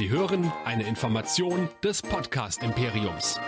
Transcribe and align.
Sie 0.00 0.08
hören 0.08 0.50
eine 0.64 0.84
Information 0.84 1.68
des 1.84 2.00
Podcast 2.00 2.62
Imperiums. 2.62 3.38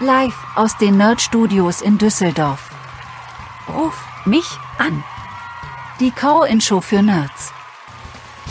Live 0.00 0.34
aus 0.56 0.76
den 0.76 0.96
Nerd 0.96 1.20
Studios 1.20 1.82
in 1.82 1.98
Düsseldorf. 1.98 2.68
Ruf 3.68 3.96
mich 4.24 4.44
an. 4.78 5.04
Die 6.00 6.10
Call-In-Show 6.10 6.80
für 6.80 7.00
Nerds. 7.00 7.52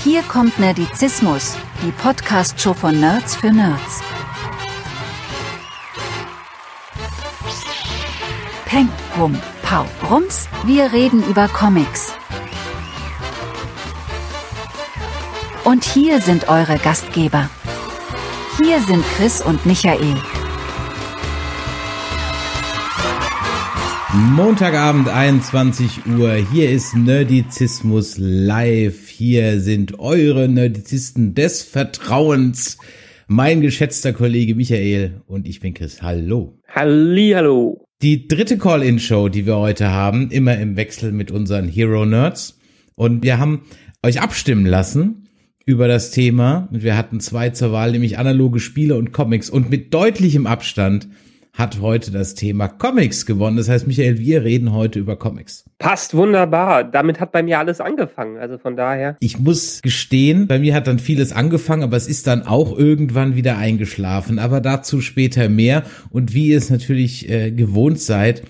Hier 0.06 0.22
kommt 0.22 0.58
Nerdizismus, 0.58 1.58
die 1.84 1.92
Podcast-Show 1.92 2.76
von 2.76 2.98
Nerds 2.98 3.36
für 3.36 3.52
Nerds. 3.52 4.02
Peng, 8.68 8.88
Pum, 9.18 9.38
Pau, 9.64 9.86
Rums, 10.10 10.48
wir 10.64 10.94
reden 10.94 11.28
über 11.30 11.50
Comics. 11.50 12.14
Und 15.70 15.84
hier 15.84 16.20
sind 16.20 16.50
eure 16.50 16.80
Gastgeber. 16.80 17.48
Hier 18.58 18.82
sind 18.88 19.04
Chris 19.16 19.40
und 19.40 19.68
Michael. 19.68 20.16
Montagabend 24.12 25.10
21 25.10 26.08
Uhr. 26.08 26.34
Hier 26.52 26.72
ist 26.72 26.96
Nerdizismus 26.96 28.16
live. 28.18 29.10
Hier 29.10 29.60
sind 29.60 30.00
eure 30.00 30.50
Nerdizisten 30.50 31.36
des 31.36 31.62
Vertrauens. 31.62 32.80
Mein 33.28 33.62
geschätzter 33.62 34.12
Kollege 34.12 34.56
Michael 34.56 35.22
und 35.28 35.48
ich 35.48 35.60
bin 35.60 35.76
Chris. 35.76 36.02
Hallo. 36.02 36.58
Hallihallo. 36.68 37.86
Die 38.02 38.28
dritte 38.28 38.58
Call-In-Show, 38.58 39.30
die 39.30 39.46
wir 39.46 39.58
heute 39.58 39.92
haben, 39.92 40.32
immer 40.32 40.58
im 40.58 40.78
Wechsel 40.78 41.12
mit 41.12 41.30
unseren 41.30 41.68
Hero 41.68 42.08
Nerds. 42.08 42.58
Und 42.96 43.22
wir 43.22 43.38
haben 43.38 43.66
euch 44.02 44.20
abstimmen 44.20 44.66
lassen 44.66 45.29
über 45.66 45.88
das 45.88 46.12
Thema. 46.12 46.68
Und 46.72 46.84
wir 46.84 46.98
hatten 46.98 47.20
zwei 47.20 47.50
zur 47.50 47.72
Wahl, 47.72 47.92
nämlich 47.92 48.18
analoge 48.18 48.60
Spiele 48.60 48.96
und 48.98 49.12
Comics. 49.12 49.50
Und 49.50 49.70
mit 49.70 49.94
deutlichem 49.94 50.48
Abstand 50.48 51.08
hat 51.54 51.82
heute 51.82 52.12
das 52.12 52.36
Thema 52.36 52.68
Comics 52.68 53.26
gewonnen. 53.26 53.58
Das 53.58 53.68
heißt, 53.68 53.86
Michael, 53.86 54.18
wir 54.18 54.44
reden 54.44 54.72
heute 54.72 54.98
über 54.98 55.18
Comics. 55.18 55.66
Passt 55.78 56.16
wunderbar. 56.16 56.86
Damit 56.86 57.20
hat 57.20 57.32
bei 57.34 57.44
mir 57.44 57.60
alles 57.60 57.82
angefangen. 57.82 58.38
Also 58.38 58.58
von 58.58 58.78
daher. 58.78 59.18
Ich 59.20 59.40
muss 59.40 59.82
gestehen, 59.82 60.48
bei 60.48 60.58
mir 60.58 60.74
hat 60.74 60.88
dann 60.88 61.00
vieles 61.00 61.34
angefangen, 61.34 61.84
aber 61.84 61.98
es 61.98 62.08
ist 62.08 62.28
dann 62.28 62.44
auch 62.44 62.78
irgendwann 62.78 63.36
wieder 63.36 63.58
eingeschlafen. 63.58 64.40
Aber 64.40 64.62
dazu 64.62 65.02
später 65.02 65.50
mehr. 65.50 65.84
Und 66.12 66.34
wie 66.34 66.48
ihr 66.48 66.58
es 66.58 66.70
natürlich 66.70 67.30
äh, 67.30 67.52
gewohnt 67.52 68.00
seid, 68.00 68.44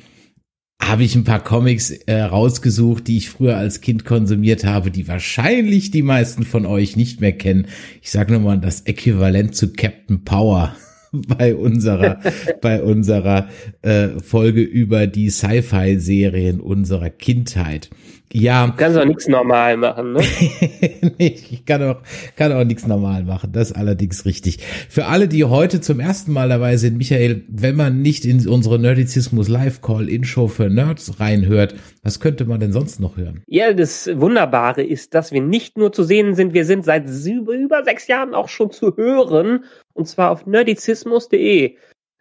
habe 0.81 1.03
ich 1.03 1.15
ein 1.15 1.25
paar 1.25 1.43
Comics 1.43 1.91
äh, 1.91 2.21
rausgesucht, 2.21 3.07
die 3.07 3.17
ich 3.17 3.29
früher 3.29 3.57
als 3.57 3.81
Kind 3.81 4.05
konsumiert 4.05 4.63
habe, 4.63 4.91
die 4.91 5.07
wahrscheinlich 5.07 5.91
die 5.91 6.01
meisten 6.01 6.43
von 6.43 6.65
euch 6.65 6.95
nicht 6.95 7.21
mehr 7.21 7.33
kennen. 7.33 7.67
Ich 8.01 8.11
sage 8.11 8.33
nochmal 8.33 8.59
das 8.59 8.81
Äquivalent 8.81 9.55
zu 9.55 9.73
Captain 9.73 10.23
Power 10.23 10.75
bei 11.11 11.53
unserer 11.53 12.19
bei 12.61 12.81
unserer 12.81 13.49
äh, 13.81 14.19
Folge 14.19 14.61
über 14.61 15.05
die 15.05 15.29
Sci-Fi-Serien 15.29 16.59
unserer 16.59 17.09
Kindheit. 17.09 17.89
Ja. 18.31 18.67
Du 18.67 18.73
kannst 18.73 18.97
auch 18.97 19.05
nichts 19.05 19.27
normal 19.27 19.77
machen, 19.77 20.13
ne? 20.13 20.21
nee, 21.17 21.35
ich 21.49 21.65
kann 21.65 21.81
auch, 21.81 22.01
kann 22.35 22.51
auch 22.51 22.63
nichts 22.63 22.85
normal 22.85 23.23
machen. 23.23 23.51
Das 23.53 23.71
ist 23.71 23.75
allerdings 23.75 24.25
richtig. 24.25 24.59
Für 24.87 25.05
alle, 25.05 25.27
die 25.27 25.43
heute 25.45 25.81
zum 25.81 25.99
ersten 25.99 26.31
Mal 26.31 26.49
dabei 26.49 26.77
sind, 26.77 26.97
Michael, 26.97 27.43
wenn 27.47 27.75
man 27.75 28.01
nicht 28.01 28.25
in 28.25 28.47
unsere 28.47 28.77
Nerdizismus 28.77 29.47
Live 29.47 29.81
Call 29.81 30.07
In 30.09 30.23
Show 30.25 30.47
für 30.47 30.69
Nerds 30.69 31.19
reinhört, 31.19 31.75
was 32.03 32.19
könnte 32.19 32.45
man 32.45 32.59
denn 32.59 32.71
sonst 32.71 32.99
noch 32.99 33.17
hören? 33.17 33.41
Ja, 33.47 33.73
das 33.73 34.07
Wunderbare 34.13 34.83
ist, 34.83 35.15
dass 35.15 35.31
wir 35.31 35.41
nicht 35.41 35.77
nur 35.77 35.91
zu 35.91 36.03
sehen 36.03 36.35
sind, 36.35 36.53
wir 36.53 36.65
sind 36.65 36.85
seit 36.85 37.05
über 37.09 37.83
sechs 37.83 38.07
Jahren 38.07 38.35
auch 38.35 38.47
schon 38.47 38.71
zu 38.71 38.95
hören. 38.95 39.65
Und 39.93 40.07
zwar 40.07 40.31
auf 40.31 40.45
nerdizismus.de. 40.45 41.75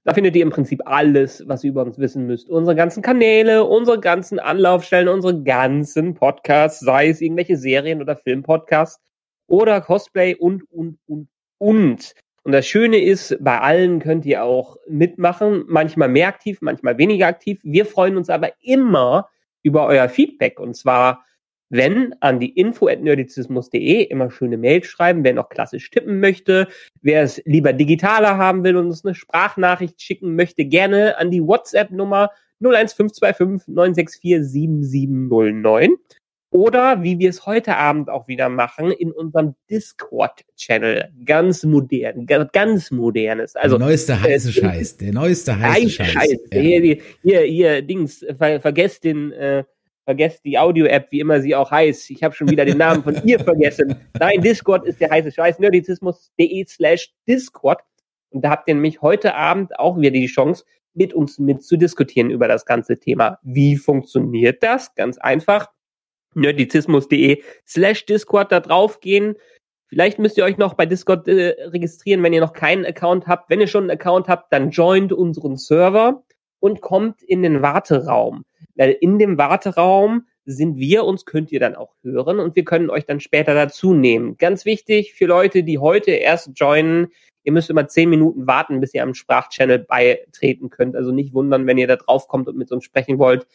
Da 0.08 0.14
findet 0.14 0.34
ihr 0.36 0.42
im 0.42 0.48
Prinzip 0.48 0.80
alles, 0.86 1.46
was 1.48 1.62
ihr 1.64 1.68
über 1.68 1.82
uns 1.82 1.98
wissen 1.98 2.26
müsst. 2.26 2.48
Unsere 2.48 2.74
ganzen 2.74 3.02
Kanäle, 3.02 3.64
unsere 3.64 4.00
ganzen 4.00 4.38
Anlaufstellen, 4.38 5.06
unsere 5.06 5.42
ganzen 5.42 6.14
Podcasts, 6.14 6.80
sei 6.80 7.10
es 7.10 7.20
irgendwelche 7.20 7.58
Serien 7.58 8.00
oder 8.00 8.16
Filmpodcasts 8.16 9.04
oder 9.48 9.82
Cosplay 9.82 10.34
und, 10.34 10.62
und, 10.72 10.98
und, 11.04 11.28
und. 11.58 12.14
Und 12.42 12.52
das 12.52 12.66
Schöne 12.66 13.02
ist, 13.02 13.36
bei 13.38 13.60
allen 13.60 13.98
könnt 13.98 14.24
ihr 14.24 14.44
auch 14.44 14.78
mitmachen, 14.88 15.64
manchmal 15.68 16.08
mehr 16.08 16.28
aktiv, 16.28 16.56
manchmal 16.62 16.96
weniger 16.96 17.26
aktiv. 17.26 17.60
Wir 17.62 17.84
freuen 17.84 18.16
uns 18.16 18.30
aber 18.30 18.52
immer 18.62 19.28
über 19.62 19.86
euer 19.86 20.08
Feedback 20.08 20.58
und 20.58 20.74
zwar 20.74 21.22
wenn 21.70 22.14
an 22.20 22.40
die 22.40 22.50
info 22.50 22.88
at 22.88 23.02
nerdizismus.de 23.02 24.02
immer 24.04 24.30
schöne 24.30 24.56
Mails 24.56 24.86
schreiben, 24.86 25.24
wer 25.24 25.34
noch 25.34 25.48
klassisch 25.48 25.90
tippen 25.90 26.20
möchte, 26.20 26.68
wer 27.02 27.22
es 27.22 27.42
lieber 27.44 27.72
digitaler 27.72 28.36
haben 28.36 28.64
will 28.64 28.76
und 28.76 28.86
uns 28.86 29.04
eine 29.04 29.14
Sprachnachricht 29.14 30.00
schicken 30.00 30.34
möchte, 30.34 30.64
gerne 30.64 31.18
an 31.18 31.30
die 31.30 31.42
WhatsApp-Nummer 31.42 32.30
01525 32.60 33.68
964 33.68 34.50
7709 34.50 35.96
oder 36.50 37.02
wie 37.02 37.18
wir 37.18 37.28
es 37.28 37.44
heute 37.44 37.76
Abend 37.76 38.08
auch 38.08 38.26
wieder 38.26 38.48
machen, 38.48 38.90
in 38.90 39.12
unserem 39.12 39.54
Discord-Channel. 39.70 41.10
Ganz 41.24 41.62
modern, 41.64 42.26
ganz 42.26 42.90
modernes. 42.90 43.54
Also, 43.54 43.76
der 43.76 43.86
neueste 43.86 44.12
äh, 44.12 44.16
heiße 44.16 44.48
äh, 44.48 44.52
Scheiß, 44.52 44.96
der 44.96 45.12
neueste 45.12 45.58
heiße 45.58 45.90
Scheiß. 45.90 46.08
Scheiß. 46.08 46.38
Ja. 46.52 46.60
Hier, 46.60 46.98
hier, 47.22 47.40
hier, 47.40 47.82
Dings, 47.82 48.24
ver, 48.38 48.60
vergesst 48.60 49.04
den, 49.04 49.32
äh, 49.32 49.64
vergesst 50.08 50.42
die 50.46 50.56
Audio-App, 50.56 51.08
wie 51.10 51.20
immer 51.20 51.42
sie 51.42 51.54
auch 51.54 51.70
heißt. 51.70 52.08
Ich 52.08 52.22
habe 52.22 52.34
schon 52.34 52.48
wieder 52.48 52.64
den 52.64 52.78
Namen 52.78 53.02
von 53.02 53.14
ihr 53.26 53.38
vergessen. 53.38 53.94
Nein, 54.18 54.40
Discord 54.40 54.86
ist 54.86 55.02
der 55.02 55.10
heiße 55.10 55.30
Scheiß. 55.30 55.58
Nerdizismus.de 55.58 56.64
slash 56.66 57.12
Discord. 57.28 57.82
Und 58.30 58.42
da 58.42 58.48
habt 58.48 58.68
ihr 58.68 58.74
nämlich 58.74 59.02
heute 59.02 59.34
Abend 59.34 59.78
auch 59.78 59.98
wieder 59.98 60.10
die 60.10 60.24
Chance, 60.24 60.64
mit 60.94 61.12
uns 61.12 61.38
mitzudiskutieren 61.38 62.30
über 62.30 62.48
das 62.48 62.64
ganze 62.64 62.98
Thema. 62.98 63.38
Wie 63.42 63.76
funktioniert 63.76 64.62
das? 64.62 64.94
Ganz 64.94 65.18
einfach. 65.18 65.68
Nerdizismus.de 66.34 67.42
slash 67.66 68.06
Discord 68.06 68.50
da 68.50 68.60
drauf 68.60 69.00
gehen. 69.00 69.34
Vielleicht 69.88 70.18
müsst 70.18 70.38
ihr 70.38 70.44
euch 70.44 70.56
noch 70.56 70.72
bei 70.72 70.86
Discord 70.86 71.28
äh, 71.28 71.54
registrieren, 71.64 72.22
wenn 72.22 72.32
ihr 72.32 72.40
noch 72.40 72.54
keinen 72.54 72.86
Account 72.86 73.26
habt. 73.26 73.50
Wenn 73.50 73.60
ihr 73.60 73.66
schon 73.66 73.82
einen 73.82 73.90
Account 73.90 74.26
habt, 74.26 74.54
dann 74.54 74.70
joint 74.70 75.12
unseren 75.12 75.58
Server 75.58 76.24
und 76.60 76.80
kommt 76.80 77.22
in 77.22 77.42
den 77.42 77.62
Warteraum. 77.62 78.44
Weil 78.74 78.96
in 79.00 79.18
dem 79.18 79.38
Warteraum 79.38 80.26
sind 80.44 80.76
wir, 80.78 81.04
uns 81.04 81.24
könnt 81.24 81.52
ihr 81.52 81.60
dann 81.60 81.76
auch 81.76 81.94
hören 82.02 82.38
und 82.40 82.56
wir 82.56 82.64
können 82.64 82.90
euch 82.90 83.04
dann 83.04 83.20
später 83.20 83.54
dazu 83.54 83.92
nehmen. 83.92 84.36
Ganz 84.38 84.64
wichtig 84.64 85.14
für 85.14 85.26
Leute, 85.26 85.62
die 85.62 85.78
heute 85.78 86.12
erst 86.12 86.52
joinen, 86.54 87.08
ihr 87.44 87.52
müsst 87.52 87.70
immer 87.70 87.88
zehn 87.88 88.08
Minuten 88.08 88.46
warten, 88.46 88.80
bis 88.80 88.94
ihr 88.94 89.02
am 89.02 89.14
Sprachchannel 89.14 89.78
beitreten 89.78 90.70
könnt. 90.70 90.96
Also 90.96 91.12
nicht 91.12 91.34
wundern, 91.34 91.66
wenn 91.66 91.78
ihr 91.78 91.86
da 91.86 91.96
drauf 91.96 92.28
kommt 92.28 92.48
und 92.48 92.56
mit 92.56 92.72
uns 92.72 92.84
sprechen 92.84 93.18
wollt 93.18 93.46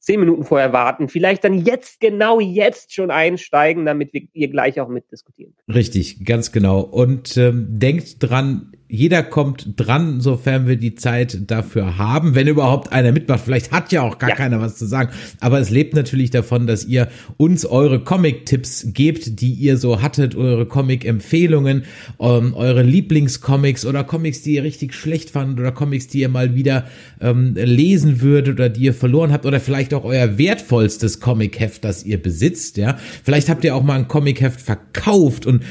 zehn 0.00 0.20
Minuten 0.20 0.44
vorher 0.44 0.72
warten, 0.72 1.08
vielleicht 1.08 1.44
dann 1.44 1.54
jetzt, 1.54 2.00
genau 2.00 2.40
jetzt 2.40 2.94
schon 2.94 3.10
einsteigen, 3.10 3.84
damit 3.84 4.12
wir 4.12 4.22
ihr 4.32 4.48
gleich 4.48 4.80
auch 4.80 4.88
mitdiskutieren. 4.88 5.54
Richtig, 5.72 6.24
ganz 6.24 6.50
genau. 6.52 6.80
Und 6.80 7.36
ähm, 7.36 7.78
denkt 7.78 8.16
dran, 8.20 8.72
jeder 8.90 9.22
kommt 9.22 9.74
dran, 9.76 10.22
sofern 10.22 10.66
wir 10.66 10.76
die 10.76 10.94
Zeit 10.94 11.50
dafür 11.50 11.98
haben, 11.98 12.34
wenn 12.34 12.48
überhaupt 12.48 12.90
einer 12.90 13.12
mitmacht. 13.12 13.42
Vielleicht 13.44 13.70
hat 13.70 13.92
ja 13.92 14.00
auch 14.00 14.18
gar 14.18 14.30
ja. 14.30 14.36
keiner 14.36 14.60
was 14.62 14.76
zu 14.76 14.86
sagen. 14.86 15.10
Aber 15.40 15.60
es 15.60 15.68
lebt 15.68 15.94
natürlich 15.94 16.30
davon, 16.30 16.66
dass 16.66 16.86
ihr 16.86 17.08
uns 17.36 17.66
eure 17.66 18.00
Comic-Tipps 18.02 18.88
gebt, 18.94 19.42
die 19.42 19.52
ihr 19.52 19.76
so 19.76 20.00
hattet, 20.00 20.34
eure 20.36 20.64
Comic-Empfehlungen, 20.64 21.84
ähm, 22.18 22.54
eure 22.54 22.82
Lieblingscomics 22.82 23.84
oder 23.84 24.04
Comics, 24.04 24.40
die 24.40 24.54
ihr 24.54 24.62
richtig 24.62 24.94
schlecht 24.94 25.28
fandet 25.30 25.60
oder 25.60 25.72
Comics, 25.72 26.08
die 26.08 26.20
ihr 26.20 26.30
mal 26.30 26.54
wieder 26.54 26.86
ähm, 27.20 27.54
lesen 27.56 28.22
würdet 28.22 28.54
oder 28.54 28.70
die 28.70 28.84
ihr 28.84 28.94
verloren 28.94 29.32
habt 29.32 29.44
oder 29.44 29.60
vielleicht 29.60 29.92
auch 29.92 30.04
euer 30.04 30.38
wertvollstes 30.38 31.20
Comic-Heft, 31.20 31.84
das 31.84 32.06
ihr 32.06 32.22
besitzt, 32.22 32.78
ja. 32.78 32.96
Vielleicht 33.22 33.50
habt 33.50 33.64
ihr 33.64 33.76
auch 33.76 33.82
mal 33.82 33.98
ein 33.98 34.08
Comic-Heft 34.08 34.62
verkauft 34.62 35.44
und 35.44 35.62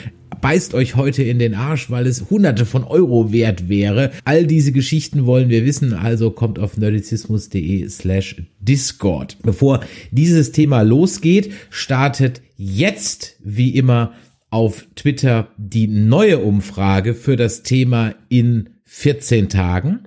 beißt 0.41 0.73
euch 0.73 0.95
heute 0.95 1.23
in 1.23 1.39
den 1.39 1.53
Arsch, 1.53 1.89
weil 1.89 2.07
es 2.07 2.29
hunderte 2.29 2.65
von 2.65 2.83
Euro 2.83 3.31
wert 3.31 3.69
wäre. 3.69 4.11
All 4.25 4.45
diese 4.45 4.71
Geschichten 4.71 5.25
wollen 5.25 5.49
wir 5.49 5.65
wissen, 5.65 5.93
also 5.93 6.31
kommt 6.31 6.59
auf 6.59 6.77
nerdizismus.de 6.77 7.87
slash 7.89 8.43
Discord. 8.59 9.37
Bevor 9.43 9.81
dieses 10.11 10.51
Thema 10.51 10.81
losgeht, 10.81 11.51
startet 11.69 12.41
jetzt 12.57 13.37
wie 13.43 13.75
immer 13.75 14.13
auf 14.49 14.87
Twitter 14.95 15.49
die 15.57 15.87
neue 15.87 16.39
Umfrage 16.39 17.13
für 17.13 17.35
das 17.35 17.63
Thema 17.63 18.15
in 18.29 18.69
14 18.85 19.49
Tagen. 19.49 19.99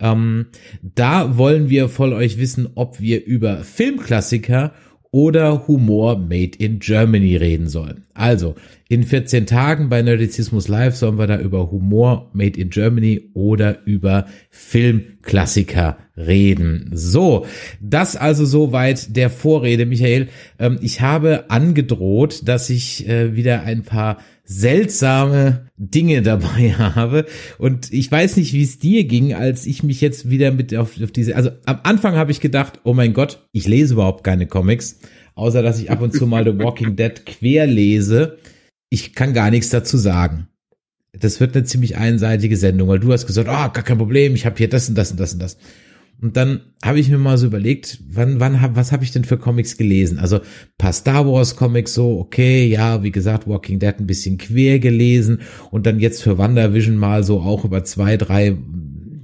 Ähm, 0.00 0.46
da 0.82 1.36
wollen 1.36 1.70
wir 1.70 1.88
von 1.88 2.12
euch 2.12 2.38
wissen, 2.38 2.68
ob 2.76 3.00
wir 3.00 3.24
über 3.24 3.64
Filmklassiker 3.64 4.72
oder 5.10 5.66
Humor 5.66 6.18
Made 6.18 6.58
in 6.58 6.80
Germany 6.80 7.36
reden 7.36 7.68
sollen. 7.68 8.04
Also, 8.14 8.56
in 8.88 9.04
14 9.04 9.46
Tagen 9.46 9.88
bei 9.88 10.02
Nerdizismus 10.02 10.68
Live 10.68 10.96
sollen 10.96 11.18
wir 11.18 11.26
da 11.26 11.38
über 11.38 11.70
Humor 11.70 12.30
Made 12.32 12.58
in 12.58 12.70
Germany 12.70 13.30
oder 13.34 13.84
über 13.84 14.26
Filmklassiker 14.50 15.98
reden. 16.16 16.90
So, 16.92 17.46
das 17.80 18.16
also 18.16 18.44
soweit 18.44 19.16
der 19.16 19.30
Vorrede, 19.30 19.86
Michael. 19.86 20.28
Ähm, 20.58 20.78
ich 20.82 21.00
habe 21.00 21.50
angedroht, 21.50 22.48
dass 22.48 22.70
ich 22.70 23.08
äh, 23.08 23.36
wieder 23.36 23.62
ein 23.62 23.82
paar 23.82 24.18
seltsame 24.48 25.66
Dinge 25.76 26.22
dabei 26.22 26.72
habe. 26.78 27.26
Und 27.58 27.92
ich 27.92 28.10
weiß 28.10 28.36
nicht, 28.38 28.52
wie 28.54 28.62
es 28.62 28.78
dir 28.78 29.04
ging, 29.04 29.34
als 29.34 29.66
ich 29.66 29.82
mich 29.82 30.00
jetzt 30.00 30.30
wieder 30.30 30.50
mit 30.50 30.74
auf, 30.74 31.00
auf 31.00 31.12
diese, 31.12 31.36
also 31.36 31.50
am 31.66 31.80
Anfang 31.84 32.16
habe 32.16 32.32
ich 32.32 32.40
gedacht, 32.40 32.80
oh 32.82 32.94
mein 32.94 33.12
Gott, 33.12 33.46
ich 33.52 33.68
lese 33.68 33.94
überhaupt 33.94 34.24
keine 34.24 34.46
Comics, 34.46 35.00
außer 35.34 35.62
dass 35.62 35.78
ich 35.78 35.90
ab 35.90 36.00
und 36.00 36.14
zu 36.14 36.26
mal 36.26 36.44
The 36.44 36.58
Walking 36.58 36.96
Dead 36.96 37.24
quer 37.26 37.66
lese. 37.66 38.38
Ich 38.90 39.12
kann 39.12 39.34
gar 39.34 39.50
nichts 39.50 39.68
dazu 39.68 39.98
sagen. 39.98 40.48
Das 41.12 41.40
wird 41.40 41.54
eine 41.54 41.64
ziemlich 41.64 41.96
einseitige 41.96 42.56
Sendung, 42.56 42.88
weil 42.88 43.00
du 43.00 43.12
hast 43.12 43.26
gesagt, 43.26 43.48
ah, 43.48 43.66
oh, 43.66 43.72
gar 43.72 43.84
kein 43.84 43.98
Problem, 43.98 44.34
ich 44.34 44.46
habe 44.46 44.56
hier 44.56 44.68
das 44.68 44.88
und 44.88 44.96
das 44.96 45.10
und 45.10 45.20
das 45.20 45.34
und 45.34 45.42
das. 45.42 45.58
Und 46.20 46.36
dann 46.36 46.60
habe 46.84 46.98
ich 46.98 47.08
mir 47.10 47.18
mal 47.18 47.38
so 47.38 47.46
überlegt, 47.46 48.00
wann, 48.10 48.40
wann 48.40 48.60
hab, 48.60 48.74
was 48.74 48.90
habe 48.90 49.04
ich 49.04 49.12
denn 49.12 49.24
für 49.24 49.38
Comics 49.38 49.76
gelesen? 49.76 50.18
Also 50.18 50.40
paar 50.76 50.92
Star 50.92 51.26
Wars 51.26 51.54
Comics 51.54 51.94
so, 51.94 52.18
okay, 52.18 52.66
ja, 52.66 53.04
wie 53.04 53.12
gesagt, 53.12 53.46
Walking 53.46 53.78
Dead 53.78 53.94
ein 53.98 54.06
bisschen 54.06 54.36
quer 54.36 54.80
gelesen 54.80 55.40
und 55.70 55.86
dann 55.86 56.00
jetzt 56.00 56.22
für 56.22 56.36
WandaVision 56.36 56.96
mal 56.96 57.22
so 57.22 57.40
auch 57.40 57.64
über 57.64 57.84
zwei, 57.84 58.16
drei 58.16 58.56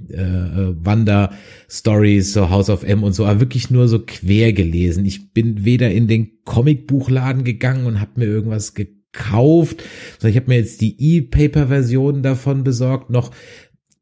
äh, 0.09 0.21
äh 0.21 0.75
Wanda 0.77 1.31
Stories, 1.69 2.31
so 2.31 2.49
House 2.49 2.69
of 2.69 2.83
M 2.83 3.03
und 3.03 3.13
so, 3.13 3.25
aber 3.25 3.41
wirklich 3.41 3.69
nur 3.69 3.89
so 3.89 3.99
quer 3.99 4.53
gelesen. 4.53 5.05
Ich 5.05 5.33
bin 5.33 5.65
weder 5.65 5.91
in 5.91 6.07
den 6.07 6.43
Comicbuchladen 6.45 7.43
gegangen 7.43 7.87
und 7.87 7.99
habe 7.99 8.11
mir 8.21 8.25
irgendwas 8.25 8.73
gekauft, 8.73 9.83
sondern 10.19 10.31
ich 10.31 10.37
habe 10.37 10.49
mir 10.49 10.59
jetzt 10.59 10.79
die 10.79 10.95
E-Paper-Version 10.97 12.23
davon 12.23 12.63
besorgt, 12.63 13.09
noch 13.09 13.31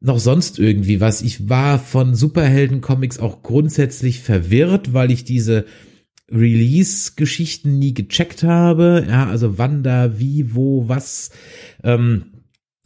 noch 0.04 0.18
sonst 0.18 0.58
irgendwie 0.58 1.00
was. 1.00 1.22
Ich 1.22 1.48
war 1.48 1.78
von 1.78 2.14
Superhelden-Comics 2.14 3.18
auch 3.18 3.42
grundsätzlich 3.42 4.20
verwirrt, 4.20 4.92
weil 4.92 5.10
ich 5.10 5.24
diese 5.24 5.64
Release-Geschichten 6.30 7.78
nie 7.78 7.94
gecheckt 7.94 8.42
habe. 8.42 9.06
Ja, 9.08 9.26
also 9.26 9.56
wann 9.56 9.82
da, 9.82 10.18
wie, 10.18 10.54
wo, 10.54 10.88
was 10.88 11.30
ähm, 11.82 12.26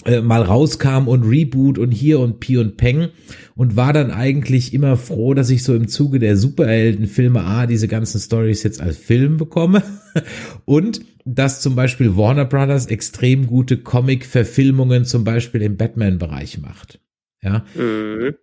äh, 0.05 0.21
mal 0.21 0.43
rauskam 0.43 1.09
und 1.09 1.25
Reboot 1.25 1.79
und 1.79 1.91
hier 1.91 2.21
und 2.21 2.39
Pi 2.39 2.57
und 2.57 2.77
Peng 2.77 3.09
und 3.57 3.75
war 3.75 3.93
dann 3.93 4.13
eigentlich 4.13 4.73
immer 4.73 4.97
froh, 4.97 5.35
dass 5.35 5.51
ich 5.51 5.65
so 5.65 5.75
im 5.75 5.89
Zuge 5.89 6.21
der 6.21 6.37
Superheldenfilme 6.37 7.43
A 7.43 7.67
diese 7.67 7.89
ganzen 7.89 8.21
Stories 8.21 8.63
jetzt 8.63 8.81
als 8.81 8.97
Film 8.97 9.39
bekomme 9.39 9.83
und 10.67 11.01
dass 11.25 11.63
zum 11.63 11.75
Beispiel 11.75 12.17
Warner 12.17 12.45
Brothers 12.45 12.87
extrem 12.87 13.49
gute 13.49 13.77
Comic-Verfilmungen 13.77 15.05
zum 15.05 15.25
Beispiel 15.25 15.63
im 15.63 15.77
Batman-Bereich 15.77 16.59
macht. 16.59 17.01
Ja. 17.43 17.65
Mhm. 17.75 18.37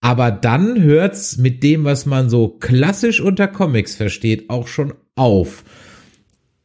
Aber 0.00 0.32
dann 0.32 0.82
hört's 0.82 1.38
mit 1.38 1.62
dem, 1.62 1.84
was 1.84 2.06
man 2.06 2.28
so 2.28 2.48
klassisch 2.48 3.20
unter 3.20 3.46
Comics 3.46 3.94
versteht, 3.94 4.50
auch 4.50 4.66
schon 4.66 4.94
auf. 5.14 5.64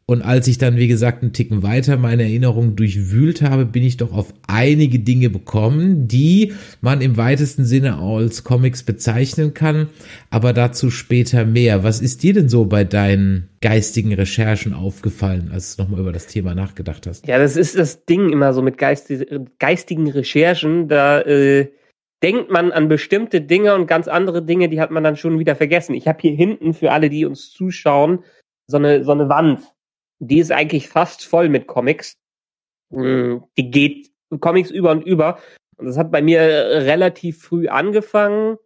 Und 0.09 0.21
als 0.21 0.48
ich 0.48 0.57
dann, 0.57 0.77
wie 0.77 0.88
gesagt, 0.88 1.21
einen 1.21 1.33
Ticken 1.33 1.63
weiter 1.63 1.98
meine 1.98 2.24
Erinnerungen 2.24 2.77
durchwühlt 2.77 3.42
habe, 3.42 3.65
bin 3.65 3.83
ich 3.83 3.98
doch 3.98 4.13
auf 4.13 4.33
einige 4.48 5.00
Dinge 5.00 5.30
bekommen, 5.30 6.07
die 6.07 6.54
man 6.80 7.01
im 7.01 7.18
weitesten 7.18 7.65
Sinne 7.65 7.98
als 7.98 8.45
Comics 8.45 8.83
bezeichnen 8.83 9.54
kann, 9.54 9.89
aber 10.30 10.54
dazu 10.54 10.92
später 10.92 11.44
mehr. 11.44 11.83
Was 11.83 12.00
ist 12.00 12.24
dir 12.24 12.33
denn 12.33 12.48
so 12.48 12.63
bei 12.63 12.86
deinen 12.86 13.50
geistigen 13.59 14.13
Recherchen 14.13 14.74
aufgefallen, 14.74 15.50
als 15.51 15.75
du 15.75 15.83
nochmal 15.83 16.00
über 16.00 16.13
das 16.13 16.27
Thema 16.27 16.56
nachgedacht 16.56 17.06
hast? 17.06 17.27
Ja, 17.27 17.38
das 17.38 17.57
ist 17.57 17.77
das 17.77 18.06
Ding 18.06 18.30
immer 18.30 18.53
so 18.53 18.62
mit 18.62 18.77
geistigen 18.77 20.10
Recherchen, 20.10 20.88
da 20.88 21.19
äh, 21.19 21.68
denkt 22.24 22.50
man 22.50 22.71
an 22.71 22.88
bestimmte 22.88 23.42
Dinge 23.42 23.75
und 23.75 23.88
ganz 23.88 24.07
andere 24.07 24.42
Dinge, 24.42 24.69
die 24.69 24.80
hat 24.80 24.89
man 24.89 25.03
dann 25.03 25.18
schon 25.18 25.38
wieder 25.38 25.57
vergessen. 25.57 25.95
Ich 25.95 26.07
habe 26.07 26.19
hier 26.21 26.33
hinten 26.33 26.74
für 26.74 26.94
alle, 26.94 27.10
die 27.10 27.25
uns 27.25 27.51
zuschauen, 27.51 28.19
so 28.68 28.77
eine, 28.77 29.03
so 29.03 29.12
eine 29.12 29.27
Wand 29.27 29.60
die 30.19 30.39
ist 30.39 30.51
eigentlich 30.51 30.89
fast 30.89 31.25
voll 31.25 31.49
mit 31.49 31.67
Comics. 31.67 32.17
Mm, 32.89 33.37
die 33.57 33.71
geht 33.71 34.11
Comics 34.39 34.71
über 34.71 34.91
und 34.91 35.03
über. 35.03 35.37
Und 35.77 35.85
das 35.85 35.97
hat 35.97 36.11
bei 36.11 36.21
mir 36.21 36.39
relativ 36.39 37.41
früh 37.41 37.67
angefangen. 37.67 38.57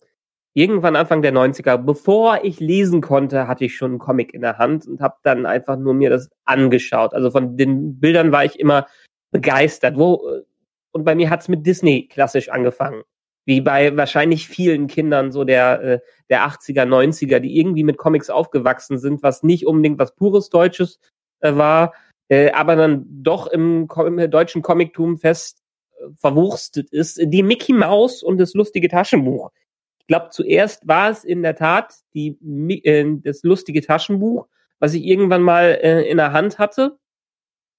Irgendwann 0.54 0.96
Anfang 0.96 1.22
der 1.22 1.34
90er. 1.34 1.78
Bevor 1.78 2.44
ich 2.44 2.60
lesen 2.60 3.02
konnte, 3.02 3.48
hatte 3.48 3.66
ich 3.66 3.76
schon 3.76 3.92
einen 3.92 4.00
Comic 4.00 4.34
in 4.34 4.42
der 4.42 4.58
Hand 4.58 4.86
und 4.86 5.02
habe 5.02 5.16
dann 5.24 5.46
einfach 5.46 5.78
nur 5.78 5.94
mir 5.94 6.10
das 6.10 6.30
angeschaut. 6.46 7.14
Also 7.14 7.32
von 7.32 7.58
den 7.58 8.00
Bildern 8.00 8.32
war 8.32 8.44
ich 8.44 8.60
immer 8.60 8.88
begeistert. 9.32 9.98
Wo, 9.98 10.44
und 10.92 11.06
bei 11.06 11.16
mir 11.16 11.30
hat's 11.30 11.48
mit 11.48 11.66
Disney 11.66 12.08
klassisch 12.08 12.50
angefangen. 12.50 13.04
Wie 13.46 13.62
bei 13.62 13.96
wahrscheinlich 13.98 14.48
vielen 14.48 14.88
Kindern 14.88 15.32
so 15.32 15.44
der, 15.44 15.82
äh, 15.82 16.00
der 16.30 16.46
80er, 16.46 16.86
90er, 16.86 17.40
die 17.40 17.58
irgendwie 17.58 17.84
mit 17.84 17.98
Comics 17.98 18.30
aufgewachsen 18.30 19.00
sind, 19.00 19.24
was 19.24 19.42
nicht 19.42 19.66
unbedingt 19.66 20.00
was 20.00 20.16
pures 20.16 20.50
Deutsches 20.50 21.00
äh, 21.42 21.56
war, 21.56 21.94
äh, 22.30 22.52
aber 22.52 22.76
dann 22.76 23.06
doch 23.08 23.48
im, 23.48 23.88
im 24.06 24.32
deutschen 24.32 24.62
Comictum 24.62 25.18
fest 25.18 25.62
äh, 26.00 26.06
verwurstet 26.16 26.90
ist. 26.92 27.20
Die 27.22 27.44
Mickey 27.44 27.74
Mouse 27.74 28.24
und 28.24 28.38
das 28.38 28.54
lustige 28.54 28.88
Taschenbuch. 28.88 29.52
Ich 30.00 30.08
glaube, 30.08 30.30
zuerst 30.32 30.88
war 30.88 31.10
es 31.10 31.24
in 31.24 31.44
der 31.44 31.56
Tat 31.56 31.94
die, 32.14 32.38
äh, 32.86 33.06
das 33.24 33.44
lustige 33.44 33.82
Taschenbuch, 33.82 34.48
was 34.80 34.94
ich 34.94 35.04
irgendwann 35.04 35.42
mal 35.42 35.80
äh, 35.82 36.10
in 36.10 36.18
der 36.18 36.34
Hand 36.34 36.58
hatte 36.58 36.98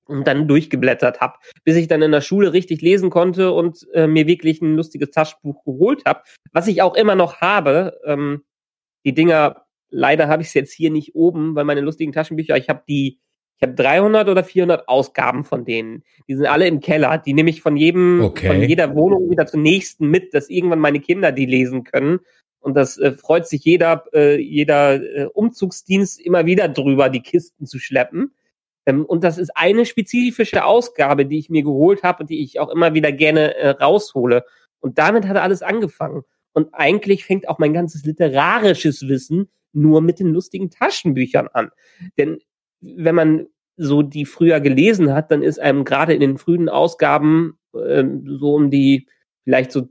und 0.06 0.26
dann 0.26 0.48
durchgeblättert 0.48 1.20
habe, 1.20 1.38
bis 1.64 1.76
ich 1.76 1.88
dann 1.88 2.02
in 2.02 2.12
der 2.12 2.20
Schule 2.20 2.52
richtig 2.52 2.82
lesen 2.82 3.10
konnte 3.10 3.52
und 3.52 3.86
äh, 3.92 4.06
mir 4.06 4.26
wirklich 4.26 4.60
ein 4.60 4.76
lustiges 4.76 5.10
Taschenbuch 5.10 5.64
geholt 5.64 6.04
habe, 6.04 6.22
was 6.52 6.68
ich 6.68 6.82
auch 6.82 6.94
immer 6.94 7.14
noch 7.14 7.40
habe. 7.40 7.98
Ähm, 8.04 8.44
die 9.04 9.14
Dinger, 9.14 9.64
leider 9.90 10.28
habe 10.28 10.42
ich 10.42 10.48
es 10.48 10.54
jetzt 10.54 10.72
hier 10.72 10.90
nicht 10.90 11.14
oben, 11.14 11.54
weil 11.54 11.64
meine 11.64 11.80
lustigen 11.80 12.12
Taschenbücher, 12.12 12.56
ich 12.56 12.68
habe 12.68 12.82
die 12.88 13.20
ich 13.62 13.68
habe 13.68 13.80
300 13.80 14.28
oder 14.28 14.42
400 14.42 14.88
Ausgaben 14.88 15.44
von 15.44 15.64
denen. 15.64 16.02
Die 16.26 16.34
sind 16.34 16.46
alle 16.46 16.66
im 16.66 16.80
Keller. 16.80 17.18
Die 17.18 17.32
nehme 17.32 17.48
ich 17.48 17.62
von 17.62 17.76
jedem, 17.76 18.20
okay. 18.20 18.48
von 18.48 18.60
jeder 18.60 18.96
Wohnung 18.96 19.30
wieder 19.30 19.46
zur 19.46 19.60
nächsten 19.60 20.08
mit, 20.08 20.34
dass 20.34 20.50
irgendwann 20.50 20.80
meine 20.80 20.98
Kinder 20.98 21.30
die 21.30 21.46
lesen 21.46 21.84
können. 21.84 22.18
Und 22.58 22.74
das 22.74 22.98
äh, 22.98 23.12
freut 23.12 23.46
sich 23.46 23.62
jeder, 23.64 24.02
äh, 24.12 24.36
jeder 24.36 24.94
äh, 24.94 25.26
Umzugsdienst 25.32 26.20
immer 26.20 26.44
wieder 26.44 26.66
drüber, 26.66 27.08
die 27.08 27.22
Kisten 27.22 27.66
zu 27.66 27.78
schleppen. 27.78 28.32
Ähm, 28.84 29.04
und 29.04 29.22
das 29.22 29.38
ist 29.38 29.56
eine 29.56 29.86
spezifische 29.86 30.64
Ausgabe, 30.64 31.24
die 31.24 31.38
ich 31.38 31.48
mir 31.48 31.62
geholt 31.62 32.02
habe 32.02 32.24
und 32.24 32.30
die 32.30 32.42
ich 32.42 32.58
auch 32.58 32.68
immer 32.68 32.94
wieder 32.94 33.12
gerne 33.12 33.54
äh, 33.54 33.68
raushole. 33.68 34.44
Und 34.80 34.98
damit 34.98 35.28
hat 35.28 35.36
alles 35.36 35.62
angefangen. 35.62 36.22
Und 36.52 36.74
eigentlich 36.74 37.24
fängt 37.24 37.48
auch 37.48 37.60
mein 37.60 37.74
ganzes 37.74 38.04
literarisches 38.04 39.06
Wissen 39.06 39.50
nur 39.72 40.00
mit 40.00 40.18
den 40.18 40.32
lustigen 40.32 40.68
Taschenbüchern 40.68 41.46
an. 41.46 41.70
Denn 42.18 42.40
wenn 42.82 43.14
man 43.14 43.46
so 43.76 44.02
die 44.02 44.24
früher 44.24 44.60
gelesen 44.60 45.12
hat, 45.12 45.30
dann 45.30 45.42
ist 45.42 45.58
einem 45.58 45.84
gerade 45.84 46.14
in 46.14 46.20
den 46.20 46.38
frühen 46.38 46.68
Ausgaben 46.68 47.58
ähm, 47.74 48.24
so 48.26 48.54
um 48.54 48.70
die, 48.70 49.08
vielleicht 49.44 49.72
so, 49.72 49.88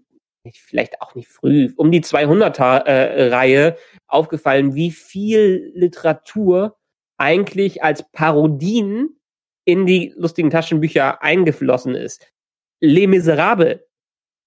vielleicht 0.54 1.02
auch 1.02 1.16
nicht 1.16 1.28
früh, 1.28 1.72
um 1.76 1.92
die 1.92 2.02
200er-Reihe 2.02 3.68
äh, 3.68 3.76
aufgefallen, 4.08 4.76
wie 4.76 4.92
viel 4.92 5.72
Literatur 5.76 6.78
eigentlich 7.18 7.84
als 7.84 8.10
Parodien 8.12 9.20
in 9.66 9.86
die 9.86 10.14
lustigen 10.16 10.50
Taschenbücher 10.50 11.22
eingeflossen 11.22 11.96
ist. 11.96 12.28
Les 12.80 13.08
Miserables 13.08 13.80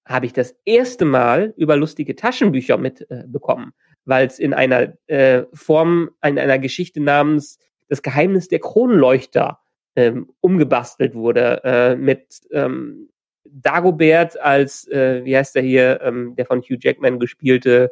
habe 0.07 0.25
ich 0.25 0.33
das 0.33 0.55
erste 0.65 1.05
Mal 1.05 1.53
über 1.57 1.77
lustige 1.77 2.15
Taschenbücher 2.15 2.77
mitbekommen, 2.77 3.69
äh, 3.69 3.99
weil 4.05 4.27
es 4.27 4.39
in 4.39 4.53
einer 4.53 4.93
äh, 5.07 5.43
Form, 5.53 6.11
in 6.23 6.37
einer 6.37 6.59
Geschichte 6.59 7.01
namens 7.01 7.59
das 7.89 8.01
Geheimnis 8.01 8.47
der 8.47 8.59
Kronleuchter 8.59 9.59
ähm, 9.95 10.29
umgebastelt 10.41 11.15
wurde 11.15 11.61
äh, 11.63 11.95
mit 11.95 12.41
ähm, 12.51 13.09
Dagobert 13.45 14.39
als, 14.39 14.87
äh, 14.87 15.23
wie 15.23 15.37
heißt 15.37 15.55
der 15.55 15.63
hier, 15.63 16.01
ähm, 16.01 16.35
der 16.35 16.45
von 16.45 16.61
Hugh 16.61 16.77
Jackman 16.79 17.19
gespielte 17.19 17.91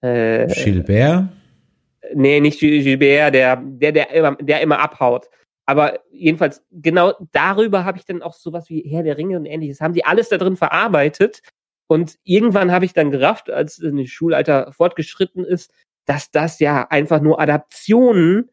äh, 0.00 0.46
Gilbert? 0.46 1.28
Nee, 2.14 2.40
nicht 2.40 2.60
Gilbert, 2.60 3.34
der, 3.34 3.56
der, 3.56 3.92
der 3.92 4.10
immer, 4.12 4.36
der 4.36 4.60
immer 4.60 4.78
abhaut. 4.78 5.28
Aber 5.66 6.00
jedenfalls, 6.10 6.62
genau 6.70 7.14
darüber 7.32 7.84
habe 7.84 7.96
ich 7.98 8.04
dann 8.04 8.22
auch 8.22 8.34
sowas 8.34 8.68
wie 8.68 8.82
Herr 8.82 9.02
der 9.02 9.16
Ringe 9.16 9.36
und 9.38 9.46
ähnliches, 9.46 9.80
haben 9.80 9.94
die 9.94 10.04
alles 10.04 10.28
da 10.28 10.36
drin 10.36 10.56
verarbeitet. 10.56 11.40
Und 11.86 12.18
irgendwann 12.24 12.70
habe 12.70 12.84
ich 12.84 12.92
dann 12.92 13.10
gerafft, 13.10 13.50
als 13.50 13.76
das 13.76 14.08
Schulalter 14.08 14.72
fortgeschritten 14.72 15.44
ist, 15.44 15.72
dass 16.06 16.30
das 16.30 16.60
ja 16.60 16.86
einfach 16.90 17.20
nur 17.20 17.40
Adaptionen 17.40 18.50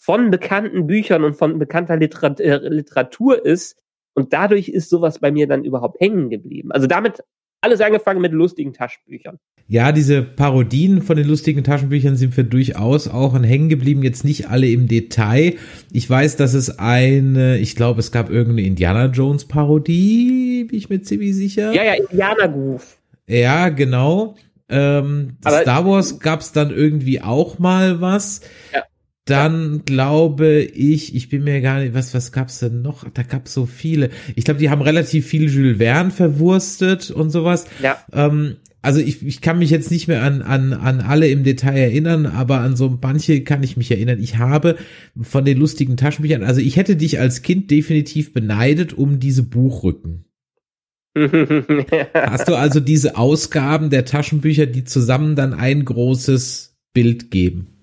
von 0.00 0.30
bekannten 0.30 0.86
Büchern 0.86 1.24
und 1.24 1.34
von 1.34 1.58
bekannter 1.58 1.98
Literat 1.98 2.40
äh, 2.40 2.56
Literatur 2.56 3.44
ist. 3.44 3.76
Und 4.14 4.32
dadurch 4.32 4.68
ist 4.68 4.88
sowas 4.88 5.18
bei 5.18 5.30
mir 5.30 5.46
dann 5.46 5.62
überhaupt 5.62 6.00
hängen 6.00 6.30
geblieben. 6.30 6.72
Also 6.72 6.86
damit 6.86 7.22
alles 7.60 7.82
angefangen 7.82 8.22
mit 8.22 8.32
lustigen 8.32 8.72
Taschenbüchern. 8.72 9.38
Ja, 9.68 9.92
diese 9.92 10.22
Parodien 10.22 11.02
von 11.02 11.18
den 11.18 11.28
lustigen 11.28 11.62
Taschenbüchern 11.62 12.16
sind 12.16 12.34
wir 12.34 12.44
durchaus 12.44 13.08
auch 13.08 13.34
an 13.34 13.44
hängen 13.44 13.68
geblieben, 13.68 14.02
jetzt 14.02 14.24
nicht 14.24 14.48
alle 14.48 14.68
im 14.68 14.88
Detail. 14.88 15.56
Ich 15.92 16.08
weiß, 16.08 16.36
dass 16.36 16.54
es 16.54 16.78
eine, 16.78 17.58
ich 17.58 17.76
glaube, 17.76 18.00
es 18.00 18.10
gab 18.10 18.30
irgendeine 18.30 18.66
Indiana 18.66 19.06
Jones 19.06 19.44
Parodie, 19.44 20.64
bin 20.64 20.78
ich 20.78 20.88
mir 20.88 21.02
ziemlich 21.02 21.36
sicher. 21.36 21.72
Ja, 21.72 21.84
ja, 21.84 21.92
Indiana 21.92 22.46
Goof. 22.46 22.96
Ja, 23.28 23.68
genau. 23.68 24.34
Ähm, 24.70 25.36
Star 25.46 25.84
Wars 25.86 26.18
gab's 26.20 26.52
dann 26.52 26.70
irgendwie 26.70 27.20
auch 27.20 27.58
mal 27.58 28.00
was. 28.00 28.40
Ja. 28.72 28.82
Dann 29.30 29.82
glaube 29.84 30.62
ich, 30.62 31.14
ich 31.14 31.28
bin 31.28 31.44
mir 31.44 31.60
gar 31.60 31.80
nicht, 31.80 31.94
was, 31.94 32.14
was 32.14 32.32
gab's 32.32 32.58
denn 32.58 32.82
noch? 32.82 33.08
Da 33.08 33.22
gab's 33.22 33.54
so 33.54 33.66
viele. 33.66 34.10
Ich 34.34 34.44
glaube, 34.44 34.60
die 34.60 34.70
haben 34.70 34.82
relativ 34.82 35.26
viel 35.26 35.50
Jules 35.50 35.78
Verne 35.78 36.10
verwurstet 36.10 37.10
und 37.10 37.30
sowas. 37.30 37.66
Ja. 37.82 37.98
Ähm, 38.12 38.56
also 38.82 39.00
ich, 39.00 39.24
ich 39.26 39.40
kann 39.40 39.58
mich 39.58 39.70
jetzt 39.70 39.90
nicht 39.90 40.08
mehr 40.08 40.22
an, 40.22 40.40
an, 40.40 40.72
an 40.72 41.00
alle 41.00 41.28
im 41.28 41.44
Detail 41.44 41.76
erinnern, 41.76 42.26
aber 42.26 42.60
an 42.60 42.76
so 42.76 42.98
manche 43.00 43.42
kann 43.42 43.62
ich 43.62 43.76
mich 43.76 43.90
erinnern. 43.90 44.18
Ich 44.22 44.38
habe 44.38 44.76
von 45.20 45.44
den 45.44 45.58
lustigen 45.58 45.96
Taschenbüchern, 45.96 46.42
also 46.42 46.60
ich 46.60 46.76
hätte 46.76 46.96
dich 46.96 47.18
als 47.18 47.42
Kind 47.42 47.70
definitiv 47.70 48.32
beneidet 48.32 48.94
um 48.94 49.20
diese 49.20 49.42
Buchrücken. 49.42 50.24
Hast 52.14 52.48
du 52.48 52.54
also 52.54 52.80
diese 52.80 53.16
Ausgaben 53.18 53.90
der 53.90 54.04
Taschenbücher, 54.04 54.66
die 54.66 54.84
zusammen 54.84 55.36
dann 55.36 55.52
ein 55.52 55.84
großes 55.84 56.78
Bild 56.94 57.30
geben? 57.30 57.79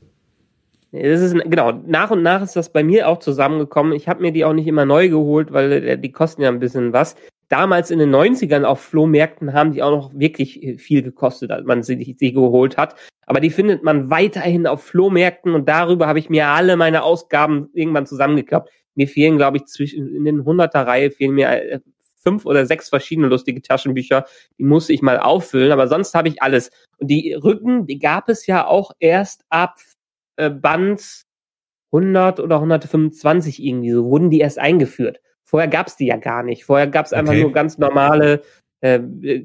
Das 1.01 1.21
ist 1.21 1.33
genau. 1.45 1.71
Nach 1.85 2.11
und 2.11 2.23
nach 2.23 2.41
ist 2.41 2.55
das 2.55 2.71
bei 2.71 2.83
mir 2.83 3.07
auch 3.07 3.19
zusammengekommen. 3.19 3.93
Ich 3.93 4.07
habe 4.07 4.21
mir 4.21 4.31
die 4.31 4.45
auch 4.45 4.53
nicht 4.53 4.67
immer 4.67 4.85
neu 4.85 5.09
geholt, 5.09 5.51
weil 5.51 5.71
äh, 5.71 5.97
die 5.97 6.11
kosten 6.11 6.41
ja 6.41 6.49
ein 6.49 6.59
bisschen 6.59 6.93
was. 6.93 7.15
Damals 7.49 7.91
in 7.91 7.99
den 7.99 8.13
90ern 8.13 8.63
auf 8.63 8.81
Flohmärkten 8.81 9.53
haben 9.53 9.71
die 9.71 9.81
auch 9.81 9.91
noch 9.91 10.11
wirklich 10.13 10.61
äh, 10.63 10.77
viel 10.77 11.01
gekostet, 11.01 11.51
als 11.51 11.65
man 11.65 11.83
sie, 11.83 12.15
sie 12.17 12.33
geholt 12.33 12.77
hat. 12.77 12.95
Aber 13.25 13.39
die 13.39 13.49
findet 13.49 13.83
man 13.83 14.09
weiterhin 14.09 14.67
auf 14.67 14.83
Flohmärkten 14.83 15.53
und 15.53 15.67
darüber 15.67 16.07
habe 16.07 16.19
ich 16.19 16.29
mir 16.29 16.47
alle 16.47 16.77
meine 16.77 17.03
Ausgaben 17.03 17.69
irgendwann 17.73 18.05
zusammengeklappt. 18.05 18.69
Mir 18.95 19.07
fehlen, 19.07 19.37
glaube 19.37 19.57
ich, 19.57 19.65
zwischen 19.65 20.15
in 20.15 20.25
den 20.25 20.43
100er 20.43 20.85
Reihe 20.85 21.11
fehlen 21.11 21.35
mir 21.35 21.49
äh, 21.49 21.79
fünf 22.27 22.45
oder 22.45 22.65
sechs 22.65 22.89
verschiedene 22.89 23.27
lustige 23.27 23.61
Taschenbücher. 23.61 24.25
Die 24.57 24.63
musste 24.63 24.91
ich 24.91 25.01
mal 25.01 25.17
auffüllen, 25.17 25.71
aber 25.71 25.87
sonst 25.87 26.13
habe 26.13 26.27
ich 26.27 26.41
alles. 26.41 26.71
Und 26.97 27.07
die 27.09 27.33
Rücken, 27.33 27.85
die 27.85 27.99
gab 27.99 28.27
es 28.27 28.47
ja 28.47 28.67
auch 28.67 28.91
erst 28.99 29.45
ab 29.49 29.79
äh, 30.37 30.49
Band 30.49 31.25
100 31.91 32.39
oder 32.39 32.55
125 32.57 33.63
irgendwie, 33.63 33.91
so 33.91 34.05
wurden 34.05 34.29
die 34.29 34.39
erst 34.39 34.59
eingeführt. 34.59 35.19
Vorher 35.43 35.69
gab's 35.69 35.95
die 35.95 36.07
ja 36.07 36.17
gar 36.17 36.43
nicht. 36.43 36.65
Vorher 36.65 36.87
gab's 36.87 37.13
einfach 37.13 37.33
Okay. 37.33 37.41
nur 37.43 37.53
ganz 37.53 37.77
normale, 37.77 38.41
äh, 38.81 38.99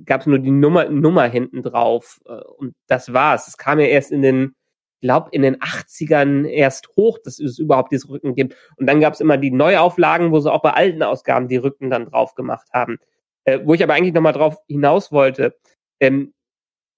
gab's 0.05 0.27
nur 0.27 0.39
die 0.41 0.51
Nummer, 0.51 0.89
Nummer 0.89 1.25
hinten 1.29 1.63
drauf. 1.63 2.21
Äh, 2.27 2.41
und 2.59 2.75
das 2.89 3.13
war's. 3.13 3.47
Es 3.49 3.57
kam 3.57 3.79
ja 3.79 3.87
erst 3.87 4.11
in 4.11 4.23
den, 4.23 4.55
glaub, 5.01 5.29
in 5.33 5.43
den 5.43 5.61
80ern 5.61 6.45
erst 6.47 6.89
hoch, 6.97 7.19
dass 7.23 7.39
es 7.39 7.59
überhaupt 7.59 7.93
dieses 7.93 8.09
Rücken 8.09 8.35
gibt. 8.35 8.57
Und 8.77 8.87
dann 8.87 9.01
gab's 9.01 9.21
immer 9.21 9.37
die 9.39 9.53
Neuauflagen, 9.53 10.33
wo 10.33 10.41
sie 10.41 10.53
auch 10.53 10.63
bei 10.63 10.73
alten 10.73 11.03
Ausgaben 11.05 11.47
die 11.49 11.57
Rücken 11.57 11.91
dann 11.91 12.07
drauf 12.07 12.35
gemacht 12.35 12.69
haben. 12.73 12.99
Äh, 13.45 13.61
wo 13.65 13.75
ich 13.75 13.83
aber 13.83 13.95
eigentlich 13.95 14.15
nochmal 14.15 14.33
drauf 14.33 14.57
hinaus 14.69 15.13
wollte. 15.13 15.57
Ähm, 16.01 16.35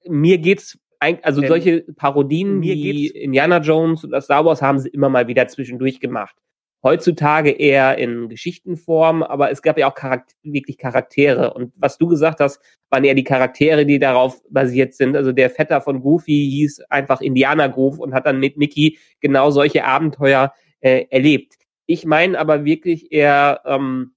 mir 0.07 0.39
geht's 0.39 0.79
also 1.23 1.43
Ähm, 1.43 1.49
solche 1.49 1.81
Parodien 1.97 2.63
wie 2.63 3.09
Indiana 3.09 3.59
Jones 3.59 4.05
oder 4.05 4.21
Star 4.21 4.45
Wars 4.45 4.63
haben 4.63 4.79
sie 4.79 4.89
immer 4.89 5.09
mal 5.09 5.29
wieder 5.29 5.49
zwischendurch 5.49 6.01
gemacht. 6.01 6.37
Heutzutage 6.83 7.51
eher 7.51 7.97
in 7.97 8.29
Geschichtenform, 8.29 9.23
aber 9.23 9.51
es 9.51 9.63
gab 9.63 9.79
ja 9.79 9.91
auch 9.91 9.95
Charakter 9.95 10.35
wirklich 10.43 10.77
Charaktere. 10.77 11.55
Und 11.55 11.73
was 11.77 11.97
du 11.97 12.07
gesagt 12.09 12.41
hast, 12.41 12.61
waren 12.91 13.05
eher 13.05 13.15
die 13.15 13.25
Charaktere, 13.25 13.87
die 13.87 13.99
darauf 13.99 14.43
basiert 14.51 14.93
sind. 14.93 15.17
Also 15.17 15.33
der 15.33 15.49
Vetter 15.49 15.81
von 15.81 16.03
Goofy 16.03 16.47
hieß 16.51 16.81
einfach 16.91 17.23
Indianer 17.23 17.71
Goof 17.71 17.99
und 17.99 18.13
hat 18.13 18.27
dann 18.27 18.39
mit 18.39 18.59
Mickey 18.59 18.99
genau 19.21 19.51
solche 19.51 19.85
Abenteuer 19.85 20.53
äh, 20.81 21.07
erlebt. 21.09 21.55
Ich 21.87 22.05
meine 22.05 22.39
aber 22.39 22.67
wirklich 22.67 23.13
eher, 23.13 23.63
ähm, 23.65 24.13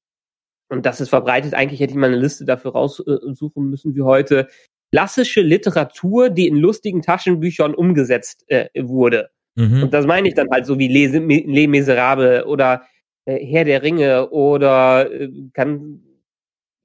und 0.70 0.86
das 0.86 1.00
ist 1.00 1.08
verbreitet, 1.10 1.54
eigentlich 1.54 1.80
hätte 1.80 1.92
ich 1.92 1.98
mal 1.98 2.08
eine 2.08 2.18
Liste 2.18 2.44
dafür 2.44 2.72
raussuchen 2.72 3.70
müssen 3.70 3.96
wie 3.96 4.02
heute, 4.02 4.50
klassische 4.92 5.42
Literatur, 5.42 6.30
die 6.30 6.48
in 6.48 6.58
lustigen 6.58 7.02
Taschenbüchern 7.02 7.74
umgesetzt 7.74 8.46
äh, 8.48 8.68
wurde. 8.78 9.30
Mhm. 9.56 9.84
Und 9.84 9.94
das 9.94 10.06
meine 10.06 10.28
ich 10.28 10.36
dann 10.36 10.50
halt 10.52 10.66
so 10.66 10.80
wie 10.80 10.88
Les, 10.88 11.12
Les 11.14 11.68
Miserables 11.68 12.46
oder 12.46 12.84
äh, 13.26 13.44
Herr 13.46 13.66
der 13.66 13.84
Ringe 13.84 14.30
oder 14.30 15.12
äh, 15.12 15.30
kann 15.54 16.02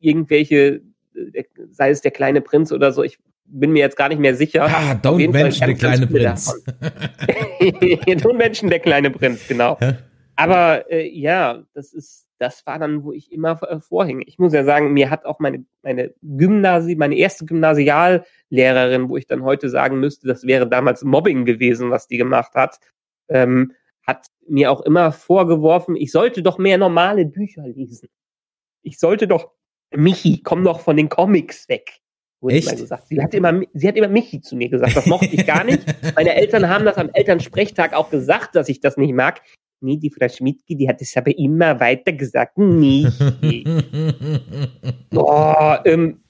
irgendwelche, 0.00 0.82
äh, 1.14 1.44
sei 1.70 1.90
es 1.90 2.00
der 2.00 2.10
kleine 2.10 2.40
Prinz 2.40 2.72
oder 2.72 2.92
so, 2.92 3.02
ich 3.02 3.18
bin 3.44 3.72
mir 3.72 3.80
jetzt 3.80 3.96
gar 3.96 4.08
nicht 4.08 4.20
mehr 4.20 4.34
sicher. 4.34 4.64
Ah, 4.64 4.92
Don't 5.02 5.30
mention 5.30 5.68
ganz 5.68 5.78
kleine 5.78 6.06
Prinz. 6.06 6.64
Don't 7.60 8.34
Menschen, 8.34 8.70
der 8.70 8.80
kleine 8.80 9.10
Prinz, 9.10 9.46
genau. 9.46 9.76
Ja. 9.80 9.98
Aber 10.36 10.90
äh, 10.90 11.08
ja, 11.08 11.62
das 11.74 11.92
ist, 11.92 12.26
das 12.42 12.66
war 12.66 12.80
dann, 12.80 13.04
wo 13.04 13.12
ich 13.12 13.30
immer 13.30 13.62
äh, 13.62 13.78
vorhing. 13.78 14.22
Ich 14.26 14.38
muss 14.38 14.52
ja 14.52 14.64
sagen, 14.64 14.92
mir 14.92 15.10
hat 15.10 15.24
auch 15.24 15.38
meine, 15.38 15.64
meine 15.82 16.12
Gymnasi, 16.22 16.96
meine 16.96 17.16
erste 17.16 17.46
Gymnasiallehrerin, 17.46 19.08
wo 19.08 19.16
ich 19.16 19.28
dann 19.28 19.44
heute 19.44 19.68
sagen 19.68 20.00
müsste, 20.00 20.26
das 20.26 20.44
wäre 20.44 20.68
damals 20.68 21.04
Mobbing 21.04 21.44
gewesen, 21.44 21.90
was 21.90 22.08
die 22.08 22.16
gemacht 22.16 22.54
hat, 22.54 22.80
ähm, 23.28 23.72
hat 24.04 24.26
mir 24.48 24.72
auch 24.72 24.80
immer 24.80 25.12
vorgeworfen, 25.12 25.94
ich 25.94 26.10
sollte 26.10 26.42
doch 26.42 26.58
mehr 26.58 26.78
normale 26.78 27.24
Bücher 27.24 27.62
lesen. 27.68 28.08
Ich 28.82 28.98
sollte 28.98 29.28
doch, 29.28 29.52
Michi, 29.94 30.42
komm 30.42 30.64
doch 30.64 30.80
von 30.80 30.96
den 30.96 31.08
Comics 31.08 31.68
weg. 31.68 32.00
Wurde 32.40 32.56
Echt? 32.56 32.76
gesagt. 32.76 33.06
Sie 33.06 33.22
hat 33.22 33.34
immer, 33.34 33.60
sie 33.72 33.86
hat 33.86 33.96
immer 33.96 34.08
Michi 34.08 34.40
zu 34.40 34.56
mir 34.56 34.68
gesagt. 34.68 34.96
Das 34.96 35.06
mochte 35.06 35.26
ich 35.26 35.46
gar 35.46 35.62
nicht. 35.62 35.84
Meine 36.16 36.34
Eltern 36.34 36.68
haben 36.68 36.84
das 36.84 36.96
am 36.96 37.08
Elternsprechtag 37.12 37.94
auch 37.94 38.10
gesagt, 38.10 38.56
dass 38.56 38.68
ich 38.68 38.80
das 38.80 38.96
nicht 38.96 39.14
mag. 39.14 39.42
Nee, 39.82 39.96
die 39.96 40.10
Frau 40.10 40.28
Schmidtke, 40.28 40.76
die 40.76 40.88
hat 40.88 41.00
es 41.00 41.16
aber 41.16 41.36
immer 41.36 41.78
weiter 41.80 42.12
gesagt. 42.12 42.58
Nicht. 42.58 43.12
Boah, 45.10 45.82
ähm, 45.84 46.22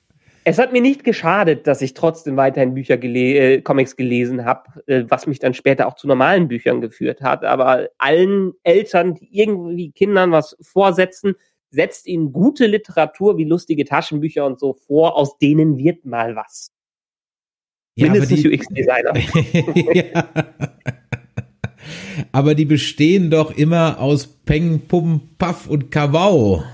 es 0.45 0.59
hat 0.59 0.73
mir 0.73 0.83
nicht 0.83 1.05
geschadet, 1.05 1.67
dass 1.67 1.83
ich 1.83 1.95
trotzdem 1.95 2.37
weiterhin 2.37 2.75
Bücher 2.75 2.97
gele 2.97 3.55
äh, 3.55 3.61
Comics 3.63 3.97
gelesen 3.97 4.45
habe, 4.45 4.83
äh, 4.87 5.05
was 5.09 5.27
mich 5.27 5.39
dann 5.39 5.55
später 5.55 5.87
auch 5.87 5.95
zu 5.95 6.09
normalen 6.09 6.49
Büchern 6.49 6.81
geführt 6.81 7.23
hat. 7.23 7.45
Aber 7.45 7.89
allen 7.99 8.53
Eltern, 8.65 9.15
die 9.15 9.29
irgendwie 9.31 9.93
Kindern 9.93 10.33
was 10.33 10.57
vorsetzen, 10.61 11.35
setzt 11.71 12.07
ihnen 12.07 12.33
gute 12.33 12.67
Literatur 12.67 13.39
wie 13.39 13.45
lustige 13.45 13.85
Taschenbücher 13.85 14.45
und 14.45 14.59
so 14.59 14.75
vor, 14.75 15.17
aus 15.17 15.39
denen 15.39 15.79
wird 15.79 16.05
mal 16.05 16.37
was. 16.37 16.71
Ja, 17.95 18.11
Mindestens 18.11 18.45
UX-Designer. 18.45 19.13
ja. 20.05 20.29
Aber 22.33 22.55
die 22.55 22.65
bestehen 22.65 23.31
doch 23.31 23.57
immer 23.57 24.01
aus 24.01 24.27
Peng, 24.27 24.83
Pum, 24.87 25.21
Puff 25.39 25.69
und 25.69 25.91
Kawau. 25.91 26.65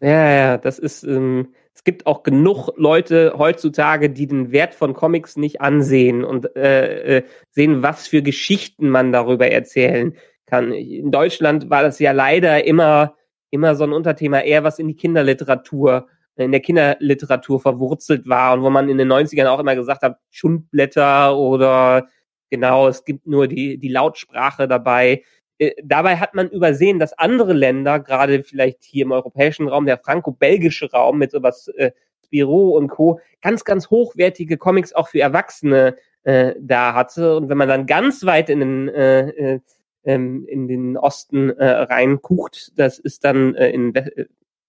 Ja, 0.00 0.34
ja, 0.34 0.58
das 0.58 0.78
ist, 0.78 1.04
ähm, 1.04 1.48
es 1.74 1.84
gibt 1.84 2.06
auch 2.06 2.22
genug 2.22 2.70
Leute 2.76 3.34
heutzutage, 3.38 4.10
die 4.10 4.26
den 4.26 4.52
Wert 4.52 4.74
von 4.74 4.94
Comics 4.94 5.36
nicht 5.36 5.60
ansehen 5.60 6.24
und 6.24 6.54
äh, 6.56 7.18
äh, 7.18 7.22
sehen, 7.50 7.82
was 7.82 8.08
für 8.08 8.22
Geschichten 8.22 8.88
man 8.88 9.12
darüber 9.12 9.48
erzählen 9.48 10.14
kann. 10.46 10.72
In 10.72 11.10
Deutschland 11.10 11.70
war 11.70 11.82
das 11.82 11.98
ja 11.98 12.12
leider 12.12 12.64
immer, 12.66 13.14
immer 13.50 13.74
so 13.74 13.84
ein 13.84 13.92
Unterthema, 13.92 14.40
eher 14.40 14.64
was 14.64 14.78
in 14.78 14.88
die 14.88 14.96
Kinderliteratur, 14.96 16.08
in 16.36 16.52
der 16.52 16.60
Kinderliteratur 16.60 17.60
verwurzelt 17.60 18.28
war 18.28 18.54
und 18.54 18.62
wo 18.62 18.70
man 18.70 18.88
in 18.88 18.98
den 18.98 19.10
90ern 19.10 19.46
auch 19.46 19.60
immer 19.60 19.74
gesagt 19.74 20.02
hat, 20.02 20.18
Schundblätter 20.30 21.36
oder 21.36 22.06
genau, 22.52 22.86
es 22.86 23.04
gibt 23.04 23.26
nur 23.26 23.48
die, 23.48 23.78
die 23.78 23.88
Lautsprache 23.88 24.68
dabei. 24.68 25.24
Äh, 25.58 25.72
Dabei 25.82 26.18
hat 26.18 26.34
man 26.34 26.50
übersehen, 26.50 26.98
dass 26.98 27.18
andere 27.18 27.54
Länder, 27.54 27.98
gerade 27.98 28.44
vielleicht 28.44 28.84
hier 28.84 29.06
im 29.06 29.12
europäischen 29.12 29.68
Raum, 29.68 29.86
der 29.86 29.96
franco-belgische 29.98 30.90
Raum 30.92 31.18
mit 31.18 31.30
sowas 31.30 31.68
äh, 31.68 31.92
Spiro 32.26 32.76
und 32.76 32.88
Co., 32.88 33.20
ganz, 33.40 33.64
ganz 33.64 33.88
hochwertige 33.88 34.58
Comics 34.58 34.92
auch 34.92 35.08
für 35.08 35.20
Erwachsene 35.20 35.96
äh, 36.24 36.54
da 36.60 36.92
hatte. 36.94 37.36
Und 37.36 37.48
wenn 37.48 37.56
man 37.56 37.68
dann 37.68 37.86
ganz 37.86 38.24
weit 38.26 38.50
in 38.50 38.60
den, 38.60 38.88
äh, 38.90 39.28
äh, 39.30 39.60
ähm, 40.04 40.44
in 40.46 40.68
den 40.68 40.98
Osten 40.98 41.48
äh, 41.50 41.64
reinguckt, 41.64 42.72
das 42.76 42.98
ist 42.98 43.24
dann 43.24 43.54
äh, 43.54 43.70
in, 43.70 43.94
We- 43.94 44.28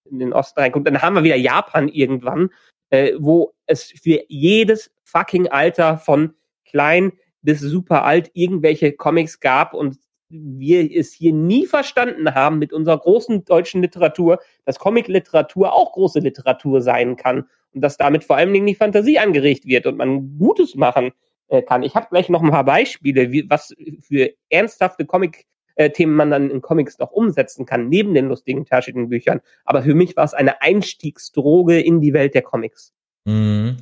in 0.10 0.20
den 0.20 0.32
Osten 0.32 0.62
reinguckt, 0.62 0.88
dann 0.88 1.02
haben 1.02 1.16
wir 1.16 1.24
wieder 1.24 1.36
Japan 1.36 1.90
irgendwann, 1.90 2.50
äh, 2.92 3.12
wo 3.20 3.54
es 3.66 3.84
für 3.84 4.24
jedes 4.30 4.90
fucking 5.04 5.50
Alter 5.50 5.98
von 5.98 6.34
klein 6.66 7.12
bis 7.44 7.60
super 7.60 8.04
alt 8.04 8.32
irgendwelche 8.34 8.94
Comics 8.94 9.40
gab 9.40 9.74
und 9.74 9.98
wir 10.30 10.90
es 10.92 11.14
hier 11.14 11.32
nie 11.32 11.68
verstanden 11.68 12.34
haben 12.34 12.58
mit 12.58 12.74
unserer 12.74 12.98
großen 12.98 13.46
deutschen 13.46 13.82
Literatur, 13.82 14.40
dass 14.66 14.80
Comic-Literatur 14.80 15.74
auch 15.74 15.92
große 15.94 16.20
Literatur 16.20 16.82
sein 16.82 17.16
kann 17.16 17.48
und 17.74 17.82
dass 17.82 17.98
damit 17.98 18.24
vor 18.24 18.38
allen 18.38 18.52
Dingen 18.52 18.66
die 18.66 18.76
Fantasie 18.76 19.20
angeregt 19.20 19.66
wird 19.66 19.86
und 19.86 19.98
man 19.98 20.38
Gutes 20.40 20.76
machen 20.76 21.12
äh, 21.50 21.62
kann. 21.62 21.84
Ich 21.84 21.96
habe 21.96 22.08
gleich 22.10 22.30
noch 22.30 22.42
ein 22.42 22.50
paar 22.50 22.66
Beispiele, 22.66 23.32
wie, 23.32 23.50
was 23.50 23.76
für 24.02 24.32
ernsthafte 24.50 25.06
Comic-Themen 25.06 26.16
man 26.16 26.32
dann 26.32 26.50
in 26.50 26.62
Comics 26.62 26.98
noch 26.98 27.12
umsetzen 27.12 27.66
kann, 27.66 27.90
neben 27.90 28.14
den 28.16 28.28
lustigen 28.28 28.66
Taschenbüchern. 28.66 29.42
Aber 29.66 29.84
für 29.84 29.94
mich 29.94 30.16
war 30.18 30.24
es 30.24 30.34
eine 30.34 30.62
Einstiegsdroge 30.62 31.80
in 31.80 32.02
die 32.02 32.14
Welt 32.14 32.34
der 32.34 32.42
Comics. 32.42 32.94
Mhm. 33.26 33.78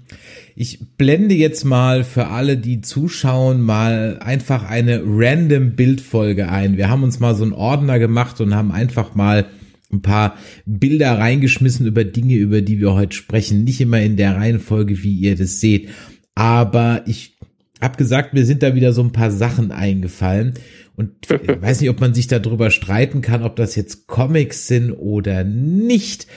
Ich 0.55 0.95
blende 0.98 1.33
jetzt 1.33 1.63
mal 1.63 2.03
für 2.03 2.27
alle, 2.27 2.57
die 2.57 2.81
zuschauen, 2.81 3.62
mal 3.62 4.19
einfach 4.19 4.69
eine 4.69 5.01
random 5.03 5.75
Bildfolge 5.75 6.50
ein. 6.50 6.77
Wir 6.77 6.89
haben 6.89 7.03
uns 7.03 7.19
mal 7.19 7.33
so 7.36 7.43
einen 7.43 7.53
Ordner 7.53 7.98
gemacht 7.98 8.39
und 8.41 8.53
haben 8.53 8.71
einfach 8.71 9.15
mal 9.15 9.48
ein 9.91 10.01
paar 10.01 10.38
Bilder 10.65 11.17
reingeschmissen 11.17 11.86
über 11.86 12.03
Dinge, 12.03 12.36
über 12.36 12.62
die 12.62 12.79
wir 12.79 12.93
heute 12.93 13.15
sprechen. 13.15 13.63
Nicht 13.63 13.81
immer 13.81 14.00
in 14.01 14.15
der 14.15 14.36
Reihenfolge, 14.36 15.03
wie 15.03 15.13
ihr 15.13 15.36
das 15.36 15.60
seht. 15.60 15.89
aber 16.36 17.03
ich 17.07 17.38
hab 17.81 17.98
gesagt, 17.98 18.36
mir 18.36 18.45
sind 18.45 18.62
da 18.62 18.75
wieder 18.75 18.93
so 18.93 19.01
ein 19.01 19.12
paar 19.12 19.31
Sachen 19.31 19.71
eingefallen 19.71 20.53
und 20.95 21.12
ich 21.29 21.31
weiß 21.62 21.81
nicht, 21.81 21.89
ob 21.89 22.00
man 22.00 22.13
sich 22.13 22.27
darüber 22.27 22.69
streiten 22.69 23.21
kann, 23.21 23.43
ob 23.43 23.55
das 23.55 23.75
jetzt 23.75 24.07
Comics 24.07 24.67
sind 24.67 24.91
oder 24.91 25.43
nicht. 25.43 26.27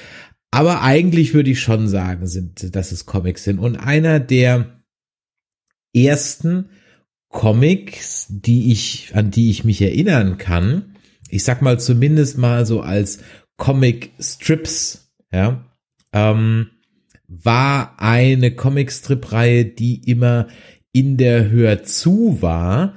Aber 0.54 0.82
eigentlich 0.82 1.34
würde 1.34 1.50
ich 1.50 1.58
schon 1.58 1.88
sagen, 1.88 2.28
sind, 2.28 2.76
dass 2.76 2.92
es 2.92 3.06
Comics 3.06 3.42
sind. 3.42 3.58
Und 3.58 3.74
einer 3.74 4.20
der 4.20 4.84
ersten 5.92 6.66
Comics, 7.28 8.28
die 8.30 8.70
ich, 8.70 9.10
an 9.14 9.32
die 9.32 9.50
ich 9.50 9.64
mich 9.64 9.82
erinnern 9.82 10.38
kann, 10.38 10.94
ich 11.28 11.42
sag 11.42 11.60
mal 11.60 11.80
zumindest 11.80 12.38
mal 12.38 12.66
so 12.66 12.82
als 12.82 13.18
Comic 13.56 14.12
Strips, 14.20 15.12
ja, 15.32 15.64
ähm, 16.12 16.70
war 17.26 18.00
eine 18.00 18.54
Comic-Strip-Reihe, 18.54 19.64
die 19.64 20.08
immer 20.08 20.46
in 20.92 21.16
der 21.16 21.50
Hör 21.50 21.82
zu 21.82 22.38
war, 22.42 22.94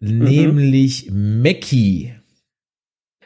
mhm. 0.00 0.24
nämlich 0.24 1.12
Mackie. 1.12 2.16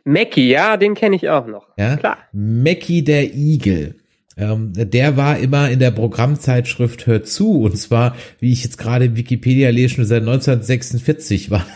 Mackie, 0.05 0.49
ja, 0.49 0.77
den 0.77 0.95
kenne 0.95 1.17
ich 1.17 1.29
auch 1.29 1.47
noch. 1.47 1.69
Ja, 1.77 1.97
klar. 1.97 2.19
Mackie 2.33 3.05
der 3.05 3.35
Igel. 3.35 3.97
Ähm, 4.37 4.73
der 4.75 5.17
war 5.17 5.39
immer 5.39 5.71
in 5.71 5.81
der 5.81 5.91
Programmzeitschrift 5.91 7.07
Hör 7.07 7.23
zu 7.25 7.63
und 7.63 7.77
zwar, 7.77 8.17
wie 8.39 8.53
ich 8.53 8.65
jetzt 8.65 8.79
gerade 8.79 9.07
in 9.07 9.17
Wikipedia 9.17 9.71
lese, 9.71 9.97
schon 9.97 10.05
seit 10.07 10.23
1946 10.23 11.51
war. 11.51 11.67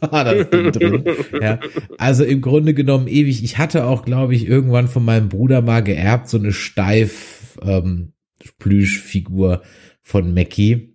war 0.00 0.24
das 0.24 0.50
Ding 0.50 0.72
drin. 0.72 1.04
Ja, 1.40 1.60
also 1.98 2.24
im 2.24 2.40
Grunde 2.40 2.74
genommen 2.74 3.08
ewig. 3.08 3.42
Ich 3.44 3.58
hatte 3.58 3.86
auch, 3.86 4.04
glaube 4.04 4.34
ich, 4.34 4.46
irgendwann 4.46 4.88
von 4.88 5.04
meinem 5.04 5.28
Bruder 5.28 5.62
mal 5.62 5.82
geerbt, 5.82 6.28
so 6.28 6.38
eine 6.38 6.52
steif 6.52 7.58
ähm, 7.62 8.12
Plüschfigur 8.58 9.62
von 10.02 10.34
Mackie. 10.34 10.93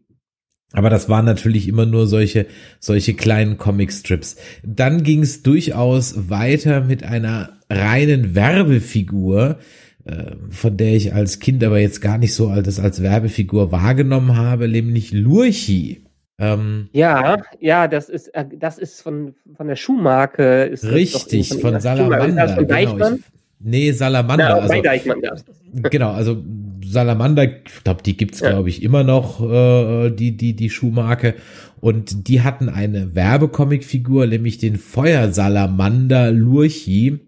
Aber 0.74 0.90
das 0.90 1.10
waren 1.10 1.26
natürlich 1.26 1.68
immer 1.68 1.86
nur 1.86 2.06
solche, 2.06 2.46
solche 2.80 3.16
kleinen 3.16 3.58
Comicstrips. 3.58 4.38
Dann 4.64 5.04
ging 5.04 5.24
es 5.24 5.42
durchaus 5.42 6.30
weiter 6.30 6.82
mit 6.82 7.04
einer 7.04 7.54
reinen 7.70 8.36
Werbefigur, 8.36 9.58
äh, 10.06 10.36
von 10.50 10.78
der 10.78 10.96
ich 10.96 11.14
als 11.14 11.40
Kind 11.40 11.64
aber 11.64 11.80
jetzt 11.80 12.02
gar 12.02 12.20
nicht 12.20 12.36
so 12.36 12.50
als, 12.50 12.80
als 12.80 13.02
Werbefigur 13.02 13.72
wahrgenommen 13.72 14.38
habe, 14.38 14.68
nämlich 14.68 15.12
Lurchi. 15.12 16.06
Ähm, 16.38 16.88
ja, 16.94 17.38
ja, 17.60 17.88
das 17.88 18.08
ist, 18.08 18.28
äh, 18.30 18.46
das 18.58 18.78
ist 18.78 19.02
von, 19.02 19.36
von 19.58 19.68
der 19.68 19.76
Schuhmarke. 19.76 20.64
Ist 20.64 20.86
richtig, 20.86 21.50
von, 21.50 21.60
von 21.60 21.80
Salamander. 21.82 22.46
Das 22.48 22.54
von 22.54 22.68
genau, 22.68 23.10
ich, 23.10 23.20
nee, 23.60 23.92
Salamander. 23.92 24.50
Na, 24.50 25.32
also. 25.32 25.44
Genau, 25.90 26.12
also 26.12 26.42
Salamander, 26.84 27.44
ich 27.44 27.84
glaube, 27.84 28.04
die 28.04 28.18
gibt's 28.18 28.40
ja. 28.40 28.50
glaube 28.50 28.70
ich 28.70 28.84
immer 28.84 29.04
noch, 29.04 29.42
äh, 29.42 30.10
die 30.12 30.36
die 30.38 30.56
die 30.56 30.70
Schuhmarke. 30.70 31.36
Und 31.80 32.28
die 32.28 32.42
hatten 32.42 32.70
eine 32.70 33.16
Werbecomicfigur, 33.16 34.28
nämlich 34.28 34.58
den 34.58 34.78
Feuersalamander 34.78 36.32
Lurchi. 36.32 37.20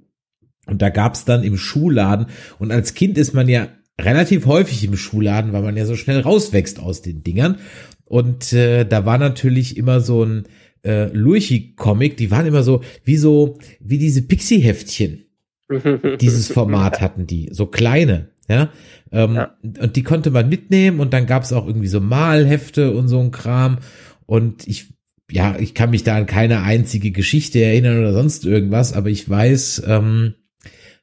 Und 0.68 0.82
da 0.82 0.90
gab's 0.90 1.26
dann 1.26 1.44
im 1.44 1.58
Schuhladen. 1.58 2.28
Und 2.60 2.72
als 2.72 2.94
Kind 2.94 3.18
ist 3.18 3.34
man 3.34 3.48
ja 3.48 3.70
relativ 4.00 4.46
häufig 4.46 4.84
im 4.84 4.98
Schuhladen, 4.98 5.54
weil 5.54 5.64
man 5.64 5.78
ja 5.78 5.86
so 5.86 5.96
schnell 5.96 6.20
rauswächst 6.20 6.80
aus 6.80 7.02
den 7.02 7.24
Dingern. 7.24 7.58
Und 8.06 8.52
äh, 8.54 8.86
da 8.86 9.06
war 9.06 9.18
natürlich 9.18 9.78
immer 9.78 10.02
so 10.02 10.24
ein 10.24 10.44
äh, 10.84 11.06
Lurchi-Comic, 11.14 12.18
die 12.18 12.32
waren 12.32 12.46
immer 12.46 12.64
so 12.64 12.82
wie 13.04 13.18
so, 13.18 13.58
wie 13.80 13.98
diese 13.98 14.24
Pixie-Heftchen. 14.24 15.26
Dieses 16.20 16.52
Format 16.52 17.00
hatten 17.00 17.28
die, 17.28 17.50
so 17.54 17.66
kleine. 17.66 18.30
Ja? 18.52 18.70
Ähm, 19.12 19.36
ja. 19.36 19.58
Und 19.64 19.96
die 19.96 20.04
konnte 20.04 20.30
man 20.30 20.50
mitnehmen 20.50 21.00
und 21.00 21.14
dann 21.14 21.26
gab 21.26 21.44
es 21.44 21.54
auch 21.54 21.66
irgendwie 21.66 21.88
so 21.88 22.02
Malhefte 22.02 22.92
und 22.92 23.08
so 23.08 23.20
ein 23.20 23.32
Kram. 23.32 23.80
Und 24.26 24.68
ich, 24.68 24.94
ja, 25.32 25.56
ich 25.58 25.74
kann 25.74 25.92
mich 25.92 26.04
da 26.04 26.18
an 26.18 26.26
keine 26.26 26.64
einzige 26.64 27.12
Geschichte 27.12 27.64
erinnern 27.64 28.00
oder 28.00 28.14
sonst 28.14 28.46
irgendwas, 28.46 28.94
aber 28.94 29.10
ich 29.10 29.28
weiß, 29.30 29.84
ähm, 29.88 30.36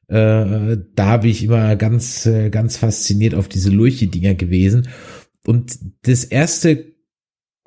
äh, 0.09 0.77
da 0.95 1.17
bin 1.17 1.31
ich 1.31 1.43
immer 1.43 1.75
ganz, 1.77 2.27
äh, 2.27 2.51
ganz 2.51 2.77
fasziniert 2.77 3.35
auf 3.35 3.49
diese 3.49 3.71
Lurche-Dinger 3.71 4.35
gewesen. 4.35 4.89
Und 5.47 5.79
das 6.03 6.25
erste, 6.25 6.93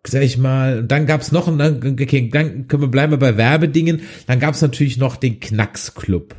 sag 0.05 0.21
ich 0.21 0.37
mal, 0.37 0.83
dann 0.83 1.07
gab's 1.07 1.31
noch, 1.31 1.45
dann, 1.57 1.97
okay, 1.99 2.29
dann 2.31 2.67
können 2.67 2.83
wir 2.83 2.89
bleiben 2.89 3.13
wir 3.13 3.17
bei 3.17 3.37
Werbedingen, 3.37 4.01
dann 4.27 4.39
gab's 4.39 4.61
natürlich 4.61 4.97
noch 4.97 5.15
den 5.15 5.39
Knacksclub. 5.39 6.35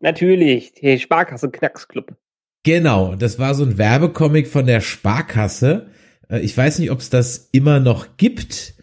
Natürlich, 0.00 0.74
der 0.74 0.98
Sparkasse 0.98 1.50
Knacksclub. 1.50 2.16
Genau, 2.64 3.14
das 3.14 3.38
war 3.38 3.54
so 3.54 3.64
ein 3.64 3.78
Werbecomic 3.78 4.48
von 4.48 4.66
der 4.66 4.80
Sparkasse. 4.80 5.86
Äh, 6.28 6.40
ich 6.40 6.56
weiß 6.56 6.78
nicht, 6.78 6.90
ob 6.90 7.00
es 7.00 7.10
das 7.10 7.48
immer 7.52 7.80
noch 7.80 8.16
gibt, 8.16 8.74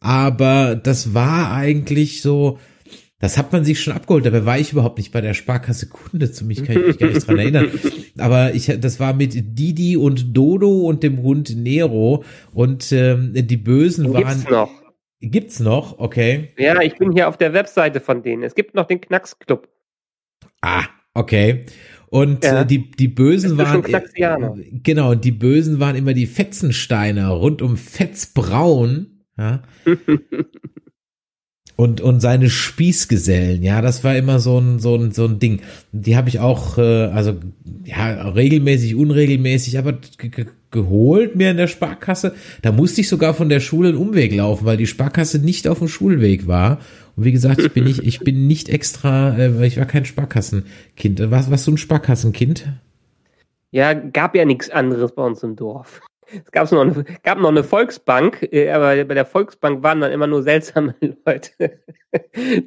aber 0.00 0.74
das 0.74 1.14
war 1.14 1.52
eigentlich 1.52 2.22
so, 2.22 2.58
das 3.22 3.38
hat 3.38 3.52
man 3.52 3.64
sich 3.64 3.80
schon 3.80 3.94
abgeholt. 3.94 4.26
Dabei 4.26 4.44
war 4.44 4.58
ich 4.58 4.72
überhaupt 4.72 4.98
nicht 4.98 5.12
bei 5.12 5.20
der 5.20 5.34
Sparkasse 5.34 5.88
Kunde. 5.88 6.32
Zu 6.32 6.44
mich 6.44 6.64
kann 6.64 6.76
ich 6.76 6.86
mich 6.86 6.98
gar 6.98 7.08
nicht 7.08 7.26
dran 7.26 7.38
erinnern. 7.38 7.70
Aber 8.18 8.52
ich, 8.52 8.66
das 8.66 8.98
war 8.98 9.14
mit 9.14 9.32
Didi 9.34 9.96
und 9.96 10.36
Dodo 10.36 10.88
und 10.88 11.04
dem 11.04 11.22
Hund 11.22 11.56
Nero 11.56 12.24
und 12.52 12.90
ähm, 12.90 13.32
die 13.32 13.56
Bösen 13.56 14.12
waren. 14.12 14.24
Gibt's 14.24 14.50
noch? 14.50 14.70
Gibt's 15.20 15.60
noch? 15.60 16.00
Okay. 16.00 16.48
Ja, 16.58 16.82
ich 16.82 16.98
bin 16.98 17.12
hier 17.12 17.28
auf 17.28 17.36
der 17.36 17.52
Webseite 17.52 18.00
von 18.00 18.24
denen. 18.24 18.42
Es 18.42 18.56
gibt 18.56 18.74
noch 18.74 18.86
den 18.86 19.00
Knacksclub. 19.00 19.68
Ah, 20.60 20.86
okay. 21.14 21.66
Und 22.12 22.44
ja. 22.44 22.60
äh, 22.60 22.66
die, 22.66 22.90
die 22.90 23.08
Bösen 23.08 23.56
waren. 23.56 23.82
Äh, 23.86 24.80
genau, 24.82 25.14
die 25.14 25.32
Bösen 25.32 25.80
waren 25.80 25.96
immer 25.96 26.12
die 26.12 26.26
Fetzensteiner 26.26 27.28
rund 27.30 27.62
um 27.62 27.78
Fetzbraun. 27.78 29.22
Ja. 29.38 29.62
und, 31.76 32.00
und 32.00 32.20
seine 32.20 32.50
Spießgesellen, 32.50 33.62
ja, 33.62 33.80
das 33.80 34.04
war 34.04 34.16
immer 34.16 34.38
so 34.40 34.58
ein, 34.58 34.78
so 34.78 34.94
ein, 34.94 35.12
so 35.12 35.24
ein 35.24 35.38
Ding. 35.38 35.60
Die 35.92 36.16
habe 36.16 36.28
ich 36.28 36.38
auch, 36.38 36.78
äh, 36.78 37.06
also 37.06 37.34
ja, 37.84 38.28
regelmäßig, 38.28 38.94
unregelmäßig, 38.94 39.78
aber 39.78 39.98
geholt 40.70 41.36
mir 41.36 41.50
in 41.50 41.56
der 41.56 41.66
Sparkasse. 41.68 42.34
Da 42.62 42.72
musste 42.72 43.00
ich 43.00 43.08
sogar 43.08 43.34
von 43.34 43.48
der 43.48 43.60
Schule 43.60 43.90
einen 43.90 43.98
Umweg 43.98 44.34
laufen, 44.34 44.64
weil 44.64 44.76
die 44.76 44.86
Sparkasse 44.86 45.38
nicht 45.38 45.66
auf 45.66 45.78
dem 45.78 45.88
Schulweg 45.88 46.46
war. 46.46 46.78
Und 47.16 47.24
wie 47.24 47.32
gesagt, 47.32 47.60
ich 47.60 47.72
bin 47.72 47.84
nicht, 47.84 48.02
ich 48.02 48.20
bin 48.20 48.46
nicht 48.46 48.68
extra, 48.68 49.36
äh, 49.36 49.66
ich 49.66 49.78
war 49.78 49.86
kein 49.86 50.04
Sparkassenkind. 50.04 51.30
Was, 51.30 51.50
was 51.50 51.64
so 51.64 51.72
ein 51.72 51.78
Sparkassenkind? 51.78 52.68
Ja, 53.70 53.94
gab 53.94 54.34
ja 54.34 54.44
nichts 54.44 54.68
anderes 54.68 55.14
bei 55.14 55.24
uns 55.24 55.42
im 55.42 55.56
Dorf. 55.56 56.00
Es 56.32 56.50
gab 56.50 56.70
noch 56.72 56.80
eine, 56.80 57.04
gab 57.22 57.38
noch 57.38 57.50
eine 57.50 57.64
Volksbank, 57.64 58.48
äh, 58.52 58.70
aber 58.70 59.04
bei 59.04 59.14
der 59.14 59.26
Volksbank 59.26 59.82
waren 59.82 60.00
dann 60.00 60.12
immer 60.12 60.26
nur 60.26 60.42
seltsame 60.42 60.94
Leute. 61.26 61.80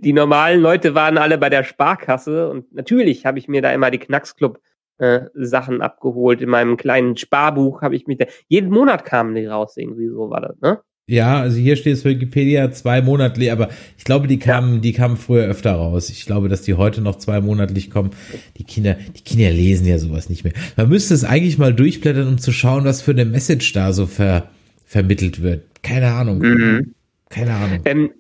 Die 0.01 0.13
normalen 0.13 0.61
Leute 0.61 0.95
waren 0.95 1.17
alle 1.17 1.37
bei 1.37 1.49
der 1.49 1.63
Sparkasse 1.63 2.49
und 2.49 2.73
natürlich 2.73 3.25
habe 3.25 3.39
ich 3.39 3.47
mir 3.47 3.61
da 3.61 3.71
immer 3.71 3.91
die 3.91 3.99
Knacksclub 3.99 4.59
äh, 4.97 5.21
Sachen 5.33 5.81
abgeholt. 5.81 6.41
In 6.41 6.49
meinem 6.49 6.77
kleinen 6.77 7.17
Sparbuch 7.17 7.81
habe 7.81 7.95
ich 7.95 8.07
mich 8.07 8.17
da, 8.17 8.25
jeden 8.47 8.69
Monat 8.69 9.05
kamen 9.05 9.35
die 9.35 9.45
raus, 9.45 9.77
irgendwie 9.77 10.07
so 10.07 10.29
war 10.29 10.41
das, 10.41 10.59
ne? 10.61 10.81
Ja, 11.07 11.39
also 11.39 11.57
hier 11.57 11.75
steht 11.75 11.93
es 11.93 12.01
für 12.01 12.09
Wikipedia 12.09 12.71
zwei 12.71 13.03
monatlich, 13.03 13.51
aber 13.51 13.69
ich 13.95 14.05
glaube, 14.05 14.27
die 14.27 14.39
kamen, 14.39 14.81
die 14.81 14.91
kamen 14.91 15.17
früher 15.17 15.45
öfter 15.45 15.73
raus. 15.73 16.09
Ich 16.09 16.25
glaube, 16.25 16.49
dass 16.49 16.63
die 16.63 16.73
heute 16.73 17.01
noch 17.01 17.17
zwei 17.17 17.41
monatlich 17.41 17.91
kommen. 17.91 18.09
Die 18.57 18.63
Kinder, 18.63 18.97
die 19.15 19.21
Kinder 19.21 19.51
lesen 19.51 19.85
ja 19.85 19.99
sowas 19.99 20.29
nicht 20.29 20.43
mehr. 20.43 20.53
Man 20.77 20.89
müsste 20.89 21.13
es 21.13 21.23
eigentlich 21.23 21.59
mal 21.59 21.75
durchblättern, 21.75 22.27
um 22.27 22.37
zu 22.39 22.51
schauen, 22.51 22.85
was 22.85 23.03
für 23.03 23.11
eine 23.11 23.25
Message 23.25 23.71
da 23.73 23.93
so 23.93 24.07
ver, 24.07 24.49
vermittelt 24.83 25.43
wird. 25.43 25.63
Keine 25.83 26.07
Ahnung. 26.07 26.39
Mhm. 26.39 26.95
Keine 27.29 27.53
Ahnung. 27.53 27.81
Ähm, 27.85 28.11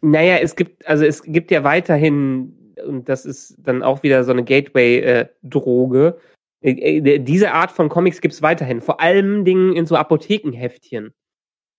naja, 0.00 0.38
es 0.38 0.56
gibt, 0.56 0.84
also 0.88 1.04
es 1.04 1.22
gibt 1.22 1.52
ja 1.52 1.62
weiterhin, 1.62 2.54
und 2.84 3.08
das 3.08 3.24
ist 3.24 3.54
dann 3.58 3.84
auch 3.84 4.02
wieder 4.02 4.24
so 4.24 4.32
eine 4.32 4.42
Gateway-Droge. 4.42 6.18
Äh, 6.60 6.98
äh, 6.98 7.18
diese 7.20 7.52
Art 7.52 7.70
von 7.70 7.88
Comics 7.88 8.20
gibt 8.20 8.34
es 8.34 8.42
weiterhin, 8.42 8.80
vor 8.80 9.00
allem 9.00 9.44
Dingen 9.44 9.76
in 9.76 9.86
so 9.86 9.94
Apothekenheftchen. 9.94 11.12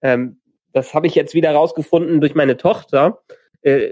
Ähm, 0.02 0.38
das 0.74 0.94
habe 0.94 1.08
ich 1.08 1.16
jetzt 1.16 1.34
wieder 1.34 1.52
rausgefunden 1.52 2.20
durch 2.20 2.36
meine 2.36 2.58
Tochter. 2.58 3.24
Äh, 3.62 3.92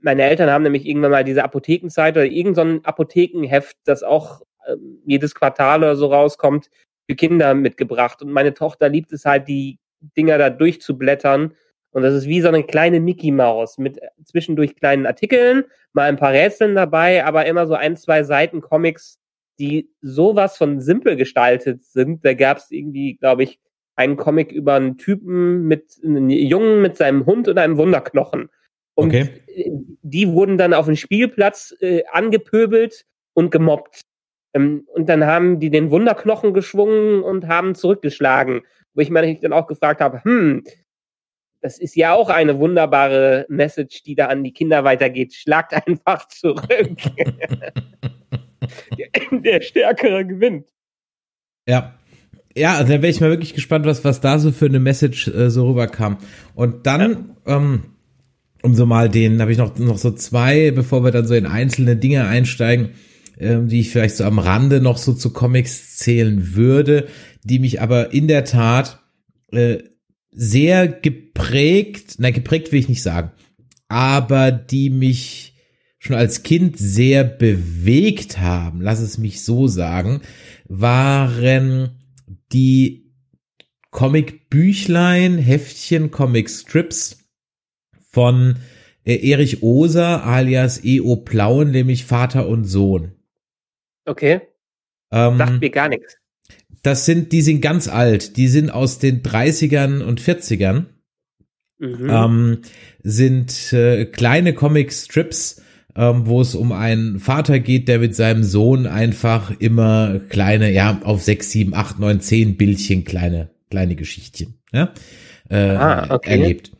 meine 0.00 0.22
Eltern 0.22 0.50
haben 0.50 0.62
nämlich 0.62 0.86
irgendwann 0.86 1.10
mal 1.10 1.24
diese 1.24 1.44
Apothekenzeit 1.44 2.16
oder 2.16 2.26
irgendein 2.26 2.84
Apothekenheft, 2.84 3.76
das 3.84 4.02
auch 4.02 4.42
äh, 4.66 4.76
jedes 5.04 5.34
Quartal 5.34 5.80
oder 5.80 5.96
so 5.96 6.06
rauskommt, 6.06 6.70
für 7.08 7.16
Kinder 7.16 7.54
mitgebracht. 7.54 8.22
Und 8.22 8.32
meine 8.32 8.54
Tochter 8.54 8.88
liebt 8.88 9.12
es 9.12 9.24
halt, 9.24 9.48
die 9.48 9.78
Dinger 10.16 10.38
da 10.38 10.50
durchzublättern. 10.50 11.54
Und 11.90 12.02
das 12.02 12.14
ist 12.14 12.26
wie 12.26 12.40
so 12.40 12.48
eine 12.48 12.64
kleine 12.64 13.00
Mickey 13.00 13.30
Maus 13.30 13.78
mit 13.78 14.00
zwischendurch 14.24 14.76
kleinen 14.76 15.06
Artikeln, 15.06 15.64
mal 15.92 16.08
ein 16.08 16.16
paar 16.16 16.32
Rätseln 16.32 16.74
dabei, 16.74 17.24
aber 17.24 17.46
immer 17.46 17.66
so 17.66 17.74
ein, 17.74 17.96
zwei 17.96 18.22
Seiten 18.22 18.60
Comics, 18.60 19.18
die 19.58 19.90
sowas 20.00 20.56
von 20.56 20.80
simpel 20.80 21.16
gestaltet 21.16 21.84
sind. 21.84 22.24
Da 22.24 22.32
gab 22.34 22.58
es 22.58 22.70
irgendwie, 22.70 23.16
glaube 23.16 23.42
ich, 23.42 23.60
einen 23.96 24.16
Comic 24.16 24.52
über 24.52 24.74
einen 24.74 24.98
Typen 24.98 25.66
mit 25.66 25.98
einem 26.04 26.30
Jungen 26.30 26.82
mit 26.82 26.96
seinem 26.96 27.26
Hund 27.26 27.48
und 27.48 27.58
einem 27.58 27.76
Wunderknochen. 27.76 28.48
Und 28.94 29.08
okay. 29.08 29.42
die 30.02 30.28
wurden 30.28 30.58
dann 30.58 30.74
auf 30.74 30.86
dem 30.86 30.96
Spielplatz 30.96 31.74
äh, 31.80 32.02
angepöbelt 32.10 33.06
und 33.34 33.50
gemobbt. 33.50 34.02
Ähm, 34.54 34.86
und 34.92 35.08
dann 35.08 35.24
haben 35.24 35.60
die 35.60 35.70
den 35.70 35.90
Wunderknochen 35.90 36.52
geschwungen 36.52 37.22
und 37.22 37.48
haben 37.48 37.74
zurückgeschlagen. 37.74 38.62
Wo 38.94 39.00
ich 39.00 39.10
mich 39.10 39.40
dann 39.40 39.54
auch 39.54 39.66
gefragt 39.66 40.02
habe, 40.02 40.22
hm, 40.22 40.64
das 41.62 41.78
ist 41.78 41.96
ja 41.96 42.12
auch 42.12 42.28
eine 42.28 42.58
wunderbare 42.58 43.46
Message, 43.48 44.02
die 44.02 44.14
da 44.14 44.26
an 44.26 44.44
die 44.44 44.52
Kinder 44.52 44.84
weitergeht. 44.84 45.32
Schlagt 45.32 45.72
einfach 45.72 46.28
zurück. 46.28 46.66
der 49.30 49.60
Stärkere 49.60 50.26
gewinnt. 50.26 50.68
Ja. 51.66 51.98
Ja, 52.54 52.76
also 52.76 52.92
da 52.92 53.02
wäre 53.02 53.10
ich 53.10 53.20
mal 53.20 53.30
wirklich 53.30 53.54
gespannt, 53.54 53.86
was, 53.86 54.04
was 54.04 54.20
da 54.20 54.38
so 54.38 54.52
für 54.52 54.66
eine 54.66 54.80
Message 54.80 55.28
äh, 55.28 55.50
so 55.50 55.68
rüberkam. 55.68 56.18
Und 56.54 56.86
dann, 56.86 57.34
ja. 57.46 57.56
ähm, 57.56 57.82
um 58.62 58.74
so 58.74 58.86
mal 58.86 59.08
den, 59.08 59.40
habe 59.40 59.52
ich 59.52 59.58
noch, 59.58 59.78
noch 59.78 59.98
so 59.98 60.12
zwei, 60.12 60.70
bevor 60.70 61.02
wir 61.04 61.10
dann 61.10 61.26
so 61.26 61.34
in 61.34 61.46
einzelne 61.46 61.96
Dinge 61.96 62.26
einsteigen, 62.26 62.90
ähm, 63.38 63.68
die 63.68 63.80
ich 63.80 63.90
vielleicht 63.90 64.16
so 64.16 64.24
am 64.24 64.38
Rande 64.38 64.80
noch 64.80 64.98
so 64.98 65.14
zu 65.14 65.32
Comics 65.32 65.96
zählen 65.96 66.54
würde, 66.54 67.08
die 67.42 67.58
mich 67.58 67.80
aber 67.80 68.12
in 68.12 68.28
der 68.28 68.44
Tat 68.44 69.00
äh, 69.50 69.78
sehr 70.30 70.88
geprägt, 70.88 72.16
nein, 72.18 72.32
geprägt 72.32 72.72
will 72.72 72.80
ich 72.80 72.88
nicht 72.88 73.02
sagen, 73.02 73.32
aber 73.88 74.52
die 74.52 74.90
mich 74.90 75.54
schon 75.98 76.16
als 76.16 76.42
Kind 76.42 76.78
sehr 76.78 77.22
bewegt 77.24 78.38
haben, 78.38 78.80
lass 78.80 79.00
es 79.00 79.18
mich 79.18 79.44
so 79.44 79.68
sagen, 79.68 80.20
waren 80.68 82.01
die 82.52 83.12
Comic-Büchlein, 83.90 85.38
Heftchen, 85.38 86.10
Comic-Strips 86.10 87.28
von 88.10 88.56
äh, 89.04 89.30
Erich 89.30 89.62
Oser 89.62 90.24
alias 90.24 90.84
E.O. 90.84 91.16
Plauen, 91.16 91.70
nämlich 91.70 92.04
Vater 92.04 92.48
und 92.48 92.64
Sohn. 92.64 93.12
Okay. 94.04 94.40
Ähm, 95.10 95.38
Sagt 95.38 95.60
mir 95.60 95.70
gar 95.70 95.88
nichts. 95.88 96.16
Das 96.82 97.04
sind, 97.04 97.32
die 97.32 97.42
sind 97.42 97.60
ganz 97.60 97.88
alt. 97.88 98.36
Die 98.36 98.48
sind 98.48 98.70
aus 98.70 98.98
den 98.98 99.22
30ern 99.22 100.02
und 100.02 100.20
40ern. 100.20 100.86
Mhm. 101.78 102.08
Ähm, 102.08 102.62
sind 103.02 103.72
äh, 103.72 104.06
kleine 104.06 104.54
Comic-Strips, 104.54 105.61
ähm, 105.96 106.26
wo 106.26 106.40
es 106.40 106.54
um 106.54 106.72
einen 106.72 107.20
Vater 107.20 107.60
geht, 107.60 107.88
der 107.88 107.98
mit 107.98 108.14
seinem 108.14 108.42
Sohn 108.42 108.86
einfach 108.86 109.52
immer 109.58 110.20
kleine, 110.28 110.70
ja, 110.70 111.00
auf 111.04 111.22
sechs, 111.22 111.50
sieben, 111.50 111.74
acht, 111.74 111.98
neun, 111.98 112.20
zehn 112.20 112.56
Bildchen 112.56 113.04
kleine, 113.04 113.50
kleine 113.70 113.94
Geschichtchen, 113.94 114.54
ja, 114.72 114.92
äh, 115.48 115.56
ah, 115.56 116.06
okay. 116.10 116.30
erlebt. 116.30 116.71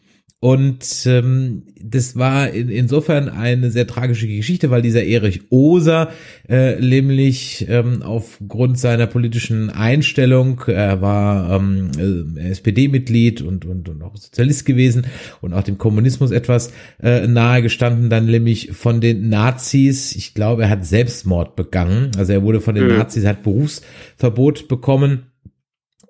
Und 0.43 1.07
ähm, 1.07 1.63
das 1.81 2.17
war 2.17 2.51
in, 2.51 2.69
insofern 2.69 3.29
eine 3.29 3.71
sehr 3.71 3.87
tragische 3.87 4.27
Geschichte, 4.27 4.71
weil 4.71 4.83
dieser 4.83 5.05
Erich 5.05 5.43
Oser 5.51 6.11
äh, 6.49 6.81
nämlich 6.81 7.65
ähm, 7.69 8.03
aufgrund 8.03 8.77
seiner 8.77 9.07
politischen 9.07 9.71
Einstellung, 9.71 10.61
er 10.67 11.01
war 11.01 11.61
ähm, 11.61 11.93
äh, 12.37 12.51
SPD-Mitglied 12.51 13.41
und, 13.41 13.67
und, 13.67 13.89
und 13.89 14.03
auch 14.03 14.17
Sozialist 14.17 14.67
gewesen 14.67 15.07
und 15.43 15.53
auch 15.53 15.63
dem 15.63 15.79
Kommunismus 15.79 16.33
etwas 16.33 16.73
äh, 17.01 17.29
nahe 17.29 17.63
gestanden, 17.63 18.11
dann 18.11 18.27
nämlich 18.27 18.73
von 18.73 19.01
den 19.01 19.29
Nazis, 19.29 20.17
ich 20.17 20.35
glaube, 20.35 20.65
er 20.65 20.71
hat 20.71 20.85
Selbstmord 20.85 21.55
begangen, 21.55 22.11
also 22.19 22.33
er 22.33 22.43
wurde 22.43 22.61
von 22.61 22.75
den 22.75 22.89
mhm. 22.89 22.97
Nazis, 22.97 23.25
hat 23.27 23.45
Berufsverbot 23.45 24.67
bekommen. 24.67 25.27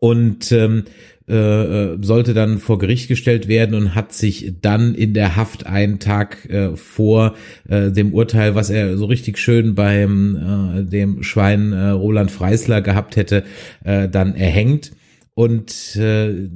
Und 0.00 0.50
ähm, 0.50 0.82
äh, 1.28 1.34
äh, 1.34 1.98
sollte 2.00 2.34
dann 2.34 2.58
vor 2.58 2.78
Gericht 2.78 3.06
gestellt 3.06 3.46
werden 3.46 3.76
und 3.76 3.94
hat 3.94 4.12
sich 4.12 4.54
dann 4.60 4.94
in 4.94 5.14
der 5.14 5.36
Haft 5.36 5.66
einen 5.66 6.00
Tag 6.00 6.48
äh, 6.50 6.76
vor 6.76 7.34
äh, 7.68 7.92
dem 7.92 8.12
Urteil, 8.12 8.56
was 8.56 8.70
er 8.70 8.96
so 8.96 9.04
richtig 9.06 9.38
schön 9.38 9.76
beim 9.76 10.78
äh, 10.78 10.82
dem 10.82 11.22
Schwein 11.22 11.72
äh, 11.72 11.90
Roland 11.90 12.32
Freisler 12.32 12.80
gehabt 12.80 13.14
hätte, 13.14 13.44
äh, 13.84 14.08
dann 14.08 14.34
erhängt. 14.34 14.92
Und 15.34 15.96
äh, 15.96 16.48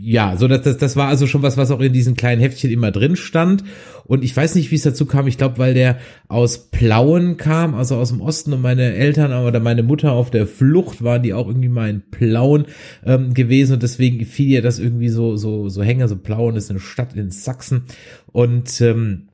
ja, 0.00 0.36
so 0.36 0.48
das, 0.48 0.62
das, 0.62 0.78
das 0.78 0.96
war 0.96 1.06
also 1.06 1.28
schon 1.28 1.42
was, 1.42 1.56
was 1.56 1.70
auch 1.70 1.80
in 1.80 1.92
diesen 1.92 2.16
kleinen 2.16 2.40
Heftchen 2.40 2.72
immer 2.72 2.90
drin 2.90 3.14
stand. 3.14 3.62
Und 4.04 4.24
ich 4.24 4.36
weiß 4.36 4.54
nicht, 4.54 4.70
wie 4.70 4.76
es 4.76 4.82
dazu 4.82 5.06
kam. 5.06 5.26
Ich 5.26 5.38
glaube, 5.38 5.58
weil 5.58 5.74
der 5.74 5.98
aus 6.28 6.70
Plauen 6.70 7.36
kam, 7.36 7.74
also 7.74 7.96
aus 7.96 8.08
dem 8.08 8.20
Osten 8.20 8.52
und 8.52 8.62
meine 8.62 8.94
Eltern 8.94 9.32
oder 9.46 9.60
meine 9.60 9.82
Mutter 9.82 10.12
auf 10.12 10.30
der 10.30 10.46
Flucht 10.46 11.02
waren 11.02 11.22
die 11.22 11.34
auch 11.34 11.46
irgendwie 11.46 11.68
mal 11.68 11.90
in 11.90 12.10
Plauen 12.10 12.66
ähm, 13.04 13.34
gewesen 13.34 13.74
und 13.74 13.82
deswegen 13.82 14.24
fiel 14.24 14.50
ja 14.50 14.60
das 14.60 14.78
irgendwie 14.78 15.08
so 15.08 15.36
so 15.36 15.68
so 15.68 15.82
hängen. 15.82 16.08
So 16.08 16.16
Plauen 16.16 16.56
ist 16.56 16.70
eine 16.70 16.80
Stadt 16.80 17.14
in 17.14 17.30
Sachsen 17.30 17.84
und 18.32 18.80
ähm, 18.80 19.28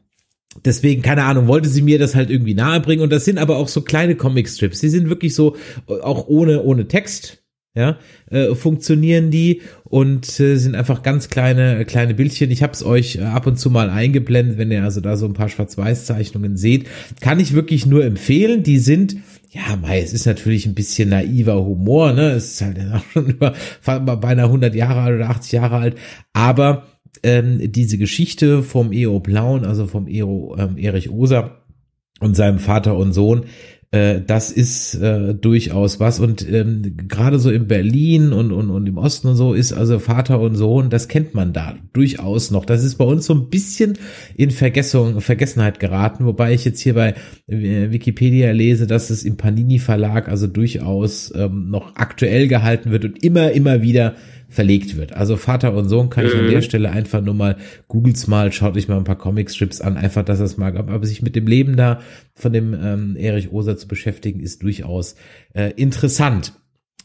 Deswegen, 0.64 1.02
keine 1.02 1.24
Ahnung, 1.24 1.46
wollte 1.46 1.68
sie 1.68 1.82
mir 1.82 1.98
das 1.98 2.14
halt 2.14 2.30
irgendwie 2.30 2.54
nahebringen. 2.54 3.02
Und 3.02 3.12
das 3.12 3.24
sind 3.24 3.38
aber 3.38 3.56
auch 3.56 3.68
so 3.68 3.82
kleine 3.82 4.16
Comicstrips. 4.16 4.80
Die 4.80 4.88
sind 4.88 5.08
wirklich 5.08 5.34
so, 5.34 5.56
äh, 5.88 6.00
auch 6.00 6.26
ohne, 6.26 6.62
ohne 6.62 6.88
Text 6.88 7.44
ja, 7.78 7.98
äh, 8.30 8.54
funktionieren 8.54 9.30
die 9.30 9.62
und 9.84 10.40
äh, 10.40 10.56
sind 10.56 10.74
einfach 10.74 11.02
ganz 11.02 11.28
kleine 11.28 11.84
kleine 11.84 12.14
Bildchen. 12.14 12.50
Ich 12.50 12.62
habe 12.62 12.72
es 12.72 12.84
euch 12.84 13.16
äh, 13.16 13.22
ab 13.22 13.46
und 13.46 13.58
zu 13.58 13.70
mal 13.70 13.88
eingeblendet, 13.88 14.58
wenn 14.58 14.70
ihr 14.70 14.84
also 14.84 15.00
da 15.00 15.16
so 15.16 15.26
ein 15.26 15.34
paar 15.34 15.48
Schwarz-Weiß-Zeichnungen 15.48 16.56
seht, 16.56 16.86
kann 17.20 17.40
ich 17.40 17.54
wirklich 17.54 17.86
nur 17.86 18.04
empfehlen. 18.04 18.62
Die 18.62 18.78
sind 18.78 19.16
ja, 19.50 19.76
mei, 19.76 20.00
es 20.00 20.12
ist 20.12 20.26
natürlich 20.26 20.66
ein 20.66 20.74
bisschen 20.74 21.08
naiver 21.08 21.64
Humor, 21.64 22.12
ne? 22.12 22.32
Es 22.32 22.52
ist 22.52 22.62
halt 22.62 22.78
auch 22.92 23.04
schon 23.12 23.30
über 23.30 23.54
beinahe 23.82 24.46
100 24.46 24.74
Jahre 24.74 25.00
alt 25.00 25.16
oder 25.16 25.30
80 25.30 25.52
Jahre 25.52 25.76
alt, 25.76 25.96
aber 26.32 26.86
ähm, 27.22 27.72
diese 27.72 27.98
Geschichte 27.98 28.62
vom 28.62 28.92
EO 28.92 29.20
Blauen, 29.20 29.64
also 29.64 29.86
vom 29.86 30.06
EO 30.06 30.56
ähm, 30.58 30.76
Erich 30.76 31.10
Oser 31.10 31.62
und 32.20 32.36
seinem 32.36 32.58
Vater 32.58 32.96
und 32.96 33.12
Sohn, 33.12 33.44
äh, 33.90 34.20
das 34.20 34.52
ist 34.52 34.96
äh, 34.96 35.34
durchaus 35.34 35.98
was. 35.98 36.20
Und 36.20 36.46
ähm, 36.48 36.94
gerade 37.08 37.38
so 37.38 37.50
in 37.50 37.66
Berlin 37.66 38.32
und, 38.32 38.52
und, 38.52 38.70
und 38.70 38.86
im 38.86 38.98
Osten 38.98 39.28
und 39.28 39.36
so 39.36 39.54
ist 39.54 39.72
also 39.72 39.98
Vater 39.98 40.40
und 40.40 40.56
Sohn, 40.56 40.90
das 40.90 41.08
kennt 41.08 41.34
man 41.34 41.54
da 41.54 41.74
durchaus 41.94 42.50
noch. 42.50 42.66
Das 42.66 42.84
ist 42.84 42.96
bei 42.96 43.04
uns 43.04 43.24
so 43.24 43.34
ein 43.34 43.48
bisschen 43.48 43.98
in 44.36 44.50
Vergessung, 44.50 45.22
Vergessenheit 45.22 45.80
geraten, 45.80 46.26
wobei 46.26 46.52
ich 46.52 46.66
jetzt 46.66 46.80
hier 46.80 46.94
bei 46.94 47.14
äh, 47.46 47.90
Wikipedia 47.90 48.50
lese, 48.50 48.86
dass 48.86 49.08
es 49.08 49.24
im 49.24 49.38
Panini 49.38 49.78
Verlag 49.78 50.28
also 50.28 50.46
durchaus 50.46 51.32
ähm, 51.34 51.70
noch 51.70 51.96
aktuell 51.96 52.46
gehalten 52.46 52.90
wird 52.90 53.06
und 53.06 53.24
immer, 53.24 53.52
immer 53.52 53.80
wieder 53.80 54.16
verlegt 54.48 54.96
wird. 54.96 55.12
Also 55.12 55.36
Vater 55.36 55.74
und 55.74 55.88
Sohn 55.88 56.08
kann 56.08 56.24
ich 56.26 56.34
an 56.34 56.46
der 56.46 56.58
mhm. 56.58 56.62
Stelle 56.62 56.90
einfach 56.90 57.20
nur 57.20 57.34
mal, 57.34 57.56
googelt's 57.86 58.26
mal, 58.26 58.50
schaut 58.50 58.76
euch 58.76 58.88
mal 58.88 58.96
ein 58.96 59.04
paar 59.04 59.18
Comicstrips 59.18 59.80
an, 59.80 59.96
einfach, 59.96 60.24
dass 60.24 60.40
es 60.40 60.56
mal, 60.56 60.76
aber 60.76 61.06
sich 61.06 61.22
mit 61.22 61.36
dem 61.36 61.46
Leben 61.46 61.76
da 61.76 62.00
von 62.34 62.52
dem 62.52 62.74
ähm, 62.74 63.16
Erich 63.16 63.52
Oser 63.52 63.76
zu 63.76 63.86
beschäftigen, 63.86 64.40
ist 64.40 64.62
durchaus 64.62 65.16
äh, 65.52 65.72
interessant. 65.76 66.54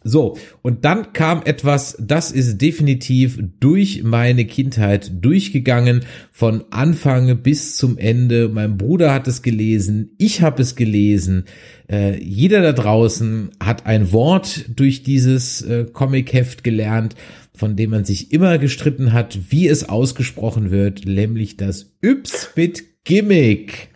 So, 0.05 0.37
und 0.61 0.83
dann 0.83 1.13
kam 1.13 1.43
etwas, 1.45 1.95
das 1.99 2.31
ist 2.31 2.57
definitiv 2.61 3.39
durch 3.59 4.03
meine 4.03 4.45
Kindheit 4.45 5.23
durchgegangen, 5.23 6.01
von 6.31 6.65
Anfang 6.71 7.37
bis 7.41 7.77
zum 7.77 7.97
Ende. 7.97 8.49
Mein 8.49 8.77
Bruder 8.77 9.13
hat 9.13 9.29
es 9.29 9.41
gelesen, 9.41 10.11
ich 10.17 10.41
habe 10.41 10.61
es 10.61 10.75
gelesen. 10.75 11.45
Äh, 11.93 12.17
jeder 12.23 12.63
da 12.63 12.71
draußen 12.71 13.51
hat 13.63 13.85
ein 13.85 14.11
Wort 14.11 14.65
durch 14.75 15.03
dieses 15.03 15.61
äh, 15.61 15.85
Comic-Heft 15.85 16.63
gelernt, 16.63 17.15
von 17.53 17.75
dem 17.75 17.91
man 17.91 18.03
sich 18.03 18.33
immer 18.33 18.57
gestritten 18.57 19.13
hat, 19.13 19.37
wie 19.51 19.67
es 19.67 19.87
ausgesprochen 19.87 20.71
wird, 20.71 21.05
nämlich 21.05 21.55
das 21.55 21.93
Yps 22.01 22.49
mit 22.55 23.03
Gimmick. 23.03 23.89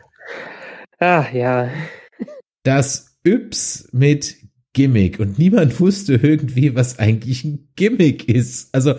Ah, 0.99 1.25
ja. 1.33 1.71
Das 2.61 3.17
Yps 3.25 3.89
mit 3.93 4.35
Gimmick 4.73 5.19
und 5.19 5.39
niemand 5.39 5.79
wusste 5.79 6.19
irgendwie, 6.21 6.75
was 6.75 6.99
eigentlich 6.99 7.45
ein 7.45 7.69
Gimmick 7.75 8.29
ist. 8.29 8.75
Also 8.75 8.93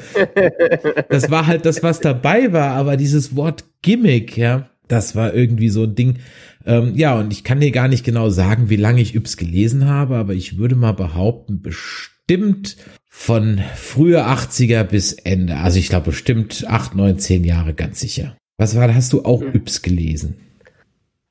das 1.08 1.30
war 1.30 1.46
halt 1.46 1.66
das, 1.66 1.84
was 1.84 2.00
dabei 2.00 2.52
war, 2.52 2.70
aber 2.72 2.96
dieses 2.96 3.36
Wort 3.36 3.64
Gimmick, 3.80 4.36
ja, 4.36 4.68
das 4.88 5.14
war 5.14 5.34
irgendwie 5.34 5.68
so 5.68 5.84
ein 5.84 5.94
Ding. 5.94 6.18
Ähm, 6.66 6.92
ja, 6.96 7.18
und 7.18 7.32
ich 7.32 7.44
kann 7.44 7.60
dir 7.60 7.70
gar 7.70 7.88
nicht 7.88 8.04
genau 8.04 8.30
sagen, 8.30 8.70
wie 8.70 8.76
lange 8.76 9.00
ich 9.00 9.14
Yps 9.14 9.36
gelesen 9.36 9.86
habe, 9.86 10.16
aber 10.16 10.34
ich 10.34 10.58
würde 10.58 10.76
mal 10.76 10.92
behaupten, 10.92 11.62
bestimmt 11.62 12.76
von 13.08 13.60
frühe 13.74 14.26
80er 14.26 14.84
bis 14.84 15.12
Ende. 15.12 15.56
Also 15.56 15.78
ich 15.78 15.88
glaube 15.88 16.06
bestimmt 16.06 16.64
acht, 16.68 16.94
neun, 16.94 17.18
zehn 17.18 17.44
Jahre 17.44 17.74
ganz 17.74 18.00
sicher. 18.00 18.36
Was 18.58 18.76
war, 18.76 18.92
hast 18.94 19.12
du 19.12 19.24
auch 19.24 19.42
Yps 19.42 19.82
gelesen? 19.82 20.40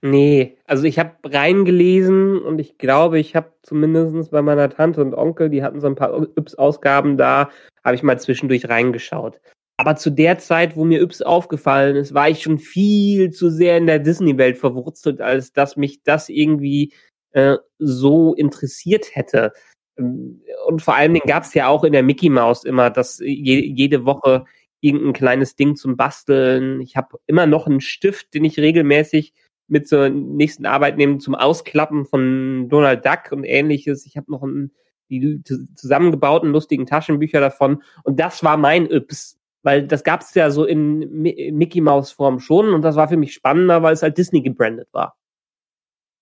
Nee, 0.02 0.58
also 0.66 0.84
ich 0.84 1.00
habe 1.00 1.14
reingelesen 1.24 2.40
und 2.40 2.60
ich 2.60 2.78
glaube, 2.78 3.20
ich 3.20 3.36
habe 3.36 3.54
zumindest 3.64 4.32
bei 4.32 4.42
meiner 4.42 4.70
Tante 4.70 5.02
und 5.02 5.16
Onkel, 5.16 5.50
die 5.50 5.64
hatten 5.64 5.82
so 5.82 5.88
ein 5.88 5.96
paar 5.96 6.14
Yps-Ausgaben 6.38 7.18
da, 7.18 7.50
habe 7.84 7.96
ich 7.96 8.04
mal 8.04 8.20
zwischendurch 8.20 8.70
reingeschaut. 8.70 9.40
Aber 9.80 9.96
zu 9.96 10.10
der 10.10 10.40
Zeit, 10.40 10.76
wo 10.76 10.86
mir 10.86 11.02
Yps 11.02 11.22
aufgefallen 11.22 11.96
ist, 11.96 12.14
war 12.14 12.30
ich 12.30 12.42
schon 12.42 12.58
viel 12.58 13.30
zu 13.30 13.52
sehr 13.52 13.78
in 13.78 13.86
der 13.86 14.00
Disney-Welt 14.00 14.58
verwurzelt, 14.58 15.22
als 15.22 15.54
dass 15.54 15.78
mich 15.78 16.02
das 16.02 16.30
irgendwie 16.30 16.94
äh, 17.32 17.58
so 17.78 18.34
interessiert 18.34 19.16
hätte. 19.16 19.54
Ähm, 19.98 20.42
und 20.66 20.82
vor 20.82 20.96
Dingen 21.14 21.28
gab 21.28 21.44
es 21.44 21.54
ja 21.54 21.68
auch 21.68 21.84
in 21.84 21.94
der 21.94 22.02
Mickey 22.02 22.30
Mouse 22.30 22.64
immer, 22.64 22.90
dass 22.90 23.20
je, 23.20 23.60
jede 23.60 24.06
Woche 24.06 24.46
irgendein 24.82 25.14
kleines 25.14 25.56
Ding 25.56 25.76
zum 25.76 25.96
Basteln. 25.96 26.82
Ich 26.82 26.98
habe 26.98 27.20
immer 27.28 27.46
noch 27.46 27.68
einen 27.68 27.82
Stift, 27.82 28.34
den 28.34 28.46
ich 28.46 28.58
regelmäßig 28.58 29.34
mit 29.68 29.88
zur 29.88 30.10
nächsten 30.10 30.66
Arbeit 30.66 30.98
nehmen 30.98 31.20
zum 31.20 31.36
Ausklappen 31.36 32.06
von 32.06 32.68
Donald 32.70 33.06
Duck 33.06 33.32
und 33.32 33.44
ähnliches. 33.44 34.06
Ich 34.06 34.18
habe 34.18 34.32
noch 34.32 34.42
ein, 34.42 34.72
die 35.10 35.44
zusammengebauten 35.76 36.52
lustigen 36.52 36.86
Taschenbücher 36.86 37.40
davon 37.40 37.84
und 38.04 38.20
das 38.20 38.44
war 38.44 38.58
mein 38.58 38.90
Yps, 38.90 39.37
weil 39.68 39.86
das 39.86 40.06
gab 40.06 40.22
es 40.22 40.34
ja 40.34 40.50
so 40.50 40.64
in 40.64 41.22
Mickey 41.22 41.82
Mouse 41.82 42.12
Form 42.12 42.40
schon 42.40 42.70
und 42.70 42.84
das 42.84 42.96
war 42.96 43.10
für 43.10 43.18
mich 43.18 43.34
spannender, 43.34 43.84
weil 43.84 43.94
es 43.94 44.02
halt 44.02 44.18
Disney 44.18 44.42
gebrandet 44.42 44.88
war. 44.94 45.18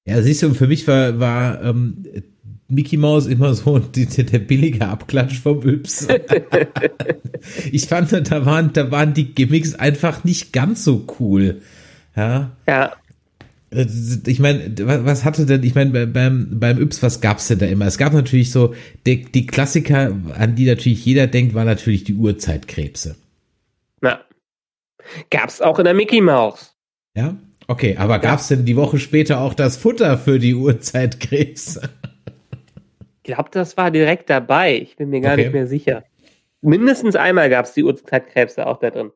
Ja, 0.04 0.20
siehst 0.24 0.42
du, 0.42 0.56
für 0.56 0.66
mich 0.66 0.88
war, 0.88 1.20
war 1.20 1.64
ähm, 1.64 2.06
Mickey 2.68 2.98
Mouse 2.98 3.28
immer 3.28 3.54
so 3.54 3.78
die, 3.96 4.08
der 4.08 4.40
billige 4.40 4.88
Abklatsch 4.88 5.40
vom 5.40 5.62
Yps. 5.62 6.08
ich 7.72 7.86
fand, 7.86 8.12
da 8.12 8.46
waren, 8.48 8.74
da 8.74 8.90
waren 8.90 9.14
die 9.14 9.36
Gimmicks 9.36 9.76
einfach 9.76 10.24
nicht 10.24 10.52
ganz 10.52 10.84
so 10.84 11.06
cool. 11.20 11.62
Ja. 12.16 12.52
Ja. 12.68 12.94
Äh, 13.70 13.86
ich 14.26 14.40
meine, 14.40 14.74
was 15.06 15.24
hatte 15.24 15.46
denn, 15.46 15.62
ich 15.62 15.76
meine, 15.76 16.08
beim, 16.08 16.60
beim 16.60 16.82
Yps, 16.82 17.04
was 17.04 17.22
gab's 17.22 17.48
denn 17.48 17.60
da 17.60 17.68
immer? 17.68 17.86
Es 17.86 18.00
gab 18.00 18.12
natürlich 18.12 18.50
so, 18.50 18.74
die, 19.06 19.24
die 19.24 19.46
Klassiker, 19.46 20.16
an 20.36 20.56
die 20.56 20.66
natürlich 20.66 21.06
jeder 21.06 21.28
denkt, 21.28 21.54
war 21.54 21.66
natürlich 21.66 22.06
die 22.06 22.16
Urzeitkrebse. 22.16 23.18
Gab's 25.30 25.62
auch 25.62 25.80
in 25.80 25.86
der 25.86 25.94
Mickey 25.94 26.22
Mouse. 26.22 26.76
Ja? 27.16 27.36
Okay, 27.68 27.96
aber 27.98 28.20
gab's 28.20 28.48
denn 28.48 28.66
die 28.66 28.76
Woche 28.76 29.00
später 29.00 29.42
auch 29.42 29.54
das 29.54 29.78
Futter 29.78 30.18
für 30.18 30.38
die 30.38 30.54
Urzeitkrebse? 30.54 31.90
Ich 33.18 33.24
glaube, 33.24 33.50
das 33.52 33.76
war 33.76 33.90
direkt 33.90 34.30
dabei. 34.30 34.78
Ich 34.78 34.98
bin 34.98 35.10
mir 35.10 35.22
gar 35.22 35.34
okay. 35.34 35.46
nicht 35.46 35.54
mehr 35.54 35.68
sicher. 35.68 36.04
Mindestens 36.62 37.16
einmal 37.16 37.50
gab 37.50 37.66
es 37.66 37.74
die 37.74 37.84
Urzeitkrebse 37.84 38.68
auch 38.68 38.78
da 38.78 38.92
drin. 38.92 39.12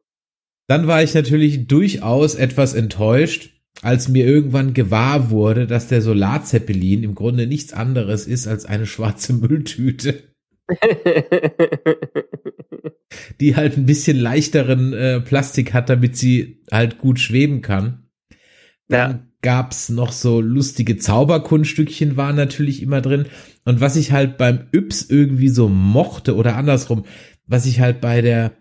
Dann 0.68 0.88
war 0.88 1.04
ich 1.04 1.14
natürlich 1.14 1.68
durchaus 1.68 2.36
etwas 2.36 2.74
enttäuscht, 2.74 3.60
als 3.82 4.10
mir 4.10 4.26
irgendwann 4.26 4.74
gewahr 4.74 5.30
wurde, 5.30 5.68
dass 5.68 5.88
der 5.88 6.02
Solarzeppelin 6.02 7.04
im 7.04 7.16
Grunde 7.16 7.48
nichts 7.48 7.74
anderes 7.74 8.28
ist 8.28 8.48
als 8.48 8.66
eine 8.66 8.86
schwarze 8.86 9.34
Mülltüte. 9.34 10.24
die 13.40 13.56
halt 13.56 13.78
ein 13.78 13.86
bisschen 13.86 14.18
leichteren 14.18 14.94
äh, 14.94 15.22
Plastik 15.22 15.74
hat, 15.74 15.90
damit 15.90 16.18
sie 16.18 16.62
halt 16.72 17.00
gut 17.00 17.20
schweben 17.20 17.62
kann. 17.62 18.10
Dann 18.88 19.12
ja. 19.12 19.20
gab's 19.42 19.90
noch 19.90 20.12
so 20.12 20.42
lustige 20.42 20.98
Zauberkunststückchen 20.98 22.18
waren 22.18 22.36
natürlich 22.36 22.82
immer 22.82 23.02
drin. 23.02 23.26
Und 23.66 23.82
was 23.82 23.96
ich 23.96 24.12
halt 24.12 24.38
beim 24.38 24.68
Yps 24.72 25.04
irgendwie 25.10 25.50
so 25.50 25.70
mochte 25.70 26.36
oder 26.36 26.56
andersrum, 26.56 27.06
was 27.46 27.66
ich 27.66 27.80
halt 27.80 28.02
bei 28.02 28.22
der 28.22 28.54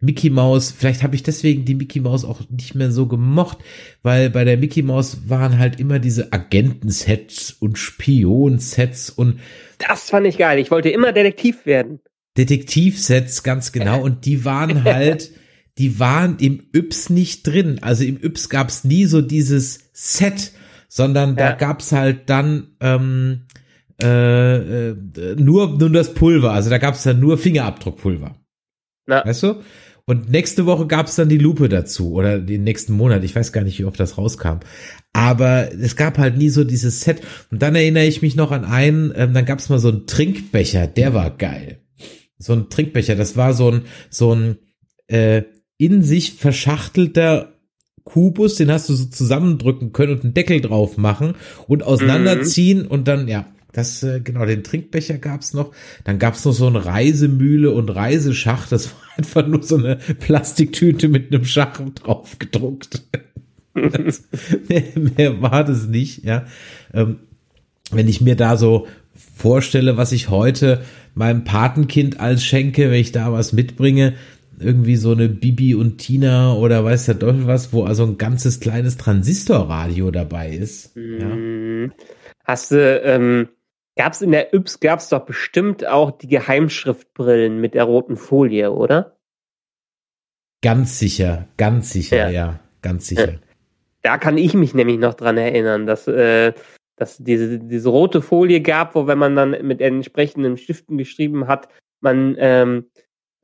Mickey 0.00 0.30
Mouse, 0.30 0.70
vielleicht 0.70 1.02
habe 1.02 1.16
ich 1.16 1.24
deswegen 1.24 1.64
die 1.64 1.74
Mickey 1.74 1.98
Mouse 1.98 2.24
auch 2.24 2.40
nicht 2.50 2.76
mehr 2.76 2.92
so 2.92 3.06
gemocht, 3.06 3.58
weil 4.02 4.30
bei 4.30 4.44
der 4.44 4.56
Mickey 4.56 4.82
Mouse 4.82 5.28
waren 5.28 5.58
halt 5.58 5.80
immer 5.80 5.98
diese 5.98 6.32
Agentensets 6.32 7.50
und 7.58 7.78
Spionsets 7.78 9.10
und 9.10 9.40
das 9.78 10.10
fand 10.10 10.26
ich 10.26 10.38
geil. 10.38 10.60
Ich 10.60 10.70
wollte 10.70 10.88
immer 10.88 11.12
Detektiv 11.12 11.66
werden. 11.66 12.00
Detektivsets, 12.38 13.42
ganz 13.42 13.72
genau. 13.72 14.00
Und 14.00 14.24
die 14.24 14.44
waren 14.44 14.84
halt, 14.84 15.32
die 15.78 15.98
waren 15.98 16.38
im 16.38 16.62
Yps 16.72 17.10
nicht 17.10 17.46
drin. 17.46 17.80
Also 17.82 18.04
im 18.04 18.22
Yps 18.22 18.48
gab's 18.48 18.84
nie 18.84 19.04
so 19.04 19.20
dieses 19.20 19.90
Set, 19.92 20.52
sondern 20.88 21.30
ja. 21.30 21.50
da 21.50 21.52
gab's 21.52 21.92
halt 21.92 22.30
dann 22.30 22.68
ähm, 22.80 23.42
äh, 24.00 24.90
äh, 24.90 24.96
nur, 25.36 25.78
nur 25.78 25.90
das 25.90 26.14
Pulver. 26.14 26.52
Also 26.52 26.70
da 26.70 26.78
gab's 26.78 27.02
dann 27.02 27.20
nur 27.20 27.36
Fingerabdruckpulver. 27.36 28.36
Ja. 29.08 29.26
Weißt 29.26 29.42
du? 29.42 29.56
Und 30.04 30.30
nächste 30.30 30.64
Woche 30.64 30.86
gab's 30.86 31.16
dann 31.16 31.28
die 31.28 31.36
Lupe 31.36 31.68
dazu 31.68 32.12
oder 32.12 32.38
den 32.38 32.64
nächsten 32.64 32.94
Monat. 32.94 33.24
Ich 33.24 33.36
weiß 33.36 33.52
gar 33.52 33.62
nicht, 33.62 33.78
wie 33.78 33.84
oft 33.84 34.00
das 34.00 34.16
rauskam. 34.16 34.60
Aber 35.12 35.70
es 35.72 35.96
gab 35.96 36.16
halt 36.16 36.38
nie 36.38 36.48
so 36.48 36.64
dieses 36.64 37.02
Set. 37.02 37.20
Und 37.50 37.60
dann 37.60 37.74
erinnere 37.74 38.06
ich 38.06 38.22
mich 38.22 38.34
noch 38.34 38.50
an 38.50 38.64
einen, 38.64 39.12
ähm, 39.14 39.34
dann 39.34 39.44
gab's 39.44 39.68
mal 39.68 39.78
so 39.78 39.88
einen 39.88 40.06
Trinkbecher, 40.06 40.86
der 40.86 41.12
war 41.12 41.30
geil. 41.36 41.80
So 42.38 42.52
ein 42.52 42.70
Trinkbecher, 42.70 43.16
das 43.16 43.36
war 43.36 43.52
so 43.52 43.70
ein, 43.70 43.82
so 44.10 44.34
ein 44.34 44.58
äh, 45.08 45.42
in 45.76 46.02
sich 46.02 46.34
verschachtelter 46.34 47.54
Kubus, 48.04 48.54
den 48.54 48.70
hast 48.70 48.88
du 48.88 48.94
so 48.94 49.04
zusammendrücken 49.06 49.92
können 49.92 50.12
und 50.12 50.24
einen 50.24 50.34
Deckel 50.34 50.60
drauf 50.60 50.96
machen 50.96 51.34
und 51.66 51.82
auseinanderziehen 51.82 52.84
mhm. 52.84 52.88
und 52.88 53.08
dann, 53.08 53.28
ja, 53.28 53.46
das, 53.72 54.02
äh, 54.02 54.20
genau, 54.20 54.46
den 54.46 54.64
Trinkbecher 54.64 55.18
gab's 55.18 55.52
noch. 55.52 55.72
Dann 56.04 56.18
gab's 56.18 56.44
noch 56.44 56.52
so 56.52 56.66
eine 56.66 56.84
Reisemühle 56.84 57.70
und 57.70 57.90
Reiseschacht. 57.90 58.72
Das 58.72 58.90
war 58.90 58.98
einfach 59.16 59.46
nur 59.46 59.62
so 59.62 59.76
eine 59.76 59.96
Plastiktüte 59.96 61.08
mit 61.08 61.32
einem 61.32 61.44
Schach 61.44 61.80
drauf 61.94 62.38
gedruckt. 62.38 63.02
das, 63.74 64.24
mehr, 64.68 64.84
mehr, 65.16 65.42
war 65.42 65.64
das 65.64 65.86
nicht, 65.86 66.24
ja. 66.24 66.46
Ähm, 66.94 67.20
wenn 67.90 68.08
ich 68.08 68.20
mir 68.20 68.36
da 68.36 68.56
so 68.56 68.86
vorstelle, 69.36 69.96
was 69.96 70.12
ich 70.12 70.30
heute 70.30 70.82
meinem 71.18 71.44
Patenkind 71.44 72.20
als 72.20 72.44
schenke, 72.44 72.90
wenn 72.90 73.00
ich 73.00 73.12
da 73.12 73.32
was 73.32 73.52
mitbringe, 73.52 74.14
irgendwie 74.58 74.96
so 74.96 75.12
eine 75.12 75.28
Bibi 75.28 75.74
und 75.74 75.98
Tina 75.98 76.54
oder 76.54 76.84
weiß 76.84 77.06
der 77.06 77.18
Teufel 77.18 77.46
was, 77.46 77.72
wo 77.72 77.84
also 77.84 78.04
ein 78.04 78.18
ganzes 78.18 78.60
kleines 78.60 78.96
Transistorradio 78.96 80.10
dabei 80.10 80.50
ist. 80.50 80.96
Ja. 80.96 81.26
Mhm. 81.26 81.92
Hast 82.44 82.70
du, 82.70 83.00
ähm, 83.04 83.48
gab 83.96 84.14
es 84.14 84.22
in 84.22 84.32
der 84.32 84.54
Yps, 84.54 84.80
gab 84.80 85.00
es 85.00 85.10
doch 85.10 85.26
bestimmt 85.26 85.86
auch 85.86 86.12
die 86.12 86.28
Geheimschriftbrillen 86.28 87.60
mit 87.60 87.74
der 87.74 87.84
roten 87.84 88.16
Folie, 88.16 88.72
oder? 88.72 89.18
Ganz 90.62 90.98
sicher, 90.98 91.46
ganz 91.56 91.90
sicher, 91.90 92.16
ja, 92.16 92.30
ja 92.30 92.60
ganz 92.82 93.06
sicher. 93.06 93.34
Da 94.02 94.18
kann 94.18 94.38
ich 94.38 94.54
mich 94.54 94.74
nämlich 94.74 94.98
noch 94.98 95.14
dran 95.14 95.36
erinnern, 95.36 95.86
dass 95.86 96.08
äh, 96.08 96.52
dass 96.98 97.18
diese, 97.18 97.58
diese 97.58 97.88
rote 97.88 98.20
Folie 98.20 98.60
gab, 98.60 98.94
wo 98.94 99.06
wenn 99.06 99.18
man 99.18 99.36
dann 99.36 99.50
mit 99.62 99.80
entsprechenden 99.80 100.56
Stiften 100.56 100.98
geschrieben 100.98 101.46
hat, 101.46 101.68
man 102.00 102.36
ähm, 102.38 102.86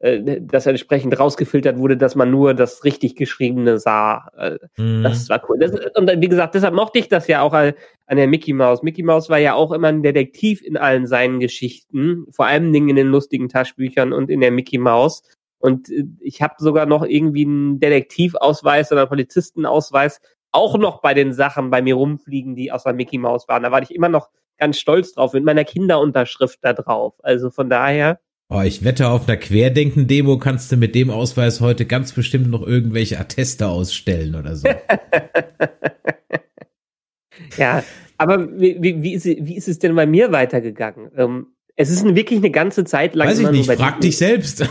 äh, 0.05 0.41
das 0.43 0.67
entsprechend 0.67 1.19
rausgefiltert 1.19 1.79
wurde, 1.79 1.97
dass 1.97 2.15
man 2.15 2.31
nur 2.31 2.53
das 2.53 2.85
richtig 2.85 3.17
geschriebene 3.17 3.79
sah. 3.79 4.29
Äh, 4.37 4.59
mhm. 4.77 5.03
Das 5.03 5.29
war 5.29 5.43
cool. 5.49 5.59
Das, 5.59 5.71
und 5.73 6.21
wie 6.21 6.29
gesagt, 6.29 6.55
deshalb 6.55 6.75
mochte 6.75 6.99
ich 6.99 7.09
das 7.09 7.27
ja 7.27 7.41
auch 7.41 7.55
an 7.55 7.73
der 8.11 8.27
Mickey 8.27 8.53
Mouse. 8.53 8.83
Mickey 8.83 9.03
Mouse 9.03 9.31
war 9.31 9.39
ja 9.39 9.55
auch 9.55 9.73
immer 9.73 9.89
ein 9.89 10.03
Detektiv 10.03 10.61
in 10.63 10.77
allen 10.77 11.07
seinen 11.07 11.41
Geschichten, 11.41 12.27
vor 12.31 12.47
allen 12.47 12.73
Dingen 12.73 12.91
in 12.91 12.97
den 12.97 13.07
lustigen 13.07 13.49
Taschbüchern 13.49 14.13
und 14.13 14.31
in 14.31 14.41
der 14.41 14.51
Mickey 14.51 14.77
Mouse. 14.77 15.23
Und 15.59 15.89
äh, 15.89 16.05
ich 16.21 16.43
habe 16.43 16.55
sogar 16.59 16.85
noch 16.85 17.05
irgendwie 17.05 17.47
einen 17.47 17.81
Detektivausweis 17.81 18.93
oder 18.93 19.03
einen 19.03 19.09
Polizistenausweis 19.09 20.21
auch 20.55 20.79
noch 20.79 21.01
bei 21.01 21.15
den 21.15 21.33
Sachen 21.33 21.71
bei 21.71 21.83
mir 21.83 21.97
rumfliegen, 21.97 22.55
die 22.55 22.71
aus 22.71 22.85
der 22.85 22.93
Mickey 22.93 23.19
Mouse 23.19 23.49
waren. 23.49 23.65
Da 23.65 23.73
war 23.73 23.83
ich 23.83 23.95
immer 23.95 24.09
noch 24.09 24.31
ganz 24.57 24.79
stolz 24.79 25.13
drauf, 25.13 25.33
mit 25.33 25.45
meiner 25.45 25.65
Kinderunterschrift 25.65 26.61
da 26.63 26.73
drauf. 26.73 27.15
Also 27.23 27.51
von 27.51 27.69
daher 27.69 28.21
Oh, 28.51 28.61
ich 28.61 28.85
wette, 28.85 29.09
auf 29.09 29.27
einer 29.27 29.39
Querdenken-Demo 29.39 30.39
kannst 30.39 30.71
du 30.71 30.77
mit 30.77 30.95
dem 30.95 31.11
Ausweis 31.11 31.63
heute 31.63 31.87
ganz 31.87 32.13
bestimmt 32.13 32.51
noch 32.51 32.65
irgendwelche 32.65 33.19
Atteste 33.19 33.69
ausstellen 33.69 34.35
oder 34.35 34.55
so. 34.55 34.69
ja, 37.57 37.83
aber 38.19 38.47
wie, 38.61 38.77
wie, 38.81 39.03
wie, 39.03 39.15
ist, 39.15 39.25
wie 39.25 39.57
ist 39.57 39.67
es 39.67 39.79
denn 39.79 39.95
bei 39.95 40.07
mir 40.07 40.31
weitergegangen? 40.31 41.11
Ähm, 41.17 41.47
es 41.75 41.91
ist 41.91 42.05
wirklich 42.05 42.39
eine 42.39 42.51
ganze 42.51 42.85
Zeit 42.85 43.15
lang. 43.15 43.29
Weiß 43.29 43.39
ich 43.39 43.51
nicht, 43.51 43.73
frag 43.73 44.03
dich 44.03 44.19
selbst. 44.19 44.61
Ja. 44.61 44.69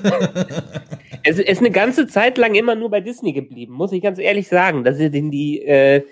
Es 1.26 1.38
ist 1.38 1.58
eine 1.58 1.70
ganze 1.70 2.06
Zeit 2.06 2.36
lang 2.36 2.54
immer 2.54 2.74
nur 2.74 2.90
bei 2.90 3.00
Disney 3.00 3.32
geblieben, 3.32 3.72
muss 3.72 3.92
ich 3.92 4.02
ganz 4.02 4.18
ehrlich 4.18 4.46
sagen. 4.48 4.84
Dass 4.84 4.98
er 4.98 5.08
den 5.08 5.30
die, 5.30 5.62
äh, 5.62 6.04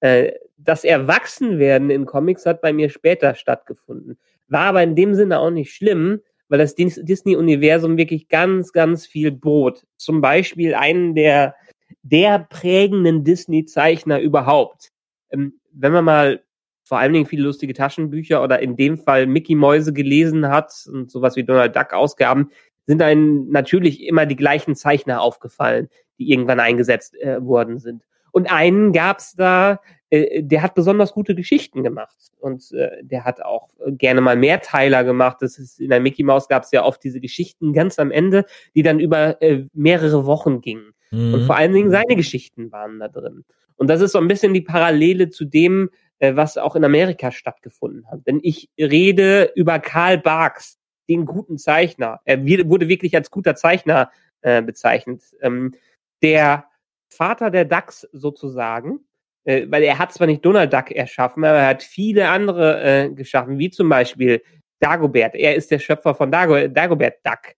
äh, 0.00 0.32
das 0.58 0.84
Erwachsenwerden 0.84 1.90
in 1.90 2.04
Comics 2.04 2.44
hat 2.46 2.60
bei 2.60 2.72
mir 2.72 2.90
später 2.90 3.34
stattgefunden. 3.34 4.18
War 4.48 4.66
aber 4.66 4.82
in 4.82 4.96
dem 4.96 5.14
Sinne 5.14 5.38
auch 5.38 5.50
nicht 5.50 5.72
schlimm, 5.72 6.20
weil 6.48 6.58
das 6.58 6.74
Disney-Universum 6.74 7.96
wirklich 7.96 8.28
ganz, 8.28 8.72
ganz 8.72 9.06
viel 9.06 9.30
bot. 9.30 9.84
Zum 9.96 10.20
Beispiel 10.20 10.74
einen 10.74 11.14
der, 11.14 11.54
der 12.02 12.40
prägenden 12.40 13.22
Disney-Zeichner 13.22 14.20
überhaupt. 14.20 14.90
Ähm, 15.30 15.60
wenn 15.72 15.92
man 15.92 16.04
mal 16.04 16.42
vor 16.82 16.98
allen 16.98 17.12
Dingen 17.12 17.26
viele 17.26 17.42
lustige 17.42 17.74
Taschenbücher 17.74 18.42
oder 18.42 18.60
in 18.60 18.76
dem 18.76 18.96
Fall 18.98 19.26
Mickey 19.26 19.56
Mäuse 19.56 19.92
gelesen 19.92 20.48
hat 20.48 20.72
und 20.92 21.10
sowas 21.10 21.34
wie 21.34 21.42
Donald 21.42 21.74
Duck 21.74 21.92
Ausgaben, 21.92 22.50
sind 22.86 23.02
einem 23.02 23.48
natürlich 23.50 24.02
immer 24.02 24.26
die 24.26 24.36
gleichen 24.36 24.74
Zeichner 24.74 25.20
aufgefallen, 25.20 25.88
die 26.18 26.30
irgendwann 26.30 26.60
eingesetzt 26.60 27.14
äh, 27.20 27.44
worden 27.44 27.78
sind. 27.78 28.02
Und 28.32 28.50
einen 28.50 28.92
gab's 28.92 29.34
da, 29.34 29.80
äh, 30.10 30.42
der 30.42 30.62
hat 30.62 30.74
besonders 30.74 31.12
gute 31.12 31.34
Geschichten 31.34 31.82
gemacht 31.82 32.16
und 32.38 32.70
äh, 32.72 33.02
der 33.02 33.24
hat 33.24 33.42
auch 33.42 33.70
gerne 33.88 34.20
mal 34.20 34.36
Mehrteiler 34.36 35.04
gemacht. 35.04 35.38
Das 35.40 35.58
ist 35.58 35.80
in 35.80 35.90
der 35.90 36.00
Mickey 36.00 36.22
Mouse 36.22 36.48
gab 36.48 36.62
es 36.62 36.70
ja 36.70 36.84
oft 36.84 37.02
diese 37.02 37.20
Geschichten 37.20 37.72
ganz 37.72 37.98
am 37.98 38.10
Ende, 38.10 38.44
die 38.74 38.82
dann 38.82 39.00
über 39.00 39.40
äh, 39.42 39.64
mehrere 39.72 40.26
Wochen 40.26 40.60
gingen. 40.60 40.92
Mhm. 41.10 41.34
Und 41.34 41.44
vor 41.44 41.56
allen 41.56 41.72
Dingen 41.72 41.90
seine 41.90 42.14
Geschichten 42.14 42.70
waren 42.72 43.00
da 43.00 43.08
drin. 43.08 43.44
Und 43.76 43.88
das 43.88 44.00
ist 44.00 44.12
so 44.12 44.18
ein 44.18 44.28
bisschen 44.28 44.54
die 44.54 44.62
Parallele 44.62 45.28
zu 45.28 45.44
dem, 45.44 45.90
äh, 46.18 46.36
was 46.36 46.56
auch 46.56 46.76
in 46.76 46.84
Amerika 46.84 47.30
stattgefunden 47.32 48.06
hat. 48.10 48.26
Denn 48.26 48.40
ich 48.42 48.70
rede 48.78 49.52
über 49.54 49.78
Karl 49.78 50.18
Barks, 50.18 50.78
den 51.08 51.24
guten 51.24 51.58
Zeichner. 51.58 52.20
Er 52.24 52.44
wurde 52.44 52.88
wirklich 52.88 53.14
als 53.14 53.30
guter 53.30 53.54
Zeichner 53.54 54.10
äh, 54.42 54.62
bezeichnet. 54.62 55.22
Ähm, 55.40 55.74
der 56.22 56.66
Vater 57.08 57.50
der 57.50 57.64
DAX 57.64 58.08
sozusagen 58.12 59.00
äh, 59.46 59.66
weil 59.70 59.84
er 59.84 59.98
hat 59.98 60.12
zwar 60.12 60.26
nicht 60.26 60.44
Donald 60.44 60.72
Duck 60.72 60.90
erschaffen, 60.90 61.44
aber 61.44 61.58
er 61.58 61.68
hat 61.68 61.82
viele 61.82 62.28
andere 62.28 62.82
äh, 62.82 63.10
geschaffen, 63.10 63.58
wie 63.58 63.70
zum 63.70 63.88
Beispiel 63.88 64.42
Dagobert. 64.80 65.34
Er 65.34 65.54
ist 65.54 65.70
der 65.70 65.78
Schöpfer 65.78 66.14
von 66.14 66.30
Dago, 66.30 66.68
Dagobert 66.68 67.18
Duck. 67.24 67.54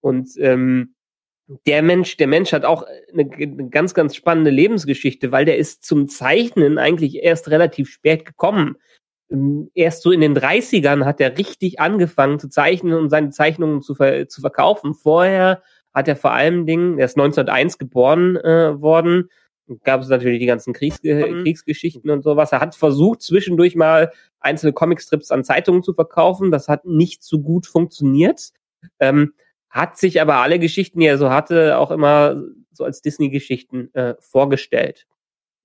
Und 0.00 0.30
ähm, 0.38 0.94
der 1.66 1.82
Mensch, 1.82 2.16
der 2.16 2.26
Mensch 2.26 2.52
hat 2.52 2.64
auch 2.64 2.84
eine, 3.12 3.30
eine, 3.32 3.70
ganz, 3.70 3.94
ganz 3.94 4.16
spannende 4.16 4.50
Lebensgeschichte, 4.50 5.32
weil 5.32 5.44
der 5.44 5.56
ist 5.56 5.84
zum 5.84 6.08
Zeichnen 6.08 6.76
eigentlich 6.76 7.22
erst 7.22 7.48
relativ 7.50 7.88
spät 7.88 8.26
gekommen. 8.26 8.76
Ähm, 9.30 9.70
erst 9.74 10.02
so 10.02 10.10
in 10.10 10.20
den 10.20 10.36
30ern 10.36 11.04
hat 11.04 11.20
er 11.20 11.36
richtig 11.36 11.80
angefangen 11.80 12.38
zu 12.38 12.48
zeichnen 12.48 12.94
und 12.94 13.10
seine 13.10 13.30
Zeichnungen 13.30 13.82
zu, 13.82 13.94
ver 13.94 14.28
zu 14.28 14.40
verkaufen. 14.40 14.94
Vorher 14.94 15.62
hat 15.94 16.08
er 16.08 16.16
vor 16.16 16.32
allem 16.32 16.66
Dingen, 16.66 16.98
er 16.98 17.06
ist 17.06 17.16
1901 17.16 17.78
geboren 17.78 18.36
äh, 18.36 18.80
worden, 18.80 19.30
gab 19.84 20.00
es 20.00 20.08
natürlich 20.08 20.40
die 20.40 20.46
ganzen 20.46 20.72
Kriegs 20.72 21.02
mhm. 21.02 21.42
Kriegsgeschichten 21.42 22.10
und 22.10 22.22
sowas. 22.22 22.52
Er 22.52 22.60
hat 22.60 22.74
versucht, 22.74 23.22
zwischendurch 23.22 23.76
mal 23.76 24.12
einzelne 24.40 24.72
Comicstrips 24.72 25.30
an 25.30 25.44
Zeitungen 25.44 25.82
zu 25.82 25.92
verkaufen. 25.92 26.50
Das 26.50 26.68
hat 26.68 26.84
nicht 26.84 27.22
so 27.22 27.40
gut 27.40 27.66
funktioniert. 27.66 28.50
Ähm, 29.00 29.34
hat 29.68 29.98
sich 29.98 30.20
aber 30.20 30.36
alle 30.36 30.58
Geschichten, 30.58 31.00
die 31.00 31.06
er 31.06 31.18
so 31.18 31.30
hatte, 31.30 31.78
auch 31.78 31.90
immer 31.90 32.42
so 32.72 32.84
als 32.84 33.02
Disney-Geschichten 33.02 33.92
äh, 33.94 34.14
vorgestellt. 34.20 35.06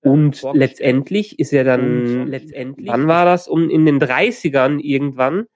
Und 0.04 0.42
letztendlich 0.52 1.38
ist 1.38 1.52
er 1.52 1.64
dann, 1.64 2.20
Und 2.22 2.26
letztendlich, 2.28 2.86
wann 2.86 3.08
war 3.08 3.24
das? 3.24 3.48
Um 3.48 3.70
in 3.70 3.86
den 3.86 4.00
30ern 4.00 4.78
irgendwann, 4.78 5.46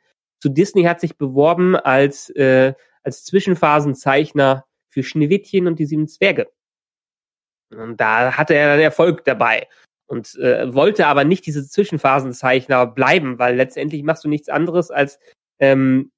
zu 0.41 0.49
Disney 0.49 0.85
hat 0.85 1.01
sich 1.01 1.17
beworben 1.17 1.77
als, 1.77 2.31
äh, 2.31 2.75
als 3.03 3.25
Zwischenphasenzeichner 3.25 4.65
für 4.89 5.03
Schneewittchen 5.03 5.67
und 5.67 5.79
die 5.79 5.87
sieben 5.87 6.09
Zwerge. 6.09 6.49
Und 7.71 8.01
da 8.01 8.37
hatte 8.37 8.55
er 8.55 8.73
dann 8.73 8.81
Erfolg 8.81 9.25
dabei 9.25 9.69
und 10.07 10.35
äh, 10.37 10.73
wollte 10.73 11.07
aber 11.07 11.25
nicht 11.25 11.45
diese 11.47 11.69
Zwischenphasenzeichner 11.69 12.87
bleiben, 12.87 13.39
weil 13.39 13.57
letztendlich 13.57 14.03
machst 14.03 14.25
du 14.25 14.29
nichts 14.29 14.49
anderes 14.49 14.91
als 14.91 15.19
ähm, 15.59 16.11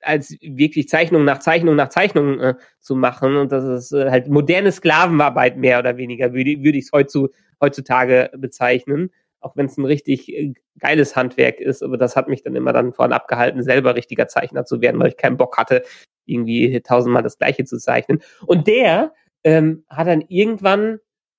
als 0.00 0.36
wirklich 0.40 0.88
Zeichnung 0.88 1.24
nach 1.24 1.40
Zeichnung 1.40 1.74
nach 1.74 1.88
Zeichnung 1.88 2.38
äh, 2.38 2.54
zu 2.78 2.94
machen 2.94 3.36
und 3.36 3.50
das 3.50 3.64
ist 3.64 3.92
äh, 3.92 4.10
halt 4.10 4.28
moderne 4.28 4.70
Sklavenarbeit 4.70 5.56
mehr 5.56 5.80
oder 5.80 5.96
weniger 5.96 6.32
würde 6.32 6.62
würde 6.62 6.78
ich 6.78 6.84
es 6.84 6.92
heutzu, 6.92 7.30
heutzutage 7.60 8.30
bezeichnen, 8.36 9.10
auch 9.40 9.56
wenn 9.56 9.66
es 9.66 9.76
ein 9.76 9.84
richtig 9.84 10.32
äh, 10.32 10.54
geiles 10.78 11.16
Handwerk 11.16 11.60
ist, 11.60 11.82
aber 11.82 11.96
das 11.96 12.16
hat 12.16 12.28
mich 12.28 12.42
dann 12.42 12.56
immer 12.56 12.72
dann 12.72 12.92
vorhin 12.92 13.12
abgehalten, 13.12 13.62
selber 13.62 13.94
richtiger 13.94 14.28
Zeichner 14.28 14.64
zu 14.64 14.80
werden, 14.80 15.00
weil 15.00 15.08
ich 15.08 15.16
keinen 15.16 15.36
Bock 15.36 15.56
hatte, 15.56 15.82
irgendwie 16.26 16.80
tausendmal 16.80 17.22
das 17.22 17.38
Gleiche 17.38 17.64
zu 17.64 17.78
zeichnen. 17.78 18.22
Und 18.46 18.66
der 18.66 19.14
ähm, 19.44 19.84
hat 19.88 20.08
dann 20.08 20.24
irgendwann 20.28 20.98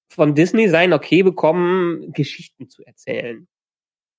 von 0.09 0.35
Disney 0.35 0.69
sein 0.69 0.93
Okay 0.93 1.23
bekommen, 1.23 2.11
Geschichten 2.13 2.69
zu 2.69 2.83
erzählen. 2.83 3.47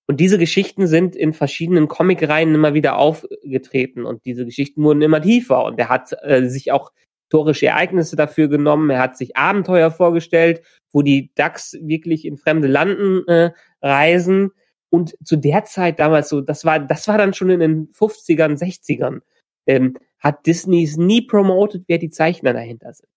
Und 0.06 0.20
diese 0.20 0.38
Geschichten 0.38 0.86
sind 0.86 1.16
in 1.16 1.34
verschiedenen 1.34 1.88
Comicreihen 1.88 2.54
immer 2.54 2.72
wieder 2.74 2.96
aufgetreten 2.96 4.06
und 4.06 4.24
diese 4.24 4.46
Geschichten 4.46 4.82
wurden 4.82 5.02
immer 5.02 5.20
tiefer 5.20 5.64
und 5.64 5.78
er 5.78 5.90
hat 5.90 6.14
äh, 6.22 6.48
sich 6.48 6.72
auch 6.72 6.92
historische 7.28 7.66
Ereignisse 7.66 8.16
dafür 8.16 8.48
genommen, 8.48 8.88
er 8.88 9.00
hat 9.00 9.18
sich 9.18 9.36
Abenteuer 9.36 9.90
vorgestellt, 9.90 10.62
wo 10.92 11.02
die 11.02 11.30
Ducks 11.34 11.76
wirklich 11.82 12.24
in 12.24 12.38
fremde 12.38 12.68
Landen 12.68 13.28
äh, 13.28 13.50
reisen 13.82 14.50
und 14.88 15.14
zu 15.22 15.36
der 15.36 15.64
Zeit 15.64 15.98
damals 15.98 16.30
so, 16.30 16.40
das 16.40 16.64
war, 16.64 16.80
das 16.80 17.06
war 17.06 17.18
dann 17.18 17.34
schon 17.34 17.50
in 17.50 17.60
den 17.60 17.92
50ern, 17.92 18.58
60ern, 18.58 19.20
ähm, 19.66 19.98
hat 20.18 20.46
Disney 20.46 20.90
nie 20.96 21.20
promoted, 21.20 21.84
wer 21.86 21.98
die 21.98 22.08
Zeichner 22.08 22.54
dahinter 22.54 22.94
sind. 22.94 23.10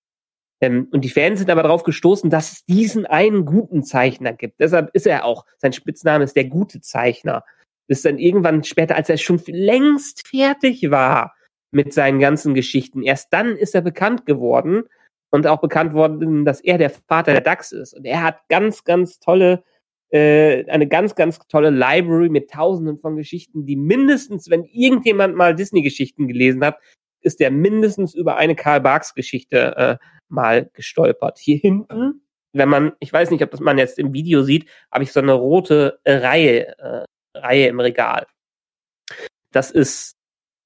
Ähm, 0.60 0.90
und 0.92 1.06
die 1.06 1.10
Fans 1.10 1.40
sind 1.40 1.50
aber 1.50 1.64
darauf 1.64 1.84
gestoßen, 1.84 2.30
dass 2.30 2.52
es 2.52 2.66
diesen 2.66 3.06
einen 3.06 3.46
guten 3.46 3.82
Zeichner 3.82 4.34
gibt. 4.34 4.60
Deshalb 4.60 4.90
ist 4.94 5.08
er 5.08 5.24
auch, 5.24 5.46
sein 5.58 5.72
Spitzname 5.72 6.26
ist 6.26 6.36
der 6.36 6.46
gute 6.46 6.82
Zeichner. 6.82 7.46
Bis 7.88 8.02
dann 8.02 8.20
irgendwann 8.20 8.66
später, 8.66 8.98
als 8.98 9.08
er 9.08 9.18
schon 9.18 9.42
längst 9.48 10.28
fertig 10.28 10.92
war 10.92 11.34
mit 11.72 11.94
seinen 11.94 12.20
ganzen 12.20 12.54
Geschichten, 12.54 13.02
erst 13.02 13.32
dann 13.34 13.56
ist 13.56 13.76
er 13.76 13.82
bekannt 13.82 14.26
geworden 14.26 14.84
und 15.32 15.48
auch 15.48 15.62
bekannt 15.62 15.94
worden, 15.94 16.46
dass 16.46 16.62
er 16.62 16.78
der 16.78 16.90
Vater 16.90 17.32
der 17.32 17.42
DAX 17.42 17.72
ist. 17.72 17.94
Und 17.94 18.06
er 18.06 18.22
hat 18.22 18.48
ganz, 18.50 18.84
ganz 18.84 19.20
tolle, 19.20 19.64
äh, 20.10 20.66
eine 20.70 20.88
ganz, 20.88 21.16
ganz 21.16 21.40
tolle 21.48 21.70
Library 21.70 22.30
mit 22.30 22.52
tausenden 22.52 23.00
von 23.00 23.16
Geschichten, 23.16 23.66
die 23.66 23.78
mindestens, 23.78 24.50
wenn 24.50 24.66
irgendjemand 24.66 25.36
mal 25.36 25.56
Disney-Geschichten 25.56 26.28
gelesen 26.28 26.64
hat, 26.64 26.78
ist 27.22 27.40
der 27.40 27.52
mindestens 27.52 28.14
über 28.14 28.36
eine 28.36 28.56
Karl 28.56 28.82
Barks 28.82 29.14
Geschichte 29.14 29.76
äh, 29.78 29.98
mal 30.28 30.70
gestolpert. 30.74 31.38
Hier 31.40 31.58
hinten, 31.58 32.24
wenn 32.54 32.68
man, 32.68 32.94
ich 33.00 33.14
weiß 33.14 33.32
nicht, 33.32 33.44
ob 33.44 33.52
das 33.52 33.60
man 33.60 33.78
jetzt 33.78 34.00
im 34.00 34.14
Video 34.14 34.44
sieht, 34.44 34.70
habe 34.92 35.04
ich 35.04 35.12
so 35.12 35.22
eine 35.22 35.34
rote 35.34 36.00
Reihe, 36.06 36.78
äh, 36.78 37.06
Reihe 37.38 37.68
im 37.68 37.80
Regal. 37.80 38.28
Das 39.52 39.72
ist 39.72 40.18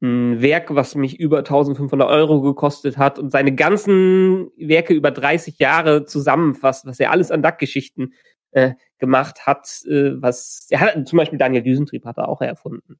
ein 0.05 0.41
Werk, 0.41 0.73
was 0.75 0.95
mich 0.95 1.19
über 1.19 1.39
1500 1.39 2.07
Euro 2.09 2.41
gekostet 2.41 2.97
hat 2.97 3.19
und 3.19 3.31
seine 3.31 3.55
ganzen 3.55 4.51
Werke 4.57 4.93
über 4.93 5.11
30 5.11 5.59
Jahre 5.59 6.05
zusammenfasst, 6.05 6.85
was 6.85 6.99
er 6.99 7.11
alles 7.11 7.31
an 7.31 7.43
Duck-Geschichten 7.43 8.13
äh, 8.51 8.73
gemacht 8.99 9.45
hat, 9.45 9.67
äh, 9.85 10.21
was 10.21 10.67
er 10.69 10.81
hat 10.81 11.07
zum 11.07 11.17
Beispiel 11.17 11.39
Daniel 11.39 11.63
Düsentrieb 11.63 12.05
hat 12.05 12.17
er 12.17 12.29
auch 12.29 12.41
erfunden. 12.41 12.97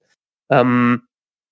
Ähm, 0.50 1.04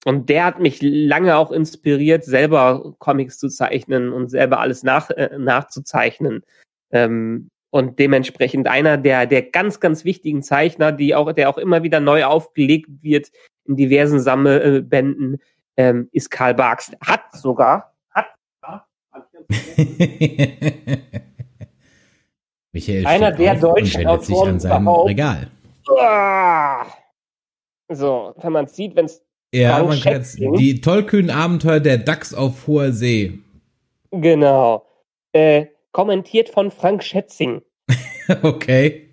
und 0.06 0.30
der 0.30 0.46
hat 0.46 0.60
mich 0.60 0.80
lange 0.82 1.38
auch 1.38 1.52
inspiriert, 1.52 2.26
selber 2.26 2.96
Comics 3.00 3.38
zu 3.38 3.48
zeichnen 3.48 4.12
und 4.12 4.30
selber 4.30 4.60
alles 4.60 4.84
nach, 4.84 5.10
äh, 5.12 5.38
nachzuzeichnen. 5.38 6.44
Ähm, 6.92 7.50
und 7.74 7.98
dementsprechend 7.98 8.68
einer 8.68 8.98
der, 8.98 9.26
der 9.26 9.42
ganz, 9.42 9.80
ganz 9.80 10.06
wichtigen 10.06 10.44
Zeichner, 10.44 10.92
die 10.92 11.16
auch, 11.16 11.34
der 11.34 11.50
auch 11.50 11.58
immer 11.58 11.82
wieder 11.82 12.00
neu 12.00 12.24
aufgelegt 12.24 12.88
wird 13.02 13.32
in 13.66 13.76
diversen 13.76 14.20
Sammelbänden, 14.20 15.42
ähm, 15.76 16.08
ist 16.12 16.30
Karl 16.30 16.54
Barks. 16.54 16.92
Hat 17.02 17.22
sogar, 17.34 17.96
hat, 18.12 18.28
Michael 22.74 23.08
einer 23.08 23.32
der 23.32 23.56
deutschen 23.56 24.06
Autoren 24.06 24.50
an 24.50 24.60
seinem 24.60 24.88
Regal. 24.88 25.48
So, 27.90 28.36
wenn 28.38 28.54
man 28.54 28.68
sieht, 28.68 28.96
wenn 28.96 29.06
es 29.06 29.26
ja, 29.52 29.82
man 29.84 30.00
kann 30.00 30.14
jetzt 30.14 30.38
die 30.38 30.80
tollkühnen 30.80 31.32
Abenteuer 31.32 31.80
der 31.80 31.98
Dachs 31.98 32.36
auf 32.36 32.68
hoher 32.68 32.92
See. 32.92 33.40
Genau. 34.12 34.86
Äh, 35.32 35.73
kommentiert 35.94 36.50
von 36.50 36.72
Frank 36.72 37.04
Schätzing. 37.04 37.62
okay. 38.44 39.10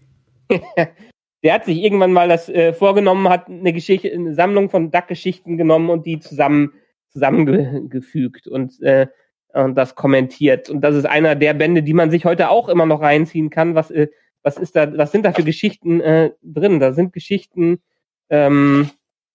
der 1.45 1.55
hat 1.55 1.65
sich 1.65 1.79
irgendwann 1.79 2.13
mal 2.13 2.29
das 2.29 2.49
äh, 2.49 2.73
vorgenommen, 2.73 3.29
hat 3.29 3.47
eine 3.47 3.73
Geschichte, 3.73 4.13
eine 4.13 4.35
Sammlung 4.35 4.69
von 4.69 4.91
Duck-Geschichten 4.91 5.57
genommen 5.57 5.91
und 5.91 6.07
die 6.07 6.19
zusammen 6.19 6.73
zusammengefügt 7.09 8.49
und 8.49 8.81
äh, 8.83 9.07
und 9.53 9.75
das 9.75 9.97
kommentiert. 9.97 10.71
Und 10.71 10.81
das 10.83 10.95
ist 10.95 11.07
einer 11.07 11.35
der 11.35 11.55
Bände, 11.55 11.83
die 11.83 11.93
man 11.93 12.11
sich 12.11 12.25
heute 12.25 12.51
auch 12.51 12.69
immer 12.69 12.87
noch 12.87 13.01
reinziehen 13.01 13.51
kann. 13.51 13.75
Was 13.75 13.91
äh, 13.91 14.09
was 14.43 14.59
ist 14.59 14.77
da? 14.77 14.97
Was 14.97 15.13
sind 15.13 15.25
da 15.25 15.33
für 15.33 15.45
Geschichten 15.45 16.01
äh, 16.01 16.31
drin? 16.43 16.81
Da 16.81 16.93
sind 16.93 17.13
Geschichten. 17.13 17.83
Ähm, 18.31 18.91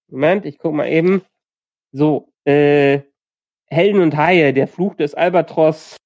Moment, 0.08 0.46
ich 0.46 0.58
guck 0.58 0.74
mal 0.74 0.88
eben. 0.88 1.22
So, 1.92 2.30
äh, 2.46 3.02
Helden 3.68 4.02
und 4.02 4.16
Haie, 4.16 4.54
der 4.54 4.68
Fluch 4.68 4.96
des 4.96 5.16
Albatros, 5.16 5.98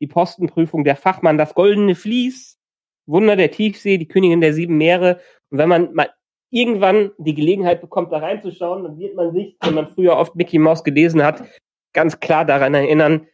die 0.00 0.06
Postenprüfung, 0.06 0.84
der 0.84 0.96
Fachmann, 0.96 1.38
das 1.38 1.54
goldene 1.54 1.94
Vlies, 1.94 2.58
Wunder 3.06 3.36
der 3.36 3.50
Tiefsee, 3.50 3.98
die 3.98 4.08
Königin 4.08 4.40
der 4.40 4.54
sieben 4.54 4.76
Meere. 4.76 5.20
Und 5.50 5.58
wenn 5.58 5.68
man 5.68 5.92
mal 5.94 6.10
irgendwann 6.50 7.10
die 7.18 7.34
Gelegenheit 7.34 7.80
bekommt, 7.80 8.12
da 8.12 8.18
reinzuschauen, 8.18 8.84
dann 8.84 8.98
wird 8.98 9.14
man 9.14 9.32
sich, 9.32 9.56
wenn 9.60 9.74
man 9.74 9.88
früher 9.88 10.16
oft 10.16 10.34
Mickey 10.36 10.58
Mouse 10.58 10.84
gelesen 10.84 11.22
hat, 11.22 11.44
ganz 11.92 12.20
klar 12.20 12.44
daran 12.44 12.74
erinnern, 12.74 13.26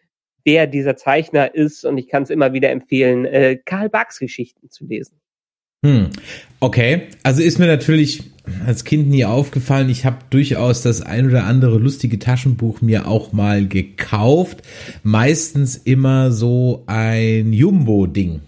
wer 0.44 0.66
dieser 0.66 0.96
Zeichner 0.96 1.54
ist. 1.54 1.84
Und 1.84 1.98
ich 1.98 2.08
kann 2.08 2.22
es 2.22 2.30
immer 2.30 2.52
wieder 2.52 2.70
empfehlen, 2.70 3.24
äh, 3.24 3.56
Karl 3.64 3.88
Barks 3.88 4.18
Geschichten 4.18 4.70
zu 4.70 4.86
lesen. 4.86 5.20
Hm. 5.86 6.08
Okay, 6.58 7.02
also 7.22 7.42
ist 7.42 7.60
mir 7.60 7.68
natürlich 7.68 8.24
als 8.66 8.84
Kind 8.84 9.08
nie 9.08 9.24
aufgefallen. 9.24 9.88
Ich 9.88 10.04
habe 10.04 10.18
durchaus 10.30 10.82
das 10.82 11.00
ein 11.00 11.26
oder 11.26 11.44
andere 11.44 11.78
lustige 11.78 12.18
Taschenbuch 12.18 12.80
mir 12.80 13.06
auch 13.06 13.32
mal 13.32 13.68
gekauft. 13.68 14.62
Meistens 15.04 15.76
immer 15.76 16.32
so 16.32 16.82
ein 16.86 17.52
Jumbo-Ding. 17.52 18.40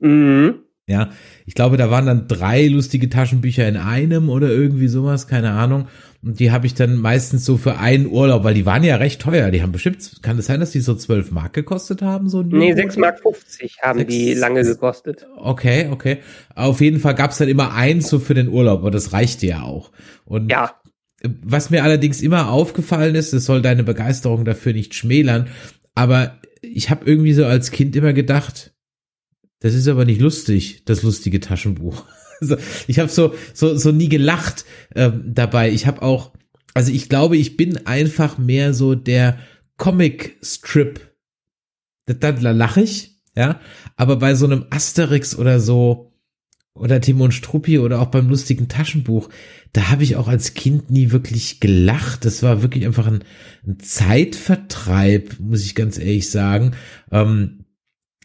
Mhm. 0.00 0.54
Ja, 0.88 1.10
ich 1.46 1.54
glaube, 1.54 1.76
da 1.76 1.90
waren 1.90 2.06
dann 2.06 2.28
drei 2.28 2.66
lustige 2.66 3.08
Taschenbücher 3.08 3.68
in 3.68 3.76
einem 3.76 4.28
oder 4.28 4.48
irgendwie 4.48 4.88
sowas, 4.88 5.26
keine 5.26 5.50
Ahnung. 5.52 5.86
Und 6.26 6.40
die 6.40 6.50
habe 6.50 6.66
ich 6.66 6.74
dann 6.74 6.96
meistens 6.96 7.44
so 7.44 7.56
für 7.56 7.78
einen 7.78 8.08
Urlaub, 8.08 8.42
weil 8.42 8.54
die 8.54 8.66
waren 8.66 8.82
ja 8.82 8.96
recht 8.96 9.22
teuer. 9.22 9.52
Die 9.52 9.62
haben 9.62 9.70
bestimmt, 9.70 10.22
kann 10.22 10.32
es 10.32 10.38
das 10.38 10.46
sein, 10.46 10.58
dass 10.58 10.72
die 10.72 10.80
so 10.80 10.96
12 10.96 11.30
Mark 11.30 11.52
gekostet 11.52 12.02
haben? 12.02 12.28
So 12.28 12.42
nee, 12.42 12.74
6 12.74 12.96
Mark 12.96 13.20
50 13.20 13.78
haben 13.82 14.00
6, 14.00 14.12
die 14.12 14.34
lange 14.34 14.64
gekostet. 14.64 15.24
Okay, 15.36 15.88
okay. 15.92 16.18
Auf 16.56 16.80
jeden 16.80 16.98
Fall 16.98 17.14
gab 17.14 17.30
es 17.30 17.38
dann 17.38 17.48
immer 17.48 17.74
eins 17.74 18.08
so 18.08 18.18
für 18.18 18.34
den 18.34 18.48
Urlaub 18.48 18.82
und 18.82 18.92
das 18.92 19.12
reichte 19.12 19.46
ja 19.46 19.62
auch. 19.62 19.92
Und 20.24 20.50
ja. 20.50 20.74
Was 21.22 21.70
mir 21.70 21.84
allerdings 21.84 22.20
immer 22.20 22.50
aufgefallen 22.50 23.14
ist, 23.14 23.32
das 23.32 23.44
soll 23.44 23.62
deine 23.62 23.84
Begeisterung 23.84 24.44
dafür 24.44 24.72
nicht 24.72 24.94
schmälern, 24.94 25.48
aber 25.94 26.40
ich 26.60 26.90
habe 26.90 27.06
irgendwie 27.06 27.32
so 27.34 27.46
als 27.46 27.70
Kind 27.70 27.94
immer 27.94 28.12
gedacht, 28.12 28.74
Das 29.60 29.74
ist 29.74 29.88
aber 29.88 30.04
nicht 30.04 30.20
lustig, 30.20 30.84
das 30.84 31.02
lustige 31.02 31.40
Taschenbuch. 31.40 32.04
Also, 32.40 32.56
ich 32.86 32.98
habe 32.98 33.08
so, 33.08 33.34
so, 33.54 33.76
so 33.76 33.92
nie 33.92 34.10
gelacht 34.10 34.66
ähm, 34.94 35.22
dabei. 35.26 35.70
Ich 35.70 35.86
habe 35.86 36.02
auch, 36.02 36.32
also 36.74 36.92
ich 36.92 37.08
glaube, 37.08 37.38
ich 37.38 37.56
bin 37.56 37.86
einfach 37.86 38.36
mehr 38.36 38.74
so 38.74 38.94
der 38.94 39.38
Comic-Strip. 39.78 41.00
Da, 42.04 42.32
da 42.32 42.50
lache 42.50 42.82
ich, 42.82 43.22
ja. 43.34 43.60
Aber 43.96 44.16
bei 44.16 44.34
so 44.34 44.44
einem 44.44 44.66
Asterix 44.70 45.34
oder 45.34 45.60
so, 45.60 46.12
oder 46.74 47.00
Timon 47.00 47.32
Struppi 47.32 47.78
oder 47.78 48.00
auch 48.00 48.08
beim 48.08 48.28
lustigen 48.28 48.68
Taschenbuch, 48.68 49.28
da 49.72 49.90
habe 49.90 50.02
ich 50.02 50.16
auch 50.16 50.28
als 50.28 50.54
Kind 50.54 50.90
nie 50.90 51.10
wirklich 51.10 51.60
gelacht. 51.60 52.24
Das 52.24 52.42
war 52.42 52.62
wirklich 52.62 52.86
einfach 52.86 53.06
ein, 53.06 53.24
ein 53.66 53.78
Zeitvertreib, 53.80 55.36
muss 55.40 55.64
ich 55.64 55.74
ganz 55.74 55.98
ehrlich 55.98 56.30
sagen. 56.30 56.72
Ähm, 57.10 57.65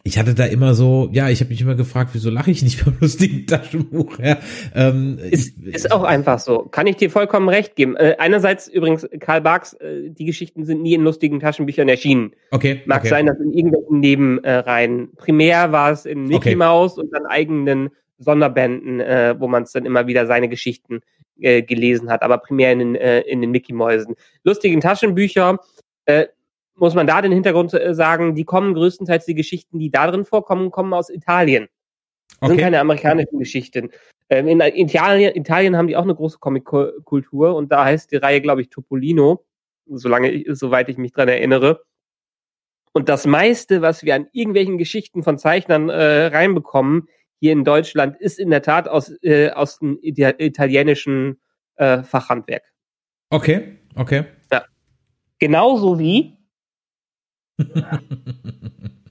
ich 0.03 0.17
hatte 0.17 0.33
da 0.33 0.45
immer 0.45 0.73
so, 0.73 1.09
ja, 1.11 1.29
ich 1.29 1.41
habe 1.41 1.49
mich 1.49 1.61
immer 1.61 1.75
gefragt, 1.75 2.11
wieso 2.13 2.29
lache 2.29 2.51
ich 2.51 2.63
nicht 2.63 2.83
beim 2.85 2.95
lustigen 2.99 3.45
Taschenbuch? 3.45 4.17
Ja, 4.19 4.37
ähm, 4.73 5.19
ist, 5.19 5.57
ist 5.59 5.91
auch 5.91 6.03
einfach 6.03 6.39
so. 6.39 6.63
Kann 6.63 6.87
ich 6.87 6.95
dir 6.95 7.09
vollkommen 7.09 7.49
recht 7.49 7.75
geben. 7.75 7.95
Äh, 7.95 8.15
einerseits 8.17 8.67
übrigens, 8.67 9.07
Karl 9.19 9.41
Barks, 9.41 9.73
äh, 9.73 10.09
die 10.09 10.25
Geschichten 10.25 10.65
sind 10.65 10.81
nie 10.81 10.93
in 10.93 11.03
lustigen 11.03 11.39
Taschenbüchern 11.39 11.87
erschienen. 11.87 12.31
Okay. 12.51 12.81
Mag 12.85 13.01
okay. 13.01 13.09
sein, 13.09 13.25
dass 13.27 13.39
in 13.39 13.53
irgendwelchen 13.53 13.99
Nebenreihen. 13.99 15.15
Primär 15.15 15.71
war 15.71 15.91
es 15.91 16.05
in 16.05 16.23
Mickey 16.23 16.49
okay. 16.49 16.55
Mouse 16.55 16.97
und 16.97 17.13
dann 17.13 17.25
eigenen 17.25 17.89
Sonderbänden, 18.17 18.99
äh, 18.99 19.35
wo 19.37 19.47
man 19.47 19.63
es 19.63 19.71
dann 19.71 19.85
immer 19.85 20.07
wieder 20.07 20.25
seine 20.25 20.47
Geschichten 20.47 21.01
äh, 21.39 21.63
gelesen 21.63 22.09
hat, 22.09 22.21
aber 22.21 22.37
primär 22.37 22.71
in 22.71 22.79
den, 22.79 22.95
äh, 22.95 23.21
in 23.21 23.41
den 23.41 23.51
Mickey 23.51 23.73
Mäusen. 23.73 24.15
Lustigen 24.43 24.79
Taschenbücher, 24.79 25.59
äh, 26.05 26.27
muss 26.81 26.95
man 26.95 27.05
da 27.05 27.21
den 27.21 27.31
Hintergrund 27.31 27.73
äh, 27.75 27.93
sagen, 27.93 28.33
die 28.33 28.43
kommen 28.43 28.73
größtenteils 28.73 29.25
die 29.25 29.35
Geschichten, 29.35 29.77
die 29.77 29.91
da 29.91 30.09
drin 30.09 30.25
vorkommen, 30.25 30.71
kommen 30.71 30.93
aus 30.93 31.11
Italien. 31.11 31.67
Das 32.39 32.49
okay. 32.49 32.49
sind 32.49 32.59
keine 32.59 32.79
amerikanischen 32.79 33.37
Geschichten. 33.37 33.91
Ähm, 34.29 34.47
in 34.47 34.59
Italien, 34.61 35.35
Italien 35.35 35.77
haben 35.77 35.87
die 35.87 35.95
auch 35.95 36.03
eine 36.03 36.15
große 36.15 36.39
Comic-Kultur 36.39 37.55
und 37.55 37.71
da 37.71 37.85
heißt 37.85 38.11
die 38.11 38.15
Reihe, 38.15 38.41
glaube 38.41 38.61
ich, 38.61 38.69
Topolino, 38.69 39.45
solange, 39.85 40.43
soweit 40.55 40.89
ich 40.89 40.97
mich 40.97 41.11
dran 41.11 41.27
erinnere. 41.27 41.83
Und 42.93 43.09
das 43.09 43.27
meiste, 43.27 43.83
was 43.83 44.03
wir 44.03 44.15
an 44.15 44.27
irgendwelchen 44.31 44.79
Geschichten 44.79 45.21
von 45.21 45.37
Zeichnern 45.37 45.89
äh, 45.89 46.25
reinbekommen, 46.25 47.07
hier 47.39 47.51
in 47.51 47.63
Deutschland, 47.63 48.19
ist 48.19 48.39
in 48.39 48.49
der 48.49 48.63
Tat 48.63 48.87
aus, 48.87 49.13
äh, 49.21 49.51
aus 49.51 49.77
dem 49.77 49.99
italienischen 50.01 51.39
äh, 51.75 52.01
Fachhandwerk. 52.01 52.63
Okay, 53.29 53.77
okay. 53.95 54.25
Ja. 54.51 54.65
Genauso 55.37 55.99
wie 55.99 56.40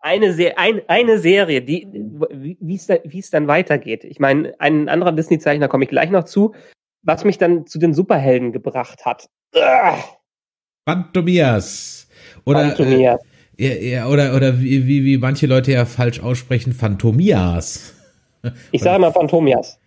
eine, 0.00 0.32
Se 0.32 0.56
ein, 0.58 0.82
eine 0.86 1.18
Serie, 1.18 1.62
die, 1.62 1.86
wie 1.90 2.74
es 2.74 2.86
da, 2.86 2.96
dann 3.32 3.48
weitergeht. 3.48 4.04
Ich 4.04 4.20
meine, 4.20 4.54
ein 4.58 4.88
anderer 4.88 5.12
Disney-Zeichner 5.12 5.68
komme 5.68 5.84
ich 5.84 5.90
gleich 5.90 6.10
noch 6.10 6.24
zu, 6.24 6.54
was 7.02 7.24
mich 7.24 7.38
dann 7.38 7.66
zu 7.66 7.78
den 7.78 7.94
Superhelden 7.94 8.52
gebracht 8.52 9.04
hat. 9.06 9.28
Phantomias. 10.86 12.08
Oder, 12.44 12.68
Phantomias. 12.68 13.20
Äh, 13.56 13.88
ja, 13.88 13.98
ja, 13.98 14.08
oder, 14.08 14.34
oder 14.34 14.60
wie, 14.60 14.86
wie, 14.86 15.04
wie 15.04 15.18
manche 15.18 15.46
Leute 15.46 15.72
ja 15.72 15.84
falsch 15.86 16.20
aussprechen, 16.20 16.72
Phantomias. 16.72 17.94
Ich 18.72 18.82
sage 18.82 18.96
immer 18.96 19.12
Phantomias. 19.12 19.78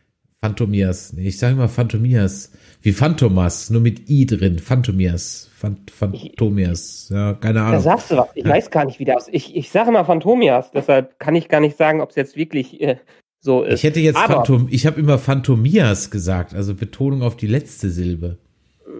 Phantomias. 0.41 1.13
Nee, 1.13 1.27
ich 1.27 1.39
sage 1.39 1.53
immer 1.53 1.67
Phantomias. 1.67 2.51
Wie 2.81 2.91
Phantomas, 2.91 3.69
nur 3.69 3.81
mit 3.81 4.09
I 4.09 4.25
drin. 4.25 4.59
Phantomias. 4.59 5.49
Phant 5.55 5.89
Phantomias. 5.89 7.09
Ja, 7.11 7.33
keine 7.33 7.61
Ahnung. 7.61 7.73
Da 7.73 7.79
sagst 7.79 8.11
du 8.11 8.17
was. 8.17 8.29
Ich 8.35 8.45
ja. 8.45 8.51
weiß 8.51 8.69
gar 8.69 8.85
nicht, 8.85 8.99
wie 8.99 9.05
der 9.05 9.17
aus. 9.17 9.27
Ich, 9.31 9.55
ich 9.55 9.71
sage 9.71 9.89
immer 9.89 10.05
Phantomias, 10.05 10.71
deshalb 10.71 11.19
kann 11.19 11.35
ich 11.35 11.49
gar 11.49 11.59
nicht 11.59 11.77
sagen, 11.77 12.01
ob 12.01 12.11
es 12.11 12.15
jetzt 12.15 12.35
wirklich 12.35 12.79
äh, 12.79 12.97
so 13.39 13.63
ist. 13.63 13.79
Ich 13.79 13.83
hätte 13.83 13.99
jetzt 13.99 14.17
Aber, 14.17 14.35
Phantom, 14.35 14.67
ich 14.69 14.85
habe 14.85 14.99
immer 14.99 15.17
Phantomias 15.17 16.11
gesagt, 16.11 16.53
also 16.53 16.75
Betonung 16.75 17.23
auf 17.23 17.35
die 17.35 17.47
letzte 17.47 17.89
Silbe. 17.89 18.37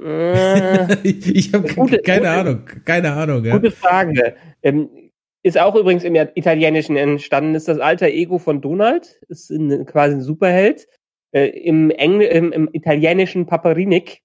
Äh, 0.04 0.96
ich 1.04 1.28
ich 1.28 1.54
habe 1.54 1.68
keine 1.68 2.22
gute, 2.22 2.30
Ahnung, 2.30 2.62
keine 2.86 3.14
Ahnung. 3.14 3.46
Ja. 3.46 3.58
Gute 3.58 3.72
Frage. 3.72 4.36
Ähm, 4.64 4.90
ist 5.44 5.60
auch 5.60 5.76
übrigens 5.76 6.04
im 6.04 6.16
Italienischen 6.16 6.98
entstanden, 6.98 7.56
ist 7.56 7.68
das 7.68 7.80
alter 7.80 8.08
Ego 8.08 8.38
von 8.38 8.60
Donald, 8.60 9.22
ist 9.30 9.50
ein, 9.50 9.86
quasi 9.86 10.16
ein 10.16 10.22
Superheld. 10.22 10.88
Äh, 11.32 11.48
im, 11.48 11.92
Engl 11.92 12.22
im, 12.24 12.52
im 12.52 12.70
italienischen 12.72 13.46
Paperinik. 13.46 14.22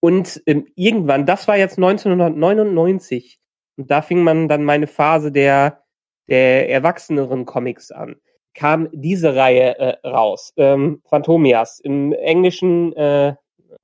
Und 0.00 0.42
ähm, 0.46 0.66
irgendwann, 0.74 1.26
das 1.26 1.48
war 1.48 1.56
jetzt 1.56 1.78
1999, 1.78 3.38
und 3.76 3.90
da 3.90 4.02
fing 4.02 4.22
man 4.22 4.48
dann 4.48 4.64
meine 4.64 4.88
Phase 4.88 5.30
der, 5.30 5.84
der 6.28 6.68
erwachseneren 6.68 7.46
Comics 7.46 7.92
an, 7.92 8.16
kam 8.54 8.88
diese 8.92 9.36
Reihe 9.36 9.78
äh, 9.78 10.06
raus. 10.06 10.52
Ähm, 10.56 11.00
Phantomias. 11.08 11.78
Im 11.80 12.12
Englischen, 12.12 12.92
äh, 12.94 13.34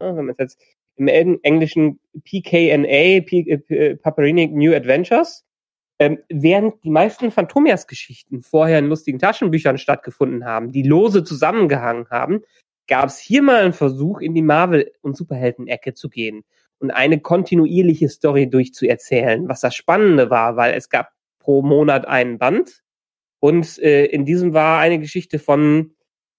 man 0.01 0.35
jetzt 0.39 0.61
im 0.97 1.09
Englischen 1.09 2.01
PKNA, 2.25 3.21
P 3.23 3.63
äh, 3.69 3.97
Paperinik 3.97 4.53
New 4.53 4.75
Adventures. 4.75 5.45
Ähm, 5.99 6.19
während 6.29 6.83
die 6.83 6.91
meisten 6.91 7.31
Phantomias-Geschichten 7.31 8.43
vorher 8.43 8.81
in 8.81 8.89
lustigen 8.89 9.19
Taschenbüchern 9.19 9.79
stattgefunden 9.79 10.45
haben, 10.45 10.73
die 10.73 10.83
lose 10.83 11.23
zusammengehangen 11.23 12.09
haben, 12.11 12.43
gab 12.89 13.07
es 13.07 13.19
hier 13.19 13.43
mal 13.43 13.63
einen 13.63 13.73
Versuch, 13.73 14.21
in 14.21 14.35
die 14.35 14.43
Marvel- 14.43 14.93
und 15.03 15.17
Superhelden-Ecke 15.17 15.95
zu 15.95 16.09
gehen 16.09 16.43
und 16.79 16.91
eine 16.91 17.21
kontinuierliche 17.21 18.09
Story 18.09 18.51
durchzuerzählen, 18.51 19.49
was 19.49 19.61
das 19.61 19.75
Spannende 19.75 20.31
war, 20.31 20.57
weil 20.57 20.75
es 20.75 20.91
gab 20.91 21.11
pro 21.39 21.63
Monat 21.63 22.07
einen 22.07 22.39
Band 22.39 22.83
und 23.45 23.79
äh, 23.79 24.07
in 24.07 24.25
diesem 24.25 24.55
war 24.55 24.81
eine 24.81 24.99
Geschichte 24.99 25.39
von, 25.39 25.95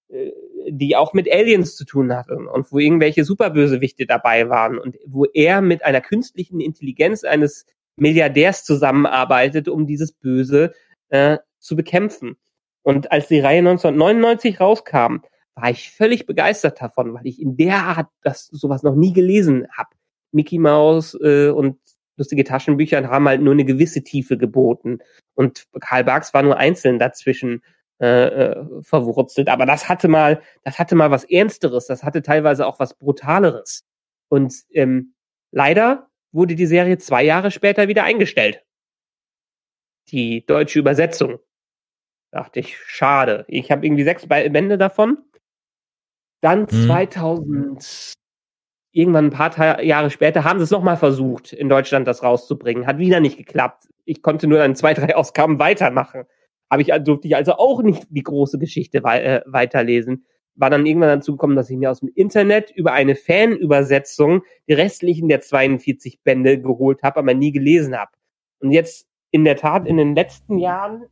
äh, 0.10 0.32
die 0.68 0.96
auch 0.96 1.14
mit 1.14 1.32
Aliens 1.32 1.76
zu 1.76 1.86
tun 1.86 2.12
hatte 2.16 2.36
und 2.36 2.72
wo 2.72 2.80
irgendwelche 2.80 3.24
Superbösewichte 3.24 4.06
dabei 4.06 4.50
waren 4.50 4.80
und 4.80 4.98
wo 5.06 5.26
er 5.26 5.62
mit 5.62 5.86
einer 5.86 6.02
künstlichen 6.02 6.60
Intelligenz 6.60 7.24
eines 7.24 7.68
Milliardärs 7.98 8.64
zusammenarbeitet, 8.64 9.68
um 9.68 9.88
dieses 9.88 10.12
Böse 10.12 10.74
äh, 11.10 11.38
zu 11.60 11.76
bekämpfen. 11.76 12.38
Und 12.84 13.12
als 13.12 13.28
die 13.28 13.40
Reihe 13.40 13.60
1999 13.60 14.60
rauskam, 14.60 15.18
war 15.56 15.70
ich 15.70 15.92
völlig 15.92 16.26
begeistert 16.26 16.82
davon, 16.82 17.14
weil 17.14 17.26
ich 17.26 17.42
in 17.42 17.58
der 17.58 17.78
Art 17.78 18.08
das 18.22 18.48
sowas 18.48 18.84
noch 18.84 18.96
nie 18.96 19.14
gelesen 19.14 19.68
habe. 19.76 19.90
Mickey 20.32 20.60
Mouse 20.60 21.18
äh, 21.22 21.50
und 21.50 21.80
lustige 22.18 22.44
Taschenbücher 22.44 23.08
haben 23.10 23.28
halt 23.28 23.42
nur 23.42 23.54
eine 23.54 23.66
gewisse 23.66 24.04
Tiefe 24.04 24.38
geboten. 24.38 25.00
Und 25.34 25.66
Karl 25.80 26.04
Barks 26.04 26.34
war 26.34 26.44
nur 26.44 26.58
einzeln 26.58 27.00
dazwischen 27.00 27.62
äh, 28.00 28.28
äh, 28.28 28.66
verwurzelt. 28.82 29.48
Aber 29.48 29.66
das 29.66 29.88
hatte 29.88 30.10
mal, 30.10 30.42
das 30.64 30.78
hatte 30.78 30.96
mal 30.96 31.12
was 31.12 31.24
Ernsteres, 31.24 31.88
das 31.88 32.04
hatte 32.04 32.22
teilweise 32.22 32.68
auch 32.68 32.80
was 32.80 32.94
Brutaleres. 32.98 33.84
Und 34.28 34.54
ähm, 34.72 35.14
leider 35.52 36.10
wurde 36.36 36.56
die 36.56 36.66
Serie 36.66 36.98
zwei 36.98 37.24
Jahre 37.24 37.50
später 37.50 37.88
wieder 37.88 38.04
eingestellt. 38.04 38.64
Die 40.10 40.46
deutsche 40.46 40.80
Übersetzung. 40.80 41.40
Dachte 42.32 42.60
ich, 42.60 42.78
schade. 42.78 43.46
Ich 43.48 43.72
habe 43.72 43.86
irgendwie 43.86 44.04
sechs 44.04 44.28
Bände 44.28 44.78
davon. 44.78 45.18
Dann 46.42 46.68
hm. 46.70 46.86
2000, 46.86 48.14
irgendwann 48.92 49.28
ein 49.28 49.32
paar 49.32 49.82
Jahre 49.82 50.12
später, 50.12 50.44
haben 50.44 50.60
sie 50.60 50.66
es 50.66 50.72
nochmal 50.72 50.98
versucht, 50.98 51.54
in 51.54 51.70
Deutschland 51.70 52.08
das 52.08 52.22
rauszubringen. 52.22 52.86
Hat 52.86 52.98
wieder 52.98 53.20
nicht 53.20 53.38
geklappt. 53.38 53.88
Ich 54.04 54.22
konnte 54.22 54.48
nur 54.48 54.60
dann 54.60 54.76
zwei, 54.76 54.94
drei 54.94 55.16
Ausgaben 55.16 55.58
weitermachen. 55.58 56.26
Aber 56.70 56.82
ich 56.82 56.92
durfte 57.04 57.28
ich 57.28 57.36
also 57.36 57.54
auch 57.54 57.82
nicht 57.82 58.06
die 58.10 58.24
große 58.24 58.60
Geschichte 58.60 58.98
äh, 58.98 59.42
weiterlesen 59.46 60.26
war 60.56 60.70
dann 60.70 60.86
irgendwann 60.86 61.20
dazu 61.20 61.34
gekommen, 61.34 61.56
dass 61.56 61.70
ich 61.70 61.78
mir 61.78 61.92
aus 61.92 62.00
dem 62.00 62.12
Internet 62.16 62.72
über 62.72 62.94
eine 62.94 63.16
Fanübersetzung 63.16 64.44
die 64.68 64.74
restlichen 64.74 65.28
der 65.28 65.42
42 65.42 66.22
Bände 66.24 66.62
geholt 66.62 67.04
habe, 67.04 67.20
aber 67.20 67.34
nie 67.34 67.52
gelesen 67.52 67.98
habe. 67.98 68.12
Und 68.60 68.72
jetzt 68.72 69.08
in 69.32 69.44
der 69.44 69.58
Tat 69.58 69.86
in 69.86 69.98
den 69.98 70.16
letzten 70.16 70.58
Jahren, 70.58 71.06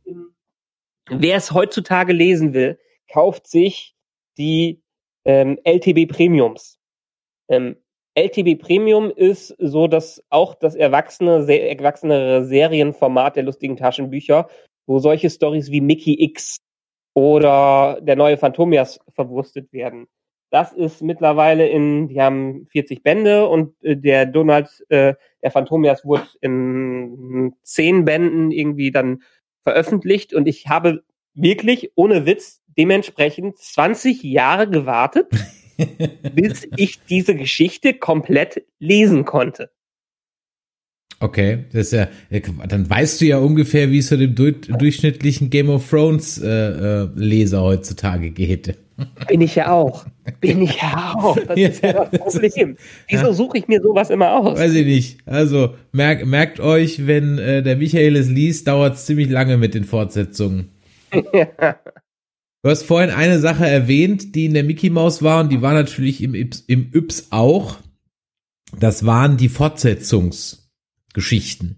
wer 1.10 1.36
es 1.36 1.52
heutzutage 1.52 2.12
lesen 2.12 2.54
will, 2.54 2.78
kauft 3.12 3.46
sich 3.46 3.94
die 4.38 4.82
ähm, 5.24 5.58
LTB 5.64 6.10
Premiums. 6.10 6.78
Ähm, 7.48 7.76
LTB 8.14 8.60
Premium 8.60 9.10
ist 9.10 9.54
so, 9.58 9.88
dass 9.88 10.22
auch 10.30 10.54
das 10.54 10.74
erwachsene, 10.74 11.42
sehr, 11.42 11.68
erwachsenere 11.70 12.44
Serienformat 12.44 13.36
der 13.36 13.42
lustigen 13.42 13.76
Taschenbücher, 13.76 14.48
wo 14.86 14.98
solche 15.00 15.30
Stories 15.30 15.70
wie 15.70 15.80
Mickey 15.80 16.22
X 16.22 16.60
oder 17.14 18.00
der 18.02 18.16
neue 18.16 18.36
Phantomias 18.36 19.00
verwurstet 19.14 19.72
werden. 19.72 20.06
Das 20.50 20.72
ist 20.72 21.02
mittlerweile 21.02 21.66
in, 21.68 22.08
die 22.08 22.20
haben 22.20 22.66
40 22.70 23.02
Bände 23.02 23.48
und 23.48 23.74
äh, 23.82 23.96
der 23.96 24.26
Donald, 24.26 24.68
äh, 24.88 25.14
der 25.42 25.50
Phantomias 25.50 26.04
wurde 26.04 26.28
in 26.40 27.54
zehn 27.62 28.04
Bänden 28.04 28.50
irgendwie 28.50 28.90
dann 28.90 29.22
veröffentlicht 29.62 30.34
und 30.34 30.46
ich 30.46 30.68
habe 30.68 31.02
wirklich 31.34 31.90
ohne 31.96 32.26
Witz 32.26 32.62
dementsprechend 32.78 33.58
20 33.58 34.22
Jahre 34.22 34.68
gewartet, 34.68 35.26
bis 36.34 36.68
ich 36.76 37.04
diese 37.04 37.34
Geschichte 37.34 37.94
komplett 37.94 38.64
lesen 38.78 39.24
konnte. 39.24 39.70
Okay, 41.20 41.64
das 41.72 41.92
ist 41.92 41.92
ja, 41.92 42.08
dann 42.68 42.88
weißt 42.88 43.20
du 43.20 43.26
ja 43.26 43.38
ungefähr, 43.38 43.90
wie 43.90 43.98
es 43.98 44.08
so 44.08 44.16
dem 44.16 44.34
du 44.34 44.52
durchschnittlichen 44.52 45.48
Game 45.48 45.70
of 45.70 45.88
Thrones 45.88 46.38
äh, 46.38 46.48
äh, 46.48 47.08
Leser 47.14 47.62
heutzutage 47.62 48.30
geht. 48.30 48.76
Bin 49.28 49.40
ich 49.40 49.56
ja 49.56 49.72
auch. 49.72 50.04
Bin 50.40 50.62
ich 50.62 50.80
ja 50.80 51.14
auch. 51.16 51.36
Das 51.36 51.58
ist 51.58 51.82
ja 51.82 51.92
das 51.92 52.10
Problem. 52.20 52.76
Wieso 53.08 53.32
suche 53.32 53.58
ich 53.58 53.68
mir 53.68 53.80
sowas 53.82 54.10
immer 54.10 54.32
aus? 54.32 54.58
Weiß 54.58 54.74
ich 54.74 54.86
nicht. 54.86 55.18
Also 55.26 55.74
merk, 55.92 56.24
merkt 56.26 56.60
euch, 56.60 57.06
wenn 57.06 57.38
äh, 57.38 57.62
der 57.62 57.76
Michael 57.76 58.16
es 58.16 58.28
liest, 58.28 58.68
dauert 58.68 58.94
es 58.94 59.06
ziemlich 59.06 59.30
lange 59.30 59.56
mit 59.56 59.74
den 59.74 59.84
Fortsetzungen. 59.84 60.70
ja. 61.32 61.48
Du 62.62 62.70
hast 62.70 62.84
vorhin 62.84 63.10
eine 63.10 63.40
Sache 63.40 63.66
erwähnt, 63.66 64.34
die 64.34 64.46
in 64.46 64.54
der 64.54 64.64
Mickey 64.64 64.88
Mouse 64.88 65.22
war 65.22 65.42
und 65.42 65.52
die 65.52 65.60
war 65.60 65.74
natürlich 65.74 66.22
im, 66.22 66.34
im 66.34 66.90
Yps 66.94 67.26
auch. 67.28 67.76
Das 68.80 69.04
waren 69.04 69.36
die 69.36 69.50
Fortsetzungsgeschichten. 71.14 71.76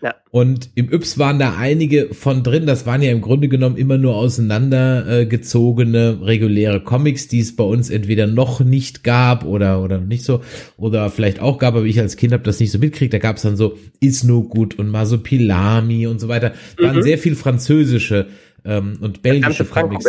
Ja. 0.00 0.14
Und 0.30 0.70
im 0.76 0.92
Yps 0.92 1.18
waren 1.18 1.40
da 1.40 1.56
einige 1.56 2.14
von 2.14 2.44
drin. 2.44 2.66
Das 2.66 2.86
waren 2.86 3.02
ja 3.02 3.10
im 3.10 3.20
Grunde 3.20 3.48
genommen 3.48 3.76
immer 3.76 3.98
nur 3.98 4.14
auseinandergezogene 4.14 6.20
reguläre 6.22 6.84
Comics, 6.84 7.26
die 7.26 7.40
es 7.40 7.56
bei 7.56 7.64
uns 7.64 7.90
entweder 7.90 8.28
noch 8.28 8.60
nicht 8.60 9.02
gab 9.02 9.44
oder 9.44 9.82
oder 9.82 9.98
nicht 9.98 10.22
so 10.22 10.40
oder 10.76 11.10
vielleicht 11.10 11.40
auch 11.40 11.58
gab, 11.58 11.74
aber 11.74 11.84
ich 11.84 11.98
als 11.98 12.16
Kind 12.16 12.32
habe 12.32 12.44
das 12.44 12.60
nicht 12.60 12.70
so 12.70 12.78
mitkriegt. 12.78 13.12
Da 13.12 13.18
gab 13.18 13.38
es 13.38 13.42
dann 13.42 13.56
so 13.56 13.76
Is 13.98 14.22
no 14.22 14.44
gut 14.44 14.78
und 14.78 14.88
Masopilami 14.88 16.06
und 16.06 16.20
so 16.20 16.28
weiter. 16.28 16.52
Waren 16.78 16.98
mhm. 16.98 17.02
sehr 17.02 17.18
viel 17.18 17.34
französische 17.34 18.28
ähm, 18.64 18.98
und 19.00 19.22
belgische 19.22 19.64
Comics. 19.64 20.04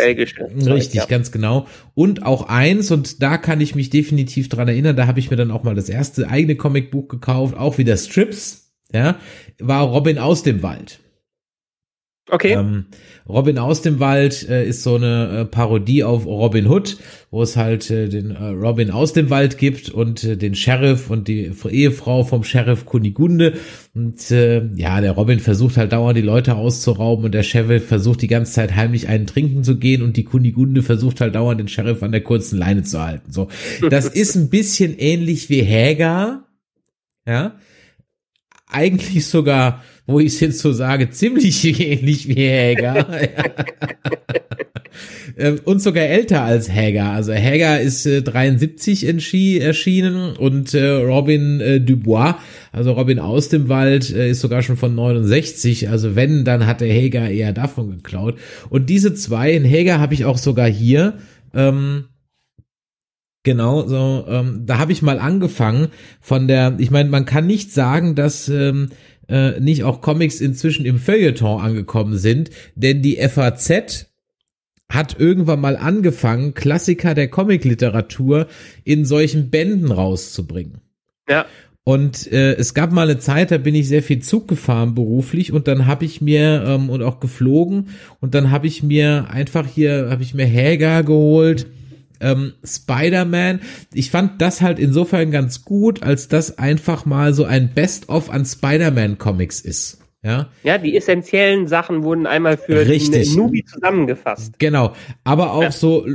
Richtig, 0.66 1.02
ja. 1.02 1.06
ganz 1.06 1.32
genau. 1.32 1.68
Und 1.94 2.24
auch 2.26 2.50
eins, 2.50 2.92
und 2.92 3.22
da 3.22 3.38
kann 3.38 3.62
ich 3.62 3.76
mich 3.76 3.90
definitiv 3.90 4.50
dran 4.50 4.68
erinnern, 4.68 4.96
da 4.96 5.08
habe 5.08 5.20
ich 5.20 5.30
mir 5.30 5.38
dann 5.38 5.52
auch 5.52 5.64
mal 5.64 5.76
das 5.76 5.90
erste 5.90 6.30
eigene 6.30 6.56
Comicbuch 6.56 7.08
gekauft, 7.08 7.56
auch 7.56 7.78
wieder 7.78 7.98
Strips 7.98 8.70
ja, 8.92 9.20
war 9.60 9.84
Robin 9.84 10.18
aus 10.18 10.44
dem 10.44 10.64
Wald. 10.64 11.00
Okay. 12.32 12.54
Ähm, 12.54 12.86
Robin 13.28 13.58
aus 13.58 13.82
dem 13.82 14.00
Wald 14.00 14.48
äh, 14.50 14.68
ist 14.68 14.84
so 14.84 14.96
eine 14.96 15.42
äh, 15.42 15.46
Parodie 15.46 16.04
auf 16.04 16.26
Robin 16.26 16.68
Hood, 16.68 16.98
wo 17.32 17.42
es 17.42 17.56
halt 17.58 17.90
äh, 17.90 18.08
den 18.08 18.32
äh, 18.32 18.44
Robin 18.48 18.92
aus 18.92 19.14
dem 19.14 19.30
Wald 19.30 19.58
gibt 19.58 19.90
und 19.90 20.24
äh, 20.24 20.38
den 20.38 20.56
Sheriff 20.56 21.10
und 21.10 21.28
die 21.28 21.52
Ehefrau 21.70 22.24
vom 22.24 22.44
Sheriff 22.44 22.86
Kunigunde. 22.86 23.54
Und 23.94 24.32
äh, 24.32 24.66
ja, 24.76 25.02
der 25.02 25.12
Robin 25.12 25.40
versucht 25.40 25.78
halt 25.78 25.92
dauernd 25.92 26.18
die 26.18 26.24
Leute 26.24 26.56
auszurauben 26.56 27.26
und 27.26 27.34
der 27.34 27.44
Sheriff 27.44 27.88
versucht 27.88 28.22
die 28.22 28.28
ganze 28.28 28.54
Zeit 28.54 28.76
heimlich 28.76 29.08
einen 29.08 29.28
trinken 29.28 29.64
zu 29.64 29.78
gehen 29.78 30.02
und 30.02 30.18
die 30.18 30.24
Kunigunde 30.24 30.84
versucht 30.84 31.22
halt 31.22 31.36
dauernd 31.36 31.60
den 31.60 31.68
Sheriff 31.68 32.04
an 32.04 32.12
der 32.12 32.22
kurzen 32.22 32.58
Leine 32.58 32.84
zu 32.84 33.02
halten. 33.02 33.32
So, 33.32 33.48
das 33.90 34.06
ist 34.08 34.36
ein 34.36 34.50
bisschen 34.50 34.98
ähnlich 34.98 35.50
wie 35.50 35.64
Hagar, 35.64 36.48
ja 37.28 37.56
eigentlich 38.70 39.26
sogar, 39.28 39.84
wo 40.10 40.20
ich 40.20 40.34
es 40.34 40.40
jetzt 40.40 40.60
so 40.60 40.72
sage, 40.72 41.10
ziemlich 41.10 41.64
ähnlich 41.80 42.28
wie 42.28 42.48
Hager. 42.48 43.08
Ähm, 45.38 45.62
und 45.64 45.82
sogar 45.82 46.04
älter 46.04 46.42
als 46.42 46.70
Hager. 46.70 47.12
Also 47.12 47.34
Hager 47.34 47.80
ist 47.80 48.06
äh, 48.06 48.22
73 48.22 49.06
erschienen 49.08 50.36
und 50.36 50.74
äh, 50.74 50.90
Robin 50.90 51.62
äh, 51.62 51.80
Dubois, 51.80 52.36
also 52.74 52.92
Robin 52.92 53.20
aus 53.20 53.48
dem 53.48 53.70
Wald, 53.70 54.14
äh, 54.14 54.32
ist 54.32 54.42
sogar 54.42 54.62
schon 54.64 54.76
von 54.76 54.96
69. 54.96 55.88
Also 55.88 56.18
wenn, 56.18 56.44
dann 56.44 56.66
hat 56.66 56.82
der 56.82 56.94
Hager 56.94 57.30
eher 57.30 57.54
davon 57.54 57.90
geklaut. 57.90 58.38
Und 58.70 58.90
diese 58.90 59.14
zwei, 59.14 59.54
in 59.54 59.64
Hager 59.64 60.00
habe 60.00 60.14
ich 60.14 60.26
auch 60.26 60.38
sogar 60.38 60.68
hier. 60.68 61.20
Ähm, 61.54 62.06
Genau, 63.44 63.88
so, 63.88 64.26
ähm, 64.28 64.64
da 64.66 64.80
habe 64.80 64.92
ich 64.92 65.02
mal 65.02 65.18
angefangen 65.18 65.88
von 66.20 66.50
der, 66.50 66.76
ich 66.78 66.92
meine, 66.92 67.10
man 67.10 67.26
kann 67.26 67.48
nicht 67.48 67.72
sagen, 67.72 68.14
dass 68.14 68.50
ähm, 68.50 68.90
äh, 69.30 69.60
nicht 69.60 69.84
auch 69.84 70.02
Comics 70.02 70.42
inzwischen 70.42 70.86
im 70.86 70.98
Feuilleton 70.98 71.62
angekommen 71.62 72.18
sind, 72.18 72.50
denn 72.76 73.02
die 73.02 73.18
FAZ 73.18 74.08
hat 74.92 75.20
irgendwann 75.20 75.62
mal 75.62 75.78
angefangen, 75.78 76.56
Klassiker 76.56 77.14
der 77.14 77.28
Comicliteratur 77.28 78.48
in 78.84 79.06
solchen 79.06 79.50
Bänden 79.52 79.92
rauszubringen. 79.92 80.82
Ja. 81.30 81.46
Und 81.84 82.32
äh, 82.32 82.54
es 82.54 82.74
gab 82.74 82.92
mal 82.92 83.10
eine 83.10 83.20
Zeit, 83.20 83.52
da 83.52 83.58
bin 83.58 83.74
ich 83.74 83.88
sehr 83.88 84.04
viel 84.04 84.20
Zug 84.20 84.48
gefahren 84.48 84.96
beruflich 84.96 85.54
und 85.54 85.68
dann 85.68 85.86
habe 85.86 86.06
ich 86.06 86.22
mir 86.22 86.64
ähm, 86.66 86.90
und 86.90 87.02
auch 87.02 87.20
geflogen 87.20 87.90
und 88.20 88.36
dann 88.36 88.52
habe 88.52 88.68
ich 88.68 88.84
mir 88.84 89.28
einfach 89.30 89.66
hier 89.66 90.08
habe 90.10 90.22
ich 90.22 90.34
mir 90.34 90.46
Häger 90.46 91.04
geholt 91.04 91.68
ähm, 92.20 92.54
Spider-Man. 92.64 93.62
Ich 93.94 94.12
fand 94.12 94.42
das 94.42 94.62
halt 94.62 94.80
insofern 94.80 95.32
ganz 95.32 95.66
gut, 95.66 96.04
als 96.04 96.28
das 96.28 96.58
einfach 96.58 97.06
mal 97.06 97.34
so 97.34 97.46
ein 97.46 97.74
Best-of 97.74 98.30
an 98.30 98.46
Spider-Man-Comics 98.46 99.62
ist. 99.62 100.00
Ja. 100.22 100.50
ja, 100.64 100.78
die 100.78 100.98
essentiellen 100.98 101.68
Sachen 101.68 102.04
wurden 102.04 102.28
einmal 102.28 102.58
für 102.58 102.86
Richtig. 102.86 103.36
Nubi 103.38 103.64
zusammengefasst. 103.64 104.60
Genau, 104.60 104.94
aber 105.24 105.54
auch 105.54 105.64
ja. 105.64 105.72
so 105.72 106.06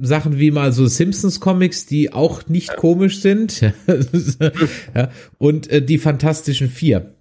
Sachen 0.00 0.38
wie 0.38 0.50
mal 0.50 0.72
so 0.72 0.86
Simpsons 0.86 1.38
Comics, 1.38 1.84
die 1.84 2.12
auch 2.12 2.48
nicht 2.48 2.68
ja. 2.68 2.76
komisch 2.76 3.20
sind. 3.20 3.60
ja. 4.94 5.10
Und 5.38 5.70
äh, 5.70 5.82
die 5.82 5.98
Fantastischen 5.98 6.68
Vier. 6.68 7.14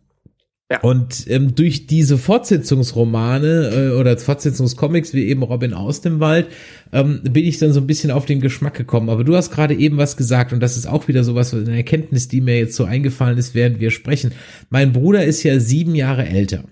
Ja. 0.72 0.80
Und 0.80 1.26
ähm, 1.28 1.54
durch 1.54 1.86
diese 1.86 2.18
Fortsetzungsromane 2.18 3.72
äh, 3.74 4.00
oder 4.00 4.18
Fortsetzungscomics 4.18 5.14
wie 5.14 5.28
eben 5.28 5.44
Robin 5.44 5.74
aus 5.74 6.00
dem 6.00 6.22
Wald 6.22 6.48
ähm, 6.94 7.20
bin 7.24 7.46
ich 7.46 7.60
dann 7.60 7.74
so 7.74 7.82
ein 7.82 7.88
bisschen 7.88 8.10
auf 8.10 8.26
den 8.26 8.40
Geschmack 8.40 8.76
gekommen. 8.76 9.10
Aber 9.10 9.26
du 9.26 9.36
hast 9.36 9.52
gerade 9.52 9.76
eben 9.76 9.98
was 9.98 10.16
gesagt 10.16 10.54
und 10.54 10.62
das 10.62 10.78
ist 10.78 10.88
auch 10.88 11.10
wieder 11.10 11.26
sowas, 11.26 11.54
eine 11.54 11.76
Erkenntnis, 11.76 12.30
die 12.30 12.40
mir 12.40 12.58
jetzt 12.58 12.78
so 12.78 12.86
eingefallen 12.86 13.38
ist, 13.38 13.54
während 13.54 13.82
wir 13.82 13.92
sprechen. 13.92 14.32
Mein 14.70 14.94
Bruder 14.94 15.26
ist 15.26 15.44
ja 15.44 15.60
sieben 15.60 15.94
Jahre 15.94 16.26
älter. 16.26 16.64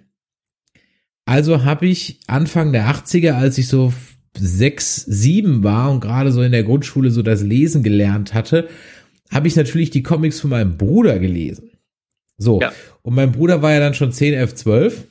Also 1.26 1.66
habe 1.66 1.86
ich 1.86 2.22
Anfang 2.28 2.72
der 2.72 2.90
80er, 2.90 3.32
als 3.32 3.58
ich 3.58 3.68
so 3.68 3.92
sechs, 4.38 4.96
sieben 4.96 5.62
war 5.62 5.92
und 5.92 6.00
gerade 6.00 6.32
so 6.32 6.42
in 6.42 6.54
der 6.54 6.64
Grundschule 6.64 7.12
so 7.12 7.22
das 7.22 7.44
Lesen 7.44 7.84
gelernt 7.84 8.34
hatte, 8.34 8.70
habe 9.30 9.50
ich 9.50 9.58
natürlich 9.58 9.90
die 9.90 10.04
Comics 10.04 10.40
von 10.40 10.52
meinem 10.52 10.78
Bruder 10.78 11.20
gelesen. 11.20 11.69
So. 12.40 12.60
Ja. 12.60 12.72
Und 13.04 13.14
mein 13.14 13.32
Bruder 13.32 13.62
war 13.62 13.72
ja 13.72 13.80
dann 13.80 13.94
schon 13.94 14.12
10, 14.12 14.34
11, 14.34 14.56
12 14.56 15.08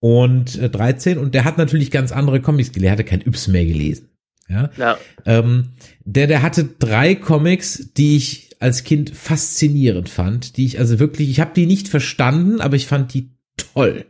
und 0.00 0.58
äh, 0.58 0.70
13 0.70 1.18
und 1.18 1.34
der 1.34 1.44
hat 1.44 1.58
natürlich 1.58 1.90
ganz 1.90 2.12
andere 2.12 2.40
Comics 2.40 2.72
gelesen. 2.72 2.86
Er 2.86 2.92
hatte 2.92 3.04
kein 3.04 3.26
Yps 3.26 3.48
mehr 3.48 3.66
gelesen. 3.66 4.08
Ja. 4.48 4.70
ja. 4.78 4.98
Ähm, 5.26 5.70
der, 6.04 6.26
der 6.26 6.42
hatte 6.42 6.64
drei 6.64 7.14
Comics, 7.14 7.92
die 7.96 8.16
ich 8.16 8.56
als 8.60 8.84
Kind 8.84 9.10
faszinierend 9.10 10.08
fand, 10.08 10.56
die 10.56 10.64
ich 10.64 10.78
also 10.78 10.98
wirklich, 10.98 11.28
ich 11.28 11.40
habe 11.40 11.52
die 11.54 11.66
nicht 11.66 11.88
verstanden, 11.88 12.60
aber 12.60 12.76
ich 12.76 12.86
fand 12.86 13.12
die 13.12 13.30
toll. 13.56 14.06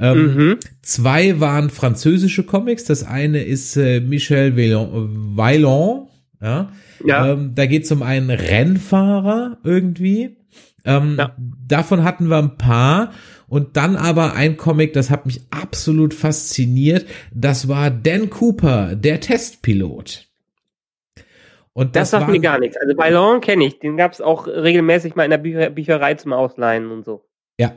Ähm, 0.00 0.34
mhm. 0.34 0.58
Zwei 0.82 1.40
waren 1.40 1.70
französische 1.70 2.44
Comics. 2.44 2.84
Das 2.84 3.02
eine 3.02 3.42
ist 3.42 3.76
äh, 3.76 4.00
Michel 4.00 4.56
Vaillant. 4.56 6.08
Ja. 6.40 6.72
ja. 7.04 7.32
Ähm, 7.32 7.54
da 7.54 7.66
geht 7.66 7.84
es 7.84 7.92
um 7.92 8.02
einen 8.02 8.30
Rennfahrer 8.30 9.58
irgendwie. 9.64 10.37
Ähm, 10.84 11.16
ja. 11.18 11.34
Davon 11.66 12.04
hatten 12.04 12.28
wir 12.28 12.38
ein 12.38 12.56
paar. 12.56 13.12
Und 13.48 13.76
dann 13.76 13.96
aber 13.96 14.34
ein 14.34 14.56
Comic, 14.56 14.92
das 14.92 15.10
hat 15.10 15.24
mich 15.24 15.40
absolut 15.50 16.12
fasziniert. 16.12 17.06
Das 17.32 17.66
war 17.68 17.90
Dan 17.90 18.28
Cooper, 18.28 18.94
der 18.94 19.20
Testpilot. 19.20 20.26
Und 21.72 21.96
das, 21.96 22.10
das 22.10 22.20
sagt 22.20 22.30
mir 22.30 22.40
gar 22.40 22.58
nichts. 22.58 22.76
Also 22.76 22.94
Ballon 22.94 23.40
kenne 23.40 23.64
ich. 23.64 23.78
Den 23.78 23.96
gab 23.96 24.12
es 24.12 24.20
auch 24.20 24.46
regelmäßig 24.46 25.14
mal 25.14 25.24
in 25.24 25.30
der 25.30 25.38
Bücher 25.38 25.70
Bücherei 25.70 26.14
zum 26.14 26.32
Ausleihen 26.32 26.90
und 26.90 27.04
so. 27.04 27.24
Ja, 27.60 27.72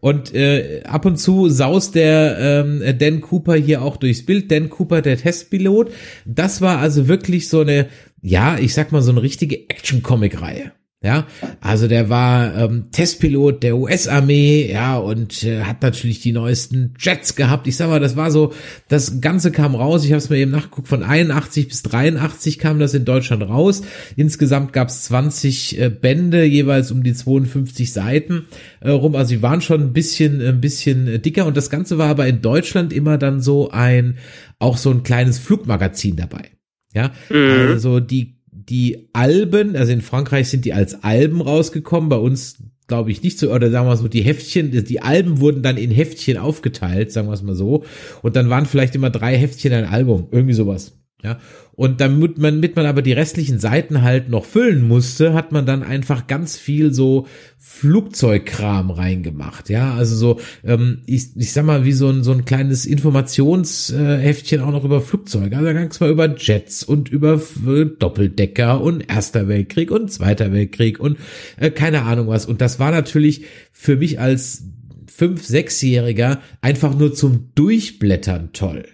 und 0.00 0.34
äh, 0.34 0.82
ab 0.84 1.04
und 1.04 1.16
zu 1.16 1.48
saust 1.48 1.94
der 1.94 2.38
ähm, 2.38 2.98
Dan 2.98 3.20
Cooper 3.20 3.54
hier 3.54 3.82
auch 3.82 3.96
durchs 3.96 4.24
Bild. 4.24 4.50
Dan 4.50 4.70
Cooper, 4.70 5.02
der 5.02 5.16
Testpilot. 5.16 5.90
Das 6.24 6.62
war 6.62 6.78
also 6.78 7.08
wirklich 7.08 7.48
so 7.48 7.60
eine, 7.60 7.88
ja, 8.22 8.58
ich 8.58 8.72
sag 8.72 8.92
mal 8.92 9.02
so 9.02 9.10
eine 9.12 9.22
richtige 9.22 9.68
Action-Comic-Reihe. 9.68 10.72
Ja, 11.06 11.24
also 11.60 11.86
der 11.86 12.10
war 12.10 12.52
ähm, 12.56 12.86
Testpilot 12.90 13.62
der 13.62 13.76
US-Armee, 13.76 14.72
ja, 14.72 14.98
und 14.98 15.44
äh, 15.44 15.62
hat 15.62 15.80
natürlich 15.82 16.18
die 16.18 16.32
neuesten 16.32 16.94
Jets 16.98 17.36
gehabt. 17.36 17.68
Ich 17.68 17.76
sag 17.76 17.88
mal, 17.90 18.00
das 18.00 18.16
war 18.16 18.32
so, 18.32 18.52
das 18.88 19.20
Ganze 19.20 19.52
kam 19.52 19.76
raus, 19.76 20.04
ich 20.04 20.10
habe 20.10 20.18
es 20.18 20.30
mir 20.30 20.38
eben 20.38 20.50
nachgeguckt, 20.50 20.88
von 20.88 21.04
81 21.04 21.68
bis 21.68 21.84
83 21.84 22.58
kam 22.58 22.80
das 22.80 22.92
in 22.92 23.04
Deutschland 23.04 23.44
raus. 23.44 23.82
Insgesamt 24.16 24.72
gab 24.72 24.88
es 24.88 25.04
20 25.04 25.80
äh, 25.80 25.90
Bände, 25.90 26.42
jeweils 26.44 26.90
um 26.90 27.04
die 27.04 27.14
52 27.14 27.92
Seiten 27.92 28.46
äh, 28.80 28.90
rum. 28.90 29.14
Also 29.14 29.28
sie 29.28 29.42
waren 29.42 29.60
schon 29.60 29.82
ein 29.82 29.92
bisschen, 29.92 30.44
ein 30.44 30.60
bisschen 30.60 31.22
dicker 31.22 31.46
und 31.46 31.56
das 31.56 31.70
Ganze 31.70 31.98
war 31.98 32.08
aber 32.08 32.26
in 32.26 32.42
Deutschland 32.42 32.92
immer 32.92 33.16
dann 33.16 33.40
so 33.40 33.70
ein, 33.70 34.18
auch 34.58 34.76
so 34.76 34.90
ein 34.90 35.04
kleines 35.04 35.38
Flugmagazin 35.38 36.16
dabei. 36.16 36.50
Ja, 36.92 37.12
mhm. 37.30 37.68
also 37.68 38.00
die 38.00 38.35
die 38.68 39.08
Alben, 39.12 39.76
also 39.76 39.92
in 39.92 40.00
Frankreich 40.00 40.48
sind 40.48 40.64
die 40.64 40.72
als 40.72 41.02
Alben 41.04 41.40
rausgekommen, 41.40 42.08
bei 42.08 42.16
uns 42.16 42.56
glaube 42.86 43.10
ich 43.10 43.22
nicht 43.22 43.38
so, 43.38 43.52
oder 43.52 43.70
sagen 43.70 43.88
wir 43.88 43.96
so, 43.96 44.08
die 44.08 44.22
Heftchen, 44.22 44.70
die 44.70 45.02
Alben 45.02 45.40
wurden 45.40 45.62
dann 45.62 45.76
in 45.76 45.90
Heftchen 45.90 46.36
aufgeteilt, 46.36 47.12
sagen 47.12 47.28
wir 47.28 47.34
es 47.34 47.42
mal 47.42 47.56
so, 47.56 47.84
und 48.22 48.36
dann 48.36 48.50
waren 48.50 48.66
vielleicht 48.66 48.94
immer 48.94 49.10
drei 49.10 49.36
Heftchen 49.36 49.72
ein 49.72 49.86
Album, 49.86 50.28
irgendwie 50.30 50.54
sowas. 50.54 50.92
Ja, 51.26 51.40
und 51.72 52.00
damit 52.00 52.38
man, 52.38 52.54
damit 52.54 52.76
man 52.76 52.86
aber 52.86 53.02
die 53.02 53.12
restlichen 53.12 53.58
Seiten 53.58 54.02
halt 54.02 54.28
noch 54.28 54.44
füllen 54.44 54.86
musste, 54.86 55.34
hat 55.34 55.50
man 55.50 55.66
dann 55.66 55.82
einfach 55.82 56.28
ganz 56.28 56.56
viel 56.56 56.94
so 56.94 57.26
Flugzeugkram 57.58 58.92
reingemacht. 58.92 59.68
Ja, 59.68 59.92
also 59.94 60.14
so, 60.14 60.40
ähm, 60.62 61.02
ich, 61.06 61.36
ich 61.36 61.52
sag 61.52 61.64
mal, 61.64 61.84
wie 61.84 61.90
so 61.90 62.08
ein, 62.08 62.22
so 62.22 62.30
ein 62.30 62.44
kleines 62.44 62.86
Informationsheftchen 62.86 64.60
auch 64.60 64.70
noch 64.70 64.84
über 64.84 65.00
Flugzeuge. 65.00 65.56
Also 65.56 65.66
da 65.66 65.72
ging 65.72 65.88
es 65.88 65.98
mal 65.98 66.10
über 66.10 66.32
Jets 66.36 66.84
und 66.84 67.08
über 67.08 67.42
äh, 67.66 67.86
Doppeldecker 67.86 68.80
und 68.80 69.10
Erster 69.10 69.48
Weltkrieg 69.48 69.90
und 69.90 70.12
Zweiter 70.12 70.52
Weltkrieg 70.52 71.00
und 71.00 71.18
äh, 71.56 71.72
keine 71.72 72.02
Ahnung 72.02 72.28
was. 72.28 72.46
Und 72.46 72.60
das 72.60 72.78
war 72.78 72.92
natürlich 72.92 73.46
für 73.72 73.96
mich 73.96 74.20
als 74.20 74.62
fünf, 75.08 75.44
sechsjähriger 75.44 76.40
einfach 76.60 76.96
nur 76.96 77.14
zum 77.14 77.50
Durchblättern 77.56 78.50
toll. 78.52 78.86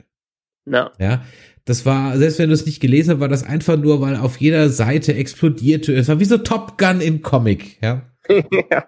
No. 0.64 0.89
Ja, 0.99 1.22
das 1.65 1.87
war, 1.87 2.19
selbst 2.19 2.39
wenn 2.39 2.49
du 2.49 2.55
es 2.55 2.67
nicht 2.67 2.81
gelesen 2.81 3.15
hast, 3.15 3.21
war 3.21 3.29
das 3.29 3.45
einfach 3.45 3.77
nur, 3.77 4.01
weil 4.01 4.17
auf 4.17 4.39
jeder 4.39 4.69
Seite 4.69 5.15
explodierte. 5.15 5.95
Es 5.95 6.09
war 6.09 6.19
wie 6.19 6.25
so 6.25 6.39
Top 6.39 6.79
Gun 6.79 7.01
im 7.01 7.23
Comic, 7.23 7.81
ja. 7.83 8.03
ja. 8.29 8.87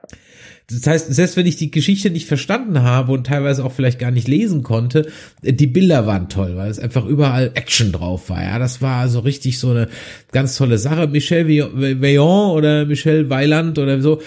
Das 0.70 0.86
heißt, 0.86 1.14
selbst 1.14 1.36
wenn 1.36 1.46
ich 1.46 1.56
die 1.56 1.70
Geschichte 1.70 2.10
nicht 2.10 2.26
verstanden 2.26 2.82
habe 2.82 3.12
und 3.12 3.26
teilweise 3.26 3.64
auch 3.64 3.72
vielleicht 3.72 3.98
gar 3.98 4.10
nicht 4.10 4.28
lesen 4.28 4.62
konnte, 4.62 5.10
die 5.42 5.66
Bilder 5.66 6.06
waren 6.06 6.30
toll, 6.30 6.56
weil 6.56 6.70
es 6.70 6.78
einfach 6.78 7.04
überall 7.04 7.50
Action 7.54 7.92
drauf 7.92 8.30
war. 8.30 8.42
Ja, 8.42 8.58
das 8.58 8.80
war 8.80 9.08
so 9.08 9.20
richtig 9.20 9.58
so 9.58 9.70
eine 9.70 9.88
ganz 10.32 10.56
tolle 10.56 10.78
Sache. 10.78 11.06
Michel 11.06 11.46
Vaillant 11.48 12.56
oder 12.56 12.86
Michel 12.86 13.28
Weiland 13.28 13.78
oder 13.78 14.00
so, 14.00 14.22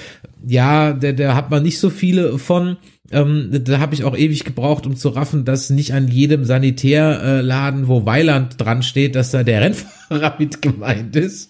ja, 0.46 0.94
der, 0.94 1.14
der 1.14 1.36
hat 1.36 1.50
man 1.50 1.64
nicht 1.64 1.80
so 1.80 1.90
viele 1.90 2.38
von. 2.38 2.78
Ähm, 3.10 3.50
da 3.64 3.80
habe 3.80 3.96
ich 3.96 4.04
auch 4.04 4.18
ewig 4.18 4.44
gebraucht, 4.44 4.86
um 4.86 4.98
zu 4.98 5.10
raffen, 5.10 5.46
dass 5.46 5.70
nicht 5.70 5.94
an 5.94 6.10
jedem 6.10 6.44
Sanitärladen, 6.44 7.88
wo 7.88 8.06
Weiland 8.06 8.56
dran 8.60 8.84
steht, 8.84 9.16
dass 9.16 9.32
da 9.32 9.44
der 9.44 9.62
Rennfahrer 9.62 10.36
mit 10.40 10.62
gemeint 10.62 11.16
ist. 11.16 11.50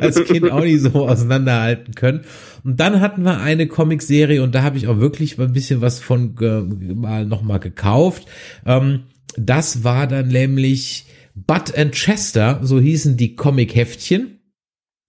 Als 0.00 0.24
Kind 0.24 0.50
auch 0.50 0.62
nicht 0.62 0.80
so 0.80 1.08
auseinanderhalten 1.08 1.94
können. 1.94 2.20
Und 2.64 2.80
dann 2.80 3.00
hatten 3.00 3.22
wir 3.22 3.40
eine 3.40 3.66
Comicserie 3.66 4.42
und 4.42 4.54
da 4.54 4.62
habe 4.62 4.76
ich 4.76 4.88
auch 4.88 4.98
wirklich 4.98 5.38
ein 5.38 5.52
bisschen 5.52 5.80
was 5.80 6.00
von 6.00 6.34
äh, 6.40 6.60
mal 6.94 7.26
nochmal 7.26 7.60
gekauft. 7.60 8.26
Ähm, 8.66 9.04
das 9.36 9.84
war 9.84 10.06
dann 10.06 10.28
nämlich 10.28 11.06
Bud 11.34 11.76
and 11.76 11.92
Chester, 11.92 12.60
so 12.62 12.80
hießen 12.80 13.16
die 13.16 13.36
Comic-Heftchen. 13.36 14.38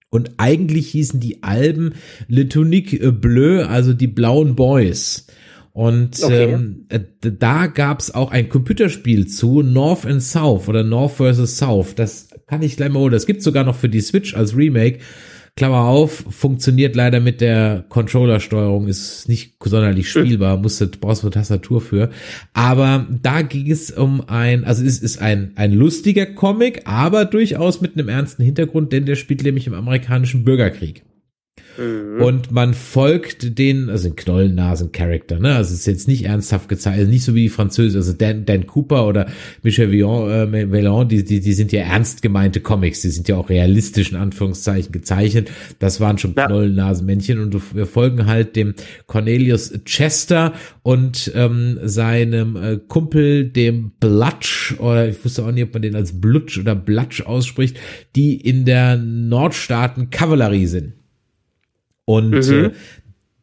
Und 0.09 0.31
eigentlich 0.37 0.91
hießen 0.91 1.19
die 1.19 1.43
Alben 1.43 1.93
Le 2.27 2.47
Tunique 2.47 3.11
Bleu, 3.11 3.65
also 3.65 3.93
die 3.93 4.07
blauen 4.07 4.55
Boys. 4.55 5.27
Und 5.73 6.23
okay. 6.23 6.53
ähm, 6.53 6.85
äh, 6.87 7.01
da 7.19 7.67
gab's 7.67 8.11
auch 8.11 8.31
ein 8.31 8.47
Computerspiel 8.47 9.27
zu, 9.27 9.61
North 9.61 10.05
and 10.05 10.23
South 10.23 10.69
oder 10.69 10.83
North 10.83 11.17
vs. 11.17 11.57
South. 11.57 11.95
Das 11.95 12.24
kann 12.47 12.61
ich 12.61 12.77
gleich 12.77 12.89
mal 12.89 12.99
holen. 12.99 13.13
Das 13.13 13.25
gibt's 13.25 13.43
sogar 13.43 13.63
noch 13.63 13.75
für 13.75 13.89
die 13.89 14.01
Switch 14.01 14.35
als 14.35 14.55
Remake. 14.55 14.99
Klammer 15.57 15.85
auf, 15.85 16.25
funktioniert 16.31 16.97
leider 16.97 17.21
mit 17.21 17.39
der 17.39 17.85
Controller-Steuerung, 17.87 18.89
ist 18.89 19.29
nicht 19.29 19.55
sonderlich 19.63 20.09
spielbar, 20.09 20.57
musst 20.57 20.99
brauchst 20.99 21.23
du 21.23 21.27
eine 21.27 21.33
Tastatur 21.33 21.79
für. 21.79 22.09
Aber 22.51 23.07
da 23.21 23.41
ging 23.41 23.71
es 23.71 23.89
um 23.89 24.27
ein, 24.27 24.65
also 24.65 24.83
es 24.83 24.99
ist 24.99 25.21
ein, 25.21 25.53
ein 25.55 25.71
lustiger 25.71 26.25
Comic, 26.25 26.81
aber 26.83 27.23
durchaus 27.23 27.79
mit 27.79 27.93
einem 27.93 28.09
ernsten 28.09 28.43
Hintergrund, 28.43 28.91
denn 28.91 29.05
der 29.05 29.15
spielt 29.15 29.43
nämlich 29.43 29.65
im 29.65 29.73
amerikanischen 29.73 30.43
Bürgerkrieg. 30.43 31.03
Mhm. 31.77 32.21
Und 32.21 32.51
man 32.51 32.73
folgt 32.73 33.57
den, 33.57 33.89
also 33.89 34.07
den 34.09 34.15
Knollennasen-Charakter, 34.15 35.39
ne? 35.39 35.55
Also 35.55 35.73
es 35.73 35.81
ist 35.81 35.85
jetzt 35.87 36.07
nicht 36.07 36.25
ernsthaft 36.25 36.69
gezeichnet, 36.69 37.01
also 37.01 37.11
nicht 37.11 37.23
so 37.23 37.35
wie 37.35 37.43
die 37.43 37.49
Französischen, 37.49 37.97
also 37.97 38.13
Dan, 38.13 38.45
Dan 38.45 38.65
Cooper 38.65 39.07
oder 39.07 39.27
Michel 39.61 39.91
Villon, 39.91 40.53
äh, 40.53 40.71
Villon, 40.71 41.07
die, 41.07 41.23
die, 41.23 41.39
die 41.41 41.53
sind 41.53 41.71
ja 41.71 41.81
ernst 41.81 42.21
gemeinte 42.21 42.61
Comics, 42.61 43.01
die 43.01 43.09
sind 43.09 43.27
ja 43.27 43.35
auch 43.35 43.49
realistisch 43.49 44.11
in 44.11 44.17
Anführungszeichen 44.17 44.91
gezeichnet. 44.91 45.51
Das 45.79 45.99
waren 45.99 46.17
schon 46.17 46.33
ja. 46.35 46.45
Knollennasenmännchen 46.45 47.39
und 47.39 47.75
wir 47.75 47.85
folgen 47.85 48.25
halt 48.25 48.55
dem 48.55 48.75
Cornelius 49.07 49.73
Chester 49.85 50.53
und 50.81 51.31
ähm, 51.35 51.79
seinem 51.83 52.55
äh, 52.55 52.77
Kumpel, 52.87 53.49
dem 53.49 53.91
Blutsch, 53.99 54.75
oder 54.79 55.09
ich 55.09 55.23
wusste 55.25 55.43
auch 55.43 55.51
nicht, 55.51 55.63
ob 55.63 55.73
man 55.73 55.81
den 55.81 55.95
als 55.95 56.19
Blutsch 56.21 56.57
oder 56.57 56.75
Blatsch 56.75 57.21
ausspricht, 57.21 57.77
die 58.15 58.35
in 58.35 58.65
der 58.65 58.97
Nordstaaten 58.97 60.09
Kavallerie 60.09 60.67
sind. 60.67 60.93
Und 62.05 62.31
mhm. 62.31 62.65
äh, 62.65 62.71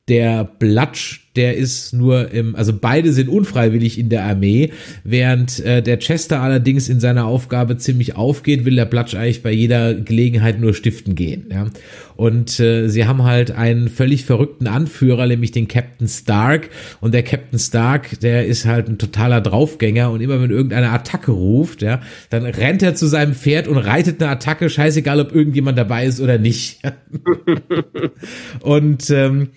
der 0.08 0.44
Blatsch, 0.44 1.20
der 1.36 1.56
ist 1.56 1.94
nur 1.94 2.32
im, 2.32 2.56
also 2.56 2.72
beide 2.78 3.12
sind 3.12 3.28
unfreiwillig 3.28 3.98
in 3.98 4.08
der 4.08 4.24
Armee, 4.24 4.72
während 5.04 5.60
äh, 5.60 5.80
der 5.80 5.98
Chester 6.00 6.40
allerdings 6.40 6.88
in 6.88 6.98
seiner 6.98 7.24
Aufgabe 7.24 7.76
ziemlich 7.76 8.16
aufgeht, 8.16 8.64
will 8.64 8.74
der 8.74 8.84
Blatsch 8.84 9.14
eigentlich 9.14 9.44
bei 9.44 9.52
jeder 9.52 9.94
Gelegenheit 9.94 10.60
nur 10.60 10.74
stiften 10.74 11.14
gehen. 11.14 11.46
Ja? 11.50 11.68
Und 12.16 12.58
äh, 12.58 12.88
sie 12.88 13.06
haben 13.06 13.22
halt 13.22 13.52
einen 13.52 13.88
völlig 13.88 14.24
verrückten 14.24 14.66
Anführer, 14.66 15.26
nämlich 15.26 15.52
den 15.52 15.68
Captain 15.68 16.08
Stark. 16.08 16.68
Und 17.00 17.14
der 17.14 17.22
Captain 17.22 17.58
Stark, 17.58 18.18
der 18.20 18.46
ist 18.46 18.66
halt 18.66 18.88
ein 18.88 18.98
totaler 18.98 19.40
Draufgänger 19.40 20.10
und 20.10 20.20
immer 20.20 20.42
wenn 20.42 20.50
irgendeine 20.50 20.90
Attacke 20.90 21.30
ruft, 21.30 21.80
ja, 21.80 22.00
dann 22.28 22.44
rennt 22.44 22.82
er 22.82 22.96
zu 22.96 23.06
seinem 23.06 23.34
Pferd 23.34 23.68
und 23.68 23.78
reitet 23.78 24.20
eine 24.20 24.32
Attacke, 24.32 24.68
scheißegal 24.68 25.20
ob 25.20 25.34
irgendjemand 25.34 25.78
dabei 25.78 26.06
ist 26.06 26.20
oder 26.20 26.38
nicht. 26.38 26.80
und 28.60 29.08
ähm, 29.10 29.48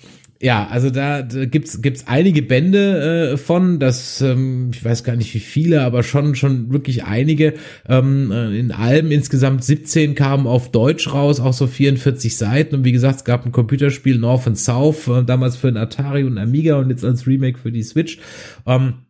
ja, 0.45 0.67
also 0.67 0.91
da, 0.91 1.23
da 1.23 1.45
gibt's 1.45 1.81
gibt's 1.81 2.05
einige 2.05 2.43
Bände 2.43 3.31
äh, 3.31 3.37
von, 3.37 3.79
das 3.79 4.21
ähm, 4.21 4.69
ich 4.71 4.85
weiß 4.85 5.03
gar 5.03 5.15
nicht 5.15 5.33
wie 5.33 5.39
viele, 5.39 5.81
aber 5.81 6.03
schon 6.03 6.35
schon 6.35 6.71
wirklich 6.71 7.03
einige 7.03 7.55
ähm, 7.89 8.31
äh, 8.31 8.55
in 8.55 8.71
Alben 8.71 9.09
insgesamt 9.09 9.63
17 9.63 10.13
kamen 10.13 10.45
auf 10.45 10.69
Deutsch 10.69 11.11
raus, 11.11 11.39
auch 11.39 11.53
so 11.53 11.65
44 11.65 12.37
Seiten 12.37 12.75
und 12.75 12.85
wie 12.85 12.91
gesagt, 12.91 13.15
es 13.15 13.25
gab 13.25 13.43
ein 13.43 13.51
Computerspiel 13.51 14.19
North 14.19 14.45
and 14.45 14.59
South 14.59 15.07
äh, 15.07 15.23
damals 15.23 15.55
für 15.57 15.65
den 15.65 15.77
Atari 15.77 16.23
und 16.23 16.37
Amiga 16.37 16.75
und 16.75 16.91
jetzt 16.91 17.03
als 17.03 17.25
Remake 17.25 17.57
für 17.57 17.71
die 17.71 17.81
Switch. 17.81 18.19
Ähm, 18.67 19.05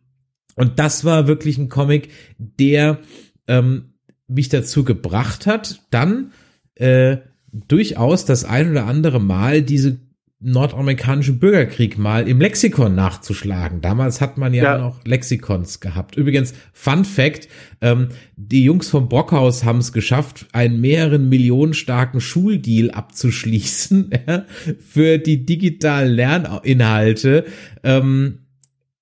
und 0.54 0.78
das 0.78 1.04
war 1.04 1.26
wirklich 1.26 1.58
ein 1.58 1.68
Comic, 1.68 2.08
der 2.38 3.00
ähm, 3.46 3.92
mich 4.26 4.48
dazu 4.48 4.84
gebracht 4.84 5.46
hat, 5.46 5.82
dann 5.90 6.32
äh, 6.76 7.18
durchaus 7.52 8.24
das 8.24 8.46
ein 8.46 8.70
oder 8.70 8.86
andere 8.86 9.20
Mal 9.20 9.60
diese 9.60 9.98
nordamerikanischen 10.38 11.38
Bürgerkrieg 11.38 11.96
mal 11.96 12.28
im 12.28 12.40
Lexikon 12.40 12.94
nachzuschlagen. 12.94 13.80
Damals 13.80 14.20
hat 14.20 14.36
man 14.36 14.52
ja, 14.52 14.64
ja. 14.64 14.78
noch 14.78 15.02
Lexikons 15.04 15.80
gehabt. 15.80 16.16
Übrigens, 16.16 16.52
Fun 16.74 17.06
Fact, 17.06 17.48
ähm, 17.80 18.08
die 18.36 18.64
Jungs 18.64 18.90
vom 18.90 19.08
Brockhaus 19.08 19.64
haben 19.64 19.78
es 19.78 19.92
geschafft, 19.92 20.46
einen 20.52 20.80
mehreren 20.80 21.30
Millionen 21.30 21.72
starken 21.72 22.20
Schuldeal 22.20 22.90
abzuschließen 22.90 24.10
für 24.78 25.18
die 25.18 25.46
digitalen 25.46 26.12
Lerninhalte. 26.12 27.46
Ähm, 27.82 28.45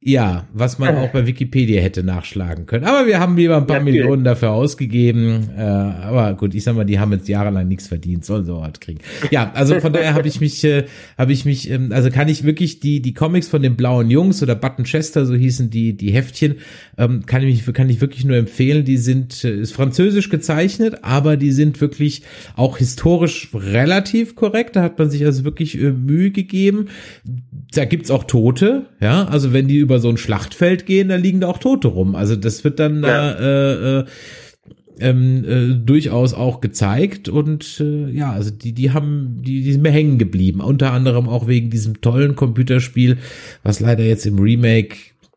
ja, 0.07 0.47
was 0.53 0.79
man 0.79 0.97
auch 0.97 1.09
bei 1.13 1.27
Wikipedia 1.27 1.81
hätte 1.81 2.05
nachschlagen 2.05 2.67
können. 2.67 2.85
Aber 2.85 3.07
wir 3.07 3.21
haben 3.21 3.39
lieber 3.39 3.57
ein 3.57 3.67
paar 3.67 3.79
Natürlich. 3.79 4.01
Millionen 4.01 4.23
dafür 4.23 4.51
ausgegeben. 4.51 5.49
Äh, 5.57 5.63
aber 5.63 6.35
gut, 6.35 6.55
ich 6.55 6.63
sag 6.63 6.77
mal, 6.77 6.85
die 6.85 6.99
haben 6.99 7.11
jetzt 7.13 7.27
jahrelang 7.27 7.67
nichts 7.67 7.89
verdient, 7.89 8.23
sollen 8.23 8.45
so 8.45 8.61
was 8.61 8.81
kriegen. 8.81 9.01
Ja, 9.31 9.51
also 9.55 9.81
von 9.81 9.95
daher 9.95 10.13
habe 10.13 10.29
ich 10.29 10.43
mich, 10.43 10.63
äh, 10.63 10.85
habe 11.17 11.33
ich 11.33 11.47
mich, 11.47 11.71
ähm, 11.71 11.91
also 11.91 12.11
kann 12.11 12.29
ich 12.29 12.45
wirklich 12.45 12.81
die 12.81 13.01
die 13.01 13.15
Comics 13.15 13.49
von 13.49 13.63
den 13.63 13.77
blauen 13.77 14.11
Jungs 14.11 14.43
oder 14.43 14.55
Button 14.55 14.85
Chester, 14.85 15.25
so 15.25 15.35
hießen 15.35 15.71
die 15.71 15.97
die 15.97 16.13
Heftchen, 16.13 16.57
ähm, 16.99 17.25
kann 17.25 17.43
ich 17.43 17.67
mich, 17.67 17.75
kann 17.75 17.89
ich 17.89 18.03
wirklich 18.03 18.27
nur 18.27 18.37
empfehlen. 18.37 18.85
Die 18.85 18.99
sind 18.99 19.43
äh, 19.43 19.59
ist 19.59 19.73
französisch 19.73 20.29
gezeichnet, 20.29 20.99
aber 21.01 21.39
die 21.39 21.51
sind 21.51 21.81
wirklich 21.81 22.25
auch 22.57 22.77
historisch 22.77 23.49
relativ 23.55 24.37
korrekt. 24.37 24.77
Da 24.77 24.83
hat 24.83 24.99
man 24.99 25.09
sich 25.09 25.25
also 25.25 25.45
wirklich 25.45 25.81
äh, 25.81 25.93
Mühe 25.93 26.31
gegeben. 26.31 26.89
Da 27.75 27.87
gibt's 27.87 28.11
auch 28.11 28.25
Tote, 28.25 28.85
ja, 29.01 29.25
also 29.25 29.55
wenn 29.55 29.67
die 29.67 29.79
über 29.79 29.94
über 29.95 30.01
so 30.01 30.09
ein 30.09 30.17
Schlachtfeld 30.17 30.87
gehen, 30.87 31.09
da 31.09 31.15
liegen 31.15 31.41
da 31.41 31.47
auch 31.47 31.59
Tote 31.59 31.87
rum. 31.87 32.17
Also 32.17 32.35
das 32.35 32.65
wird 32.65 32.81
dann 32.81 33.05
ja. 33.05 33.31
äh, 33.33 34.01
äh, 34.01 34.05
ähm, 34.99 35.45
äh, 35.45 35.75
durchaus 35.75 36.35
auch 36.35 36.61
gezeigt 36.61 37.29
und 37.29 37.81
äh, 37.81 38.11
ja, 38.11 38.33
also 38.33 38.51
die, 38.51 38.73
die 38.73 38.91
haben, 38.91 39.41
die, 39.41 39.63
die 39.63 39.73
sind 39.73 39.83
mir 39.83 39.93
hängen 39.93 40.19
geblieben. 40.19 40.61
Unter 40.61 40.93
anderem 40.93 41.29
auch 41.29 41.47
wegen 41.47 41.71
diesem 41.71 42.01
tollen 42.01 42.35
Computerspiel, 42.35 43.19
was 43.63 43.79
leider 43.79 44.03
jetzt 44.03 44.27
im 44.27 44.39
Remake 44.39 44.97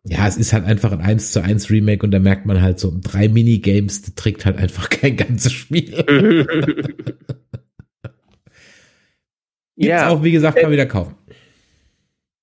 ja, 0.10 0.26
es 0.26 0.38
ist 0.38 0.54
halt 0.54 0.64
einfach 0.64 0.94
ein 0.94 1.02
1 1.02 1.34
zu 1.34 1.44
1 1.44 1.70
Remake 1.70 2.06
und 2.06 2.12
da 2.12 2.20
merkt 2.20 2.46
man 2.46 2.62
halt 2.62 2.80
so, 2.80 2.98
drei 3.04 3.28
Minigames, 3.28 4.04
das 4.04 4.16
trägt 4.16 4.46
halt 4.46 4.58
einfach 4.58 4.90
kein 4.92 5.18
ganzes 5.18 5.52
Spiel. 5.52 5.92
Gibt's 9.76 9.90
ja. 9.90 10.08
auch, 10.08 10.24
wie 10.24 10.32
gesagt, 10.32 10.56
kann 10.56 10.68
man 10.68 10.72
wieder 10.72 10.86
kaufen. 10.86 11.16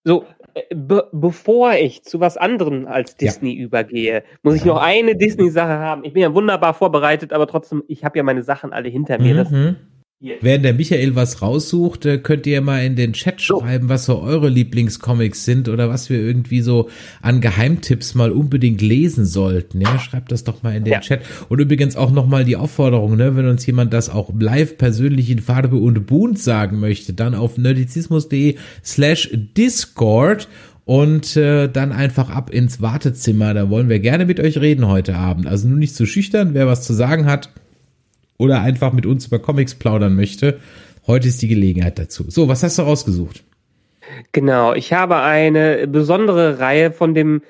So, 0.04 0.26
Be 0.72 1.08
bevor 1.12 1.72
ich 1.72 2.04
zu 2.04 2.20
was 2.20 2.36
anderem 2.36 2.86
als 2.86 3.16
Disney 3.16 3.56
ja. 3.56 3.64
übergehe, 3.64 4.22
muss 4.42 4.54
ich 4.54 4.64
noch 4.64 4.80
eine 4.80 5.16
Disney-Sache 5.16 5.78
haben. 5.78 6.04
Ich 6.04 6.12
bin 6.12 6.22
ja 6.22 6.32
wunderbar 6.32 6.74
vorbereitet, 6.74 7.32
aber 7.32 7.48
trotzdem, 7.48 7.82
ich 7.88 8.04
habe 8.04 8.18
ja 8.18 8.22
meine 8.22 8.42
Sachen 8.44 8.72
alle 8.72 8.88
hinter 8.88 9.18
mir. 9.20 9.44
Mhm. 9.44 9.76
Das, 10.24 10.38
Während 10.40 10.64
der 10.64 10.72
Michael 10.72 11.14
was 11.16 11.42
raussucht, 11.42 12.06
äh, 12.06 12.16
könnt 12.16 12.46
ihr 12.46 12.62
mal 12.62 12.82
in 12.82 12.96
den 12.96 13.12
Chat 13.12 13.42
schreiben, 13.42 13.90
was 13.90 14.06
so 14.06 14.22
eure 14.22 14.48
Lieblingscomics 14.48 15.44
sind 15.44 15.68
oder 15.68 15.90
was 15.90 16.08
wir 16.08 16.18
irgendwie 16.18 16.62
so 16.62 16.88
an 17.20 17.42
Geheimtipps 17.42 18.14
mal 18.14 18.32
unbedingt 18.32 18.80
lesen 18.80 19.26
sollten. 19.26 19.82
Ja, 19.82 19.98
schreibt 19.98 20.32
das 20.32 20.42
doch 20.42 20.62
mal 20.62 20.74
in 20.74 20.84
den 20.84 20.94
ja. 20.94 21.00
Chat. 21.00 21.20
Und 21.50 21.60
übrigens 21.60 21.96
auch 21.96 22.10
nochmal 22.10 22.46
die 22.46 22.56
Aufforderung, 22.56 23.16
ne, 23.16 23.36
wenn 23.36 23.46
uns 23.46 23.66
jemand 23.66 23.92
das 23.92 24.08
auch 24.08 24.32
live 24.38 24.78
persönlich 24.78 25.28
in 25.28 25.40
Farbe 25.40 25.76
und 25.76 26.06
Bunt 26.06 26.38
sagen 26.38 26.80
möchte, 26.80 27.12
dann 27.12 27.34
auf 27.34 27.58
nerdizismus.de 27.58 28.56
slash 28.82 29.28
Discord 29.34 30.48
und 30.86 31.36
äh, 31.36 31.68
dann 31.68 31.92
einfach 31.92 32.30
ab 32.30 32.48
ins 32.48 32.80
Wartezimmer. 32.80 33.52
Da 33.52 33.68
wollen 33.68 33.90
wir 33.90 34.00
gerne 34.00 34.24
mit 34.24 34.40
euch 34.40 34.56
reden 34.56 34.88
heute 34.88 35.16
Abend. 35.16 35.46
Also 35.46 35.68
nur 35.68 35.78
nicht 35.78 35.94
zu 35.94 36.06
schüchtern, 36.06 36.54
wer 36.54 36.66
was 36.66 36.82
zu 36.82 36.94
sagen 36.94 37.26
hat 37.26 37.50
oder 38.38 38.62
einfach 38.62 38.92
mit 38.92 39.06
uns 39.06 39.26
über 39.26 39.38
Comics 39.38 39.74
plaudern 39.74 40.14
möchte, 40.14 40.60
heute 41.06 41.28
ist 41.28 41.42
die 41.42 41.48
Gelegenheit 41.48 41.98
dazu. 41.98 42.24
So, 42.28 42.48
was 42.48 42.62
hast 42.62 42.78
du 42.78 42.82
rausgesucht? 42.82 43.44
Genau, 44.32 44.74
ich 44.74 44.92
habe 44.92 45.16
eine 45.16 45.86
besondere 45.86 46.58
Reihe 46.58 46.92
von 46.92 47.14
dem 47.14 47.42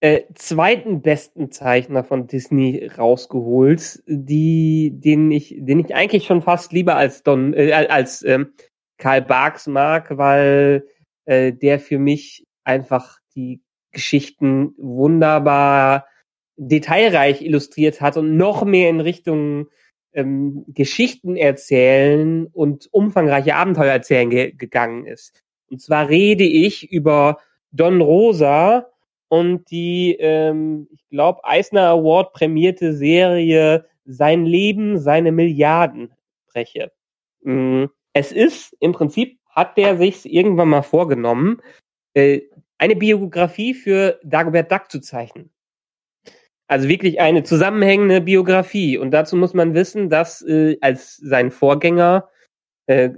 äh, 0.00 0.22
zweiten 0.34 1.02
besten 1.02 1.52
Zeichner 1.52 2.04
von 2.04 2.26
Disney 2.26 2.90
rausgeholt, 2.96 4.02
die, 4.06 4.92
den 4.94 5.30
ich, 5.30 5.56
den 5.58 5.80
ich 5.80 5.94
eigentlich 5.94 6.24
schon 6.26 6.42
fast 6.42 6.72
lieber 6.72 6.96
als 6.96 7.22
Don, 7.22 7.52
äh, 7.52 7.72
als 7.72 8.22
ähm, 8.24 8.54
Karl 8.98 9.22
Barks 9.22 9.66
mag, 9.66 10.16
weil 10.16 10.86
äh, 11.26 11.52
der 11.52 11.80
für 11.80 11.98
mich 11.98 12.46
einfach 12.64 13.18
die 13.34 13.60
Geschichten 13.92 14.74
wunderbar 14.78 16.06
detailreich 16.56 17.42
illustriert 17.42 18.00
hat 18.00 18.16
und 18.16 18.36
noch 18.36 18.64
mehr 18.64 18.90
in 18.90 19.00
Richtung 19.00 19.68
ähm, 20.12 20.64
Geschichten 20.68 21.36
erzählen 21.36 22.46
und 22.46 22.88
umfangreiche 22.92 23.54
Abenteuer 23.54 23.92
erzählen 23.92 24.30
ge 24.30 24.52
gegangen 24.52 25.06
ist. 25.06 25.42
Und 25.70 25.80
zwar 25.80 26.08
rede 26.08 26.44
ich 26.44 26.90
über 26.90 27.38
Don 27.72 28.00
Rosa 28.00 28.86
und 29.28 29.70
die, 29.70 30.16
ähm, 30.18 30.88
ich 30.90 31.08
glaube, 31.08 31.44
Eisner 31.44 31.88
Award 31.88 32.32
prämierte 32.32 32.92
Serie 32.94 33.86
Sein 34.04 34.44
Leben, 34.44 34.98
seine 34.98 35.30
Milliarden 35.30 36.12
spreche. 36.48 36.90
Mm, 37.42 37.84
es 38.12 38.32
ist 38.32 38.76
im 38.80 38.92
Prinzip, 38.92 39.38
hat 39.48 39.76
der 39.76 39.96
sich 39.96 40.30
irgendwann 40.30 40.68
mal 40.68 40.82
vorgenommen, 40.82 41.60
äh, 42.14 42.40
eine 42.78 42.96
Biografie 42.96 43.74
für 43.74 44.18
Dagobert 44.24 44.72
Duck 44.72 44.90
zu 44.90 45.00
zeichnen. 45.00 45.50
Also 46.70 46.86
wirklich 46.86 47.20
eine 47.20 47.42
zusammenhängende 47.42 48.20
Biografie. 48.20 48.96
Und 48.96 49.10
dazu 49.10 49.34
muss 49.34 49.54
man 49.54 49.74
wissen, 49.74 50.08
dass 50.08 50.40
äh, 50.42 50.76
als 50.80 51.16
sein 51.16 51.50
Vorgänger, 51.50 52.28
äh, 52.86 53.10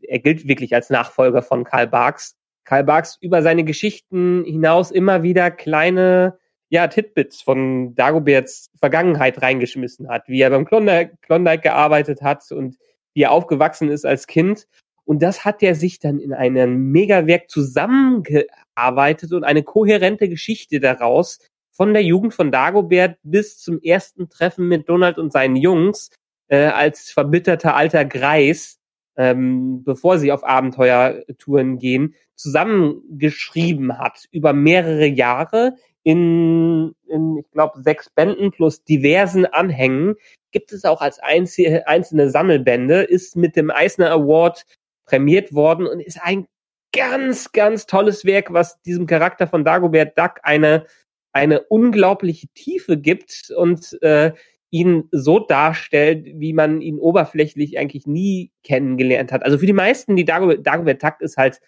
er 0.00 0.18
gilt 0.20 0.48
wirklich 0.48 0.74
als 0.74 0.88
Nachfolger 0.88 1.42
von 1.42 1.64
Karl 1.64 1.86
Barks, 1.86 2.38
Karl 2.64 2.82
Barks 2.82 3.18
über 3.20 3.42
seine 3.42 3.62
Geschichten 3.64 4.42
hinaus 4.46 4.90
immer 4.90 5.22
wieder 5.22 5.50
kleine 5.50 6.38
ja, 6.70 6.88
Titbits 6.88 7.42
von 7.42 7.94
Dagoberts 7.94 8.70
Vergangenheit 8.80 9.42
reingeschmissen 9.42 10.08
hat, 10.08 10.26
wie 10.26 10.40
er 10.40 10.48
beim 10.48 10.64
Klondike, 10.64 11.18
Klondike 11.20 11.60
gearbeitet 11.60 12.22
hat 12.22 12.50
und 12.52 12.78
wie 13.12 13.24
er 13.24 13.32
aufgewachsen 13.32 13.90
ist 13.90 14.06
als 14.06 14.26
Kind. 14.26 14.66
Und 15.04 15.22
das 15.22 15.44
hat 15.44 15.62
er 15.62 15.74
sich 15.74 15.98
dann 15.98 16.20
in 16.20 16.32
einem 16.32 16.90
Megawerk 16.90 17.50
zusammengearbeitet 17.50 19.34
und 19.34 19.44
eine 19.44 19.62
kohärente 19.62 20.30
Geschichte 20.30 20.80
daraus 20.80 21.38
von 21.76 21.92
der 21.92 22.02
Jugend 22.02 22.34
von 22.34 22.52
Dagobert 22.52 23.18
bis 23.22 23.58
zum 23.58 23.80
ersten 23.80 24.28
Treffen 24.28 24.68
mit 24.68 24.88
Donald 24.88 25.18
und 25.18 25.32
seinen 25.32 25.56
Jungs 25.56 26.10
äh, 26.48 26.66
als 26.66 27.10
verbitterter 27.10 27.74
alter 27.74 28.04
Greis, 28.04 28.78
ähm, 29.16 29.82
bevor 29.84 30.18
sie 30.18 30.32
auf 30.32 30.44
Abenteuertouren 30.44 31.78
gehen, 31.78 32.14
zusammengeschrieben 32.36 33.98
hat 33.98 34.26
über 34.30 34.52
mehrere 34.52 35.06
Jahre 35.06 35.74
in, 36.02 36.94
in 37.08 37.38
ich 37.38 37.50
glaube, 37.50 37.82
sechs 37.82 38.10
Bänden 38.10 38.50
plus 38.50 38.84
diversen 38.84 39.46
Anhängen. 39.46 40.14
Gibt 40.52 40.72
es 40.72 40.84
auch 40.84 41.00
als 41.00 41.18
einzelne, 41.18 41.86
einzelne 41.88 42.30
Sammelbände, 42.30 43.02
ist 43.02 43.36
mit 43.36 43.56
dem 43.56 43.70
Eisner 43.70 44.10
Award 44.10 44.64
prämiert 45.06 45.54
worden 45.54 45.86
und 45.86 46.00
ist 46.00 46.20
ein 46.22 46.46
ganz, 46.92 47.52
ganz 47.52 47.86
tolles 47.86 48.24
Werk, 48.24 48.52
was 48.52 48.80
diesem 48.82 49.06
Charakter 49.06 49.48
von 49.48 49.64
Dagobert 49.64 50.16
Duck 50.16 50.40
eine 50.42 50.86
eine 51.34 51.62
unglaubliche 51.64 52.46
Tiefe 52.54 52.96
gibt 52.96 53.52
und 53.54 54.00
äh, 54.02 54.32
ihn 54.70 55.08
so 55.10 55.40
darstellt, 55.40 56.26
wie 56.26 56.52
man 56.52 56.80
ihn 56.80 56.98
oberflächlich 56.98 57.78
eigentlich 57.78 58.06
nie 58.06 58.52
kennengelernt 58.62 59.32
hat. 59.32 59.44
Also 59.44 59.58
für 59.58 59.66
die 59.66 59.72
meisten, 59.72 60.16
die 60.16 60.24
Dagobert, 60.24 60.66
Dagobert 60.66 61.02
Takt 61.02 61.22
ist 61.22 61.36
halt 61.36 61.60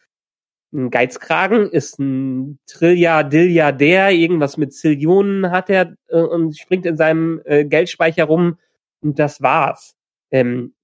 ein 0.73 0.91
Geizkragen, 0.91 1.71
ist 1.71 1.99
ein 1.99 2.59
Trilliardilliardär, 2.67 4.11
irgendwas 4.11 4.57
mit 4.57 4.73
Zillionen 4.73 5.51
hat 5.51 5.69
er 5.69 5.97
äh, 6.09 6.21
und 6.21 6.57
springt 6.59 6.87
in 6.87 6.97
seinem 6.97 7.41
äh, 7.45 7.65
Geldspeicher 7.65 8.25
rum 8.25 8.59
und 9.01 9.19
das 9.19 9.43
war's. 9.43 9.97
Ähm, 10.31 10.75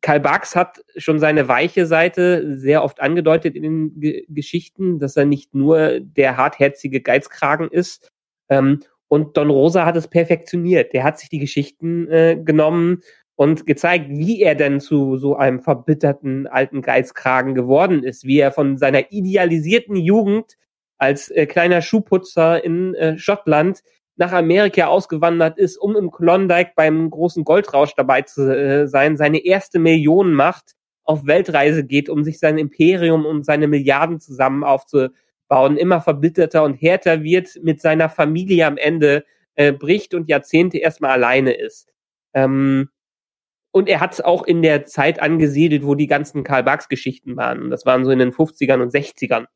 Karl 0.00 0.20
Barks 0.20 0.56
hat 0.56 0.80
schon 0.96 1.18
seine 1.18 1.48
weiche 1.48 1.86
Seite 1.86 2.56
sehr 2.58 2.82
oft 2.82 3.00
angedeutet 3.00 3.54
in 3.54 3.62
den 3.62 4.00
G 4.00 4.24
Geschichten, 4.28 4.98
dass 4.98 5.16
er 5.16 5.24
nicht 5.24 5.54
nur 5.54 6.00
der 6.00 6.36
hartherzige 6.36 7.00
Geizkragen 7.00 7.68
ist. 7.70 8.10
Ähm, 8.48 8.80
und 9.08 9.36
Don 9.36 9.50
Rosa 9.50 9.84
hat 9.84 9.96
es 9.96 10.08
perfektioniert. 10.08 10.92
Der 10.92 11.04
hat 11.04 11.18
sich 11.18 11.28
die 11.28 11.40
Geschichten 11.40 12.08
äh, 12.08 12.40
genommen 12.42 13.02
und 13.34 13.66
gezeigt, 13.66 14.10
wie 14.10 14.42
er 14.42 14.54
denn 14.54 14.80
zu 14.80 15.16
so 15.16 15.36
einem 15.36 15.60
verbitterten 15.60 16.46
alten 16.46 16.82
Geizkragen 16.82 17.54
geworden 17.54 18.04
ist, 18.04 18.24
wie 18.24 18.38
er 18.38 18.52
von 18.52 18.76
seiner 18.76 19.10
idealisierten 19.12 19.96
Jugend 19.96 20.56
als 20.98 21.30
äh, 21.30 21.46
kleiner 21.46 21.82
Schuhputzer 21.82 22.62
in 22.62 22.94
äh, 22.94 23.18
Schottland 23.18 23.82
nach 24.20 24.32
Amerika 24.32 24.86
ausgewandert 24.86 25.56
ist, 25.56 25.78
um 25.78 25.96
im 25.96 26.10
Klondike 26.10 26.72
beim 26.76 27.08
großen 27.08 27.42
Goldrausch 27.42 27.94
dabei 27.96 28.20
zu 28.22 28.42
äh, 28.54 28.86
sein, 28.86 29.16
seine 29.16 29.42
erste 29.42 29.78
Million 29.78 30.34
macht, 30.34 30.74
auf 31.04 31.26
Weltreise 31.26 31.84
geht, 31.84 32.10
um 32.10 32.22
sich 32.22 32.38
sein 32.38 32.58
Imperium 32.58 33.24
und 33.24 33.46
seine 33.46 33.66
Milliarden 33.66 34.20
zusammen 34.20 34.62
aufzubauen, 34.62 35.78
immer 35.78 36.02
verbitterter 36.02 36.62
und 36.64 36.74
härter 36.74 37.22
wird, 37.22 37.48
mit 37.62 37.80
seiner 37.80 38.10
Familie 38.10 38.66
am 38.66 38.76
Ende 38.76 39.24
äh, 39.54 39.72
bricht 39.72 40.12
und 40.12 40.28
Jahrzehnte 40.28 40.76
erstmal 40.76 41.12
alleine 41.12 41.52
ist. 41.52 41.88
Ähm, 42.34 42.90
und 43.72 43.88
er 43.88 44.00
hat 44.00 44.12
es 44.12 44.20
auch 44.20 44.42
in 44.44 44.60
der 44.60 44.84
Zeit 44.84 45.22
angesiedelt, 45.22 45.82
wo 45.82 45.94
die 45.94 46.08
ganzen 46.08 46.44
Karl 46.44 46.64
Barks 46.64 46.90
Geschichten 46.90 47.36
waren. 47.36 47.70
Das 47.70 47.86
waren 47.86 48.04
so 48.04 48.10
in 48.10 48.18
den 48.18 48.32
50ern 48.32 48.82
und 48.82 48.92
60ern. 48.92 49.46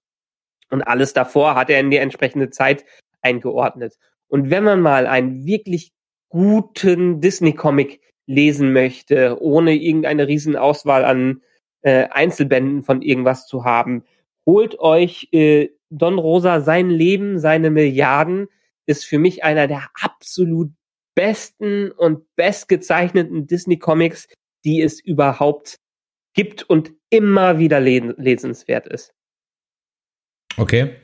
Und 0.70 0.82
alles 0.82 1.12
davor 1.12 1.54
hat 1.54 1.68
er 1.68 1.80
in 1.80 1.90
die 1.90 1.98
entsprechende 1.98 2.48
Zeit 2.48 2.86
eingeordnet. 3.20 3.98
Und 4.34 4.50
wenn 4.50 4.64
man 4.64 4.80
mal 4.80 5.06
einen 5.06 5.46
wirklich 5.46 5.92
guten 6.28 7.20
Disney-Comic 7.20 8.00
lesen 8.26 8.72
möchte, 8.72 9.40
ohne 9.40 9.76
irgendeine 9.76 10.26
Riesenauswahl 10.26 11.04
an 11.04 11.42
äh, 11.82 12.08
Einzelbänden 12.10 12.82
von 12.82 13.00
irgendwas 13.00 13.46
zu 13.46 13.64
haben, 13.64 14.02
holt 14.44 14.76
euch 14.80 15.28
äh, 15.30 15.68
Don 15.88 16.18
Rosa 16.18 16.62
sein 16.62 16.90
Leben, 16.90 17.38
seine 17.38 17.70
Milliarden, 17.70 18.48
ist 18.86 19.04
für 19.04 19.20
mich 19.20 19.44
einer 19.44 19.68
der 19.68 19.88
absolut 20.02 20.72
besten 21.14 21.92
und 21.92 22.24
bestgezeichneten 22.34 23.46
Disney-Comics, 23.46 24.26
die 24.64 24.82
es 24.82 24.98
überhaupt 24.98 25.78
gibt 26.34 26.64
und 26.64 26.90
immer 27.08 27.60
wieder 27.60 27.78
lesenswert 27.78 28.88
ist. 28.88 29.14
Okay. 30.56 30.96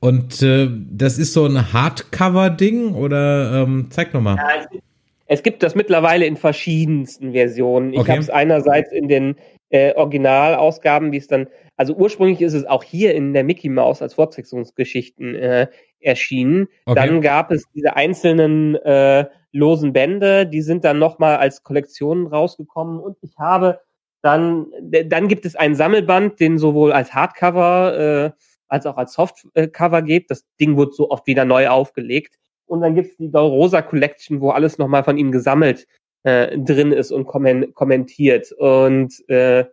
Und 0.00 0.42
äh, 0.42 0.68
das 0.90 1.18
ist 1.18 1.32
so 1.32 1.46
ein 1.46 1.72
Hardcover-Ding 1.72 2.94
oder 2.94 3.62
ähm, 3.62 3.86
zeig 3.90 4.12
nochmal. 4.12 4.36
Ja, 4.36 4.48
es, 4.60 4.80
es, 5.26 5.42
gibt 5.42 5.62
das 5.62 5.74
mittlerweile 5.74 6.26
in 6.26 6.36
verschiedensten 6.36 7.32
Versionen. 7.32 7.94
Ich 7.94 8.00
okay. 8.00 8.12
habe 8.12 8.20
es 8.20 8.30
einerseits 8.30 8.92
in 8.92 9.08
den 9.08 9.36
äh, 9.70 9.94
Originalausgaben, 9.94 11.10
wie 11.12 11.16
es 11.16 11.26
dann, 11.26 11.48
also 11.76 11.94
ursprünglich 11.94 12.42
ist 12.42 12.52
es 12.52 12.66
auch 12.66 12.84
hier 12.84 13.14
in 13.14 13.32
der 13.32 13.44
Mickey 13.44 13.68
Mouse 13.68 14.02
als 14.02 14.14
Fortsetzungsgeschichten 14.14 15.34
äh, 15.34 15.68
erschienen. 16.00 16.68
Okay. 16.84 16.94
Dann 16.94 17.20
gab 17.20 17.50
es 17.50 17.64
diese 17.74 17.96
einzelnen 17.96 18.76
äh, 18.76 19.24
losen 19.52 19.92
Bände, 19.92 20.46
die 20.46 20.62
sind 20.62 20.84
dann 20.84 20.98
nochmal 20.98 21.36
als 21.36 21.62
Kollektionen 21.62 22.26
rausgekommen 22.26 23.00
und 23.00 23.16
ich 23.22 23.38
habe 23.38 23.80
dann, 24.22 24.66
dann 24.80 25.28
gibt 25.28 25.44
es 25.44 25.54
einen 25.54 25.74
Sammelband, 25.74 26.40
den 26.40 26.56
sowohl 26.56 26.92
als 26.92 27.14
Hardcover 27.14 27.98
äh, 27.98 28.30
als 28.74 28.86
auch 28.86 28.96
als 28.96 29.14
Softcover 29.14 30.02
geht. 30.02 30.30
Das 30.30 30.44
Ding 30.60 30.76
wird 30.76 30.94
so 30.94 31.10
oft 31.10 31.26
wieder 31.26 31.44
neu 31.44 31.68
aufgelegt. 31.68 32.36
Und 32.66 32.80
dann 32.80 32.94
gibt's 32.94 33.16
die 33.16 33.30
Rosa 33.32 33.82
Collection, 33.82 34.40
wo 34.40 34.50
alles 34.50 34.78
nochmal 34.78 35.04
von 35.04 35.16
ihm 35.16 35.32
gesammelt 35.32 35.86
äh, 36.24 36.58
drin 36.58 36.92
ist 36.92 37.12
und 37.12 37.26
kommentiert. 37.26 38.52
Und 38.52 39.22
äh, 39.28 39.64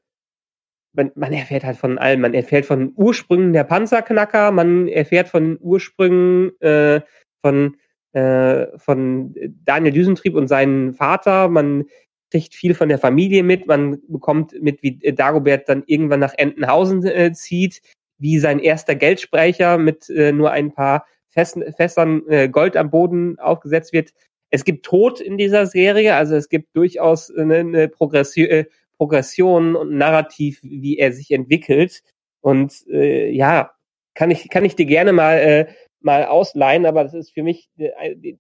man, 0.93 1.11
man 1.15 1.33
erfährt 1.33 1.63
halt 1.63 1.77
von 1.77 1.97
allem. 1.97 2.21
Man 2.21 2.33
erfährt 2.33 2.65
von 2.65 2.93
Ursprüngen 2.95 3.53
der 3.53 3.63
Panzerknacker, 3.63 4.51
man 4.51 4.87
erfährt 4.87 5.29
von 5.29 5.57
Ursprüngen 5.59 6.51
äh, 6.61 7.01
von, 7.41 7.77
äh, 8.13 8.67
von 8.77 9.33
Daniel 9.65 9.93
Düsentrieb 9.93 10.35
und 10.35 10.47
seinen 10.47 10.93
Vater, 10.93 11.47
man 11.47 11.85
kriegt 12.29 12.55
viel 12.55 12.73
von 12.73 12.89
der 12.89 12.99
Familie 12.99 13.43
mit. 13.43 13.67
Man 13.67 14.01
bekommt 14.07 14.53
mit, 14.61 14.81
wie 14.83 14.97
Dagobert 15.13 15.67
dann 15.67 15.83
irgendwann 15.85 16.21
nach 16.21 16.33
Entenhausen 16.37 17.05
äh, 17.05 17.33
zieht, 17.33 17.81
wie 18.21 18.37
sein 18.37 18.59
erster 18.59 18.95
Geldspeicher 18.95 19.77
mit 19.77 20.09
äh, 20.09 20.31
nur 20.31 20.51
ein 20.51 20.71
paar 20.71 21.05
Festen, 21.29 21.63
Fässern 21.73 22.21
äh, 22.27 22.47
Gold 22.47 22.77
am 22.77 22.91
Boden 22.91 23.39
aufgesetzt 23.39 23.93
wird. 23.93 24.11
Es 24.51 24.63
gibt 24.63 24.85
Tod 24.85 25.19
in 25.19 25.37
dieser 25.37 25.65
Serie, 25.65 26.15
also 26.15 26.35
es 26.35 26.47
gibt 26.47 26.75
durchaus 26.75 27.33
eine, 27.35 27.57
eine 27.57 27.87
Progression, 27.87 28.47
äh, 28.47 28.65
Progression 28.97 29.75
und 29.75 29.97
Narrativ, 29.97 30.59
wie 30.61 30.97
er 30.99 31.11
sich 31.11 31.31
entwickelt. 31.31 32.03
Und 32.41 32.85
äh, 32.87 33.29
ja, 33.29 33.71
kann 34.13 34.29
ich, 34.29 34.49
kann 34.49 34.65
ich 34.65 34.75
dir 34.75 34.85
gerne 34.85 35.13
mal, 35.13 35.37
äh, 35.37 35.67
mal 35.99 36.25
ausleihen, 36.25 36.85
aber 36.85 37.03
das 37.03 37.13
ist 37.13 37.31
für 37.31 37.43
mich 37.43 37.69
äh, 37.77 37.89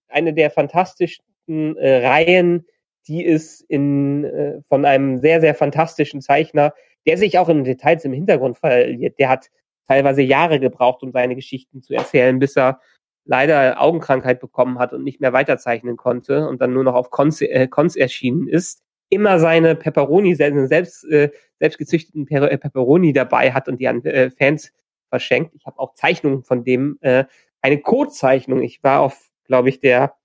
eine 0.09 0.33
der 0.33 0.51
fantastischsten 0.51 1.77
äh, 1.77 2.05
Reihen, 2.05 2.65
die 3.07 3.23
ist 3.23 3.61
in, 3.61 4.25
äh, 4.25 4.61
von 4.67 4.85
einem 4.85 5.17
sehr, 5.17 5.41
sehr 5.41 5.55
fantastischen 5.55 6.21
Zeichner, 6.21 6.73
der 7.07 7.17
sich 7.17 7.39
auch 7.39 7.49
in 7.49 7.63
Details 7.63 8.05
im 8.05 8.13
Hintergrund 8.13 8.57
verliert. 8.57 9.17
Der 9.17 9.29
hat 9.29 9.49
teilweise 9.87 10.21
Jahre 10.21 10.59
gebraucht, 10.59 11.03
um 11.03 11.11
seine 11.11 11.35
Geschichten 11.35 11.81
zu 11.81 11.93
erzählen, 11.93 12.39
bis 12.39 12.55
er 12.55 12.79
leider 13.25 13.81
Augenkrankheit 13.81 14.39
bekommen 14.39 14.79
hat 14.79 14.93
und 14.93 15.03
nicht 15.03 15.21
mehr 15.21 15.33
weiterzeichnen 15.33 15.97
konnte 15.97 16.47
und 16.47 16.61
dann 16.61 16.73
nur 16.73 16.83
noch 16.83 16.95
auf 16.95 17.11
Cons, 17.11 17.41
äh, 17.41 17.67
Cons 17.67 17.95
erschienen 17.95 18.47
ist. 18.47 18.81
Immer 19.09 19.39
seine 19.39 19.75
Pepperoni, 19.75 20.35
seine 20.35 20.67
selbst, 20.67 21.03
äh, 21.05 21.29
selbst 21.59 21.77
gezüchteten 21.77 22.25
per 22.25 22.49
äh, 22.51 22.57
Pepperoni 22.57 23.13
dabei 23.13 23.51
hat 23.51 23.67
und 23.67 23.79
die 23.79 23.87
an 23.87 24.03
äh, 24.05 24.31
Fans 24.31 24.71
verschenkt. 25.09 25.53
Ich 25.55 25.65
habe 25.65 25.79
auch 25.79 25.93
Zeichnungen 25.93 26.43
von 26.43 26.63
dem, 26.63 26.97
äh, 27.01 27.25
eine 27.61 27.79
Codezeichnung. 27.79 28.63
Ich 28.63 28.83
war 28.83 29.01
auf, 29.01 29.29
glaube 29.45 29.69
ich, 29.69 29.79
der 29.79 30.15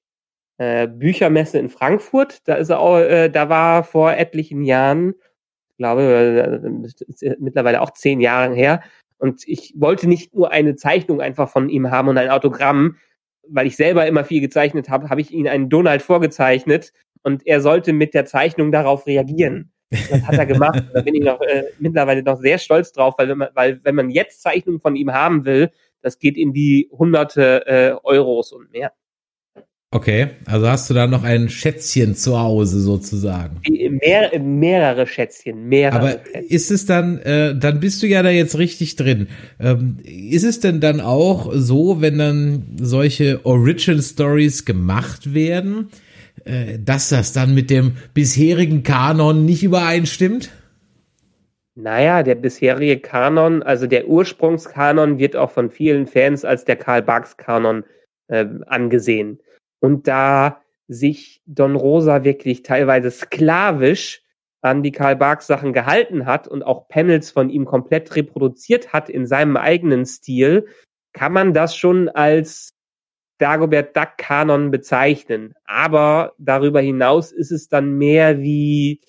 äh, 0.58 0.86
Büchermesse 0.86 1.58
in 1.58 1.68
Frankfurt. 1.68 2.48
Da 2.48 2.54
ist 2.54 2.70
er 2.70 2.80
auch, 2.80 2.98
äh, 2.98 3.28
da 3.28 3.48
war 3.48 3.84
vor 3.84 4.12
etlichen 4.12 4.62
Jahren, 4.62 5.14
glaube, 5.76 6.62
äh, 7.20 7.36
mittlerweile 7.38 7.82
auch 7.82 7.90
zehn 7.90 8.20
Jahre 8.20 8.54
her. 8.54 8.82
Und 9.18 9.42
ich 9.46 9.74
wollte 9.76 10.08
nicht 10.08 10.34
nur 10.34 10.50
eine 10.50 10.76
Zeichnung 10.76 11.20
einfach 11.20 11.48
von 11.48 11.68
ihm 11.68 11.90
haben 11.90 12.08
und 12.08 12.18
ein 12.18 12.30
Autogramm, 12.30 12.96
weil 13.48 13.66
ich 13.66 13.76
selber 13.76 14.06
immer 14.06 14.24
viel 14.24 14.40
gezeichnet 14.40 14.88
habe, 14.88 15.08
habe 15.08 15.20
ich 15.20 15.30
ihn 15.30 15.48
einen 15.48 15.68
Donald 15.68 16.02
vorgezeichnet 16.02 16.92
und 17.22 17.46
er 17.46 17.60
sollte 17.60 17.92
mit 17.92 18.14
der 18.14 18.26
Zeichnung 18.26 18.72
darauf 18.72 19.06
reagieren. 19.06 19.72
Das 19.90 20.22
hat 20.26 20.36
er 20.36 20.46
gemacht. 20.46 20.82
da 20.92 21.00
bin 21.02 21.14
ich 21.14 21.22
noch, 21.22 21.40
äh, 21.40 21.64
mittlerweile 21.78 22.22
noch 22.22 22.38
sehr 22.38 22.58
stolz 22.58 22.92
drauf, 22.92 23.14
weil 23.18 23.28
wenn, 23.28 23.38
man, 23.38 23.48
weil 23.54 23.80
wenn 23.84 23.94
man 23.94 24.10
jetzt 24.10 24.42
Zeichnungen 24.42 24.80
von 24.80 24.96
ihm 24.96 25.12
haben 25.12 25.44
will, 25.44 25.70
das 26.02 26.18
geht 26.18 26.36
in 26.36 26.52
die 26.52 26.88
hunderte 26.92 27.66
äh, 27.66 27.96
Euros 28.02 28.52
und 28.52 28.70
mehr. 28.72 28.92
Okay, 29.96 30.28
also 30.44 30.68
hast 30.68 30.90
du 30.90 30.94
da 30.94 31.06
noch 31.06 31.24
ein 31.24 31.48
Schätzchen 31.48 32.14
zu 32.14 32.38
Hause 32.38 32.80
sozusagen. 32.80 33.62
Mehr, 33.66 34.38
mehrere 34.38 35.06
Schätzchen, 35.06 35.70
mehrere. 35.70 35.98
Aber 35.98 36.20
ist 36.50 36.70
es 36.70 36.84
dann, 36.84 37.18
äh, 37.20 37.54
dann 37.56 37.80
bist 37.80 38.02
du 38.02 38.06
ja 38.06 38.22
da 38.22 38.28
jetzt 38.28 38.58
richtig 38.58 38.96
drin. 38.96 39.28
Ähm, 39.58 39.96
ist 40.04 40.44
es 40.44 40.60
denn 40.60 40.80
dann 40.80 41.00
auch 41.00 41.50
so, 41.54 42.02
wenn 42.02 42.18
dann 42.18 42.76
solche 42.78 43.40
Original 43.46 44.02
Stories 44.02 44.66
gemacht 44.66 45.32
werden, 45.32 45.88
äh, 46.44 46.78
dass 46.78 47.08
das 47.08 47.32
dann 47.32 47.54
mit 47.54 47.70
dem 47.70 47.92
bisherigen 48.12 48.82
Kanon 48.82 49.46
nicht 49.46 49.62
übereinstimmt? 49.62 50.50
Naja, 51.74 52.22
der 52.22 52.34
bisherige 52.34 52.98
Kanon, 52.98 53.62
also 53.62 53.86
der 53.86 54.08
Ursprungskanon 54.08 55.18
wird 55.18 55.36
auch 55.36 55.52
von 55.52 55.70
vielen 55.70 56.06
Fans 56.06 56.44
als 56.44 56.66
der 56.66 56.76
Karl 56.76 57.00
Barks 57.00 57.38
Kanon 57.38 57.84
äh, 58.28 58.44
angesehen. 58.66 59.38
Und 59.80 60.08
da 60.08 60.62
sich 60.88 61.42
Don 61.46 61.76
Rosa 61.76 62.24
wirklich 62.24 62.62
teilweise 62.62 63.10
sklavisch 63.10 64.22
an 64.60 64.82
die 64.82 64.92
Karl 64.92 65.16
Barks 65.16 65.46
Sachen 65.46 65.72
gehalten 65.72 66.26
hat 66.26 66.48
und 66.48 66.62
auch 66.62 66.88
Panels 66.88 67.30
von 67.30 67.50
ihm 67.50 67.64
komplett 67.64 68.14
reproduziert 68.16 68.92
hat 68.92 69.08
in 69.08 69.26
seinem 69.26 69.56
eigenen 69.56 70.06
Stil, 70.06 70.66
kann 71.12 71.32
man 71.32 71.54
das 71.54 71.76
schon 71.76 72.08
als 72.08 72.74
Dagobert 73.38 73.96
Duck 73.96 74.16
Kanon 74.16 74.70
bezeichnen. 74.70 75.54
Aber 75.64 76.34
darüber 76.38 76.80
hinaus 76.80 77.32
ist 77.32 77.52
es 77.52 77.68
dann 77.68 77.96
mehr 77.98 78.40
wie 78.40 79.00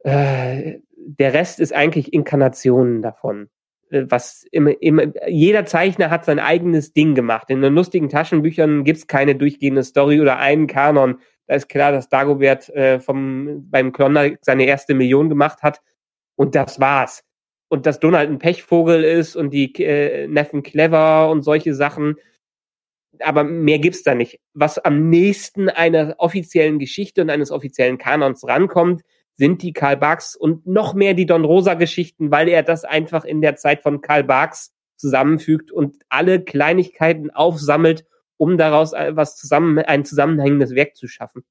äh, 0.00 0.80
der 0.96 1.34
Rest 1.34 1.60
ist 1.60 1.72
eigentlich 1.72 2.12
Inkarnationen 2.12 3.02
davon. 3.02 3.48
Äh, 3.90 4.06
was 4.08 4.44
immer, 4.50 4.80
immer, 4.80 5.04
jeder 5.28 5.66
Zeichner 5.66 6.10
hat 6.10 6.24
sein 6.24 6.38
eigenes 6.38 6.92
Ding 6.92 7.14
gemacht. 7.14 7.50
In 7.50 7.62
den 7.62 7.74
lustigen 7.74 8.08
Taschenbüchern 8.08 8.84
gibt's 8.84 9.06
keine 9.06 9.34
durchgehende 9.36 9.84
Story 9.84 10.20
oder 10.20 10.38
einen 10.38 10.66
Kanon. 10.66 11.20
Da 11.46 11.54
ist 11.54 11.68
klar, 11.68 11.92
dass 11.92 12.08
Dagobert 12.08 12.68
äh, 12.70 12.98
vom, 13.00 13.68
beim 13.70 13.92
Klondike 13.92 14.38
seine 14.42 14.64
erste 14.64 14.94
Million 14.94 15.28
gemacht 15.28 15.62
hat. 15.62 15.80
Und 16.34 16.54
das 16.54 16.80
war's. 16.80 17.22
Und 17.68 17.86
dass 17.86 18.00
Donald 18.00 18.30
ein 18.30 18.38
Pechvogel 18.38 19.04
ist 19.04 19.36
und 19.36 19.50
die 19.50 19.72
äh, 19.82 20.26
Neffen 20.28 20.62
clever 20.62 21.30
und 21.30 21.42
solche 21.42 21.74
Sachen. 21.74 22.16
Aber 23.20 23.44
mehr 23.44 23.78
gibt's 23.78 24.02
da 24.02 24.14
nicht. 24.14 24.40
Was 24.54 24.78
am 24.78 25.08
nächsten 25.08 25.68
einer 25.68 26.16
offiziellen 26.18 26.78
Geschichte 26.78 27.22
und 27.22 27.30
eines 27.30 27.50
offiziellen 27.50 27.98
Kanons 27.98 28.46
rankommt, 28.46 29.02
sind 29.36 29.62
die 29.62 29.72
Karl 29.72 29.96
Barks 29.96 30.34
und 30.34 30.66
noch 30.66 30.94
mehr 30.94 31.14
die 31.14 31.26
Don 31.26 31.44
Rosa 31.44 31.74
Geschichten, 31.74 32.30
weil 32.30 32.48
er 32.48 32.62
das 32.62 32.84
einfach 32.84 33.24
in 33.24 33.40
der 33.40 33.56
Zeit 33.56 33.82
von 33.82 34.00
Karl 34.00 34.24
Barks 34.24 34.72
zusammenfügt 34.96 35.70
und 35.70 35.96
alle 36.08 36.42
Kleinigkeiten 36.42 37.30
aufsammelt, 37.30 38.06
um 38.38 38.58
daraus 38.58 38.92
was 38.92 39.36
zusammen, 39.36 39.78
ein 39.78 40.04
zusammenhängendes 40.04 40.74
Werk 40.74 40.96
zu 40.96 41.06
schaffen. 41.06 41.42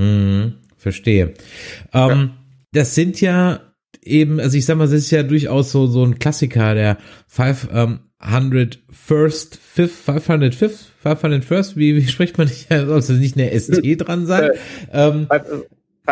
Hm, 0.00 0.54
verstehe. 0.76 1.34
Ähm, 1.92 2.08
ja. 2.08 2.30
Das 2.72 2.94
sind 2.94 3.20
ja 3.20 3.60
eben, 4.02 4.40
also 4.40 4.56
ich 4.56 4.64
sag 4.64 4.76
mal, 4.76 4.84
das 4.84 4.92
ist 4.92 5.10
ja 5.10 5.22
durchaus 5.22 5.70
so, 5.70 5.86
so 5.86 6.04
ein 6.04 6.18
Klassiker, 6.18 6.74
der 6.74 6.98
500 7.26 8.78
First, 8.90 9.56
Fifth, 9.56 10.04
500 10.04 10.54
Fifth, 10.54 10.92
500 11.02 11.44
First, 11.44 11.76
wie, 11.76 11.96
wie 11.96 12.06
spricht 12.06 12.38
man 12.38 12.48
nicht, 12.48 12.68
sollte 12.70 13.12
nicht 13.14 13.36
eine 13.36 13.58
ST 13.58 13.82
dran 13.98 14.26
sein? 14.26 14.50
ähm, 14.92 15.26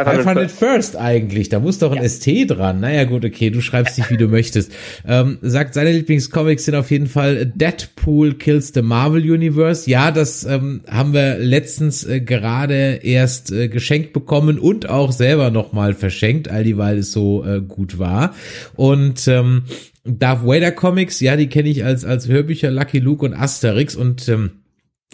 500 0.05 0.51
First 0.51 0.97
eigentlich, 0.97 1.49
da 1.49 1.61
muss 1.61 1.79
doch 1.79 1.93
ein 1.93 2.03
ja. 2.03 2.09
ST 2.09 2.51
dran. 2.51 2.81
Naja 2.81 3.05
gut, 3.05 3.25
okay, 3.25 3.51
du 3.51 3.61
schreibst 3.61 3.97
dich, 3.97 4.11
wie 4.11 4.17
du 4.17 4.29
möchtest. 4.29 4.73
Ähm, 5.07 5.39
sagt, 5.41 5.75
seine 5.75 5.93
Lieblingscomics 5.93 6.67
sind 6.67 6.75
auf 6.75 6.91
jeden 6.91 7.07
Fall 7.07 7.47
Deadpool 7.47 8.35
Kills 8.35 8.73
the 8.75 8.83
Marvel 8.83 9.23
Universe. 9.23 9.89
Ja, 9.89 10.11
das 10.11 10.45
ähm, 10.45 10.83
haben 10.89 11.13
wir 11.13 11.39
letztens 11.39 12.05
äh, 12.05 12.21
gerade 12.21 13.01
erst 13.03 13.53
äh, 13.53 13.69
geschenkt 13.69 14.13
bekommen 14.13 14.59
und 14.59 14.89
auch 14.89 15.13
selber 15.13 15.51
nochmal 15.51 15.95
verschenkt, 15.95 16.49
all 16.49 16.65
die, 16.65 16.77
weil 16.77 16.99
es 16.99 17.13
so 17.13 17.45
äh, 17.45 17.61
gut 17.61 17.99
war. 17.99 18.35
Und 18.75 19.27
ähm, 19.29 19.63
Darth 20.05 20.47
Vader 20.47 20.73
Comics, 20.73 21.21
ja, 21.21 21.37
die 21.37 21.49
kenne 21.49 21.69
ich 21.69 21.85
als, 21.85 22.05
als 22.05 22.29
Hörbücher 22.29 22.71
Lucky 22.71 22.99
Luke 22.99 23.25
und 23.25 23.35
Asterix 23.35 23.97
und 23.97 24.29
ähm, 24.29 24.51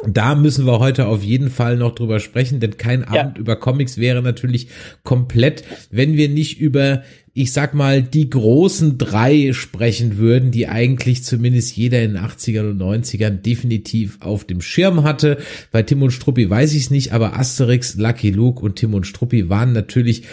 da 0.06 0.34
müssen 0.34 0.66
wir 0.66 0.78
heute 0.78 1.06
auf 1.06 1.22
jeden 1.22 1.50
Fall 1.50 1.76
noch 1.76 1.94
drüber 1.94 2.20
sprechen, 2.20 2.60
denn 2.60 2.76
kein 2.76 3.04
Abend 3.04 3.36
ja. 3.36 3.40
über 3.40 3.56
Comics 3.56 3.98
wäre 3.98 4.22
natürlich 4.22 4.68
komplett, 5.04 5.64
wenn 5.90 6.16
wir 6.16 6.28
nicht 6.28 6.58
über, 6.58 7.02
ich 7.34 7.52
sag 7.52 7.74
mal, 7.74 8.02
die 8.02 8.28
großen 8.28 8.98
drei 8.98 9.52
sprechen 9.52 10.18
würden, 10.18 10.50
die 10.50 10.68
eigentlich 10.68 11.24
zumindest 11.24 11.76
jeder 11.76 12.02
in 12.02 12.14
den 12.14 12.22
80ern 12.22 12.70
und 12.70 12.82
90ern 12.82 13.30
definitiv 13.30 14.18
auf 14.20 14.44
dem 14.44 14.60
Schirm 14.60 15.04
hatte. 15.04 15.38
Bei 15.70 15.82
Tim 15.82 16.02
und 16.02 16.10
Struppi 16.10 16.50
weiß 16.50 16.72
ich 16.74 16.84
es 16.84 16.90
nicht, 16.90 17.12
aber 17.12 17.38
Asterix, 17.38 17.96
Lucky 17.96 18.30
Luke 18.30 18.62
und 18.62 18.76
Tim 18.76 18.94
und 18.94 19.06
Struppi 19.06 19.48
waren 19.48 19.72
natürlich 19.72 20.24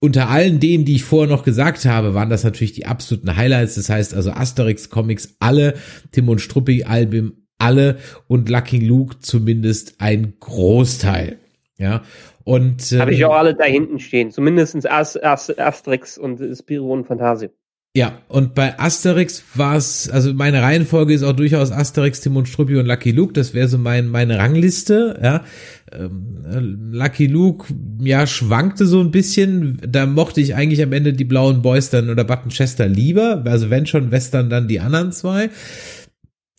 unter 0.00 0.28
allen 0.28 0.58
denen, 0.58 0.84
die 0.84 0.96
ich 0.96 1.04
vorher 1.04 1.32
noch 1.32 1.44
gesagt 1.44 1.84
habe, 1.84 2.12
waren 2.12 2.28
das 2.28 2.42
natürlich 2.42 2.72
die 2.72 2.86
absoluten 2.86 3.36
Highlights. 3.36 3.76
Das 3.76 3.88
heißt 3.88 4.14
also 4.14 4.32
Asterix 4.32 4.90
Comics 4.90 5.36
alle, 5.38 5.74
Tim 6.10 6.28
und 6.28 6.40
Struppi 6.40 6.82
Album 6.82 7.34
alle 7.62 7.98
und 8.28 8.48
Lucky 8.48 8.78
Luke 8.78 9.20
zumindest 9.20 9.94
ein 9.98 10.34
Großteil. 10.40 11.38
Ja. 11.78 12.02
Und 12.44 12.92
ähm, 12.92 13.00
habe 13.00 13.14
ich 13.14 13.24
auch 13.24 13.34
alle 13.34 13.54
da 13.54 13.64
hinten 13.64 14.00
stehen, 14.00 14.30
zumindestens 14.30 14.84
Ast 14.84 15.22
Ast 15.22 15.58
Asterix 15.58 16.18
und 16.18 16.40
Spiro 16.56 16.92
und 16.92 17.06
Fantasie. 17.06 17.50
Ja, 17.94 18.20
und 18.28 18.54
bei 18.54 18.78
Asterix 18.78 19.44
war 19.54 19.76
es, 19.76 20.08
also 20.08 20.32
meine 20.32 20.62
Reihenfolge 20.62 21.12
ist 21.12 21.22
auch 21.22 21.34
durchaus 21.34 21.70
Asterix, 21.70 22.22
Timon 22.22 22.46
Struppi 22.46 22.76
und 22.76 22.86
Lucky 22.86 23.10
Luke, 23.10 23.34
das 23.34 23.52
wäre 23.52 23.68
so 23.68 23.76
mein, 23.76 24.08
meine 24.08 24.38
Rangliste, 24.38 25.20
ja. 25.22 25.44
Ähm, 25.92 26.90
Lucky 26.90 27.26
Luke, 27.26 27.66
ja, 28.00 28.26
schwankte 28.26 28.86
so 28.86 28.98
ein 29.00 29.10
bisschen, 29.10 29.78
da 29.86 30.06
mochte 30.06 30.40
ich 30.40 30.54
eigentlich 30.54 30.82
am 30.82 30.94
Ende 30.94 31.12
die 31.12 31.24
blauen 31.24 31.60
Boys 31.60 31.90
dann 31.90 32.08
oder 32.08 32.24
Button 32.24 32.48
Chester 32.48 32.88
lieber, 32.88 33.42
also 33.44 33.68
wenn 33.68 33.84
schon 33.84 34.10
Western, 34.10 34.48
dann 34.48 34.68
die 34.68 34.80
anderen 34.80 35.12
zwei. 35.12 35.50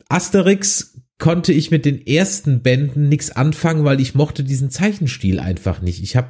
Asterix 0.09 1.01
konnte 1.17 1.53
ich 1.53 1.71
mit 1.71 1.85
den 1.85 2.05
ersten 2.05 2.61
Bänden 2.61 3.07
nichts 3.09 3.31
anfangen, 3.31 3.85
weil 3.85 4.01
ich 4.01 4.15
mochte 4.15 4.43
diesen 4.43 4.69
Zeichenstil 4.69 5.39
einfach 5.39 5.81
nicht. 5.81 6.03
Ich 6.03 6.15
habe 6.15 6.27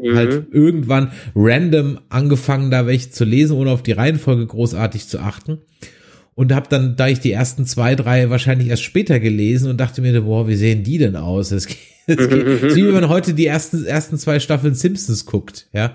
mhm. 0.00 0.16
halt 0.16 0.46
irgendwann 0.52 1.12
random 1.34 1.98
angefangen, 2.08 2.70
da 2.70 2.86
welche 2.86 3.10
zu 3.10 3.24
lesen, 3.24 3.56
ohne 3.56 3.70
auf 3.70 3.82
die 3.82 3.92
Reihenfolge 3.92 4.46
großartig 4.46 5.08
zu 5.08 5.18
achten. 5.18 5.58
Und 6.34 6.52
habe 6.52 6.68
dann, 6.68 6.96
da 6.96 7.08
ich 7.08 7.20
die 7.20 7.32
ersten 7.32 7.64
zwei, 7.64 7.94
drei 7.94 8.28
wahrscheinlich 8.28 8.68
erst 8.68 8.82
später 8.82 9.20
gelesen 9.20 9.70
und 9.70 9.78
dachte 9.78 10.02
mir, 10.02 10.20
boah, 10.20 10.46
wie 10.46 10.56
sehen 10.56 10.84
die 10.84 10.98
denn 10.98 11.16
aus? 11.16 11.50
Es 11.50 11.66
geht, 11.66 11.78
es 12.06 12.16
ist 12.18 12.30
wie 12.76 12.84
wenn 12.84 12.92
man 12.92 13.08
heute 13.08 13.32
die 13.32 13.46
ersten, 13.46 13.86
ersten 13.86 14.18
zwei 14.18 14.38
Staffeln 14.38 14.74
Simpsons 14.74 15.24
guckt, 15.24 15.68
ja. 15.72 15.94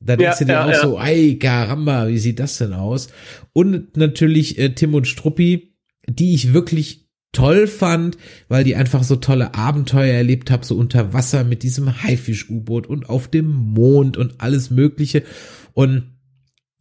Da 0.00 0.14
denkst 0.16 0.38
Ja, 0.38 0.38
du 0.38 0.44
dir 0.44 0.52
ja, 0.52 0.64
auch 0.64 0.70
ja. 0.70 0.80
so, 0.80 1.00
ey, 1.00 1.38
Karamba, 1.38 2.06
wie 2.06 2.18
sieht 2.18 2.38
das 2.38 2.58
denn 2.58 2.72
aus? 2.72 3.08
Und 3.52 3.96
natürlich 3.96 4.58
äh, 4.58 4.68
Tim 4.68 4.94
und 4.94 5.08
Struppi, 5.08 5.67
die 6.08 6.34
ich 6.34 6.52
wirklich 6.52 7.08
toll 7.32 7.66
fand, 7.66 8.16
weil 8.48 8.64
die 8.64 8.76
einfach 8.76 9.02
so 9.02 9.16
tolle 9.16 9.54
Abenteuer 9.54 10.14
erlebt 10.14 10.50
habe, 10.50 10.64
so 10.64 10.76
unter 10.76 11.12
Wasser 11.12 11.44
mit 11.44 11.62
diesem 11.62 12.02
Haifisch-U-Boot 12.02 12.86
und 12.86 13.08
auf 13.08 13.28
dem 13.28 13.50
Mond 13.50 14.16
und 14.16 14.40
alles 14.40 14.70
Mögliche. 14.70 15.22
Und 15.74 16.14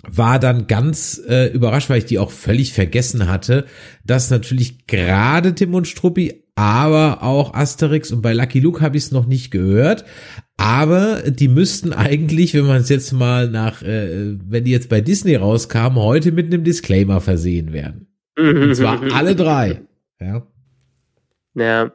war 0.04 0.40
dann 0.40 0.68
ganz 0.68 1.22
äh, 1.28 1.48
überrascht, 1.48 1.90
weil 1.90 2.00
ich 2.00 2.06
die 2.06 2.20
auch 2.20 2.32
völlig 2.32 2.72
vergessen 2.72 3.28
hatte, 3.28 3.66
dass 4.06 4.30
natürlich 4.30 4.88
gerade 4.88 5.54
Tim 5.56 5.74
und 5.74 5.88
Struppi, 5.88 6.44
aber 6.56 7.24
auch 7.24 7.54
Asterix 7.54 8.12
und 8.12 8.22
bei 8.22 8.34
Lucky 8.34 8.60
Luke 8.60 8.82
habe 8.82 8.98
ich 8.98 9.06
es 9.06 9.12
noch 9.12 9.26
nicht 9.26 9.52
gehört, 9.52 10.06
aber 10.56 11.24
die 11.30 11.48
müssten 11.48 11.94
eigentlich, 11.94 12.54
wenn 12.54 12.66
man 12.66 12.82
es 12.82 12.90
jetzt 12.90 13.12
mal 13.12 13.50
nach, 13.50 13.82
äh, 13.82 14.38
wenn 14.46 14.64
die 14.64 14.72
jetzt 14.72 14.90
bei 14.90 15.02
Disney 15.02 15.36
rauskamen, 15.36 16.00
heute 16.02 16.32
mit 16.32 16.46
einem 16.48 16.64
Disclaimer 16.64 17.20
versehen 17.20 17.74
werden. 17.74 18.08
Und 18.38 18.76
zwar 18.76 19.02
alle 19.14 19.36
drei. 19.36 19.82
Ja. 20.20 20.48
Ja. 21.56 21.92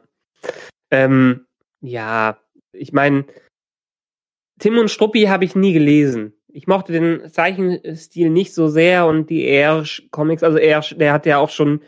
Ähm, 0.91 1.45
ja, 1.81 2.37
ich 2.73 2.93
meine, 2.93 3.25
Tim 4.59 4.77
und 4.77 4.91
Struppi 4.91 5.23
habe 5.23 5.45
ich 5.45 5.55
nie 5.55 5.73
gelesen. 5.73 6.33
Ich 6.47 6.67
mochte 6.67 6.91
den 6.91 7.29
Zeichenstil 7.31 8.29
nicht 8.29 8.53
so 8.53 8.67
sehr 8.67 9.07
und 9.07 9.29
die 9.29 9.47
Ersch-Comics, 9.47 10.43
also 10.43 10.57
Ersch, 10.57 10.95
der 10.97 11.13
hat 11.13 11.25
ja 11.25 11.39
auch 11.39 11.49
schon 11.49 11.81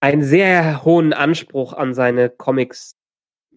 einen 0.00 0.22
sehr 0.22 0.84
hohen 0.84 1.12
Anspruch 1.12 1.72
an 1.72 1.94
seine 1.94 2.28
Comics 2.28 2.96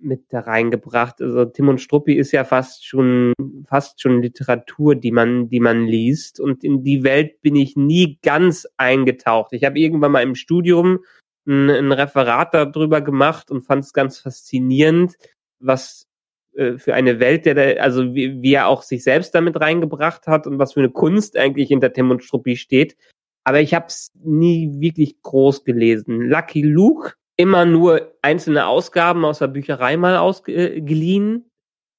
mit 0.01 0.25
da 0.29 0.41
reingebracht. 0.41 1.21
Also 1.21 1.45
Tim 1.45 1.69
und 1.69 1.81
Struppi 1.81 2.13
ist 2.13 2.31
ja 2.31 2.43
fast 2.43 2.85
schon 2.85 3.33
fast 3.65 4.01
schon 4.01 4.21
Literatur, 4.21 4.95
die 4.95 5.11
man 5.11 5.49
die 5.49 5.59
man 5.59 5.85
liest 5.85 6.39
und 6.39 6.63
in 6.63 6.83
die 6.83 7.03
Welt 7.03 7.41
bin 7.41 7.55
ich 7.55 7.75
nie 7.75 8.19
ganz 8.21 8.67
eingetaucht. 8.77 9.53
Ich 9.53 9.63
habe 9.63 9.79
irgendwann 9.79 10.11
mal 10.11 10.23
im 10.23 10.35
Studium 10.35 10.99
ein, 11.47 11.69
ein 11.69 11.91
Referat 11.91 12.53
darüber 12.53 13.01
gemacht 13.01 13.51
und 13.51 13.63
fand 13.63 13.83
es 13.83 13.93
ganz 13.93 14.19
faszinierend, 14.19 15.15
was 15.59 16.07
äh, 16.55 16.77
für 16.77 16.93
eine 16.93 17.19
Welt, 17.19 17.45
der 17.45 17.55
da, 17.55 17.81
also 17.81 18.13
wie, 18.13 18.41
wie 18.41 18.53
er 18.53 18.67
auch 18.67 18.81
sich 18.81 19.03
selbst 19.03 19.33
damit 19.35 19.59
reingebracht 19.59 20.27
hat 20.27 20.47
und 20.47 20.59
was 20.59 20.73
für 20.73 20.81
eine 20.81 20.91
Kunst 20.91 21.37
eigentlich 21.37 21.69
hinter 21.69 21.93
Tim 21.93 22.11
und 22.11 22.23
Struppi 22.23 22.55
steht. 22.57 22.97
Aber 23.43 23.61
ich 23.61 23.73
habe 23.73 23.85
es 23.87 24.11
nie 24.15 24.71
wirklich 24.79 25.21
groß 25.21 25.63
gelesen. 25.63 26.21
Lucky 26.21 26.63
Luke 26.63 27.13
immer 27.37 27.65
nur 27.65 28.13
einzelne 28.21 28.65
Ausgaben 28.65 29.23
aus 29.23 29.39
der 29.39 29.47
Bücherei 29.47 29.95
mal 29.95 30.17
ausgeliehen. 30.17 31.49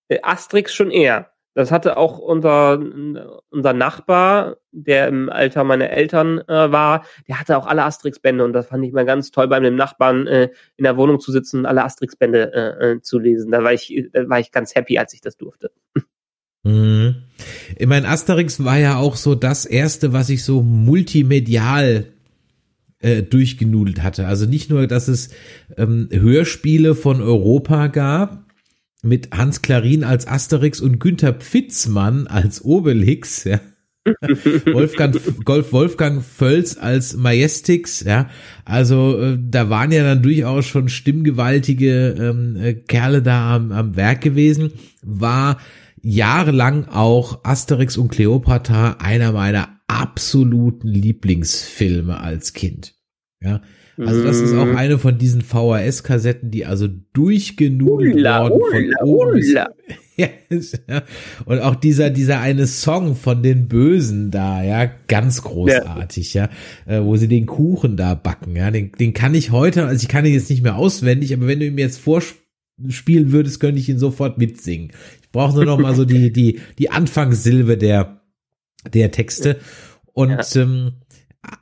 Äh, 0.09 0.19
Asterix 0.23 0.75
schon 0.75 0.91
eher. 0.91 1.31
Das 1.55 1.73
hatte 1.73 1.97
auch 1.97 2.19
unser, 2.19 2.79
unser 3.51 3.73
Nachbar, 3.73 4.59
der 4.71 5.09
im 5.09 5.29
Alter 5.29 5.65
meiner 5.65 5.91
Eltern 5.91 6.39
äh, 6.47 6.71
war, 6.71 7.05
der 7.27 7.41
hatte 7.41 7.57
auch 7.57 7.67
alle 7.67 7.83
Asterix-Bände 7.83 8.45
und 8.45 8.53
das 8.53 8.69
fand 8.69 8.85
ich 8.85 8.93
mal 8.93 9.05
ganz 9.05 9.33
toll, 9.33 9.49
bei 9.49 9.59
dem 9.59 9.75
Nachbarn 9.75 10.29
äh, 10.29 10.51
in 10.77 10.85
der 10.85 10.97
Wohnung 10.97 11.19
zu 11.19 11.33
sitzen 11.33 11.61
und 11.61 11.67
alle 11.67 11.83
Asterix-Bände 11.83 12.53
äh, 12.53 12.91
äh, 12.91 13.01
zu 13.01 13.19
lesen. 13.19 13.51
Da 13.51 13.65
war 13.65 13.73
ich, 13.73 14.09
da 14.13 14.29
war 14.29 14.39
ich 14.39 14.53
ganz 14.53 14.77
happy, 14.77 14.99
als 14.99 15.15
ich 15.15 15.21
das 15.21 15.37
durfte. 15.37 15.73
Mhm. 16.63 17.25
Ich 17.77 17.87
meine, 17.87 18.09
Asterix 18.09 18.65
war 18.65 18.79
ja 18.79 18.99
auch 18.99 19.17
so 19.17 19.35
das 19.35 19.67
erste, 19.67 20.13
was 20.13 20.29
ich 20.29 20.45
so 20.45 20.63
multimedial 20.63 22.13
äh, 23.01 23.23
durchgenudelt 23.23 24.03
hatte. 24.03 24.27
Also 24.27 24.47
nicht 24.47 24.71
nur, 24.71 24.87
dass 24.87 25.09
es 25.09 25.31
ähm, 25.77 26.09
Hörspiele 26.13 26.95
von 26.95 27.21
Europa 27.21 27.87
gab, 27.89 28.49
mit 29.03 29.31
Hans 29.33 29.63
Klarin 29.63 30.05
als 30.05 30.27
Asterix 30.27 30.81
und 30.81 30.99
Günther 30.99 31.33
Pfitzmann 31.33 32.27
als 32.27 32.65
Obelix, 32.65 33.45
ja. 33.45 33.61
Wolfgang, 34.73 35.21
Golf, 35.45 35.73
Wolfgang 35.73 36.25
Völz 36.25 36.79
als 36.79 37.15
Majestix, 37.15 38.03
ja. 38.05 38.31
Also 38.65 39.21
äh, 39.21 39.39
da 39.41 39.71
waren 39.71 39.93
ja 39.93 40.03
dann 40.03 40.23
durchaus 40.23 40.67
schon 40.67 40.89
stimmgewaltige 40.89 42.17
ähm, 42.19 42.57
äh, 42.57 42.75
Kerle 42.75 43.23
da 43.23 43.55
am, 43.55 43.71
am 43.71 43.97
Werk 43.97 44.23
gewesen. 44.23 44.73
War 45.03 45.59
jahrelang 46.01 46.87
auch 46.89 47.45
Asterix 47.45 47.97
und 47.97 48.09
Cleopatra 48.09 48.97
einer 49.01 49.33
meiner 49.33 49.78
absoluten 49.89 50.89
Lieblingsfilme 50.89 52.21
als 52.21 52.53
Kind. 52.53 52.95
Ja, 53.41 53.63
also 53.97 54.23
das 54.23 54.41
ist 54.41 54.53
auch 54.55 54.67
Mhm. 54.67 54.77
eine 54.77 54.99
von 54.99 55.17
diesen 55.19 55.43
VHS-Kassetten, 55.43 56.51
die 56.51 56.67
also 56.67 56.89
durchgenudelt 57.13 58.15
Ulla, 58.17 58.49
worden 58.49 58.93
von 59.01 59.09
oben 59.09 59.31
ulla. 59.39 59.69
ja, 60.17 60.29
ja. 60.89 61.03
Und 61.45 61.61
auch 61.61 61.77
dieser, 61.77 62.11
dieser 62.11 62.41
eine 62.41 62.67
Song 62.67 63.15
von 63.17 63.43
den 63.43 63.69
Bösen 63.69 64.31
da, 64.33 64.63
ja, 64.63 64.91
ganz 65.07 65.43
großartig, 65.43 66.35
ja, 66.35 66.49
äh, 66.87 67.01
wo 67.01 67.17
sie 67.17 67.29
den 67.29 67.47
Kuchen 67.47 67.97
da 67.97 68.15
backen, 68.15 68.57
ja, 68.57 68.71
den, 68.73 68.93
den 68.93 69.15
kann 69.15 69.35
ich 69.35 69.51
heute, 69.53 69.87
also 69.87 70.03
ich 70.03 70.09
kann 70.09 70.27
ihn 70.27 70.35
jetzt 70.35 70.51
nicht 70.51 70.63
mehr 70.63 70.77
auswendig, 70.77 71.33
aber 71.33 71.47
wenn 71.47 71.61
du 71.61 71.67
ihm 71.67 71.79
jetzt 71.79 71.99
vorspielen 72.01 73.31
würdest, 73.33 73.61
könnte 73.61 73.81
ich 73.81 73.89
ihn 73.89 73.99
sofort 74.01 74.39
mitsingen. 74.39 74.91
Ich 75.23 75.31
brauche 75.31 75.55
nur 75.55 75.65
noch 75.65 75.79
mal 75.79 75.95
so 75.95 76.05
die, 76.05 76.33
die, 76.33 76.61
die 76.79 76.91
Anfangssilbe 76.91 77.77
der, 77.77 78.18
der 78.87 79.11
Texte. 79.11 79.59
Und 80.13 80.57
ähm, 80.57 80.93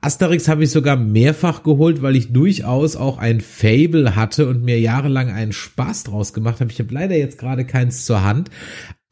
Asterix 0.00 0.48
habe 0.48 0.64
ich 0.64 0.70
sogar 0.70 0.96
mehrfach 0.96 1.62
geholt, 1.62 2.02
weil 2.02 2.16
ich 2.16 2.32
durchaus 2.32 2.96
auch 2.96 3.18
ein 3.18 3.40
Fable 3.40 4.16
hatte 4.16 4.48
und 4.48 4.62
mir 4.62 4.80
jahrelang 4.80 5.30
einen 5.30 5.52
Spaß 5.52 6.04
draus 6.04 6.32
gemacht 6.32 6.60
habe. 6.60 6.70
Ich 6.70 6.78
habe 6.78 6.92
leider 6.92 7.16
jetzt 7.16 7.38
gerade 7.38 7.64
keins 7.64 8.04
zur 8.06 8.22
Hand, 8.22 8.50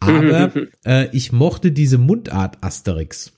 aber 0.00 0.52
äh, 0.86 1.08
ich 1.12 1.32
mochte 1.32 1.72
diese 1.72 1.98
Mundart 1.98 2.58
Asterix. 2.62 3.32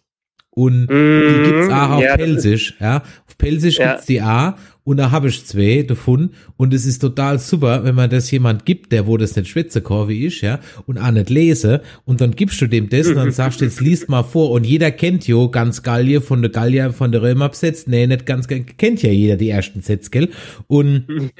Und 0.51 0.87
die 0.89 1.43
gibt's 1.45 1.69
auch 1.69 1.91
auf 1.91 1.97
Mhm. 2.01 2.05
Ja, 2.05 2.17
das 2.17 2.27
Pelsisch, 2.27 2.77
ja. 2.81 3.03
Auf 3.27 3.37
Pelsisch 3.37 3.79
Ja. 3.79 3.93
gibt's 3.93 4.07
die 4.07 4.23
A 4.23 4.57
und 4.87 4.97
da 4.97 5.11
habe 5.11 5.29
ich 5.29 5.45
zwei 5.45 5.83
davon 5.83 6.31
und 6.57 6.73
es 6.73 6.87
ist 6.87 7.01
total 7.01 7.39
super, 7.39 7.85
wenn 7.85 7.95
man 7.97 8.09
das 8.09 8.31
jemand 8.31 8.65
gibt, 8.65 8.93
der 8.93 9.07
wo 9.07 9.17
das 9.17 9.37
nicht 9.37 9.49
schwätze 9.49 9.83
kann, 9.83 10.09
wie 10.09 10.27
ich, 10.27 10.41
ja, 10.41 10.61
und 10.87 10.97
auch 10.97 11.11
nicht 11.11 11.29
lese 11.29 11.83
und 12.05 12.21
dann 12.21 12.31
gibst 12.31 12.61
du 12.61 12.69
dem 12.69 12.89
das 12.89 13.09
und 13.09 13.17
dann 13.17 13.33
sagst 13.33 13.61
du, 13.61 13.65
jetzt 13.65 13.81
liest 13.81 14.09
mal 14.09 14.23
vor 14.23 14.53
und 14.53 14.65
jeder 14.65 14.91
kennt 14.93 15.27
jo 15.27 15.51
ganz 15.51 15.83
Gallier 15.83 16.23
von 16.23 16.41
der 16.41 16.53
Gallier 16.53 16.93
von 16.93 17.13
der 17.13 17.21
Römer 17.21 17.49
besetzt, 17.49 17.89
nee, 17.89 18.07
nicht 18.07 18.25
ganz, 18.25 18.47
kennt 18.47 19.03
ja 19.03 19.11
jeder 19.11 19.37
die 19.37 19.51
ersten 19.51 19.83
Sätze, 19.83 20.11
gell, 20.11 20.31
und 20.69 21.33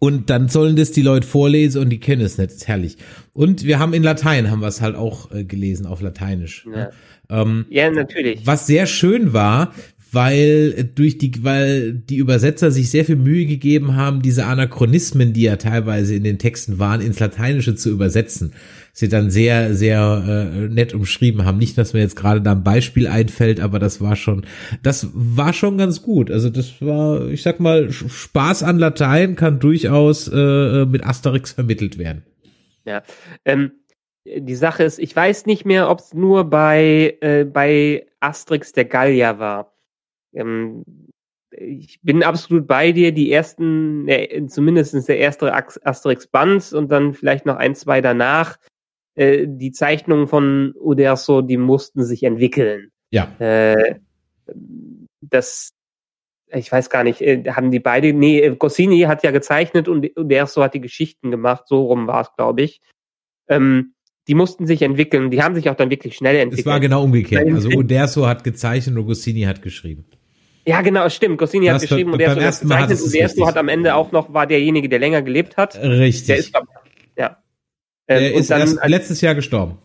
und 0.00 0.30
dann 0.30 0.48
sollen 0.48 0.76
das 0.76 0.92
die 0.92 1.02
Leute 1.02 1.26
vorlesen 1.26 1.82
und 1.82 1.90
die 1.90 1.98
kennen 1.98 2.22
es 2.22 2.38
nicht. 2.38 2.50
Das 2.50 2.56
ist 2.58 2.68
herrlich. 2.68 2.96
Und 3.32 3.64
wir 3.64 3.80
haben 3.80 3.94
in 3.94 4.04
Latein, 4.04 4.48
haben 4.48 4.60
wir 4.60 4.68
es 4.68 4.80
halt 4.80 4.94
auch 4.94 5.32
äh, 5.32 5.42
gelesen, 5.42 5.86
auf 5.86 6.00
Lateinisch. 6.00 6.66
ne? 6.66 6.90
Ähm, 7.30 7.66
Ja, 7.68 7.90
natürlich. 7.90 8.46
was 8.46 8.66
sehr 8.66 8.86
schön 8.86 9.32
war, 9.32 9.74
weil 10.12 10.74
äh, 10.76 10.84
durch 10.84 11.18
die, 11.18 11.44
weil 11.44 11.92
die 11.92 12.16
Übersetzer 12.16 12.70
sich 12.70 12.90
sehr 12.90 13.04
viel 13.04 13.16
Mühe 13.16 13.46
gegeben 13.46 13.96
haben, 13.96 14.22
diese 14.22 14.46
Anachronismen, 14.46 15.32
die 15.32 15.42
ja 15.42 15.56
teilweise 15.56 16.14
in 16.14 16.24
den 16.24 16.38
Texten 16.38 16.78
waren, 16.78 17.00
ins 17.00 17.20
Lateinische 17.20 17.74
zu 17.74 17.90
übersetzen. 17.90 18.52
Sie 18.92 19.08
dann 19.08 19.30
sehr, 19.30 19.74
sehr 19.74 20.50
äh, 20.52 20.68
nett 20.68 20.92
umschrieben 20.92 21.44
haben. 21.44 21.58
Nicht, 21.58 21.78
dass 21.78 21.92
mir 21.92 22.00
jetzt 22.00 22.16
gerade 22.16 22.40
da 22.40 22.52
ein 22.52 22.64
Beispiel 22.64 23.06
einfällt, 23.06 23.60
aber 23.60 23.78
das 23.78 24.00
war 24.00 24.16
schon, 24.16 24.44
das 24.82 25.08
war 25.12 25.52
schon 25.52 25.78
ganz 25.78 26.02
gut. 26.02 26.30
Also 26.30 26.50
das 26.50 26.80
war, 26.80 27.28
ich 27.28 27.42
sag 27.42 27.60
mal, 27.60 27.92
Spaß 27.92 28.62
an 28.62 28.78
Latein 28.78 29.36
kann 29.36 29.60
durchaus 29.60 30.28
äh, 30.28 30.84
mit 30.86 31.04
Asterix 31.06 31.52
vermittelt 31.52 31.98
werden. 31.98 32.22
Ja. 32.84 33.02
Ähm, 33.44 33.72
die 34.24 34.56
Sache 34.56 34.82
ist, 34.82 34.98
ich 34.98 35.14
weiß 35.14 35.46
nicht 35.46 35.64
mehr, 35.64 35.88
ob 35.88 36.00
es 36.00 36.14
nur 36.14 36.44
bei, 36.44 37.16
äh, 37.20 37.44
bei 37.44 38.06
Asterix 38.20 38.72
der 38.72 38.84
Gallier 38.84 39.38
war. 39.38 39.77
Ähm, 40.38 40.84
ich 41.50 42.00
bin 42.02 42.22
absolut 42.22 42.66
bei 42.66 42.92
dir. 42.92 43.12
Die 43.12 43.32
ersten, 43.32 44.06
äh, 44.08 44.46
zumindest 44.46 45.08
der 45.08 45.18
erste 45.18 45.52
Ax- 45.52 45.80
Asterix-Band 45.82 46.72
und 46.72 46.90
dann 46.90 47.14
vielleicht 47.14 47.46
noch 47.46 47.56
ein, 47.56 47.74
zwei 47.74 48.00
danach. 48.00 48.58
Äh, 49.14 49.46
die 49.48 49.72
Zeichnungen 49.72 50.28
von 50.28 50.74
Uderzo, 50.78 51.42
die 51.42 51.56
mussten 51.56 52.04
sich 52.04 52.22
entwickeln. 52.22 52.90
Ja. 53.10 53.34
Äh, 53.38 53.96
das, 55.20 55.70
ich 56.52 56.70
weiß 56.70 56.90
gar 56.90 57.04
nicht, 57.04 57.20
äh, 57.20 57.42
haben 57.50 57.70
die 57.70 57.80
beide, 57.80 58.12
nee, 58.12 58.40
äh, 58.40 58.54
Goscinny 58.56 59.00
hat 59.00 59.22
ja 59.22 59.30
gezeichnet 59.30 59.88
und 59.88 60.08
Uderzo 60.16 60.62
hat 60.62 60.74
die 60.74 60.80
Geschichten 60.80 61.30
gemacht, 61.30 61.64
so 61.66 61.86
rum 61.86 62.06
war 62.06 62.22
es, 62.22 62.28
glaube 62.36 62.62
ich. 62.62 62.80
Ähm, 63.48 63.94
die 64.28 64.34
mussten 64.34 64.66
sich 64.66 64.82
entwickeln, 64.82 65.30
die 65.30 65.42
haben 65.42 65.54
sich 65.54 65.70
auch 65.70 65.74
dann 65.74 65.90
wirklich 65.90 66.14
schnell 66.14 66.36
entwickelt. 66.36 66.66
Es 66.66 66.66
war 66.66 66.80
genau 66.80 67.02
umgekehrt. 67.02 67.50
Also 67.50 67.70
Uderzo 67.76 68.26
hat 68.26 68.44
gezeichnet 68.44 68.96
und 68.96 69.06
Goscinny 69.06 69.42
hat 69.42 69.62
geschrieben. 69.62 70.04
Ja, 70.68 70.82
genau, 70.82 71.08
stimmt. 71.08 71.38
Goscinny 71.38 71.66
hat 71.66 71.76
Das- 71.76 71.82
geschrieben 71.82 72.12
und 72.12 72.20
ersten 72.20 72.68
Mal 72.68 72.86
gezeichnet 72.86 73.00
und 73.00 73.08
Uderzo 73.08 73.24
richtig. 73.24 73.46
hat 73.46 73.56
am 73.56 73.68
Ende 73.68 73.94
auch 73.94 74.12
noch, 74.12 74.34
war 74.34 74.46
derjenige, 74.46 74.88
der 74.88 74.98
länger 74.98 75.22
gelebt 75.22 75.56
hat. 75.56 75.76
Richtig. 75.82 76.26
Der 76.26 76.36
ist, 76.36 76.52
glaub, 76.52 76.64
ja. 77.16 77.42
Ähm, 78.06 78.20
Der 78.22 78.34
und 78.34 78.40
ist 78.40 78.50
dann 78.50 78.60
als- 78.60 78.78
letztes 78.86 79.20
Jahr 79.22 79.34
gestorben. 79.34 79.78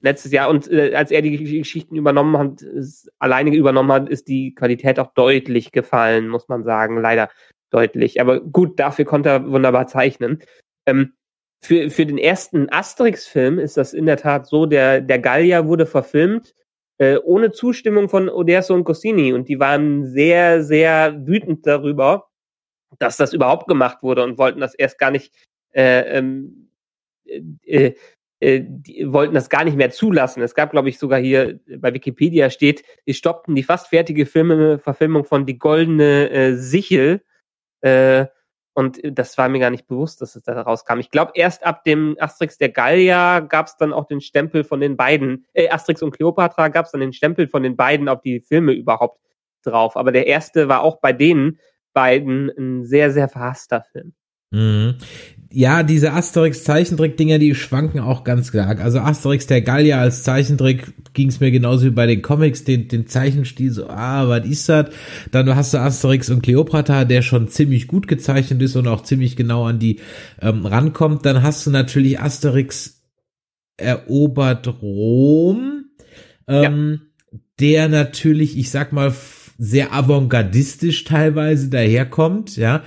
letztes 0.00 0.32
Jahr 0.32 0.48
und 0.48 0.70
äh, 0.70 0.94
als 0.94 1.10
er 1.10 1.22
die 1.22 1.38
Gesch- 1.38 1.58
Geschichten 1.58 1.96
übernommen 1.96 2.36
hat, 2.38 2.62
ist, 2.62 3.10
alleine 3.18 3.54
übernommen 3.54 3.90
hat, 3.92 4.08
ist 4.08 4.26
die 4.28 4.54
Qualität 4.54 4.98
auch 5.00 5.12
deutlich 5.14 5.70
gefallen, 5.72 6.28
muss 6.28 6.48
man 6.48 6.64
sagen, 6.64 7.00
leider 7.00 7.28
deutlich. 7.70 8.20
Aber 8.20 8.40
gut, 8.40 8.78
dafür 8.80 9.04
konnte 9.04 9.28
er 9.28 9.50
wunderbar 9.50 9.86
zeichnen. 9.86 10.40
Ähm, 10.86 11.12
für, 11.64 11.90
für 11.90 12.04
den 12.06 12.18
ersten 12.18 12.68
Asterix-Film 12.70 13.58
ist 13.60 13.76
das 13.76 13.92
in 13.94 14.06
der 14.06 14.16
Tat 14.16 14.46
so, 14.48 14.66
der, 14.66 15.00
der 15.00 15.18
Gallier 15.20 15.66
wurde 15.68 15.86
verfilmt 15.86 16.54
äh, 16.98 17.16
ohne 17.18 17.52
Zustimmung 17.52 18.08
von 18.08 18.28
Oderso 18.28 18.74
und 18.74 18.84
Goscinny 18.84 19.32
und 19.32 19.48
die 19.48 19.60
waren 19.60 20.06
sehr, 20.06 20.62
sehr 20.62 21.26
wütend 21.26 21.66
darüber, 21.66 22.28
dass 22.98 23.16
das 23.16 23.32
überhaupt 23.32 23.68
gemacht 23.68 23.98
wurde 24.02 24.22
und 24.24 24.38
wollten 24.38 24.60
das 24.60 24.74
erst 24.74 24.98
gar 24.98 25.10
nicht 25.10 25.32
äh, 25.72 26.18
ähm, 26.18 26.68
äh, 27.64 27.94
äh, 28.42 28.60
die 28.66 29.12
wollten 29.12 29.34
das 29.34 29.48
gar 29.48 29.62
nicht 29.62 29.76
mehr 29.76 29.90
zulassen. 29.90 30.42
Es 30.42 30.56
gab, 30.56 30.72
glaube 30.72 30.88
ich, 30.88 30.98
sogar 30.98 31.20
hier 31.20 31.60
bei 31.78 31.94
Wikipedia 31.94 32.50
steht, 32.50 32.82
die 33.06 33.14
stoppten 33.14 33.54
die 33.54 33.62
fast 33.62 33.86
fertige 33.88 34.26
Filme, 34.26 34.80
Verfilmung 34.80 35.24
von 35.24 35.46
Die 35.46 35.58
Goldene 35.58 36.28
äh, 36.30 36.54
Sichel. 36.56 37.22
Äh, 37.82 38.26
und 38.74 39.00
das 39.04 39.36
war 39.36 39.48
mir 39.48 39.58
gar 39.58 39.70
nicht 39.70 39.86
bewusst, 39.86 40.22
dass 40.22 40.34
es 40.34 40.42
da 40.42 40.60
rauskam. 40.60 40.98
Ich 40.98 41.10
glaube, 41.10 41.32
erst 41.34 41.64
ab 41.64 41.84
dem 41.84 42.16
Asterix 42.18 42.56
der 42.56 42.70
Gallier 42.70 43.44
gab 43.48 43.66
es 43.66 43.76
dann 43.76 43.92
auch 43.92 44.06
den 44.06 44.20
Stempel 44.20 44.64
von 44.64 44.80
den 44.80 44.96
beiden, 44.96 45.46
äh, 45.52 45.68
Asterix 45.68 46.02
und 46.02 46.12
Cleopatra 46.12 46.68
gab 46.68 46.86
es 46.86 46.92
dann 46.92 47.02
den 47.02 47.12
Stempel 47.12 47.48
von 47.48 47.62
den 47.62 47.76
beiden 47.76 48.08
auf 48.08 48.22
die 48.22 48.40
Filme 48.40 48.72
überhaupt 48.72 49.20
drauf. 49.62 49.96
Aber 49.96 50.10
der 50.12 50.26
erste 50.26 50.68
war 50.68 50.82
auch 50.82 51.00
bei 51.00 51.12
denen 51.12 51.58
beiden 51.92 52.50
ein 52.58 52.84
sehr, 52.84 53.10
sehr 53.10 53.28
verhasster 53.28 53.82
Film. 53.82 54.14
Mhm. 54.52 54.94
Ja, 55.54 55.82
diese 55.82 56.12
Asterix-Zeichentrick-Dinger, 56.12 57.38
die 57.38 57.54
schwanken 57.54 58.00
auch 58.00 58.24
ganz 58.24 58.48
stark. 58.48 58.80
Also 58.80 59.00
Asterix 59.00 59.46
der 59.46 59.60
Gallier 59.60 59.98
als 59.98 60.22
Zeichentrick 60.22 60.94
ging 61.12 61.28
es 61.28 61.40
mir 61.40 61.50
genauso 61.50 61.84
wie 61.84 61.90
bei 61.90 62.06
den 62.06 62.22
Comics, 62.22 62.64
den, 62.64 62.88
den 62.88 63.06
Zeichenstil 63.06 63.70
so, 63.70 63.86
ah, 63.88 64.28
was 64.28 64.46
ist 64.46 64.70
das? 64.70 64.86
Dann 65.30 65.54
hast 65.54 65.74
du 65.74 65.78
Asterix 65.78 66.30
und 66.30 66.42
Cleopatra, 66.42 67.04
der 67.04 67.20
schon 67.20 67.48
ziemlich 67.48 67.86
gut 67.86 68.08
gezeichnet 68.08 68.62
ist 68.62 68.76
und 68.76 68.88
auch 68.88 69.02
ziemlich 69.02 69.36
genau 69.36 69.66
an 69.66 69.78
die 69.78 70.00
ähm, 70.40 70.64
rankommt. 70.64 71.26
Dann 71.26 71.42
hast 71.42 71.66
du 71.66 71.70
natürlich 71.70 72.18
Asterix 72.18 73.02
erobert 73.76 74.80
Rom, 74.80 75.84
ähm, 76.48 77.00
ja. 77.30 77.38
der 77.60 77.88
natürlich, 77.90 78.56
ich 78.56 78.70
sag 78.70 78.94
mal, 78.94 79.12
sehr 79.58 79.92
avantgardistisch 79.92 81.04
teilweise 81.04 81.68
daherkommt, 81.68 82.56
ja 82.56 82.82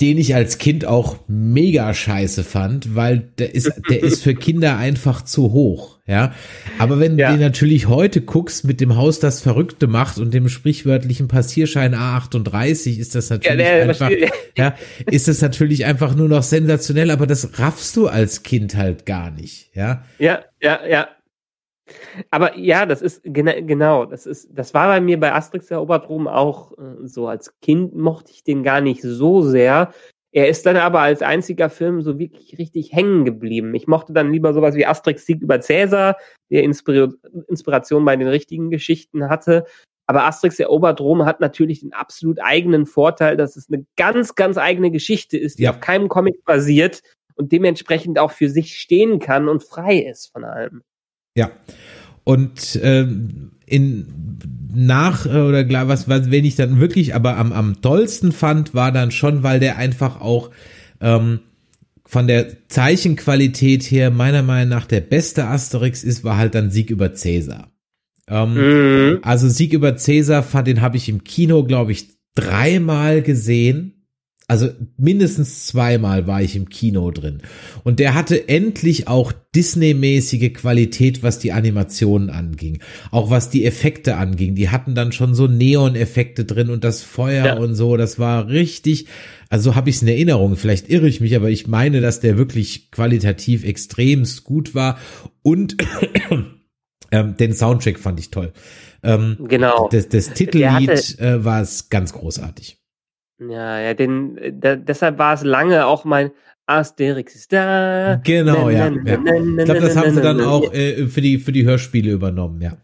den 0.00 0.18
ich 0.18 0.34
als 0.34 0.58
Kind 0.58 0.84
auch 0.84 1.20
mega 1.26 1.94
scheiße 1.94 2.44
fand, 2.44 2.94
weil 2.94 3.30
der 3.38 3.54
ist, 3.54 3.72
der 3.88 4.02
ist 4.02 4.22
für 4.22 4.34
Kinder 4.34 4.76
einfach 4.76 5.22
zu 5.22 5.52
hoch, 5.52 5.98
ja. 6.06 6.34
Aber 6.78 7.00
wenn 7.00 7.18
ja. 7.18 7.30
du 7.30 7.36
den 7.36 7.40
natürlich 7.40 7.88
heute 7.88 8.20
guckst 8.20 8.66
mit 8.66 8.82
dem 8.82 8.96
Haus, 8.96 9.20
das 9.20 9.40
Verrückte 9.40 9.86
macht 9.86 10.18
und 10.18 10.34
dem 10.34 10.50
sprichwörtlichen 10.50 11.28
Passierschein 11.28 11.94
A38, 11.94 12.98
ist 12.98 13.14
das 13.14 13.30
natürlich 13.30 13.66
ja, 13.66 13.82
einfach, 13.82 14.10
ja, 14.56 14.74
ist 15.10 15.28
das 15.28 15.40
natürlich 15.40 15.86
einfach 15.86 16.14
nur 16.14 16.28
noch 16.28 16.42
sensationell, 16.42 17.10
aber 17.10 17.26
das 17.26 17.58
raffst 17.58 17.96
du 17.96 18.06
als 18.06 18.42
Kind 18.42 18.76
halt 18.76 19.06
gar 19.06 19.30
nicht, 19.30 19.70
ja. 19.74 20.04
Ja, 20.18 20.44
ja, 20.60 20.80
ja. 20.86 21.08
Aber 22.30 22.56
ja, 22.58 22.86
das 22.86 23.02
ist 23.02 23.22
gena 23.24 23.60
genau, 23.60 24.06
das 24.06 24.26
ist, 24.26 24.48
das 24.52 24.74
war 24.74 24.88
bei 24.88 25.00
mir 25.00 25.20
bei 25.20 25.32
Asterix 25.32 25.70
erobert 25.70 26.08
Rom 26.08 26.26
auch 26.26 26.72
äh, 26.72 27.06
so. 27.06 27.28
Als 27.28 27.58
Kind 27.60 27.94
mochte 27.94 28.32
ich 28.32 28.44
den 28.44 28.62
gar 28.62 28.80
nicht 28.80 29.02
so 29.02 29.42
sehr. 29.42 29.92
Er 30.32 30.48
ist 30.48 30.66
dann 30.66 30.76
aber 30.76 31.00
als 31.00 31.22
einziger 31.22 31.70
Film 31.70 32.02
so 32.02 32.18
wirklich 32.18 32.58
richtig 32.58 32.92
hängen 32.92 33.24
geblieben. 33.24 33.74
Ich 33.74 33.86
mochte 33.86 34.12
dann 34.12 34.32
lieber 34.32 34.52
sowas 34.52 34.74
wie 34.74 34.84
Asterix 34.84 35.24
Sieg 35.24 35.40
über 35.40 35.60
Cäsar, 35.60 36.16
der 36.50 36.62
Inspir 36.62 37.14
Inspiration 37.48 38.04
bei 38.04 38.16
den 38.16 38.28
richtigen 38.28 38.70
Geschichten 38.70 39.28
hatte. 39.30 39.64
Aber 40.06 40.24
Asterix 40.24 40.58
erobert 40.60 41.00
Rom 41.00 41.24
hat 41.24 41.40
natürlich 41.40 41.80
den 41.80 41.92
absolut 41.92 42.38
eigenen 42.40 42.86
Vorteil, 42.86 43.36
dass 43.36 43.56
es 43.56 43.68
eine 43.68 43.86
ganz, 43.96 44.34
ganz 44.34 44.56
eigene 44.58 44.90
Geschichte 44.90 45.38
ist, 45.38 45.58
die 45.58 45.64
ja. 45.64 45.70
auf 45.70 45.80
keinem 45.80 46.08
Comic 46.08 46.44
basiert 46.44 47.02
und 47.34 47.52
dementsprechend 47.52 48.18
auch 48.18 48.30
für 48.30 48.48
sich 48.48 48.78
stehen 48.78 49.18
kann 49.18 49.48
und 49.48 49.64
frei 49.64 49.98
ist 49.98 50.32
von 50.32 50.44
allem. 50.44 50.82
Ja. 51.36 51.52
Und 52.24 52.78
ähm, 52.82 53.52
in 53.66 54.06
nach 54.74 55.26
äh, 55.26 55.40
oder 55.40 55.64
klar, 55.64 55.88
was, 55.88 56.08
was 56.08 56.30
wenn 56.30 56.44
ich 56.44 56.56
dann 56.56 56.80
wirklich 56.80 57.14
aber 57.14 57.36
am, 57.36 57.52
am 57.52 57.80
tollsten 57.80 58.32
fand, 58.32 58.74
war 58.74 58.90
dann 58.92 59.10
schon, 59.10 59.42
weil 59.42 59.60
der 59.60 59.76
einfach 59.76 60.20
auch 60.20 60.50
ähm, 61.00 61.40
von 62.04 62.26
der 62.26 62.68
Zeichenqualität 62.68 63.84
her 63.84 64.10
meiner 64.10 64.42
Meinung 64.42 64.70
nach 64.70 64.86
der 64.86 65.00
beste 65.00 65.46
Asterix 65.46 66.04
ist, 66.04 66.24
war 66.24 66.36
halt 66.36 66.54
dann 66.54 66.70
Sieg 66.70 66.90
über 66.90 67.14
Cäsar. 67.14 67.70
Ähm, 68.28 68.54
mhm. 68.54 69.18
Also 69.22 69.48
Sieg 69.48 69.72
über 69.72 69.96
Cäsar, 69.96 70.42
fand, 70.42 70.68
den 70.68 70.82
habe 70.82 70.96
ich 70.96 71.08
im 71.08 71.24
Kino, 71.24 71.64
glaube 71.64 71.92
ich, 71.92 72.08
dreimal 72.34 73.22
gesehen 73.22 73.95
also 74.48 74.68
mindestens 74.96 75.66
zweimal 75.66 76.28
war 76.28 76.40
ich 76.40 76.54
im 76.54 76.68
Kino 76.68 77.10
drin. 77.10 77.42
Und 77.82 77.98
der 77.98 78.14
hatte 78.14 78.48
endlich 78.48 79.08
auch 79.08 79.32
Disney-mäßige 79.56 80.52
Qualität, 80.52 81.24
was 81.24 81.40
die 81.40 81.50
Animationen 81.50 82.30
anging. 82.30 82.78
Auch 83.10 83.28
was 83.30 83.50
die 83.50 83.64
Effekte 83.64 84.16
anging. 84.16 84.54
Die 84.54 84.68
hatten 84.68 84.94
dann 84.94 85.10
schon 85.10 85.34
so 85.34 85.48
Neon-Effekte 85.48 86.44
drin 86.44 86.70
und 86.70 86.84
das 86.84 87.02
Feuer 87.02 87.46
ja. 87.46 87.56
und 87.56 87.74
so. 87.74 87.96
Das 87.96 88.20
war 88.20 88.46
richtig, 88.48 89.06
also 89.48 89.74
habe 89.74 89.90
ich 89.90 89.96
es 89.96 90.02
in 90.02 90.08
Erinnerung. 90.08 90.54
Vielleicht 90.54 90.88
irre 90.90 91.08
ich 91.08 91.20
mich, 91.20 91.34
aber 91.34 91.50
ich 91.50 91.66
meine, 91.66 92.00
dass 92.00 92.20
der 92.20 92.38
wirklich 92.38 92.92
qualitativ 92.92 93.64
extremst 93.64 94.44
gut 94.44 94.76
war. 94.76 94.98
Und 95.42 95.76
ähm, 97.10 97.36
den 97.36 97.52
Soundtrack 97.52 97.98
fand 97.98 98.20
ich 98.20 98.30
toll. 98.30 98.52
Ähm, 99.02 99.38
genau. 99.48 99.88
Das, 99.90 100.08
das 100.08 100.34
Titellied 100.34 101.18
äh, 101.18 101.44
war 101.44 101.62
es 101.62 101.88
ganz 101.88 102.12
großartig. 102.12 102.75
Ja, 103.38 103.80
ja, 103.80 103.94
den, 103.94 104.38
äh, 104.38 104.52
da, 104.54 104.76
deshalb 104.76 105.18
war 105.18 105.34
es 105.34 105.42
lange 105.42 105.86
auch 105.86 106.04
mein 106.04 106.30
Asterix 106.66 107.34
ist 107.34 107.52
da. 107.52 108.20
Genau, 108.24 108.68
ja. 108.70 108.88
Ich 108.88 109.02
glaube, 109.02 109.80
das 109.80 109.96
haben 109.96 110.14
sie 110.14 110.20
dann 110.20 110.40
auch 110.40 110.72
äh, 110.72 111.06
für 111.06 111.20
die 111.20 111.38
für 111.38 111.52
die 111.52 111.64
Hörspiele 111.64 112.10
übernommen, 112.10 112.60
ja. 112.60 112.76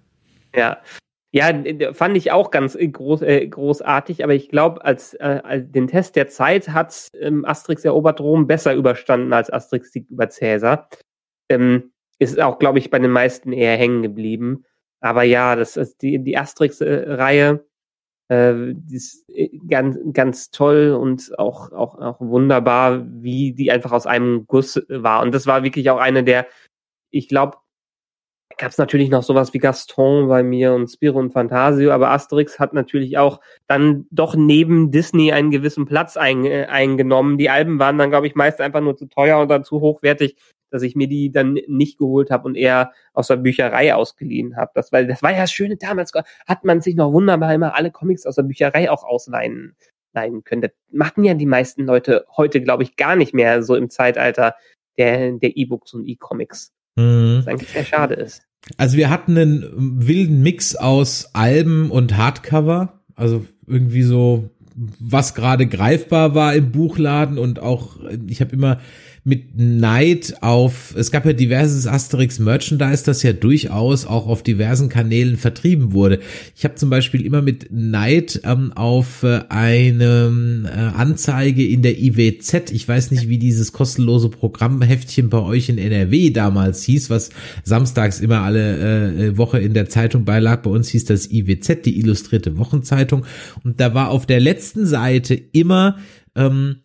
Ja. 0.54 0.78
Ja, 1.34 1.50
fand 1.94 2.14
ich 2.18 2.30
auch 2.30 2.50
ganz 2.50 2.74
äh, 2.74 2.88
groß, 2.88 3.22
äh, 3.22 3.46
großartig, 3.46 4.22
aber 4.22 4.34
ich 4.34 4.50
glaube, 4.50 4.84
als, 4.84 5.14
äh, 5.14 5.40
als 5.42 5.72
den 5.72 5.88
Test 5.88 6.14
der 6.14 6.28
Zeit 6.28 6.68
hat 6.68 7.08
ähm, 7.18 7.46
Asterix 7.46 7.86
erobert 7.86 8.20
Rom 8.20 8.46
besser 8.46 8.74
überstanden 8.74 9.32
als 9.32 9.50
Asterix 9.50 9.92
Sieg 9.92 10.10
über 10.10 10.28
Cäsar. 10.28 10.90
Ähm, 11.48 11.92
ist 12.18 12.38
auch, 12.38 12.58
glaube 12.58 12.78
ich, 12.78 12.90
bei 12.90 12.98
den 12.98 13.10
meisten 13.10 13.52
eher 13.52 13.78
hängen 13.78 14.02
geblieben. 14.02 14.66
Aber 15.00 15.22
ja, 15.22 15.56
das 15.56 15.78
ist 15.78 16.02
die, 16.02 16.22
die 16.22 16.36
Asterix-Reihe 16.36 17.64
äh, 18.32 18.72
ist 18.90 19.28
äh, 19.28 19.50
ganz, 19.68 19.98
ganz 20.12 20.50
toll 20.50 20.96
und 20.98 21.38
auch, 21.38 21.70
auch, 21.72 21.98
auch 21.98 22.20
wunderbar, 22.20 23.04
wie 23.22 23.52
die 23.52 23.70
einfach 23.70 23.92
aus 23.92 24.06
einem 24.06 24.46
Guss 24.46 24.80
war. 24.88 25.22
Und 25.22 25.34
das 25.34 25.46
war 25.46 25.62
wirklich 25.62 25.90
auch 25.90 25.98
eine 25.98 26.24
der, 26.24 26.46
ich 27.10 27.28
glaube, 27.28 27.58
gab 28.58 28.70
es 28.70 28.78
natürlich 28.78 29.10
noch 29.10 29.22
sowas 29.22 29.52
wie 29.54 29.58
Gaston 29.58 30.28
bei 30.28 30.42
mir 30.42 30.72
und 30.72 30.88
Spiro 30.88 31.18
und 31.18 31.32
Fantasio, 31.32 31.90
aber 31.90 32.10
Asterix 32.10 32.58
hat 32.58 32.72
natürlich 32.72 33.18
auch 33.18 33.40
dann 33.66 34.06
doch 34.10 34.34
neben 34.34 34.90
Disney 34.90 35.32
einen 35.32 35.50
gewissen 35.50 35.86
Platz 35.86 36.16
ein, 36.16 36.44
äh, 36.44 36.66
eingenommen. 36.66 37.38
Die 37.38 37.50
Alben 37.50 37.78
waren 37.78 37.98
dann, 37.98 38.10
glaube 38.10 38.26
ich, 38.26 38.34
meist 38.34 38.60
einfach 38.60 38.80
nur 38.80 38.96
zu 38.96 39.06
teuer 39.06 39.40
oder 39.42 39.62
zu 39.62 39.80
hochwertig, 39.80 40.36
dass 40.70 40.82
ich 40.82 40.96
mir 40.96 41.08
die 41.08 41.30
dann 41.30 41.58
nicht 41.66 41.98
geholt 41.98 42.30
habe 42.30 42.46
und 42.46 42.56
eher 42.56 42.92
aus 43.12 43.28
der 43.28 43.36
Bücherei 43.36 43.94
ausgeliehen 43.94 44.56
habe. 44.56 44.72
Das, 44.74 44.90
das 44.90 45.22
war 45.22 45.32
ja 45.32 45.40
das 45.40 45.52
Schöne 45.52 45.76
damals, 45.76 46.12
hat 46.46 46.64
man 46.64 46.80
sich 46.80 46.96
noch 46.96 47.12
wunderbar 47.12 47.54
immer 47.54 47.76
alle 47.76 47.90
Comics 47.90 48.26
aus 48.26 48.36
der 48.36 48.44
Bücherei 48.44 48.90
auch 48.90 49.04
ausleihen 49.04 49.76
leihen 50.14 50.44
können. 50.44 50.62
Das 50.62 50.72
machen 50.90 51.24
ja 51.24 51.34
die 51.34 51.46
meisten 51.46 51.84
Leute 51.84 52.26
heute, 52.36 52.60
glaube 52.60 52.82
ich, 52.82 52.96
gar 52.96 53.16
nicht 53.16 53.34
mehr 53.34 53.62
so 53.62 53.76
im 53.76 53.90
Zeitalter 53.90 54.54
der 54.98 55.32
der 55.32 55.56
E-Books 55.56 55.94
und 55.94 56.06
E-Comics. 56.06 56.72
Mhm. 56.96 57.38
Was 57.38 57.48
eigentlich 57.48 57.70
sehr 57.70 57.84
schade 57.84 58.14
ist. 58.14 58.42
Also 58.76 58.96
wir 58.96 59.10
hatten 59.10 59.36
einen 59.36 60.06
wilden 60.06 60.42
Mix 60.42 60.76
aus 60.76 61.30
Alben 61.32 61.90
und 61.90 62.16
Hardcover, 62.16 63.00
also 63.16 63.44
irgendwie 63.66 64.02
so 64.02 64.50
was 64.74 65.34
gerade 65.34 65.66
greifbar 65.66 66.34
war 66.34 66.54
im 66.54 66.72
Buchladen 66.72 67.38
und 67.38 67.60
auch 67.60 67.98
ich 68.26 68.40
habe 68.40 68.52
immer 68.52 68.80
mit 69.24 69.56
Neid 69.56 70.34
auf, 70.40 70.94
es 70.96 71.12
gab 71.12 71.24
ja 71.24 71.32
diverses 71.32 71.86
Asterix 71.86 72.40
Merchandise, 72.40 73.04
das 73.04 73.22
ja 73.22 73.32
durchaus 73.32 74.04
auch 74.04 74.26
auf 74.26 74.42
diversen 74.42 74.88
Kanälen 74.88 75.36
vertrieben 75.36 75.92
wurde. 75.92 76.18
Ich 76.56 76.64
habe 76.64 76.74
zum 76.74 76.90
Beispiel 76.90 77.24
immer 77.24 77.40
mit 77.40 77.68
Neid 77.70 78.40
ähm, 78.42 78.72
auf 78.72 79.22
äh, 79.22 79.42
eine 79.48 80.64
äh, 80.66 80.98
Anzeige 80.98 81.64
in 81.64 81.82
der 81.82 82.00
IWZ, 82.00 82.72
ich 82.72 82.88
weiß 82.88 83.12
nicht, 83.12 83.28
wie 83.28 83.38
dieses 83.38 83.72
kostenlose 83.72 84.28
Programmheftchen 84.28 85.28
bei 85.28 85.38
euch 85.38 85.68
in 85.68 85.78
NRW 85.78 86.30
damals 86.30 86.82
hieß, 86.82 87.08
was 87.08 87.30
samstags 87.62 88.18
immer 88.18 88.40
alle 88.40 89.28
äh, 89.28 89.38
Woche 89.38 89.60
in 89.60 89.72
der 89.72 89.88
Zeitung 89.88 90.24
beilag. 90.24 90.62
Bei 90.62 90.70
uns 90.70 90.88
hieß 90.88 91.04
das 91.04 91.30
IWZ, 91.30 91.82
die 91.84 92.00
illustrierte 92.00 92.58
Wochenzeitung. 92.58 93.24
Und 93.62 93.78
da 93.78 93.94
war 93.94 94.10
auf 94.10 94.26
der 94.26 94.40
letzten 94.40 94.84
Seite 94.84 95.34
immer 95.34 95.98
ähm, 96.34 96.78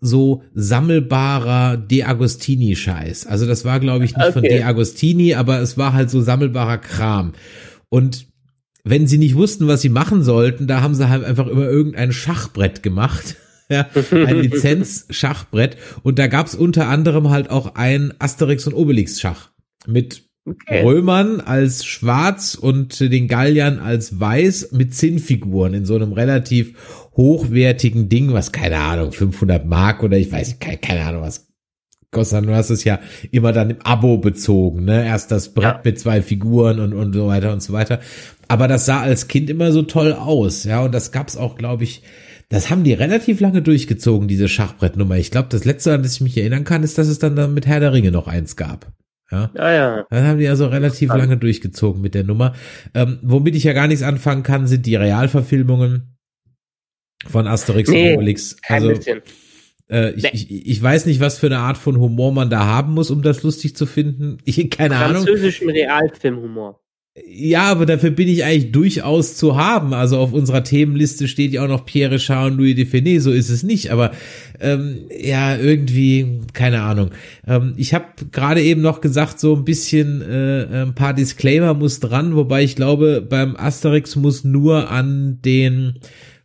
so 0.00 0.42
sammelbarer 0.54 1.76
De 1.76 2.02
Agostini 2.04 2.76
Scheiß. 2.76 3.26
Also 3.26 3.46
das 3.46 3.64
war 3.64 3.80
glaube 3.80 4.04
ich 4.04 4.16
nicht 4.16 4.22
okay. 4.22 4.32
von 4.32 4.42
De 4.42 4.62
Agostini, 4.62 5.34
aber 5.34 5.60
es 5.60 5.78
war 5.78 5.92
halt 5.92 6.10
so 6.10 6.20
sammelbarer 6.20 6.78
Kram. 6.78 7.32
Und 7.88 8.26
wenn 8.84 9.06
sie 9.06 9.18
nicht 9.18 9.34
wussten, 9.34 9.66
was 9.66 9.80
sie 9.80 9.88
machen 9.88 10.22
sollten, 10.22 10.66
da 10.66 10.82
haben 10.82 10.94
sie 10.94 11.08
halt 11.08 11.24
einfach 11.24 11.46
immer 11.46 11.64
irgendein 11.64 12.12
Schachbrett 12.12 12.82
gemacht. 12.82 13.36
ja, 13.70 13.86
ein 14.10 14.36
Lizenz-Schachbrett. 14.40 15.78
Und 16.02 16.18
da 16.18 16.26
gab's 16.26 16.54
unter 16.54 16.88
anderem 16.88 17.30
halt 17.30 17.50
auch 17.50 17.74
ein 17.76 18.12
Asterix 18.18 18.66
und 18.66 18.74
Obelix 18.74 19.20
Schach 19.20 19.50
mit 19.86 20.24
okay. 20.46 20.82
Römern 20.82 21.40
als 21.40 21.84
schwarz 21.84 22.54
und 22.54 23.00
den 23.00 23.28
Galliern 23.28 23.78
als 23.78 24.18
weiß 24.18 24.72
mit 24.72 24.94
Zinnfiguren 24.94 25.74
in 25.74 25.84
so 25.84 25.94
einem 25.94 26.12
relativ 26.12 27.08
hochwertigen 27.16 28.08
Ding, 28.08 28.32
was 28.32 28.52
keine 28.52 28.78
Ahnung, 28.78 29.12
500 29.12 29.64
Mark 29.66 30.02
oder 30.02 30.16
ich 30.16 30.30
weiß 30.30 30.58
keine, 30.58 30.78
keine 30.78 31.04
Ahnung 31.04 31.22
was 31.22 31.48
kostet. 32.14 32.46
Du 32.46 32.54
hast 32.54 32.70
es 32.70 32.84
ja 32.84 33.00
immer 33.30 33.52
dann 33.52 33.70
im 33.70 33.82
Abo 33.82 34.16
bezogen, 34.16 34.84
ne? 34.84 35.04
Erst 35.04 35.30
das 35.30 35.52
Brett 35.52 35.64
ja. 35.64 35.80
mit 35.84 35.98
zwei 35.98 36.22
Figuren 36.22 36.80
und, 36.80 36.94
und 36.94 37.12
so 37.12 37.26
weiter 37.26 37.52
und 37.52 37.62
so 37.62 37.74
weiter. 37.74 38.00
Aber 38.48 38.68
das 38.68 38.86
sah 38.86 39.02
als 39.02 39.28
Kind 39.28 39.50
immer 39.50 39.72
so 39.72 39.82
toll 39.82 40.12
aus, 40.12 40.64
ja, 40.64 40.82
und 40.82 40.94
das 40.94 41.12
gab's 41.12 41.36
auch, 41.36 41.56
glaube 41.56 41.84
ich, 41.84 42.02
das 42.48 42.70
haben 42.70 42.84
die 42.84 42.92
relativ 42.92 43.40
lange 43.40 43.62
durchgezogen, 43.62 44.28
diese 44.28 44.48
Schachbrettnummer. 44.48 45.16
Ich 45.16 45.30
glaube, 45.30 45.48
das 45.50 45.64
letzte, 45.64 45.92
an 45.92 46.02
das 46.02 46.14
ich 46.14 46.20
mich 46.20 46.36
erinnern 46.36 46.64
kann, 46.64 46.82
ist, 46.82 46.98
dass 46.98 47.08
es 47.08 47.18
dann 47.18 47.52
mit 47.52 47.66
Herr 47.66 47.80
der 47.80 47.92
Ringe 47.92 48.12
noch 48.12 48.28
eins 48.28 48.54
gab. 48.56 48.92
Ja, 49.34 49.50
ja. 49.56 49.72
ja. 49.72 50.06
Dann 50.10 50.26
haben 50.26 50.38
die 50.38 50.48
also 50.48 50.66
relativ 50.66 51.08
Spannend. 51.08 51.24
lange 51.24 51.36
durchgezogen 51.38 52.00
mit 52.00 52.14
der 52.14 52.24
Nummer. 52.24 52.54
Ähm, 52.94 53.18
womit 53.22 53.54
ich 53.56 53.64
ja 53.64 53.72
gar 53.72 53.86
nichts 53.86 54.02
anfangen 54.02 54.42
kann, 54.42 54.66
sind 54.66 54.86
die 54.86 54.96
Realverfilmungen 54.96 56.16
von 57.26 57.46
Asterix 57.46 57.90
nee, 57.90 58.10
und 58.10 58.16
Obelix. 58.16 58.56
Also, 58.68 58.90
äh, 59.90 60.10
ich, 60.12 60.22
nee. 60.22 60.30
ich, 60.32 60.66
ich 60.66 60.82
weiß 60.82 61.06
nicht, 61.06 61.20
was 61.20 61.38
für 61.38 61.46
eine 61.46 61.58
Art 61.58 61.78
von 61.78 61.98
Humor 61.98 62.32
man 62.32 62.50
da 62.50 62.64
haben 62.64 62.94
muss, 62.94 63.10
um 63.10 63.22
das 63.22 63.42
lustig 63.42 63.76
zu 63.76 63.86
finden. 63.86 64.38
Ich 64.44 64.70
keine 64.70 64.96
Ahnung. 64.96 65.24
Französischen 65.24 65.70
Realfilmhumor. 65.70 66.83
Ja, 67.16 67.70
aber 67.70 67.86
dafür 67.86 68.10
bin 68.10 68.26
ich 68.26 68.42
eigentlich 68.42 68.72
durchaus 68.72 69.36
zu 69.36 69.56
haben. 69.56 69.94
Also 69.94 70.18
auf 70.18 70.32
unserer 70.32 70.64
Themenliste 70.64 71.28
steht 71.28 71.52
ja 71.52 71.62
auch 71.62 71.68
noch 71.68 71.86
Pierre 71.86 72.14
Richard 72.14 72.50
und 72.50 72.58
Louis 72.58 72.74
Define, 72.74 73.20
so 73.20 73.30
ist 73.30 73.50
es 73.50 73.62
nicht. 73.62 73.92
Aber 73.92 74.10
ähm, 74.58 74.96
ja, 75.16 75.56
irgendwie, 75.56 76.40
keine 76.54 76.82
Ahnung. 76.82 77.10
Ähm, 77.46 77.74
ich 77.76 77.94
habe 77.94 78.06
gerade 78.32 78.62
eben 78.62 78.80
noch 78.80 79.00
gesagt, 79.00 79.38
so 79.38 79.54
ein 79.54 79.64
bisschen 79.64 80.22
äh, 80.22 80.82
ein 80.82 80.96
paar 80.96 81.14
Disclaimer 81.14 81.72
muss 81.74 82.00
dran, 82.00 82.34
wobei 82.34 82.64
ich 82.64 82.74
glaube, 82.74 83.20
beim 83.20 83.54
Asterix 83.54 84.16
muss 84.16 84.42
nur 84.42 84.90
an 84.90 85.38
den 85.44 86.00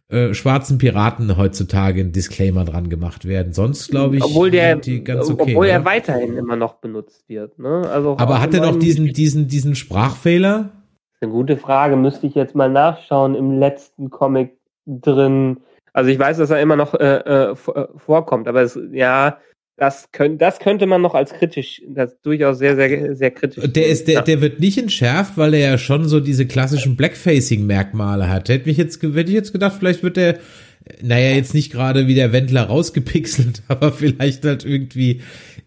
äh, 0.09 0.33
schwarzen 0.33 0.79
Piraten 0.79 1.37
heutzutage 1.37 2.01
ein 2.01 2.11
Disclaimer 2.11 2.65
dran 2.65 2.89
gemacht 2.89 3.25
werden. 3.25 3.53
Sonst 3.53 3.89
glaube 3.89 4.17
ich, 4.17 4.23
obwohl 4.23 4.49
der, 4.49 4.75
die 4.75 5.03
ganz 5.03 5.29
okay, 5.29 5.51
obwohl 5.51 5.67
ne? 5.67 5.73
er 5.73 5.85
weiterhin 5.85 6.35
immer 6.35 6.55
noch 6.55 6.75
benutzt 6.75 7.29
wird. 7.29 7.59
Ne? 7.59 7.87
Also 7.91 8.17
aber 8.17 8.41
hat 8.41 8.53
er 8.55 8.61
noch 8.61 8.79
diesen 8.79 9.13
diesen 9.13 9.47
diesen 9.47 9.75
Sprachfehler? 9.75 10.57
Das 10.61 10.67
ist 10.67 11.23
eine 11.23 11.31
gute 11.31 11.57
Frage. 11.57 11.95
Müsste 11.95 12.25
ich 12.25 12.33
jetzt 12.33 12.55
mal 12.55 12.69
nachschauen 12.69 13.35
im 13.35 13.59
letzten 13.59 14.09
Comic 14.09 14.57
drin. 14.87 15.57
Also 15.93 16.09
ich 16.09 16.17
weiß, 16.17 16.37
dass 16.37 16.49
er 16.49 16.59
immer 16.59 16.75
noch 16.75 16.95
äh, 16.95 17.17
äh, 17.17 17.51
äh 17.51 17.87
vorkommt, 17.97 18.47
aber 18.47 18.63
es, 18.63 18.79
ja, 18.91 19.37
das, 19.79 20.11
könnt, 20.11 20.41
das 20.41 20.59
könnte 20.59 20.85
man 20.85 21.01
noch 21.01 21.15
als 21.15 21.33
kritisch, 21.33 21.81
das 21.87 22.19
durchaus 22.21 22.59
sehr, 22.59 22.75
sehr, 22.75 23.15
sehr 23.15 23.31
kritisch. 23.31 23.63
Der 23.71 23.87
ist, 23.87 24.07
der, 24.07 24.15
ja. 24.15 24.21
der 24.21 24.41
wird 24.41 24.59
nicht 24.59 24.77
entschärft, 24.77 25.37
weil 25.37 25.53
er 25.53 25.71
ja 25.71 25.77
schon 25.77 26.07
so 26.07 26.19
diese 26.19 26.45
klassischen 26.45 26.95
Blackfacing-Merkmale 26.97 28.29
hat. 28.29 28.49
Hätte 28.49 28.67
mich 28.67 28.77
jetzt, 28.77 29.01
hätte 29.01 29.21
ich 29.21 29.29
jetzt 29.29 29.53
gedacht, 29.53 29.77
vielleicht 29.79 30.03
wird 30.03 30.17
der, 30.17 30.39
naja, 31.01 31.35
jetzt 31.35 31.53
nicht 31.53 31.71
gerade 31.71 32.07
wie 32.07 32.15
der 32.15 32.33
Wendler 32.33 32.63
rausgepixelt, 32.63 33.63
aber 33.69 33.91
vielleicht 33.93 34.43
halt 34.43 34.65
irgendwie 34.65 35.21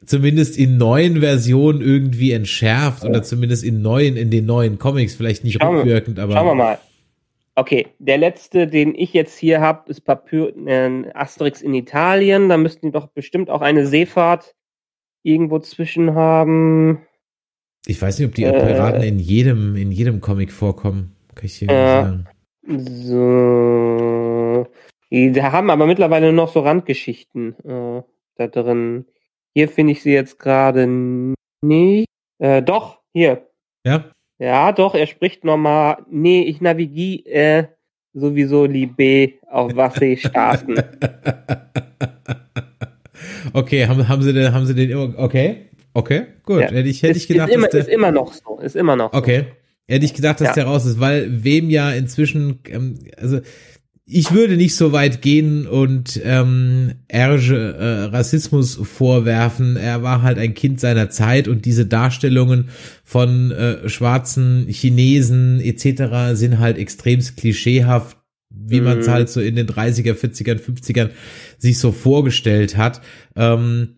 zumindest 0.04 0.58
in 0.58 0.76
neuen 0.76 1.20
Versionen 1.20 1.80
irgendwie 1.80 2.32
entschärft 2.32 3.04
oder 3.04 3.22
zumindest 3.22 3.64
in 3.64 3.82
neuen, 3.82 4.16
in 4.16 4.30
den 4.30 4.44
neuen 4.46 4.78
Comics, 4.78 5.14
vielleicht 5.14 5.44
nicht 5.44 5.62
rückwirkend, 5.62 6.18
aber. 6.18 6.34
Schauen 6.34 6.46
wir 6.46 6.54
mal. 6.54 6.78
Okay, 7.54 7.88
der 7.98 8.16
letzte, 8.16 8.66
den 8.66 8.94
ich 8.94 9.12
jetzt 9.12 9.36
hier 9.36 9.60
habe, 9.60 9.90
ist 9.90 10.02
Papyr 10.02 10.56
äh, 10.66 11.10
Asterix 11.12 11.60
in 11.60 11.74
Italien. 11.74 12.48
Da 12.48 12.56
müssten 12.56 12.86
die 12.86 12.92
doch 12.92 13.08
bestimmt 13.08 13.50
auch 13.50 13.60
eine 13.60 13.86
Seefahrt 13.86 14.54
irgendwo 15.22 15.58
zwischen 15.58 16.14
haben. 16.14 17.06
Ich 17.86 18.00
weiß 18.00 18.18
nicht, 18.18 18.28
ob 18.28 18.34
die 18.34 18.44
äh, 18.44 18.52
Piraten 18.52 19.02
in 19.02 19.18
jedem, 19.18 19.76
in 19.76 19.92
jedem 19.92 20.20
Comic 20.20 20.50
vorkommen. 20.50 21.14
Kann 21.34 21.44
ich 21.44 21.56
hier 21.56 21.68
äh, 21.68 22.02
sagen. 22.02 22.26
So. 22.66 24.66
Die 25.10 25.42
haben 25.42 25.68
aber 25.68 25.86
mittlerweile 25.86 26.32
noch 26.32 26.50
so 26.50 26.60
Randgeschichten 26.60 27.58
äh, 27.64 28.02
da 28.36 28.46
drin. 28.46 29.04
Hier 29.54 29.68
finde 29.68 29.92
ich 29.92 30.02
sie 30.02 30.12
jetzt 30.12 30.38
gerade 30.38 30.86
nicht. 31.60 32.06
Äh, 32.38 32.62
doch, 32.62 33.00
hier. 33.12 33.46
Ja. 33.84 34.10
Ja, 34.42 34.72
doch, 34.72 34.96
er 34.96 35.06
spricht 35.06 35.44
nochmal, 35.44 35.98
nee, 36.10 36.42
ich 36.42 36.60
navigiere 36.60 37.28
äh, 37.30 37.64
sowieso 38.12 38.64
Liebe 38.66 39.34
auf 39.48 39.76
Wasserstraßen. 39.76 40.74
okay, 43.52 43.86
haben, 43.86 44.08
haben 44.08 44.22
sie 44.22 44.32
den, 44.32 44.52
haben 44.52 44.66
sie 44.66 44.74
den 44.74 44.90
immer, 44.90 45.14
okay, 45.16 45.68
okay, 45.94 46.24
gut. 46.42 46.62
Ja. 46.62 46.72
Hätte 46.72 46.88
ich, 46.88 47.04
hätte 47.04 47.18
ich 47.18 47.28
gedacht, 47.28 47.50
ist 47.50 47.54
immer, 47.54 47.68
der, 47.68 47.80
ist 47.82 47.88
immer 47.88 48.10
noch 48.10 48.32
so, 48.32 48.58
ist 48.58 48.74
immer 48.74 48.96
noch 48.96 49.12
Okay. 49.12 49.38
So. 49.38 49.94
Hätte 49.94 50.04
ich 50.06 50.14
gedacht, 50.14 50.40
dass 50.40 50.48
ja. 50.48 50.54
der 50.54 50.64
raus 50.64 50.86
ist, 50.86 50.98
weil 50.98 51.44
wem 51.44 51.70
ja 51.70 51.92
inzwischen, 51.92 52.58
ähm, 52.68 52.98
also 53.16 53.38
ich 54.04 54.32
würde 54.32 54.56
nicht 54.56 54.74
so 54.74 54.92
weit 54.92 55.22
gehen 55.22 55.66
und 55.66 56.20
ähm, 56.24 56.94
Erge 57.06 57.74
äh, 57.74 58.04
Rassismus 58.04 58.74
vorwerfen. 58.74 59.76
Er 59.76 60.02
war 60.02 60.22
halt 60.22 60.38
ein 60.38 60.54
Kind 60.54 60.80
seiner 60.80 61.08
Zeit 61.08 61.46
und 61.46 61.64
diese 61.64 61.86
Darstellungen 61.86 62.68
von 63.04 63.52
äh, 63.52 63.88
schwarzen 63.88 64.66
Chinesen 64.68 65.60
etc. 65.60 66.36
sind 66.36 66.58
halt 66.58 66.78
extremst 66.78 67.36
klischeehaft, 67.36 68.16
wie 68.50 68.80
mhm. 68.80 68.86
man 68.86 68.98
es 68.98 69.08
halt 69.08 69.28
so 69.28 69.40
in 69.40 69.54
den 69.54 69.68
30er, 69.68 70.14
40er, 70.14 70.58
50ern 70.58 71.10
sich 71.58 71.78
so 71.78 71.92
vorgestellt 71.92 72.76
hat. 72.76 73.02
Ähm, 73.36 73.96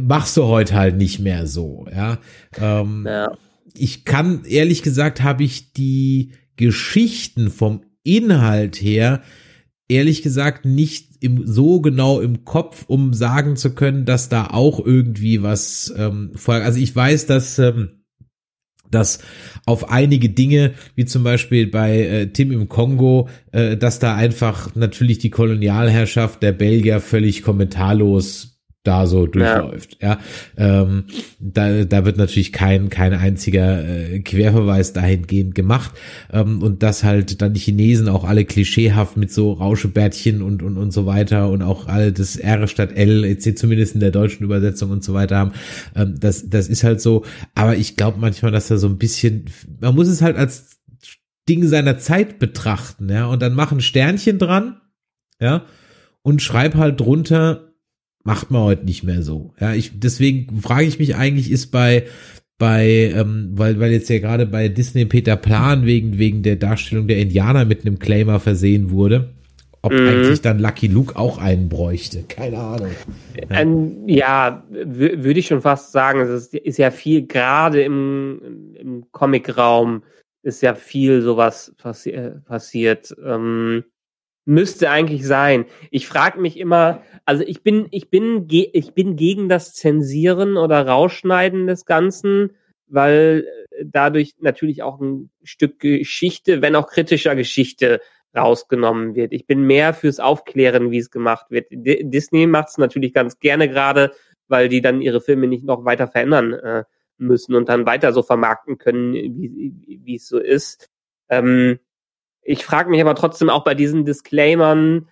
machst 0.00 0.36
du 0.36 0.44
heute 0.44 0.74
halt 0.74 0.96
nicht 0.96 1.18
mehr 1.18 1.46
so, 1.46 1.86
ja. 1.90 2.18
Ähm, 2.60 3.04
ja. 3.08 3.32
Ich 3.72 4.04
kann, 4.04 4.44
ehrlich 4.44 4.82
gesagt, 4.82 5.22
habe 5.22 5.44
ich 5.44 5.72
die 5.72 6.32
Geschichten 6.56 7.50
vom 7.50 7.80
Inhalt 8.04 8.76
her 8.80 9.22
ehrlich 9.90 10.22
gesagt 10.22 10.64
nicht 10.64 11.08
im, 11.20 11.46
so 11.46 11.80
genau 11.80 12.20
im 12.20 12.44
Kopf, 12.44 12.84
um 12.86 13.12
sagen 13.12 13.56
zu 13.56 13.74
können, 13.74 14.04
dass 14.04 14.28
da 14.28 14.46
auch 14.46 14.84
irgendwie 14.84 15.42
was 15.42 15.92
ähm, 15.96 16.32
Also 16.46 16.78
ich 16.78 16.94
weiß, 16.94 17.26
dass 17.26 17.58
ähm, 17.58 18.00
dass 18.90 19.20
auf 19.66 19.90
einige 19.90 20.30
Dinge, 20.30 20.74
wie 20.96 21.04
zum 21.04 21.22
Beispiel 21.22 21.68
bei 21.68 22.00
äh, 22.00 22.26
Tim 22.32 22.50
im 22.50 22.68
Kongo, 22.68 23.28
äh, 23.52 23.76
dass 23.76 24.00
da 24.00 24.16
einfach 24.16 24.74
natürlich 24.74 25.18
die 25.18 25.30
Kolonialherrschaft 25.30 26.42
der 26.42 26.52
Belgier 26.52 27.00
völlig 27.00 27.42
kommentarlos 27.42 28.59
da 28.82 29.06
so 29.06 29.26
durchläuft. 29.26 29.98
Ja, 30.00 30.18
ja 30.56 30.82
ähm, 30.82 31.04
da, 31.38 31.84
da 31.84 32.06
wird 32.06 32.16
natürlich 32.16 32.52
kein 32.52 32.88
kein 32.88 33.12
einziger 33.12 33.86
äh, 33.86 34.20
Querverweis 34.20 34.94
dahingehend 34.94 35.54
gemacht 35.54 35.92
ähm, 36.32 36.62
und 36.62 36.82
dass 36.82 37.04
halt 37.04 37.42
dann 37.42 37.52
die 37.52 37.60
Chinesen 37.60 38.08
auch 38.08 38.24
alle 38.24 38.46
klischeehaft 38.46 39.18
mit 39.18 39.30
so 39.32 39.52
Rauschebärtchen 39.52 40.40
und 40.40 40.62
und 40.62 40.78
und 40.78 40.92
so 40.92 41.04
weiter 41.04 41.50
und 41.50 41.62
auch 41.62 41.88
alle 41.88 42.12
das 42.12 42.36
R 42.36 42.66
statt 42.68 42.92
L 42.94 43.24
etc. 43.24 43.54
zumindest 43.54 43.94
in 43.94 44.00
der 44.00 44.12
deutschen 44.12 44.44
Übersetzung 44.44 44.90
und 44.90 45.04
so 45.04 45.12
weiter 45.12 45.36
haben. 45.36 45.52
Ähm, 45.94 46.14
das 46.18 46.48
das 46.48 46.68
ist 46.68 46.82
halt 46.82 47.02
so. 47.02 47.24
Aber 47.54 47.76
ich 47.76 47.96
glaube 47.96 48.18
manchmal, 48.18 48.50
dass 48.52 48.68
da 48.68 48.78
so 48.78 48.88
ein 48.88 48.98
bisschen 48.98 49.44
man 49.80 49.94
muss 49.94 50.08
es 50.08 50.22
halt 50.22 50.36
als 50.36 50.80
Ding 51.48 51.66
seiner 51.66 51.98
Zeit 51.98 52.38
betrachten, 52.38 53.10
ja 53.10 53.26
und 53.26 53.42
dann 53.42 53.54
machen 53.54 53.82
Sternchen 53.82 54.38
dran, 54.38 54.80
ja 55.38 55.66
und 56.22 56.40
schreib 56.40 56.76
halt 56.76 57.00
drunter 57.00 57.69
macht 58.22 58.50
man 58.50 58.62
heute 58.62 58.84
nicht 58.84 59.02
mehr 59.04 59.22
so. 59.22 59.54
Ja, 59.60 59.74
ich 59.74 59.98
deswegen 59.98 60.60
frage 60.60 60.86
ich 60.86 60.98
mich 60.98 61.16
eigentlich, 61.16 61.50
ist 61.50 61.68
bei 61.68 62.06
bei, 62.60 63.10
ähm, 63.16 63.52
weil, 63.54 63.80
weil 63.80 63.90
jetzt 63.90 64.10
ja 64.10 64.18
gerade 64.18 64.44
bei 64.44 64.68
Disney 64.68 65.06
Peter 65.06 65.34
Plan 65.34 65.86
wegen, 65.86 66.18
wegen 66.18 66.42
der 66.42 66.56
Darstellung 66.56 67.08
der 67.08 67.16
Indianer 67.16 67.64
mit 67.64 67.86
einem 67.86 67.98
Claimer 67.98 68.38
versehen 68.38 68.90
wurde, 68.90 69.30
ob 69.80 69.92
mhm. 69.92 70.06
eigentlich 70.06 70.42
dann 70.42 70.58
Lucky 70.58 70.86
Luke 70.86 71.16
auch 71.16 71.38
einen 71.38 71.70
bräuchte. 71.70 72.22
Keine 72.28 72.58
Ahnung. 72.58 72.90
Ja, 73.34 73.60
ähm, 73.60 74.06
ja 74.06 74.64
würde 74.68 75.40
ich 75.40 75.46
schon 75.46 75.62
fast 75.62 75.90
sagen, 75.90 76.20
es 76.20 76.28
ist, 76.28 76.54
ist 76.54 76.76
ja 76.76 76.90
viel, 76.90 77.26
gerade 77.26 77.82
im, 77.82 78.74
im 78.78 79.10
Comic-Raum 79.10 80.02
ist 80.42 80.60
ja 80.62 80.74
viel 80.74 81.22
sowas 81.22 81.74
passi 81.78 82.14
passiert. 82.44 83.14
Ähm, 83.24 83.84
müsste 84.50 84.90
eigentlich 84.90 85.26
sein. 85.26 85.64
Ich 85.90 86.08
frage 86.08 86.40
mich 86.40 86.58
immer, 86.58 87.02
also 87.24 87.44
ich 87.46 87.62
bin, 87.62 87.86
ich 87.92 88.10
bin, 88.10 88.48
ich 88.50 88.92
bin 88.92 89.16
gegen 89.16 89.48
das 89.48 89.74
Zensieren 89.74 90.56
oder 90.56 90.86
Rausschneiden 90.86 91.68
des 91.68 91.86
Ganzen, 91.86 92.56
weil 92.88 93.46
äh, 93.70 93.84
dadurch 93.86 94.34
natürlich 94.40 94.82
auch 94.82 95.00
ein 95.00 95.30
Stück 95.44 95.78
Geschichte, 95.78 96.62
wenn 96.62 96.74
auch 96.74 96.88
kritischer 96.88 97.36
Geschichte 97.36 98.00
rausgenommen 98.36 99.14
wird. 99.14 99.32
Ich 99.32 99.46
bin 99.46 99.62
mehr 99.62 99.94
fürs 99.94 100.18
Aufklären, 100.20 100.90
wie 100.90 100.98
es 100.98 101.10
gemacht 101.10 101.46
wird. 101.50 101.68
Disney 101.70 102.46
macht 102.46 102.68
es 102.68 102.78
natürlich 102.78 103.12
ganz 103.12 103.38
gerne 103.38 103.68
gerade, 103.68 104.12
weil 104.48 104.68
die 104.68 104.80
dann 104.80 105.00
ihre 105.00 105.20
Filme 105.20 105.46
nicht 105.46 105.64
noch 105.64 105.84
weiter 105.84 106.08
verändern 106.08 106.52
äh, 106.54 106.84
müssen 107.18 107.54
und 107.54 107.68
dann 107.68 107.86
weiter 107.86 108.12
so 108.12 108.22
vermarkten 108.22 108.78
können, 108.78 109.14
wie 109.14 110.16
es 110.16 110.26
so 110.26 110.38
ist. 110.38 110.90
Ähm, 111.28 111.78
ich 112.42 112.64
frage 112.64 112.90
mich 112.90 113.00
aber 113.00 113.14
trotzdem 113.14 113.50
auch 113.50 113.64
bei 113.64 113.74
diesen 113.74 114.04
Disclaimern, 114.04 115.08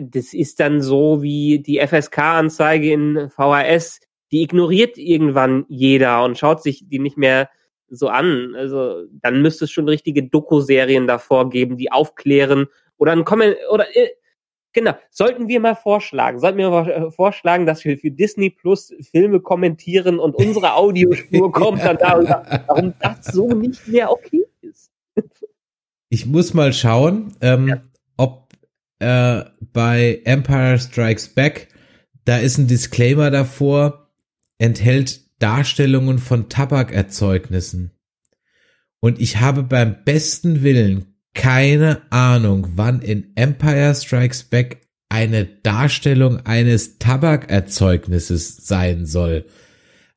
das 0.00 0.34
ist 0.34 0.60
dann 0.60 0.82
so 0.82 1.22
wie 1.22 1.60
die 1.60 1.80
FSK-Anzeige 1.80 2.92
in 2.92 3.30
VHS, 3.30 4.00
die 4.32 4.42
ignoriert 4.42 4.98
irgendwann 4.98 5.64
jeder 5.68 6.24
und 6.24 6.38
schaut 6.38 6.62
sich 6.62 6.88
die 6.88 6.98
nicht 6.98 7.16
mehr 7.16 7.48
so 7.88 8.08
an. 8.08 8.54
Also 8.56 9.04
dann 9.10 9.42
müsste 9.42 9.64
es 9.64 9.70
schon 9.70 9.88
richtige 9.88 10.24
Doku-Serien 10.24 11.06
davor 11.06 11.50
geben, 11.50 11.76
die 11.76 11.92
aufklären 11.92 12.66
oder 12.98 13.12
ein 13.12 13.24
Comment 13.24 13.56
oder 13.70 13.86
äh, 13.96 14.10
genau. 14.72 14.92
Sollten 15.10 15.48
wir 15.48 15.60
mal 15.60 15.76
vorschlagen, 15.76 16.40
sollten 16.40 16.58
wir 16.58 16.70
mal 16.70 17.10
vorschlagen, 17.10 17.66
dass 17.66 17.84
wir 17.84 17.96
für 17.96 18.10
Disney 18.10 18.50
Plus 18.50 18.92
Filme 19.10 19.40
kommentieren 19.40 20.18
und 20.18 20.34
unsere 20.34 20.74
Audiospur 20.74 21.52
kommt 21.52 21.82
dann 21.82 21.98
darüber, 21.98 22.44
warum 22.66 22.94
das 23.00 23.26
so 23.26 23.48
nicht 23.48 23.86
mehr 23.86 24.10
okay 24.10 24.44
ist. 24.60 24.90
Ich 26.08 26.26
muss 26.26 26.54
mal 26.54 26.72
schauen, 26.72 27.34
ähm, 27.40 27.68
ja. 27.68 27.82
ob 28.16 28.52
äh, 28.98 29.44
bei 29.72 30.20
Empire 30.24 30.78
Strikes 30.78 31.28
Back 31.28 31.68
da 32.26 32.38
ist 32.38 32.58
ein 32.58 32.66
Disclaimer 32.66 33.30
davor, 33.30 34.10
enthält 34.58 35.20
Darstellungen 35.38 36.18
von 36.18 36.48
Tabakerzeugnissen. 36.48 37.92
Und 39.00 39.20
ich 39.20 39.40
habe 39.40 39.62
beim 39.62 40.04
besten 40.04 40.62
Willen 40.62 41.14
keine 41.34 42.10
Ahnung, 42.10 42.66
wann 42.74 43.00
in 43.00 43.32
Empire 43.36 43.94
Strikes 43.94 44.44
Back 44.44 44.88
eine 45.08 45.44
Darstellung 45.44 46.44
eines 46.46 46.98
Tabakerzeugnisses 46.98 48.66
sein 48.66 49.06
soll. 49.06 49.44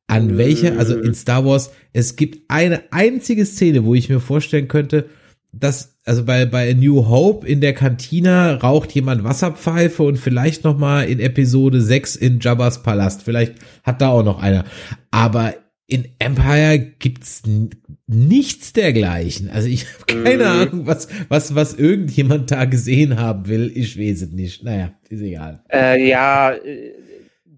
An 0.08 0.36
welcher, 0.36 0.78
also 0.78 0.98
in 0.98 1.14
Star 1.14 1.44
Wars, 1.44 1.70
es 1.92 2.16
gibt 2.16 2.50
eine 2.50 2.82
einzige 2.90 3.46
Szene, 3.46 3.84
wo 3.84 3.94
ich 3.94 4.08
mir 4.08 4.18
vorstellen 4.18 4.66
könnte, 4.66 5.08
dass, 5.52 5.98
also 6.04 6.24
bei, 6.24 6.46
bei 6.46 6.70
A 6.70 6.74
New 6.74 7.08
Hope 7.08 7.46
in 7.46 7.60
der 7.60 7.74
Kantine 7.74 8.60
raucht 8.62 8.92
jemand 8.92 9.24
Wasserpfeife 9.24 10.02
und 10.02 10.16
vielleicht 10.16 10.64
noch 10.64 10.78
mal 10.78 11.02
in 11.02 11.20
Episode 11.20 11.80
6 11.80 12.16
in 12.16 12.40
Jabba's 12.40 12.82
Palast. 12.82 13.22
Vielleicht 13.22 13.54
hat 13.82 14.00
da 14.00 14.08
auch 14.08 14.22
noch 14.22 14.40
einer. 14.40 14.64
Aber 15.10 15.54
in 15.86 16.08
Empire 16.20 16.78
gibt's 16.78 17.42
nichts 18.06 18.72
dergleichen. 18.72 19.50
Also 19.50 19.68
ich 19.68 19.86
habe 19.86 20.04
keine 20.06 20.44
mhm. 20.44 20.50
Ahnung, 20.50 20.86
was, 20.86 21.08
was, 21.28 21.54
was 21.56 21.74
irgendjemand 21.74 22.50
da 22.50 22.64
gesehen 22.64 23.18
haben 23.18 23.48
will. 23.48 23.72
Ich 23.74 23.98
weiß 23.98 24.22
es 24.22 24.30
nicht. 24.30 24.62
Naja, 24.62 24.92
ist 25.08 25.20
egal. 25.20 25.64
Äh, 25.72 26.08
ja, 26.08 26.52
äh, 26.52 26.92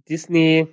Disney, 0.09 0.67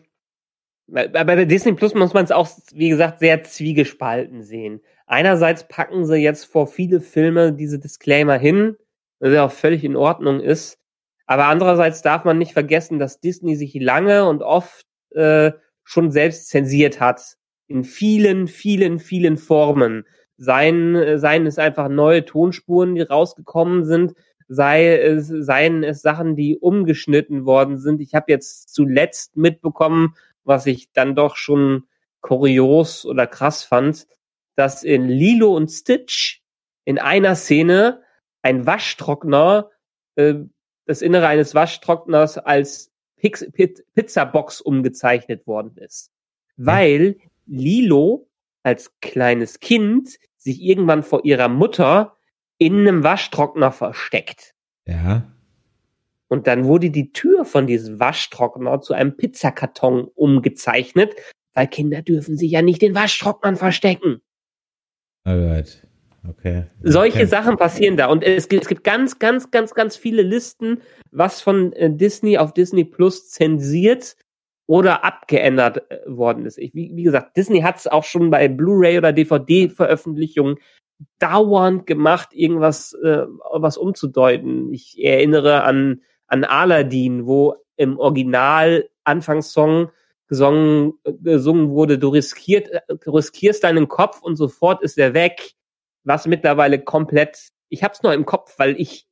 bei, 0.87 1.07
bei 1.07 1.45
Disney 1.45 1.73
Plus 1.73 1.93
muss 1.93 2.13
man 2.13 2.23
es 2.23 2.31
auch, 2.31 2.49
wie 2.73 2.89
gesagt, 2.89 3.19
sehr 3.19 3.43
zwiegespalten 3.43 4.41
sehen. 4.41 4.79
Einerseits 5.10 5.68
packen 5.68 6.06
sie 6.06 6.18
jetzt 6.18 6.45
vor 6.45 6.68
viele 6.68 7.02
Filme 7.02 7.52
diese 7.52 7.80
Disclaimer 7.80 8.38
hin, 8.38 8.77
was 9.19 9.34
ja 9.34 9.44
auch 9.44 9.52
völlig 9.52 9.84
in 9.84 9.95
Ordnung 9.95 10.40
ist. 10.40 10.77
Aber 11.26 11.45
andererseits 11.45 12.03
darf 12.03 12.26
man 12.26 12.38
nicht 12.38 12.53
vergessen, 12.53 12.99
dass 12.99 13.19
Disney 13.19 13.56
sich 13.56 13.73
lange 13.73 14.30
und 14.30 14.44
oft 14.44 14.86
äh, 15.15 15.52
schon 15.84 16.11
selbst 16.11 16.49
zensiert 16.49 16.99
hat 16.99 17.38
in 17.65 17.84
vielen, 17.84 18.48
vielen, 18.48 18.99
vielen 18.99 19.38
Formen. 19.38 20.06
Seien, 20.38 20.95
äh, 20.95 21.18
seien 21.18 21.48
es 21.48 21.57
einfach 21.57 21.90
neue 21.90 22.23
Tonspuren, 22.23 22.94
die 22.94 23.02
rausgekommen 23.02 23.86
sind, 23.86 24.14
sei 24.48 24.95
es, 24.95 25.27
seien 25.27 25.84
es 25.84 26.03
Sachen, 26.03 26.36
die 26.36 26.56
umgeschnitten 26.60 27.48
worden 27.48 27.80
sind. 27.80 27.99
Ich 27.99 28.14
habe 28.14 28.31
jetzt 28.31 28.72
zuletzt 28.76 29.38
mitbekommen, 29.38 30.14
was 30.44 30.68
ich 30.68 30.91
dann 30.91 31.15
doch 31.15 31.36
schon 31.36 31.86
kurios 32.22 33.07
oder 33.07 33.26
krass 33.26 33.64
fand, 33.64 34.06
dass 34.60 34.84
in 34.84 35.07
Lilo 35.07 35.56
und 35.56 35.69
Stitch 35.69 36.44
in 36.84 36.99
einer 36.99 37.36
Szene 37.36 38.03
ein 38.41 38.65
Waschtrockner, 38.65 39.69
äh, 40.15 40.36
das 40.86 41.02
Innere 41.02 41.27
eines 41.27 41.56
Waschtrockners 41.56 42.38
als 42.38 42.91
Pix 43.15 43.49
Pizzabox 43.53 44.60
umgezeichnet 44.60 45.48
worden 45.48 45.77
ist. 45.77 46.11
Weil 46.57 47.15
Lilo 47.45 48.27
als 48.64 48.99
kleines 48.99 49.61
Kind 49.61 50.19
sich 50.36 50.61
irgendwann 50.61 51.03
vor 51.03 51.23
ihrer 51.23 51.48
Mutter 51.48 52.18
in 52.57 52.80
einem 52.80 53.02
Waschtrockner 53.06 53.72
versteckt. 53.72 54.56
Ja. 54.86 55.31
Und 56.27 56.48
dann 56.48 56.65
wurde 56.65 56.90
die 56.90 57.14
Tür 57.14 57.45
von 57.45 57.65
diesem 57.65 58.02
Waschtrockner 58.02 58.81
zu 58.81 58.94
einem 58.94 59.15
Pizzakarton 59.15 60.10
umgezeichnet, 60.15 61.15
weil 61.53 61.68
Kinder 61.68 62.02
dürfen 62.02 62.38
sich 62.38 62.52
ja 62.52 62.61
nicht 62.61 62.84
in 62.84 62.94
Waschtrocknern 62.94 63.56
verstecken. 63.56 64.22
Alright. 65.23 65.85
Okay. 66.27 66.65
Solche 66.83 67.19
okay. 67.19 67.27
Sachen 67.27 67.57
passieren 67.57 67.97
da. 67.97 68.07
Und 68.07 68.23
es 68.23 68.49
gibt, 68.49 68.63
es 68.63 68.67
gibt 68.67 68.83
ganz, 68.83 69.19
ganz, 69.19 69.51
ganz, 69.51 69.73
ganz 69.73 69.95
viele 69.95 70.21
Listen, 70.21 70.81
was 71.11 71.41
von 71.41 71.73
äh, 71.73 71.89
Disney 71.91 72.37
auf 72.37 72.53
Disney 72.53 72.83
Plus 72.83 73.29
zensiert 73.29 74.15
oder 74.67 75.03
abgeändert 75.03 75.89
äh, 75.89 75.99
worden 76.05 76.45
ist. 76.45 76.57
Ich, 76.57 76.73
wie, 76.75 76.91
wie 76.93 77.03
gesagt, 77.03 77.37
Disney 77.37 77.61
hat 77.61 77.77
es 77.77 77.87
auch 77.87 78.03
schon 78.03 78.29
bei 78.29 78.47
Blu-ray 78.47 78.97
oder 78.97 79.13
DVD-Veröffentlichungen 79.13 80.57
dauernd 81.19 81.87
gemacht, 81.87 82.29
irgendwas 82.33 82.93
äh, 83.03 83.25
was 83.53 83.77
umzudeuten. 83.77 84.73
Ich 84.73 85.01
erinnere 85.01 85.63
an 85.63 86.01
an 86.29 86.43
Aladdin, 86.43 87.25
wo 87.25 87.55
im 87.75 87.99
Original 87.99 88.87
Anfangssong 89.03 89.89
gesungen, 90.30 90.93
gesungen 91.03 91.72
wurde, 91.72 91.99
du 91.99 92.07
riskiert, 92.07 92.69
du 92.88 93.11
riskierst 93.11 93.64
deinen 93.65 93.89
Kopf 93.89 94.22
und 94.22 94.38
sofort 94.38 94.81
ist 94.81 94.97
er 94.97 95.14
weg, 95.14 95.56
was 96.06 96.27
mittlerweile 96.27 96.80
komplett, 96.80 97.49
ich 97.68 97.84
hab's 97.84 98.01
nur 98.03 98.14
im 98.14 98.26
Kopf, 98.26 98.57
weil 98.57 98.80
ich 98.80 99.06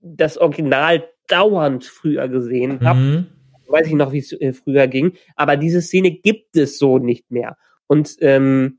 das 0.00 0.36
Original 0.36 1.08
dauernd 1.28 1.86
früher 1.86 2.28
gesehen 2.28 2.80
habe. 2.86 2.98
Mhm 3.00 3.26
weiß 3.74 3.88
ich 3.88 3.94
noch, 3.94 4.12
wie 4.12 4.18
es 4.18 4.32
äh, 4.32 4.52
früher 4.52 4.86
ging, 4.86 5.14
aber 5.36 5.56
diese 5.56 5.82
Szene 5.82 6.12
gibt 6.12 6.56
es 6.56 6.78
so 6.78 6.98
nicht 6.98 7.30
mehr. 7.30 7.56
Und 7.86 8.16
ähm, 8.20 8.78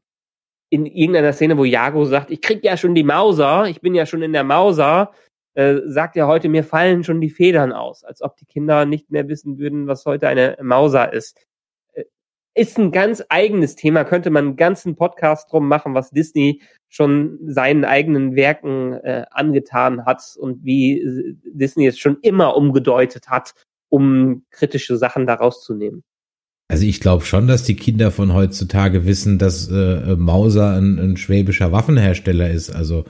in 0.70 0.86
irgendeiner 0.86 1.34
Szene, 1.34 1.58
wo 1.58 1.66
Jago 1.66 2.06
sagt, 2.06 2.32
ich 2.32 2.42
krieg 2.42 2.64
ja 2.64 2.78
schon 2.78 2.96
die 2.96 3.04
Mauser, 3.04 3.68
ich 3.68 3.82
bin 3.82 3.94
ja 3.94 4.06
schon 4.06 4.22
in 4.22 4.34
der 4.34 4.44
Mauser, 4.44 5.12
äh, 5.54 5.82
sagt 5.86 6.18
er 6.18 6.28
heute, 6.28 6.50
mir 6.50 6.64
fallen 6.64 7.04
schon 7.04 7.22
die 7.22 7.30
Federn 7.30 7.72
aus, 7.72 8.04
als 8.04 8.22
ob 8.22 8.36
die 8.38 8.46
Kinder 8.46 8.86
nicht 8.86 9.12
mehr 9.12 9.28
wissen 9.28 9.58
würden, 9.60 9.88
was 9.88 10.06
heute 10.06 10.28
eine 10.28 10.58
Mauser 10.62 11.14
ist. 11.14 11.46
Ist 12.56 12.80
ein 12.80 12.92
ganz 12.92 13.22
eigenes 13.30 13.76
Thema, 13.76 14.06
könnte 14.06 14.30
man 14.30 14.46
einen 14.46 14.56
ganzen 14.56 14.96
Podcast 14.96 15.52
drum 15.52 15.68
machen, 15.68 15.94
was 15.94 16.12
Disney 16.12 16.62
schon 16.88 17.38
seinen 17.46 17.84
eigenen 17.84 18.36
Werken 18.36 18.94
äh, 18.94 19.26
angetan 19.30 20.06
hat 20.06 20.22
und 20.40 20.64
wie 20.64 21.00
äh, 21.00 21.36
Disney 21.44 21.86
es 21.88 22.00
schon 22.00 22.18
immer 22.22 22.56
umgedeutet 22.56 23.28
hat 23.28 23.54
um 23.90 24.44
kritische 24.52 24.98
Sachen 24.98 25.26
daraus 25.26 25.64
zu 25.64 25.74
nehmen. 25.74 26.04
Also 26.68 26.86
ich 26.86 27.00
glaube 27.00 27.24
schon, 27.24 27.48
dass 27.48 27.64
die 27.64 27.76
Kinder 27.76 28.12
von 28.12 28.34
heutzutage 28.34 29.06
wissen, 29.06 29.38
dass 29.38 29.70
äh, 29.70 30.16
Mauser 30.16 30.76
ein, 30.76 31.00
ein 31.00 31.18
schwäbischer 31.18 31.72
Waffenhersteller 31.72 32.50
ist. 32.50 32.72
Also 32.72 33.06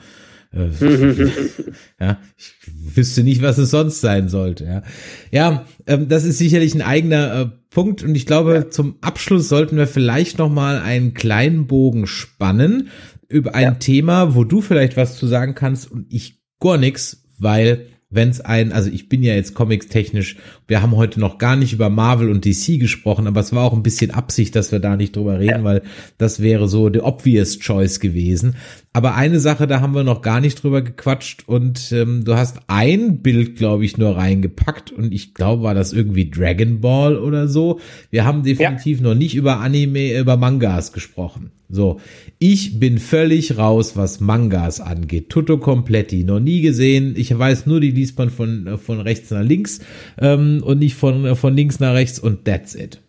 ja, 2.00 2.18
ich 2.36 2.96
wüsste 2.96 3.22
nicht, 3.22 3.42
was 3.42 3.58
es 3.58 3.70
sonst 3.70 4.00
sein 4.00 4.28
sollte. 4.28 4.64
Ja, 4.64 4.82
ja 5.30 5.66
ähm, 5.86 6.08
das 6.08 6.24
ist 6.24 6.38
sicherlich 6.38 6.74
ein 6.74 6.82
eigener 6.82 7.40
äh, 7.40 7.46
Punkt 7.70 8.02
und 8.02 8.14
ich 8.14 8.26
glaube, 8.26 8.54
ja. 8.54 8.70
zum 8.70 8.96
Abschluss 9.00 9.48
sollten 9.48 9.76
wir 9.76 9.86
vielleicht 9.86 10.38
noch 10.38 10.50
mal 10.50 10.78
einen 10.78 11.14
kleinen 11.14 11.66
Bogen 11.66 12.06
spannen 12.06 12.88
über 13.28 13.54
ein 13.54 13.62
ja. 13.62 13.70
Thema, 13.72 14.34
wo 14.34 14.44
du 14.44 14.60
vielleicht 14.60 14.96
was 14.96 15.16
zu 15.16 15.26
sagen 15.26 15.54
kannst 15.54 15.90
und 15.90 16.06
ich 16.10 16.42
gar 16.60 16.78
nichts, 16.78 17.24
weil 17.38 17.88
wenn 18.08 18.28
es 18.28 18.40
ein, 18.40 18.72
also 18.72 18.90
ich 18.90 19.08
bin 19.08 19.22
ja 19.22 19.34
jetzt 19.34 19.54
comics 19.54 19.88
technisch, 19.88 20.36
wir 20.68 20.80
haben 20.80 20.96
heute 20.96 21.18
noch 21.18 21.38
gar 21.38 21.56
nicht 21.56 21.72
über 21.72 21.90
Marvel 21.90 22.30
und 22.30 22.44
DC 22.44 22.78
gesprochen, 22.78 23.26
aber 23.26 23.40
es 23.40 23.52
war 23.52 23.64
auch 23.64 23.72
ein 23.72 23.82
bisschen 23.82 24.12
Absicht, 24.12 24.54
dass 24.54 24.70
wir 24.70 24.78
da 24.78 24.96
nicht 24.96 25.16
drüber 25.16 25.40
reden, 25.40 25.58
ja. 25.58 25.64
weil 25.64 25.82
das 26.16 26.40
wäre 26.40 26.68
so 26.68 26.88
the 26.92 27.00
obvious 27.00 27.58
choice 27.58 27.98
gewesen. 27.98 28.56
Aber 28.96 29.14
eine 29.14 29.40
Sache, 29.40 29.66
da 29.66 29.82
haben 29.82 29.94
wir 29.94 30.04
noch 30.04 30.22
gar 30.22 30.40
nicht 30.40 30.62
drüber 30.62 30.80
gequatscht 30.80 31.44
und 31.46 31.92
ähm, 31.92 32.24
du 32.24 32.34
hast 32.34 32.60
ein 32.66 33.18
Bild, 33.18 33.56
glaube 33.56 33.84
ich, 33.84 33.98
nur 33.98 34.16
reingepackt 34.16 34.90
und 34.90 35.12
ich 35.12 35.34
glaube, 35.34 35.64
war 35.64 35.74
das 35.74 35.92
irgendwie 35.92 36.30
Dragon 36.30 36.80
Ball 36.80 37.18
oder 37.18 37.46
so. 37.46 37.78
Wir 38.08 38.24
haben 38.24 38.42
definitiv 38.42 39.00
ja. 39.00 39.04
noch 39.04 39.14
nicht 39.14 39.34
über 39.34 39.60
Anime, 39.60 40.18
über 40.18 40.38
Mangas 40.38 40.94
gesprochen. 40.94 41.50
So, 41.68 42.00
ich 42.38 42.80
bin 42.80 42.96
völlig 42.96 43.58
raus, 43.58 43.98
was 43.98 44.20
Mangas 44.20 44.80
angeht. 44.80 45.28
Tutto 45.28 45.58
Kompletti, 45.58 46.24
noch 46.24 46.40
nie 46.40 46.62
gesehen. 46.62 47.16
Ich 47.18 47.38
weiß 47.38 47.66
nur, 47.66 47.80
die 47.80 47.90
liest 47.90 48.16
man 48.16 48.30
von, 48.30 48.78
von 48.82 49.00
rechts 49.00 49.30
nach 49.30 49.42
links 49.42 49.80
ähm, 50.18 50.62
und 50.64 50.78
nicht 50.78 50.94
von, 50.94 51.36
von 51.36 51.54
links 51.54 51.80
nach 51.80 51.92
rechts 51.92 52.18
und 52.18 52.46
that's 52.46 52.74
it. 52.74 53.02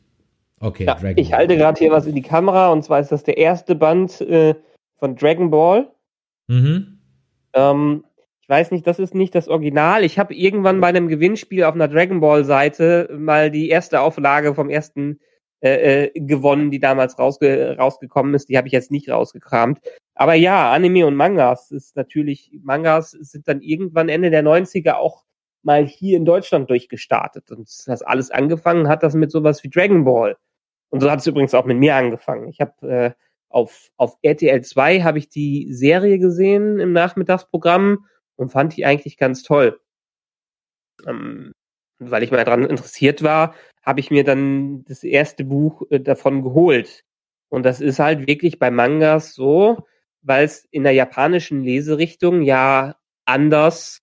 Okay, 0.59 0.83
ja, 0.83 0.95
Dragon 0.95 1.17
Ich 1.17 1.31
halte 1.31 1.55
gerade 1.55 1.79
hier 1.79 1.91
was 1.91 2.05
in 2.07 2.15
die 2.15 2.21
Kamera 2.23 2.73
und 2.73 2.83
zwar 2.83 2.99
ist 2.99 3.13
das 3.13 3.23
der 3.23 3.37
erste 3.37 3.73
Band 3.73 4.19
äh, 4.19 4.53
von 4.97 5.15
Dragon 5.15 5.49
Ball. 5.49 5.91
Mhm. 6.47 6.99
Ähm, 7.53 8.03
ich 8.41 8.49
weiß 8.49 8.71
nicht, 8.71 8.87
das 8.87 8.99
ist 8.99 9.13
nicht 9.13 9.35
das 9.35 9.49
Original. 9.49 10.03
Ich 10.03 10.17
habe 10.17 10.33
irgendwann 10.33 10.79
bei 10.79 10.87
einem 10.87 11.09
Gewinnspiel 11.09 11.65
auf 11.65 11.75
einer 11.75 11.89
Dragon 11.89 12.21
Ball 12.21 12.45
Seite 12.45 13.09
mal 13.17 13.51
die 13.51 13.69
erste 13.69 13.99
Auflage 13.99 14.55
vom 14.55 14.69
ersten 14.69 15.19
äh, 15.59 16.05
äh, 16.05 16.11
gewonnen, 16.13 16.71
die 16.71 16.79
damals 16.79 17.17
rausge 17.17 17.75
rausgekommen 17.77 18.35
ist. 18.35 18.47
Die 18.47 18.57
habe 18.57 18.67
ich 18.67 18.73
jetzt 18.73 18.91
nicht 18.91 19.09
rausgekramt. 19.09 19.79
Aber 20.15 20.33
ja, 20.35 20.71
Anime 20.71 21.05
und 21.05 21.15
Mangas 21.15 21.71
ist 21.71 21.95
natürlich, 21.95 22.51
Mangas 22.63 23.11
sind 23.11 23.47
dann 23.47 23.61
irgendwann 23.61 24.07
Ende 24.07 24.29
der 24.29 24.43
90er 24.43 24.93
auch 24.93 25.25
mal 25.63 25.85
hier 25.85 26.15
in 26.15 26.25
Deutschland 26.25 26.69
durchgestartet. 26.69 27.51
Und 27.51 27.67
das 27.87 28.01
alles 28.01 28.31
angefangen 28.31 28.87
hat 28.87 29.03
das 29.03 29.15
mit 29.15 29.31
sowas 29.31 29.63
wie 29.63 29.69
Dragon 29.69 30.05
Ball. 30.05 30.37
Und 30.89 31.01
so 31.01 31.11
hat 31.11 31.19
es 31.19 31.27
übrigens 31.27 31.53
auch 31.53 31.65
mit 31.65 31.77
mir 31.77 31.95
angefangen. 31.95 32.47
Ich 32.47 32.61
habe 32.61 32.87
äh, 32.87 33.11
auf, 33.49 33.89
auf 33.97 34.17
RTL 34.21 34.61
2 34.63 35.01
habe 35.01 35.19
ich 35.19 35.29
die 35.29 35.73
Serie 35.73 36.19
gesehen 36.19 36.79
im 36.79 36.91
Nachmittagsprogramm 36.91 38.05
und 38.35 38.51
fand 38.51 38.75
die 38.75 38.85
eigentlich 38.85 39.17
ganz 39.17 39.43
toll. 39.43 39.79
Ähm, 41.05 41.53
weil 41.99 42.23
ich 42.23 42.31
mal 42.31 42.43
daran 42.43 42.65
interessiert 42.65 43.23
war, 43.23 43.55
habe 43.83 43.99
ich 43.99 44.11
mir 44.11 44.23
dann 44.23 44.83
das 44.85 45.03
erste 45.03 45.43
Buch 45.43 45.83
äh, 45.89 45.99
davon 45.99 46.43
geholt. 46.43 47.03
Und 47.49 47.63
das 47.63 47.81
ist 47.81 47.99
halt 47.99 48.27
wirklich 48.27 48.59
bei 48.59 48.71
Mangas 48.71 49.33
so, 49.33 49.85
weil 50.21 50.45
es 50.45 50.65
in 50.71 50.83
der 50.83 50.91
japanischen 50.91 51.63
Leserichtung 51.63 52.41
ja 52.41 52.97
anders 53.25 54.01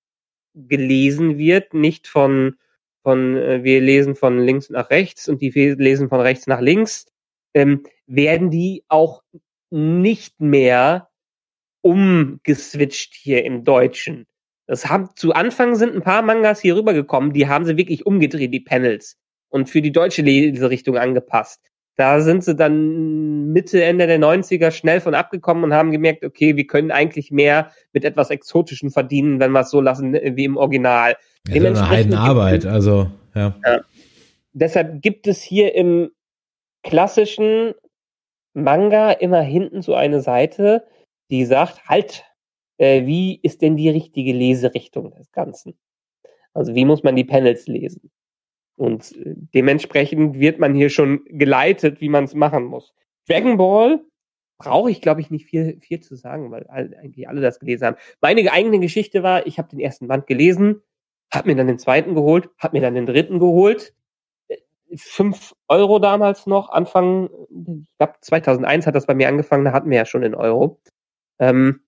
gelesen 0.55 1.39
wird, 1.39 1.75
nicht 1.75 2.09
von 2.09 2.57
von 3.05 3.37
äh, 3.37 3.63
wir 3.63 3.81
lesen 3.81 4.17
von 4.17 4.39
links 4.39 4.71
nach 4.71 4.91
rechts 4.91 5.29
und 5.29 5.43
die 5.43 5.51
lesen 5.51 6.09
von 6.09 6.21
rechts 6.21 6.47
nach 6.47 6.61
links, 6.61 7.07
ähm, 7.53 7.85
werden 8.07 8.51
die 8.51 8.85
auch 8.89 9.23
nicht 9.71 10.41
mehr 10.41 11.09
umgeswitcht 11.83 13.15
hier 13.15 13.45
im 13.45 13.65
Deutschen. 13.65 14.27
Das 14.67 14.89
haben 14.89 15.11
zu 15.17 15.33
Anfang 15.33 15.75
sind 15.75 15.95
ein 15.95 16.03
paar 16.03 16.23
Mangas 16.23 16.61
hier 16.61 16.77
rübergekommen, 16.77 17.33
die 17.33 17.49
haben 17.49 17.67
sie 17.67 17.77
wirklich 17.77 18.07
umgedreht, 18.07 18.53
die 18.55 18.61
Panels, 18.61 19.17
und 19.49 19.69
für 19.69 19.83
die 19.83 19.93
deutsche 19.93 20.23
Leserichtung 20.23 20.97
angepasst. 20.97 21.61
Da 21.97 22.21
sind 22.21 22.43
sie 22.43 22.57
dann 22.57 23.53
Mitte, 23.53 23.85
Ende 23.85 24.07
der 24.07 24.19
90er 24.19 24.73
schnell 24.73 25.01
von 25.01 25.15
abgekommen 25.15 25.63
und 25.63 25.75
haben 25.75 25.93
gemerkt, 25.93 26.25
okay, 26.25 26.57
wir 26.57 26.67
können 26.67 26.91
eigentlich 26.91 27.31
mehr 27.31 27.71
mit 27.93 28.05
etwas 28.05 28.31
Exotischen 28.31 28.91
verdienen, 28.91 29.39
wenn 29.39 29.53
wir 29.53 29.61
es 29.61 29.71
so 29.71 29.81
lassen 29.81 30.15
äh, 30.15 30.33
wie 30.35 30.45
im 30.45 30.57
Original. 30.57 31.17
Ja, 31.47 31.55
Dementsprechend 31.55 32.15
eine 32.15 32.23
Arbeit, 32.23 32.67
also, 32.67 33.11
ja. 33.35 33.55
ja. 33.65 33.81
Deshalb 34.55 35.03
gibt 35.03 35.29
es 35.29 35.43
hier 35.43 35.75
im 35.75 36.11
klassischen 36.83 37.75
Manga 38.55 39.11
immer 39.13 39.41
hinten 39.43 39.83
so 39.83 39.95
eine 39.95 40.21
Seite, 40.21 40.87
die 41.31 41.45
sagt, 41.45 41.87
halt, 41.87 42.25
äh, 42.79 43.07
wie 43.07 43.39
ist 43.43 43.63
denn 43.63 43.77
die 43.77 43.91
richtige 43.91 44.33
Leserichtung 44.33 45.11
des 45.13 45.31
Ganzen? 45.33 45.77
Also 46.53 46.75
wie 46.75 46.85
muss 46.85 47.03
man 47.03 47.17
die 47.17 47.25
Panels 47.25 47.67
lesen? 47.67 48.11
Und 48.77 49.13
äh, 49.17 49.35
dementsprechend 49.55 50.39
wird 50.39 50.59
man 50.59 50.75
hier 50.75 50.91
schon 50.91 51.25
geleitet, 51.27 52.01
wie 52.01 52.09
man 52.09 52.25
es 52.25 52.35
machen 52.35 52.65
muss. 52.65 52.95
Dragon 53.29 53.57
Ball 53.57 54.05
brauche 54.59 54.91
ich, 54.91 55.01
glaube 55.01 55.21
ich, 55.21 55.31
nicht 55.31 55.47
viel, 55.47 55.79
viel 55.81 56.01
zu 56.01 56.15
sagen, 56.15 56.51
weil 56.51 56.67
all, 56.69 56.95
eigentlich 57.01 57.29
alle 57.29 57.41
das 57.41 57.59
gelesen 57.59 57.87
haben. 57.87 57.97
Meine 58.21 58.51
eigene 58.53 58.79
Geschichte 58.81 59.23
war, 59.23 59.47
ich 59.47 59.59
habe 59.59 59.69
den 59.69 59.81
ersten 59.81 60.09
Band 60.09 60.27
gelesen, 60.27 60.81
habe 61.33 61.49
mir 61.49 61.57
dann 61.57 61.67
den 61.67 61.79
zweiten 61.79 62.15
geholt, 62.15 62.49
habe 62.59 62.77
mir 62.77 62.83
dann 62.83 62.95
den 62.95 63.07
dritten 63.07 63.39
geholt. 63.39 63.95
Äh, 64.95 64.99
fünf 64.99 65.55
Euro 65.69 65.99
damals 65.99 66.47
noch, 66.47 66.71
Anfang, 66.71 67.29
ich 67.51 67.87
glaube 67.99 68.15
2001 68.21 68.87
hat 68.87 68.95
das 68.95 69.07
bei 69.07 69.15
mir 69.15 69.29
angefangen, 69.29 69.65
da 69.65 69.73
hatten 69.73 69.91
wir 69.91 69.99
ja 69.99 70.07
schon 70.07 70.23
in 70.23 70.35
Euro. 70.35 70.81
Ähm, 71.39 71.81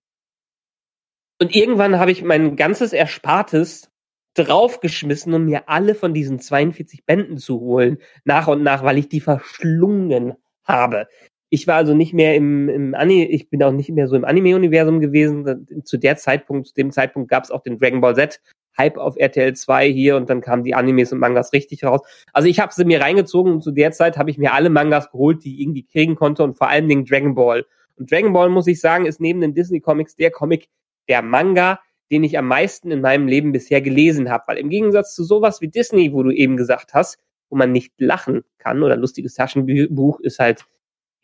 und 1.41 1.55
irgendwann 1.55 1.99
habe 1.99 2.11
ich 2.11 2.23
mein 2.23 2.57
ganzes 2.57 2.93
Erspartes 2.93 3.91
draufgeschmissen, 4.35 5.33
um 5.35 5.45
mir 5.45 5.69
alle 5.69 5.95
von 5.95 6.15
diesen 6.15 6.41
42 6.41 7.05
Bänden 7.05 7.39
zu 7.39 7.61
holen, 7.61 7.99
nach 8.25 8.49
und 8.49 8.63
nach, 8.63 8.83
weil 8.83 8.99
ich 8.99 9.09
die 9.09 9.21
verschlungen 9.21 10.35
habe. 10.65 11.09
Ich 11.49 11.67
war 11.67 11.77
also 11.77 11.95
nicht 11.95 12.13
mehr 12.13 12.35
im, 12.35 12.69
im 12.69 12.95
Anime, 12.95 13.29
ich 13.29 13.49
bin 13.49 13.63
auch 13.63 13.73
nicht 13.73 13.91
mehr 13.91 14.09
so 14.09 14.17
im 14.17 14.25
Anime-Universum 14.25 15.01
gewesen. 15.01 15.67
Zu 15.85 15.97
der 15.97 16.17
Zeitpunkt, 16.17 16.69
zu 16.69 16.75
dem 16.75 16.91
Zeitpunkt 16.91 17.31
gab 17.31 17.45
es 17.45 17.51
auch 17.51 17.63
den 17.63 17.79
Dragon 17.79 18.01
Ball 18.01 18.17
Z 18.17 18.41
Hype 18.79 18.99
auf 18.99 19.17
RTL 19.17 19.55
2 19.55 19.91
hier 19.91 20.17
und 20.17 20.29
dann 20.29 20.41
kamen 20.41 20.63
die 20.63 20.75
Animes 20.75 21.13
und 21.13 21.19
Mangas 21.19 21.53
richtig 21.53 21.85
raus. 21.85 22.01
Also 22.33 22.49
ich 22.49 22.61
habe 22.61 22.73
sie 22.75 22.85
mir 22.85 23.01
reingezogen 23.01 23.53
und 23.53 23.63
zu 23.63 23.71
der 23.71 23.93
Zeit 23.93 24.19
habe 24.19 24.31
ich 24.31 24.39
mir 24.39 24.53
alle 24.53 24.71
Mangas 24.71 25.11
geholt, 25.11 25.45
die 25.45 25.55
ich 25.55 25.61
irgendwie 25.61 25.85
kriegen 25.85 26.15
konnte 26.15 26.45
und 26.45 26.57
vor 26.57 26.69
allen 26.69 26.89
Dingen 26.89 27.05
Dragon 27.05 27.35
Ball. 27.35 27.65
Und 27.97 28.11
Dragon 28.11 28.33
Ball, 28.33 28.51
muss 28.51 28.67
ich 28.67 28.81
sagen, 28.81 29.07
ist 29.07 29.21
neben 29.21 29.41
den 29.41 29.55
Disney 29.55 29.81
Comics 29.81 30.17
der 30.17 30.31
Comic, 30.31 30.69
der 31.09 31.23
Manga, 31.23 31.81
den 32.11 32.25
ich 32.25 32.39
am 32.39 32.47
meisten 32.47 32.91
in 32.91 33.01
meinem 33.01 33.27
Leben 33.27 33.53
bisher 33.53 33.81
gelesen 33.81 34.31
habe. 34.31 34.45
Weil 34.49 34.59
im 34.59 34.69
Gegensatz 34.69 35.15
zu 35.15 35.25
sowas 35.25 35.61
wie 35.61 35.69
Disney, 35.69 36.13
wo 36.13 36.23
du 36.23 36.31
eben 36.31 36.57
gesagt 36.57 36.93
hast, 36.93 37.19
wo 37.49 37.57
man 37.57 37.73
nicht 37.73 37.93
lachen 37.99 38.43
kann 38.59 38.83
oder 38.83 38.97
lustiges 38.97 39.35
Taschenbuch 39.35 40.21
ist 40.21 40.39
halt 40.39 40.67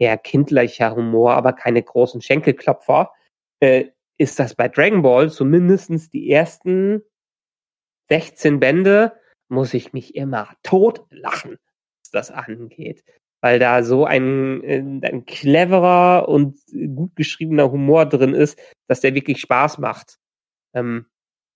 eher 0.03 0.19
kindlicher 0.19 0.95
Humor, 0.95 1.35
aber 1.35 1.53
keine 1.53 1.83
großen 1.83 2.21
Schenkelklopfer, 2.21 3.13
äh, 3.61 3.87
ist 4.19 4.39
das 4.39 4.55
bei 4.55 4.69
Dragon 4.69 5.03
Ball 5.03 5.31
zumindestens 5.31 6.11
die 6.11 6.31
ersten 6.31 7.03
16 8.11 8.61
Bände, 8.61 9.13
muss 9.49 9.75
ich 9.75 9.93
mich 9.93 10.15
immer 10.15 10.49
tot 10.63 11.07
lachen, 11.11 11.59
was 12.03 12.11
das 12.11 12.31
angeht 12.31 13.05
weil 13.43 13.59
da 13.59 13.83
so 13.83 14.07
ein, 14.07 14.63
äh, 14.63 14.79
ein 14.79 15.27
cleverer 15.27 16.29
und 16.29 16.59
gut 16.95 17.15
geschriebener 17.17 17.71
Humor 17.71 18.07
drin 18.07 18.35
ist, 18.35 18.59
dass 18.89 19.01
der 19.01 19.15
wirklich 19.15 19.41
Spaß 19.41 19.79
macht. 19.79 20.19
Ähm, 20.75 21.07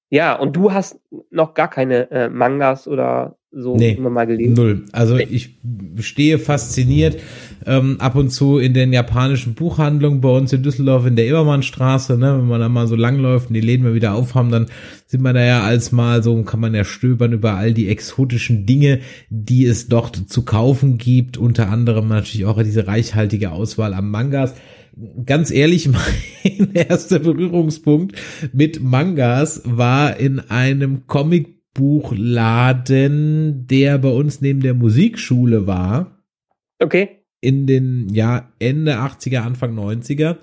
ja, 0.09 0.35
und 0.35 0.55
du 0.55 0.73
hast 0.73 1.01
noch 1.31 1.55
gar 1.55 1.69
keine 1.69 2.11
äh, 2.11 2.29
Mangas 2.29 2.87
oder 2.87 3.37
so 3.51 3.77
nee, 3.77 3.93
immer 3.93 4.11
mal 4.11 4.27
gelesen? 4.27 4.55
Null. 4.55 4.85
Also 4.93 5.17
ich 5.17 5.57
stehe 6.01 6.39
fasziniert 6.39 7.17
ähm, 7.65 7.97
ab 8.01 8.15
und 8.15 8.31
zu 8.31 8.59
in 8.59 8.75
den 8.75 8.93
japanischen 8.93 9.55
Buchhandlungen 9.55 10.21
bei 10.21 10.29
uns 10.29 10.53
in 10.53 10.63
Düsseldorf 10.63 11.07
in 11.07 11.17
der 11.17 11.27
Immermannstraße, 11.27 12.19
ne, 12.19 12.37
wenn 12.39 12.47
man 12.47 12.61
da 12.61 12.69
mal 12.69 12.87
so 12.87 12.95
langläuft 12.95 13.49
und 13.49 13.55
die 13.55 13.61
Läden 13.61 13.85
mal 13.85 13.95
wieder 13.95 14.15
aufhaben, 14.15 14.51
dann 14.51 14.67
sind 15.07 15.23
wir 15.23 15.33
da 15.33 15.43
ja 15.43 15.63
als 15.63 15.91
mal 15.91 16.23
so, 16.23 16.41
kann 16.43 16.61
man 16.61 16.75
ja 16.75 16.85
stöbern 16.85 17.33
über 17.33 17.55
all 17.55 17.73
die 17.73 17.89
exotischen 17.89 18.67
Dinge, 18.67 19.01
die 19.31 19.65
es 19.65 19.89
dort 19.89 20.17
zu 20.29 20.45
kaufen 20.45 20.99
gibt, 20.99 21.39
unter 21.39 21.71
anderem 21.71 22.09
natürlich 22.09 22.45
auch 22.45 22.63
diese 22.63 22.87
reichhaltige 22.87 23.53
Auswahl 23.53 23.95
an 23.95 24.11
Mangas 24.11 24.55
ganz 25.25 25.51
ehrlich, 25.51 25.89
mein 26.45 26.73
erster 26.75 27.19
Berührungspunkt 27.19 28.17
mit 28.53 28.83
Mangas 28.83 29.63
war 29.65 30.17
in 30.19 30.41
einem 30.41 31.07
Comic 31.07 31.57
Buchladen, 31.75 33.67
der 33.67 33.99
bei 33.99 34.09
uns 34.09 34.41
neben 34.41 34.61
der 34.61 34.75
Musikschule 34.75 35.67
war. 35.67 36.23
Okay. 36.79 37.23
In 37.41 37.67
den, 37.67 38.09
ja, 38.15 38.51
Ende 38.59 38.97
80er, 38.97 39.41
Anfang 39.41 39.79
90er. 39.79 40.37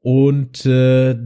Und 0.00 0.64
äh, 0.64 1.16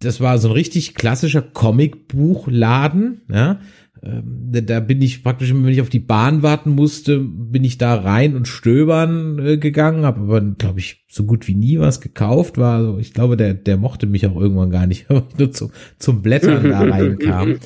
das 0.00 0.20
war 0.20 0.38
so 0.38 0.48
ein 0.48 0.54
richtig 0.54 0.94
klassischer 0.94 1.42
Comicbuchladen, 1.42 3.22
ja. 3.30 3.60
Ähm, 4.04 4.48
da 4.50 4.80
bin 4.80 5.00
ich 5.00 5.22
praktisch, 5.22 5.54
wenn 5.54 5.68
ich 5.68 5.80
auf 5.80 5.88
die 5.88 6.00
Bahn 6.00 6.42
warten 6.42 6.70
musste, 6.70 7.20
bin 7.20 7.62
ich 7.62 7.78
da 7.78 7.94
rein 7.94 8.34
und 8.34 8.48
stöbern 8.48 9.38
äh, 9.38 9.56
gegangen, 9.58 10.04
habe 10.04 10.22
aber, 10.22 10.40
glaube 10.40 10.80
ich, 10.80 11.04
so 11.08 11.24
gut 11.24 11.46
wie 11.46 11.54
nie 11.54 11.78
was 11.78 12.00
gekauft. 12.00 12.58
War 12.58 12.78
also, 12.78 12.98
ich 12.98 13.14
glaube, 13.14 13.36
der, 13.36 13.54
der 13.54 13.76
mochte 13.76 14.06
mich 14.06 14.26
auch 14.26 14.36
irgendwann 14.36 14.70
gar 14.70 14.86
nicht, 14.86 15.06
weil 15.08 15.22
ich 15.30 15.38
nur 15.38 15.52
zum, 15.52 15.70
zum 15.98 16.20
Blättern 16.20 16.68
da 16.68 16.80
reinkam. 16.84 17.58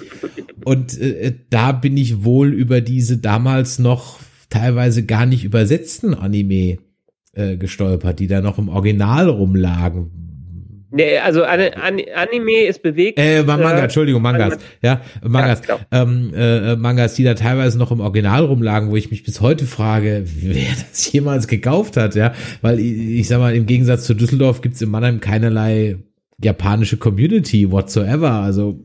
Und 0.65 1.01
äh, 1.01 1.35
da 1.49 1.73
bin 1.73 1.97
ich 1.97 2.23
wohl 2.23 2.53
über 2.53 2.83
diese 2.83 3.17
damals 3.17 3.79
noch 3.79 4.21
teilweise 4.51 5.07
gar 5.07 5.25
nicht 5.25 5.45
übersetzten 5.45 6.13
Anime 6.13 6.79
äh, 7.33 7.57
gestolpert, 7.57 8.21
die 8.21 8.27
da 8.27 8.43
noch 8.43 8.59
im 8.59 8.69
Original 8.69 9.31
rumlagen 9.31 10.11
Nee, 10.97 11.19
also 11.19 11.45
Anime 11.45 12.65
ist 12.67 12.83
bewegt. 12.83 13.19
Äh, 13.19 13.43
Manga, 13.43 13.79
äh, 13.79 13.83
Entschuldigung, 13.83 14.23
Mangas. 14.23 14.59
Ja, 14.83 15.03
Mangas. 15.23 15.63
Ja, 15.69 15.79
ähm, 15.93 16.33
äh, 16.35 16.77
Mangas, 16.77 17.15
die 17.15 17.25
da 17.25 17.35
teilweise 17.35 17.79
noch 17.79 17.93
im 17.93 18.01
Original 18.01 18.45
rumlagen, 18.45 18.91
wo 18.91 18.97
ich 18.97 19.11
mich 19.11 19.23
bis 19.23 19.41
heute 19.41 19.67
frage, 19.67 20.25
wer 20.25 20.71
das 20.91 21.13
jemals 21.13 21.49
gekauft 21.49 21.97
hat, 21.97 22.15
ja. 22.15 22.33
Weil 22.63 22.81
ich, 22.81 23.21
ich 23.21 23.29
sag 23.29 23.39
mal, 23.39 23.55
im 23.55 23.67
Gegensatz 23.67 24.05
zu 24.05 24.15
Düsseldorf 24.15 24.63
gibt's 24.63 24.81
in 24.81 24.91
Mannheim 24.91 25.21
keinerlei 25.21 25.99
japanische 26.43 26.97
Community 26.97 27.71
whatsoever. 27.71 28.31
Also 28.31 28.81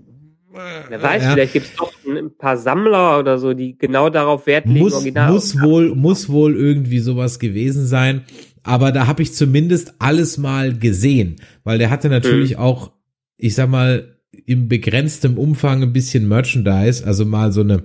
Wer 0.89 1.01
weiß, 1.01 1.23
ja. 1.23 1.31
vielleicht 1.31 1.53
gibt 1.53 1.67
es 1.67 1.75
doch 1.75 1.93
ein 2.05 2.35
paar 2.37 2.57
Sammler 2.57 3.19
oder 3.19 3.37
so, 3.37 3.53
die 3.53 3.77
genau 3.77 4.09
darauf 4.09 4.47
Wert 4.47 4.65
legen, 4.65 4.79
muss, 4.79 5.05
muss 5.05 5.61
wohl 5.61 5.95
muss 5.95 6.29
wohl 6.29 6.55
irgendwie 6.55 6.99
sowas 6.99 7.39
gewesen 7.39 7.85
sein 7.85 8.23
aber 8.63 8.91
da 8.91 9.07
habe 9.07 9.23
ich 9.23 9.33
zumindest 9.33 9.95
alles 9.99 10.37
mal 10.37 10.77
gesehen, 10.77 11.37
weil 11.63 11.77
der 11.77 11.89
hatte 11.89 12.09
natürlich 12.09 12.51
mhm. 12.51 12.57
auch, 12.57 12.91
ich 13.37 13.55
sag 13.55 13.69
mal, 13.69 14.17
im 14.45 14.67
begrenztem 14.67 15.37
Umfang 15.37 15.83
ein 15.83 15.93
bisschen 15.93 16.27
Merchandise, 16.27 17.05
also 17.05 17.25
mal 17.25 17.51
so 17.51 17.61
eine 17.61 17.83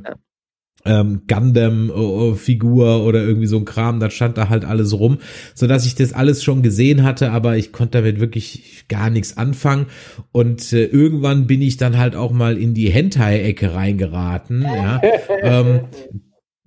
ähm, 0.86 1.22
Gundam-Figur 1.26 3.04
oder 3.04 3.22
irgendwie 3.22 3.46
so 3.46 3.58
ein 3.58 3.64
Kram, 3.64 4.00
da 4.00 4.08
stand 4.10 4.38
da 4.38 4.48
halt 4.48 4.64
alles 4.64 4.98
rum, 4.98 5.18
so 5.54 5.66
dass 5.66 5.84
ich 5.84 5.96
das 5.96 6.12
alles 6.12 6.44
schon 6.44 6.62
gesehen 6.62 7.02
hatte, 7.02 7.32
aber 7.32 7.56
ich 7.56 7.72
konnte 7.72 7.98
damit 7.98 8.20
wirklich 8.20 8.84
gar 8.88 9.10
nichts 9.10 9.36
anfangen. 9.36 9.86
Und 10.32 10.72
äh, 10.72 10.84
irgendwann 10.84 11.46
bin 11.46 11.60
ich 11.60 11.76
dann 11.76 11.98
halt 11.98 12.14
auch 12.14 12.32
mal 12.32 12.56
in 12.56 12.74
die 12.74 12.88
Hentai-Ecke 12.88 13.74
reingeraten, 13.74 14.62
ja, 14.62 15.00
ähm, 15.42 15.80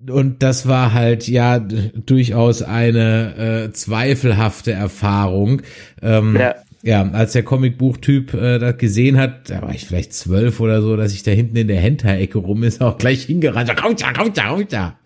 und 0.07 0.43
das 0.43 0.67
war 0.67 0.93
halt 0.93 1.27
ja 1.27 1.59
durchaus 1.59 2.61
eine 2.61 3.67
äh, 3.67 3.71
zweifelhafte 3.71 4.71
Erfahrung. 4.71 5.61
Ähm, 6.01 6.37
ja. 6.39 6.55
ja, 6.83 7.09
als 7.11 7.33
der 7.33 7.43
Comicbuchtyp 7.43 8.33
äh, 8.33 8.59
das 8.59 8.77
gesehen 8.77 9.17
hat, 9.17 9.49
da 9.49 9.61
war 9.61 9.71
ich 9.71 9.85
vielleicht 9.85 10.13
zwölf 10.13 10.59
oder 10.59 10.81
so, 10.81 10.95
dass 10.95 11.13
ich 11.13 11.23
da 11.23 11.31
hinten 11.31 11.57
in 11.57 11.67
der 11.67 11.79
Hentai-Ecke 11.79 12.37
rum 12.37 12.63
ist, 12.63 12.81
auch 12.81 12.97
gleich 12.97 13.23
hingerannt. 13.23 13.69
Raus 13.83 13.95
da, 13.97 14.09
raus 14.11 14.31
da, 14.33 14.49
raus 14.49 14.65
da. 14.69 14.99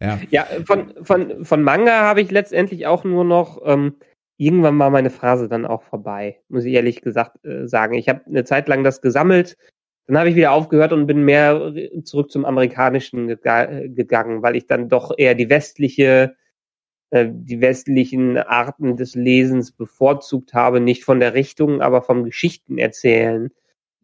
Ja, 0.00 0.20
ja 0.30 0.46
von, 0.66 0.92
von, 1.02 1.44
von 1.44 1.62
Manga 1.62 2.02
habe 2.02 2.20
ich 2.20 2.30
letztendlich 2.30 2.86
auch 2.86 3.04
nur 3.04 3.24
noch, 3.24 3.62
ähm, 3.64 3.94
irgendwann 4.36 4.78
war 4.78 4.90
meine 4.90 5.10
Phase 5.10 5.48
dann 5.48 5.64
auch 5.64 5.82
vorbei, 5.82 6.40
muss 6.48 6.64
ich 6.64 6.74
ehrlich 6.74 7.00
gesagt 7.00 7.44
äh, 7.44 7.66
sagen. 7.66 7.94
Ich 7.94 8.08
habe 8.08 8.22
eine 8.26 8.44
Zeit 8.44 8.68
lang 8.68 8.84
das 8.84 9.00
gesammelt, 9.00 9.56
dann 10.06 10.18
habe 10.18 10.28
ich 10.28 10.36
wieder 10.36 10.52
aufgehört 10.52 10.92
und 10.92 11.06
bin 11.06 11.24
mehr 11.24 11.72
zurück 12.04 12.30
zum 12.30 12.44
Amerikanischen 12.44 13.28
gegangen, 13.28 14.42
weil 14.42 14.56
ich 14.56 14.66
dann 14.66 14.88
doch 14.88 15.12
eher 15.16 15.34
die 15.34 15.48
westliche, 15.48 16.36
äh, 17.10 17.26
die 17.30 17.60
westlichen 17.60 18.36
Arten 18.36 18.96
des 18.96 19.14
Lesens 19.14 19.72
bevorzugt 19.72 20.52
habe, 20.52 20.80
nicht 20.80 21.04
von 21.04 21.20
der 21.20 21.34
Richtung, 21.34 21.80
aber 21.80 22.02
vom 22.02 22.24
Geschichten 22.24 22.76
erzählen. 22.76 23.50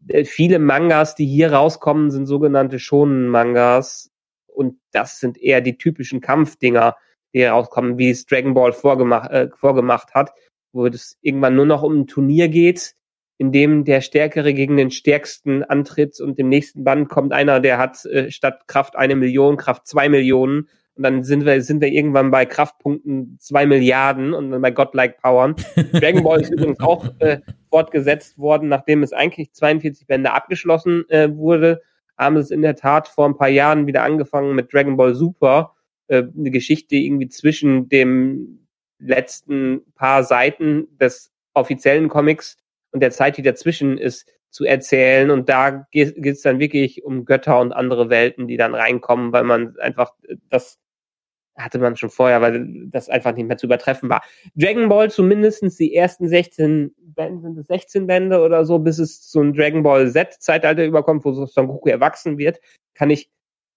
Äh, 0.07 0.25
viele 0.25 0.57
Mangas, 0.59 1.15
die 1.15 1.27
hier 1.27 1.53
rauskommen, 1.53 2.09
sind 2.09 2.25
sogenannte 2.25 2.79
Shonen-Mangas, 2.79 4.11
und 4.53 4.79
das 4.91 5.19
sind 5.19 5.37
eher 5.37 5.61
die 5.61 5.77
typischen 5.77 6.21
Kampfdinger, 6.21 6.97
die 7.33 7.41
herauskommen, 7.41 7.97
wie 7.97 8.09
es 8.09 8.25
Dragon 8.25 8.53
Ball 8.53 8.73
vorgemacht, 8.73 9.31
äh, 9.31 9.49
vorgemacht 9.55 10.13
hat, 10.13 10.31
wo 10.73 10.85
es 10.85 11.17
irgendwann 11.21 11.55
nur 11.55 11.65
noch 11.65 11.83
um 11.83 12.01
ein 12.01 12.07
Turnier 12.07 12.49
geht, 12.49 12.95
in 13.41 13.51
dem 13.51 13.85
der 13.85 14.01
Stärkere 14.01 14.53
gegen 14.53 14.77
den 14.77 14.91
Stärksten 14.91 15.63
antritt 15.63 16.21
und 16.21 16.37
im 16.37 16.47
nächsten 16.47 16.83
Band 16.83 17.09
kommt 17.09 17.33
einer, 17.33 17.59
der 17.59 17.79
hat 17.79 18.05
äh, 18.05 18.29
statt 18.29 18.67
Kraft 18.67 18.95
eine 18.95 19.15
Million, 19.15 19.57
Kraft 19.57 19.87
zwei 19.87 20.09
Millionen 20.09 20.69
und 20.93 21.01
dann 21.03 21.23
sind 21.23 21.43
wir, 21.43 21.59
sind 21.63 21.81
wir 21.81 21.87
irgendwann 21.87 22.29
bei 22.29 22.45
Kraftpunkten 22.45 23.37
zwei 23.39 23.65
Milliarden 23.65 24.35
und 24.35 24.51
dann 24.51 24.61
bei 24.61 24.69
Godlike 24.69 25.15
Powern. 25.19 25.55
Dragon 25.93 26.23
Ball 26.23 26.41
ist 26.41 26.51
übrigens 26.51 26.79
auch 26.81 27.09
äh, 27.17 27.39
fortgesetzt 27.71 28.37
worden, 28.37 28.69
nachdem 28.69 29.01
es 29.01 29.11
eigentlich 29.11 29.53
42 29.53 30.05
Bände 30.05 30.33
abgeschlossen 30.33 31.09
äh, 31.09 31.35
wurde 31.35 31.81
haben 32.21 32.37
es 32.37 32.51
in 32.51 32.61
der 32.61 32.75
Tat 32.75 33.07
vor 33.07 33.25
ein 33.25 33.35
paar 33.35 33.49
Jahren 33.49 33.87
wieder 33.87 34.03
angefangen 34.03 34.53
mit 34.53 34.71
Dragon 34.71 34.95
Ball 34.95 35.15
Super, 35.15 35.73
äh, 36.07 36.21
eine 36.37 36.51
Geschichte 36.51 36.95
irgendwie 36.95 37.29
zwischen 37.29 37.89
dem 37.89 38.67
letzten 38.99 39.81
paar 39.95 40.23
Seiten 40.23 40.87
des 40.99 41.31
offiziellen 41.55 42.09
Comics 42.09 42.57
und 42.91 43.01
der 43.01 43.11
Zeit, 43.11 43.37
die 43.37 43.41
dazwischen 43.41 43.97
ist, 43.97 44.31
zu 44.49 44.65
erzählen. 44.65 45.31
Und 45.31 45.49
da 45.49 45.87
geht 45.91 46.17
es 46.17 46.41
dann 46.41 46.59
wirklich 46.59 47.03
um 47.03 47.25
Götter 47.25 47.59
und 47.59 47.71
andere 47.71 48.09
Welten, 48.09 48.47
die 48.47 48.57
dann 48.57 48.75
reinkommen, 48.75 49.31
weil 49.31 49.43
man 49.43 49.77
einfach 49.79 50.13
das 50.49 50.81
hatte 51.57 51.79
man 51.79 51.95
schon 51.95 52.09
vorher, 52.09 52.41
weil 52.41 52.65
das 52.87 53.09
einfach 53.09 53.35
nicht 53.35 53.47
mehr 53.47 53.57
zu 53.57 53.65
übertreffen 53.65 54.09
war. 54.09 54.23
Dragon 54.55 54.89
Ball 54.89 55.11
zumindestens 55.11 55.75
die 55.75 55.95
ersten 55.95 56.27
16 56.27 56.95
Bände, 56.97 57.41
sind 57.41 57.57
es 57.57 57.67
16 57.67 58.07
Bände 58.07 58.41
oder 58.41 58.65
so, 58.65 58.79
bis 58.79 58.99
es 58.99 59.27
zu 59.27 59.39
einem 59.39 59.53
Dragon 59.53 59.83
Ball 59.83 60.09
Z-Zeitalter 60.09 60.85
überkommt, 60.85 61.25
wo 61.25 61.45
Son 61.45 61.67
Goku 61.67 61.89
erwachsen 61.89 62.37
wird, 62.37 62.59
kann 62.93 63.09
ich 63.09 63.29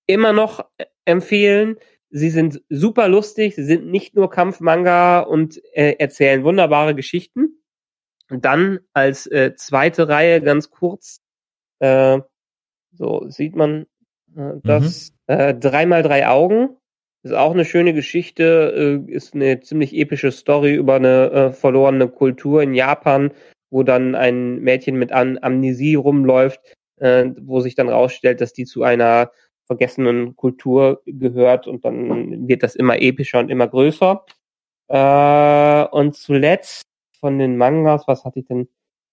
immer 0.06 0.32
noch 0.32 0.60
äh, 0.78 0.84
empfehlen. 1.04 1.76
Sie 2.10 2.30
sind 2.30 2.62
super 2.68 3.08
lustig, 3.08 3.56
sie 3.56 3.64
sind 3.64 3.86
nicht 3.86 4.14
nur 4.14 4.30
Kampfmanga 4.30 5.20
und 5.20 5.60
äh, 5.74 5.96
erzählen 5.98 6.44
wunderbare 6.44 6.94
Geschichten. 6.94 7.63
Und 8.30 8.44
dann 8.44 8.80
als 8.92 9.26
äh, 9.26 9.55
zweite 9.55 10.09
Reihe 10.09 10.40
ganz 10.40 10.70
kurz, 10.70 11.20
äh, 11.80 12.20
so 12.92 13.28
sieht 13.28 13.56
man 13.56 13.86
äh, 14.36 14.55
das 14.62 15.12
mhm. 15.28 15.34
äh, 15.34 15.55
dreimal 15.55 16.02
drei 16.02 16.26
Augen 16.28 16.76
ist 17.24 17.32
auch 17.32 17.52
eine 17.52 17.64
schöne 17.64 17.94
Geschichte, 17.94 19.02
äh, 19.09 19.10
ist 19.10 19.34
eine 19.34 19.60
ziemlich 19.60 19.94
epische 19.94 20.30
Story 20.30 20.74
über 20.74 20.96
eine 20.96 21.30
äh, 21.30 21.52
verlorene 21.52 22.06
Kultur 22.09 22.62
in 22.62 22.74
Japan, 22.74 23.32
wo 23.70 23.82
dann 23.82 24.14
ein 24.14 24.60
Mädchen 24.60 24.96
mit 24.96 25.10
Am 25.10 25.38
Amnesie 25.40 25.94
rumläuft, 25.94 26.60
äh, 27.01 27.30
wo 27.40 27.60
sich 27.60 27.74
dann 27.74 27.88
rausstellt, 27.88 28.42
dass 28.42 28.52
die 28.52 28.66
zu 28.66 28.82
einer 28.82 29.32
vergessenen 29.66 30.36
Kultur 30.36 31.01
gehört 31.06 31.66
und 31.66 31.86
dann 31.86 32.46
wird 32.46 32.62
das 32.62 32.76
immer 32.76 33.01
epischer 33.01 33.38
und 33.38 33.51
immer 33.51 33.68
größer. 33.68 34.22
Äh, 34.88 35.84
und 35.96 36.14
zuletzt 36.14 36.84
von 37.24 37.38
den 37.38 37.56
Mangas, 37.56 38.06
was 38.06 38.26
hatte 38.26 38.40
ich 38.40 38.46
denn? 38.48 38.68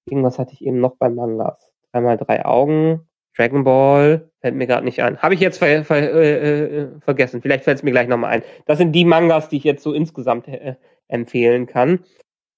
Irgendwas 0.05 0.37
hatte 0.37 0.51
ich 0.51 0.65
eben 0.65 0.81
noch 0.81 0.97
bei 0.97 1.07
Mangas. 1.07 1.71
Dreimal 1.93 2.17
drei 2.17 2.43
Augen, 2.43 3.07
Dragon 3.37 3.63
Ball, 3.63 4.29
fällt 4.41 4.55
mir 4.55 4.67
gerade 4.67 4.83
nicht 4.83 5.01
ein. 5.01 5.19
Habe 5.19 5.33
ich 5.33 5.39
jetzt 5.39 5.59
ver 5.59 5.85
ver 5.85 6.13
äh, 6.13 6.65
äh, 6.65 6.87
vergessen. 6.99 7.41
Vielleicht 7.41 7.63
fällt 7.63 7.77
es 7.77 7.83
mir 7.83 7.91
gleich 7.91 8.09
nochmal 8.09 8.31
ein. 8.31 8.43
Das 8.65 8.79
sind 8.79 8.91
die 8.91 9.05
Mangas, 9.05 9.47
die 9.47 9.55
ich 9.55 9.63
jetzt 9.63 9.81
so 9.81 9.93
insgesamt 9.93 10.49
äh, 10.49 10.75
empfehlen 11.07 11.67
kann. 11.67 11.99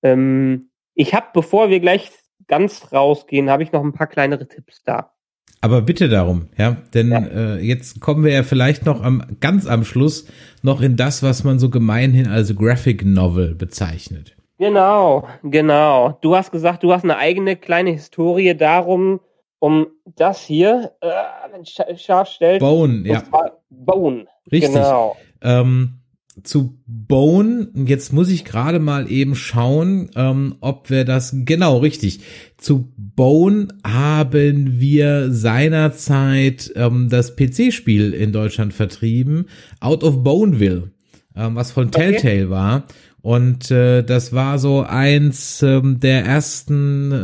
Ähm, 0.02 0.72
ich 0.96 1.14
habe, 1.14 1.28
bevor 1.36 1.70
wir 1.70 1.80
gleich 1.80 2.10
ganz 2.48 2.92
rausgehen, 2.92 3.52
habe 3.52 3.62
ich 3.62 3.72
noch 3.72 3.84
ein 3.84 3.94
paar 3.94 4.08
kleinere 4.08 4.48
Tipps 4.48 4.82
da. 4.82 5.12
Aber 5.62 5.84
bitte 5.84 6.10
darum, 6.10 6.48
ja, 6.58 6.78
denn 6.96 7.12
ja. 7.12 7.28
Äh, 7.28 7.60
jetzt 7.60 8.00
kommen 8.00 8.24
wir 8.24 8.32
ja 8.32 8.42
vielleicht 8.42 8.88
noch 8.88 9.04
am 9.04 9.38
ganz 9.40 9.68
am 9.68 9.84
Schluss 9.84 10.26
noch 10.64 10.82
in 10.82 10.96
das, 10.96 11.22
was 11.22 11.44
man 11.44 11.60
so 11.60 11.70
gemeinhin 11.70 12.26
als 12.26 12.56
Graphic 12.56 13.06
Novel 13.06 13.54
bezeichnet. 13.54 14.36
Genau, 14.64 15.28
genau. 15.44 16.18
Du 16.22 16.38
hast 16.38 16.54
gesagt, 16.54 16.84
du 16.84 16.94
hast 16.94 17.04
eine 17.04 17.18
eigene 17.18 17.58
kleine 17.58 17.92
Historie 17.92 18.56
darum, 18.56 19.20
um 19.60 19.88
das 20.06 20.42
hier 20.42 20.94
äh, 21.02 21.98
scharf 21.98 22.30
stellt. 22.30 22.62
Bone, 22.62 23.06
ja. 23.06 23.24
Bone. 23.70 24.26
Richtig. 24.50 24.72
Genau. 24.72 25.18
Ähm, 25.42 26.00
zu 26.44 26.80
Bone, 26.88 27.72
jetzt 27.74 28.14
muss 28.14 28.30
ich 28.30 28.46
gerade 28.46 28.80
mal 28.80 29.12
eben 29.12 29.36
schauen, 29.36 30.10
ähm, 30.16 30.56
ob 30.62 30.90
wir 30.90 31.04
das, 31.04 31.36
genau, 31.40 31.80
richtig. 31.80 32.22
Zu 32.58 32.90
Bone 32.96 33.68
haben 33.86 34.80
wir 34.80 35.30
seinerzeit 35.30 36.72
ähm, 36.78 37.10
das 37.10 37.36
PC-Spiel 37.36 38.14
in 38.14 38.32
Deutschland 38.32 38.74
vertrieben, 38.74 39.50
Out 39.82 40.06
of 40.06 40.24
Boneville, 40.24 40.92
ähm, 41.36 41.58
was 41.58 41.72
von 41.72 41.92
Telltale 41.92 42.46
okay. 42.46 42.50
war. 42.50 42.88
Und 43.24 43.72
äh, 43.72 44.04
das 44.04 44.34
war 44.34 44.60
so 44.60 44.82
eins 44.82 45.64
ähm, 45.64 46.02
der 46.02 46.26
ersten 46.26 47.10
äh, 47.14 47.16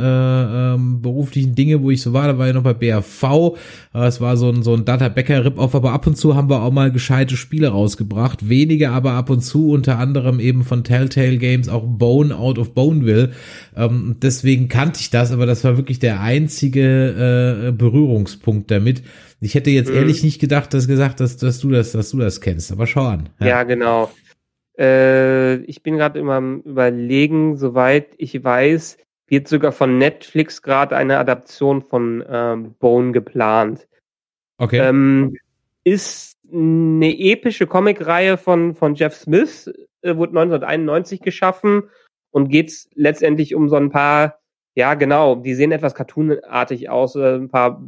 ähm, 0.74 1.02
beruflichen 1.02 1.56
Dinge, 1.56 1.84
wo 1.84 1.92
ich 1.92 2.02
so 2.02 2.14
war. 2.14 2.26
Da 2.26 2.38
war 2.38 2.48
ich 2.48 2.54
noch 2.54 2.64
bei 2.64 2.74
BAV. 2.74 3.58
Äh, 3.94 4.06
es 4.06 4.22
war 4.22 4.38
so 4.38 4.48
ein, 4.50 4.64
so 4.64 4.74
ein 4.74 4.86
Data 4.86 5.10
Becker 5.10 5.44
Rip-Off, 5.44 5.76
aber 5.76 5.92
ab 5.92 6.08
und 6.08 6.16
zu 6.16 6.38
haben 6.38 6.50
wir 6.50 6.64
auch 6.64 6.72
mal 6.72 6.90
gescheite 6.90 7.36
Spiele 7.36 7.68
rausgebracht. 7.68 8.48
Wenige 8.48 8.92
aber 8.92 9.12
ab 9.12 9.30
und 9.30 9.42
zu, 9.42 9.72
unter 9.72 10.00
anderem 10.00 10.40
eben 10.40 10.64
von 10.64 10.86
Telltale 10.86 11.38
Games, 11.38 11.68
auch 11.68 11.84
Bone 11.86 12.34
Out 12.34 12.60
of 12.60 12.74
Boneville. 12.74 13.34
Ähm, 13.76 14.16
deswegen 14.22 14.70
kannte 14.70 15.02
ich 15.02 15.10
das, 15.10 15.34
aber 15.34 15.46
das 15.46 15.66
war 15.66 15.76
wirklich 15.76 16.00
der 16.00 16.22
einzige 16.22 17.68
äh, 17.68 17.72
Berührungspunkt 17.74 18.72
damit. 18.72 19.04
Ich 19.42 19.54
hätte 19.54 19.70
jetzt 19.70 19.90
mhm. 19.90 19.98
ehrlich 19.98 20.24
nicht 20.24 20.40
gedacht, 20.40 20.74
dass 20.74 20.88
gesagt, 20.88 21.20
dass, 21.20 21.36
dass 21.36 21.60
du 21.60 21.72
das, 21.72 21.92
dass 21.92 22.12
du 22.12 22.20
das 22.20 22.40
kennst. 22.40 22.72
Aber 22.72 22.88
schau 22.88 23.04
an. 23.04 23.28
ja, 23.42 23.48
ja 23.48 23.64
genau. 23.64 24.10
Äh, 24.80 25.56
ich 25.64 25.84
bin 25.84 25.98
gerade 25.98 26.20
immer 26.20 26.36
am 26.36 26.62
Überlegen, 26.62 27.58
soweit 27.58 28.14
ich 28.18 28.44
weiß, 28.44 28.98
wird 29.28 29.48
sogar 29.48 29.72
von 29.72 29.98
Netflix 29.98 30.62
gerade 30.62 30.96
eine 30.96 31.18
Adaption 31.18 31.82
von 31.82 32.24
ähm, 32.28 32.76
Bone 32.80 33.12
geplant. 33.12 33.88
Okay. 34.58 34.80
Ähm, 34.80 35.38
ist 35.84 36.38
eine 36.52 37.18
epische 37.18 37.68
Comicreihe 37.68 38.38
von, 38.38 38.74
von 38.74 38.96
Jeff 38.96 39.16
Smith, 39.16 39.68
äh, 40.02 40.16
wurde 40.16 40.40
1991 40.40 41.22
geschaffen 41.22 41.84
und 42.32 42.50
geht 42.50 42.88
letztendlich 42.96 43.56
um 43.56 43.70
so 43.70 43.76
ein 43.76 43.90
paar, 43.90 44.40
ja 44.76 44.94
genau, 44.96 45.36
die 45.36 45.56
sehen 45.56 45.72
etwas 45.72 45.94
cartoonartig 45.94 46.90
aus, 46.90 47.16
äh, 47.16 47.36
ein 47.36 47.50
paar 47.50 47.84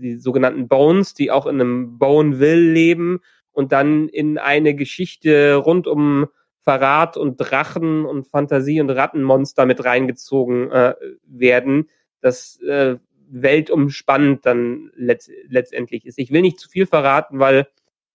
die 0.00 0.16
sogenannten 0.16 0.68
Bones, 0.68 1.14
die 1.14 1.32
auch 1.32 1.46
in 1.46 1.60
einem 1.60 1.98
Boneville 1.98 2.72
leben 2.72 3.20
und 3.58 3.72
dann 3.72 4.08
in 4.08 4.38
eine 4.38 4.76
Geschichte 4.76 5.56
rund 5.56 5.88
um 5.88 6.28
Verrat 6.62 7.16
und 7.16 7.38
Drachen 7.38 8.04
und 8.04 8.28
Fantasie 8.28 8.80
und 8.80 8.88
Rattenmonster 8.88 9.66
mit 9.66 9.84
reingezogen 9.84 10.70
äh, 10.70 10.94
werden, 11.24 11.88
das 12.20 12.60
äh, 12.60 12.98
weltumspannend 13.28 14.46
dann 14.46 14.92
letzt 14.94 15.28
letztendlich 15.48 16.06
ist. 16.06 16.20
Ich 16.20 16.30
will 16.30 16.42
nicht 16.42 16.60
zu 16.60 16.68
viel 16.68 16.86
verraten, 16.86 17.40
weil 17.40 17.66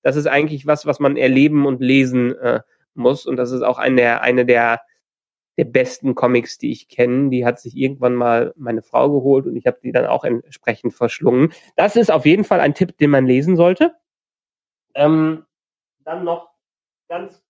das 0.02 0.16
ist 0.16 0.28
eigentlich 0.28 0.66
was, 0.66 0.86
was 0.86 1.02
man 1.02 1.18
erleben 1.18 1.66
und 1.66 1.82
lesen 1.82 2.34
äh, 2.38 2.62
muss 2.94 3.26
und 3.26 3.36
das 3.36 3.52
ist 3.52 3.64
auch 3.64 3.80
eine, 3.80 4.22
eine 4.22 4.46
der 4.46 4.80
der 5.58 5.66
besten 5.66 6.16
Comics, 6.16 6.58
die 6.58 6.72
ich 6.72 6.88
kenne. 6.88 7.30
Die 7.32 7.46
hat 7.46 7.60
sich 7.60 7.76
irgendwann 7.76 8.16
mal 8.16 8.54
meine 8.56 8.82
Frau 8.82 9.12
geholt 9.12 9.46
und 9.46 9.58
ich 9.58 9.68
habe 9.68 9.78
die 9.84 9.92
dann 9.92 10.06
auch 10.06 10.24
entsprechend 10.24 10.94
verschlungen. 10.94 11.52
Das 11.76 11.98
ist 11.98 12.12
auf 12.12 12.26
jeden 12.26 12.46
Fall 12.46 12.62
ein 12.62 12.74
Tipp, 12.74 12.98
den 12.98 13.10
man 13.10 13.26
lesen 13.26 13.58
sollte. 13.58 13.94
Ähm, 14.96 15.46
dann 16.04 16.24
noch 16.24 16.50
ganz, 17.10 17.42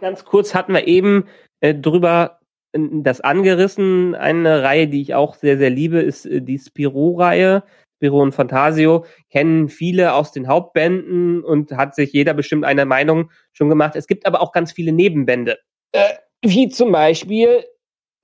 ganz 0.00 0.24
kurz 0.24 0.54
hatten 0.54 0.74
wir 0.74 0.86
eben 0.86 1.28
äh, 1.60 1.74
drüber 1.74 2.40
äh, 2.72 2.80
das 3.02 3.20
angerissen. 3.20 4.14
Eine 4.14 4.62
Reihe, 4.62 4.88
die 4.88 5.02
ich 5.02 5.14
auch 5.14 5.34
sehr, 5.34 5.58
sehr 5.58 5.70
liebe, 5.70 6.00
ist 6.00 6.26
äh, 6.26 6.40
die 6.40 6.58
Spiro-Reihe. 6.58 7.62
Spiro 7.96 8.20
und 8.20 8.32
Fantasio 8.32 9.06
kennen 9.30 9.68
viele 9.68 10.14
aus 10.14 10.32
den 10.32 10.48
Hauptbänden 10.48 11.42
und 11.42 11.72
hat 11.72 11.94
sich 11.94 12.12
jeder 12.12 12.34
bestimmt 12.34 12.64
eine 12.64 12.84
Meinung 12.84 13.30
schon 13.52 13.68
gemacht. 13.68 13.96
Es 13.96 14.06
gibt 14.06 14.26
aber 14.26 14.42
auch 14.42 14.52
ganz 14.52 14.72
viele 14.72 14.92
Nebenbände. 14.92 15.58
Äh, 15.92 16.14
Wie 16.42 16.68
zum 16.68 16.92
Beispiel 16.92 17.64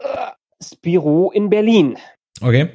äh, 0.01 0.07
Spiro 0.63 1.31
in 1.31 1.49
Berlin. 1.49 1.97
Okay. 2.43 2.69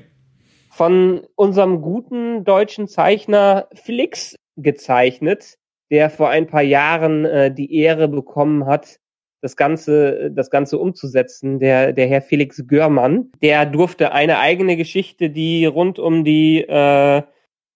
Von 0.72 1.28
unserem 1.36 1.82
guten 1.82 2.44
deutschen 2.44 2.88
Zeichner 2.88 3.68
Flix 3.76 4.36
gezeichnet, 4.58 5.58
der 5.96 6.10
vor 6.10 6.30
ein 6.30 6.46
paar 6.46 6.62
Jahren 6.62 7.24
äh, 7.24 7.54
die 7.54 7.74
Ehre 7.74 8.10
bekommen 8.10 8.66
hat, 8.66 9.00
das 9.42 9.56
Ganze, 9.56 10.30
das 10.30 10.50
Ganze 10.50 10.78
umzusetzen, 10.78 11.58
der, 11.58 11.94
der 11.94 12.08
Herr 12.08 12.22
Felix 12.22 12.68
Görmann. 12.68 13.32
Der 13.42 13.66
durfte 13.66 14.12
eine 14.12 14.40
eigene 14.40 14.76
Geschichte, 14.76 15.30
die 15.30 15.66
rund 15.66 15.98
um 15.98 16.26
die, 16.26 16.64
äh, 16.68 17.22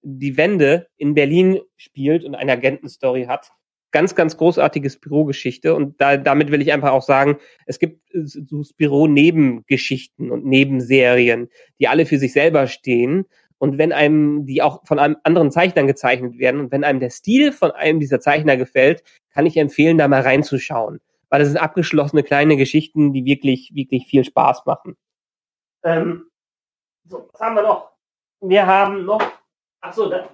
die 0.02 0.36
Wende 0.36 0.88
in 0.98 1.14
Berlin 1.14 1.60
spielt 1.78 2.26
und 2.26 2.36
eine 2.36 2.52
Agentenstory 2.52 3.24
hat. 3.24 3.52
Ganz, 3.92 4.16
ganz 4.16 4.36
großartige 4.36 4.90
Spiro-Geschichte. 4.90 5.74
Und 5.74 6.02
da, 6.02 6.18
damit 6.18 6.52
will 6.52 6.62
ich 6.62 6.74
einfach 6.74 6.92
auch 6.92 7.04
sagen, 7.04 7.38
es 7.66 7.80
gibt 7.80 8.02
so 8.12 8.64
Spiro-Nebengeschichten 8.64 10.30
und 10.30 10.46
Nebenserien, 10.46 11.48
die 11.80 11.88
alle 11.88 12.06
für 12.06 12.18
sich 12.18 12.34
selber 12.34 12.68
stehen. 12.68 13.28
Und 13.60 13.78
wenn 13.78 13.92
einem, 13.92 14.46
die 14.46 14.62
auch 14.62 14.86
von 14.86 15.00
einem 15.00 15.18
anderen 15.24 15.52
Zeichnern 15.52 15.86
gezeichnet 15.86 16.40
werden, 16.40 16.60
und 16.60 16.72
wenn 16.72 16.84
einem 16.84 17.00
der 17.00 17.12
Stil 17.12 17.52
von 17.52 17.72
einem 17.72 18.00
dieser 18.00 18.20
Zeichner 18.20 18.58
gefällt, 18.58 19.04
kann 19.32 19.46
ich 19.46 19.58
empfehlen, 19.58 19.98
da 19.98 20.08
mal 20.08 20.22
reinzuschauen 20.22 21.00
weil 21.30 21.40
das 21.40 21.50
sind 21.50 21.58
abgeschlossene 21.58 22.24
kleine 22.24 22.58
Geschichten, 22.58 23.14
die 23.14 23.26
wirklich, 23.26 23.72
wirklich 23.74 24.08
viel 24.08 24.24
Spaß 24.24 24.66
machen. 24.66 24.98
Ähm, 25.84 26.30
so, 27.06 27.30
was 27.32 27.40
haben 27.40 27.56
wir 27.56 27.64
noch? 27.64 27.92
Wir 28.42 28.66
haben 28.66 29.06
noch, 29.06 29.22
ach 29.82 29.94
so, 29.94 30.10
da, 30.10 30.30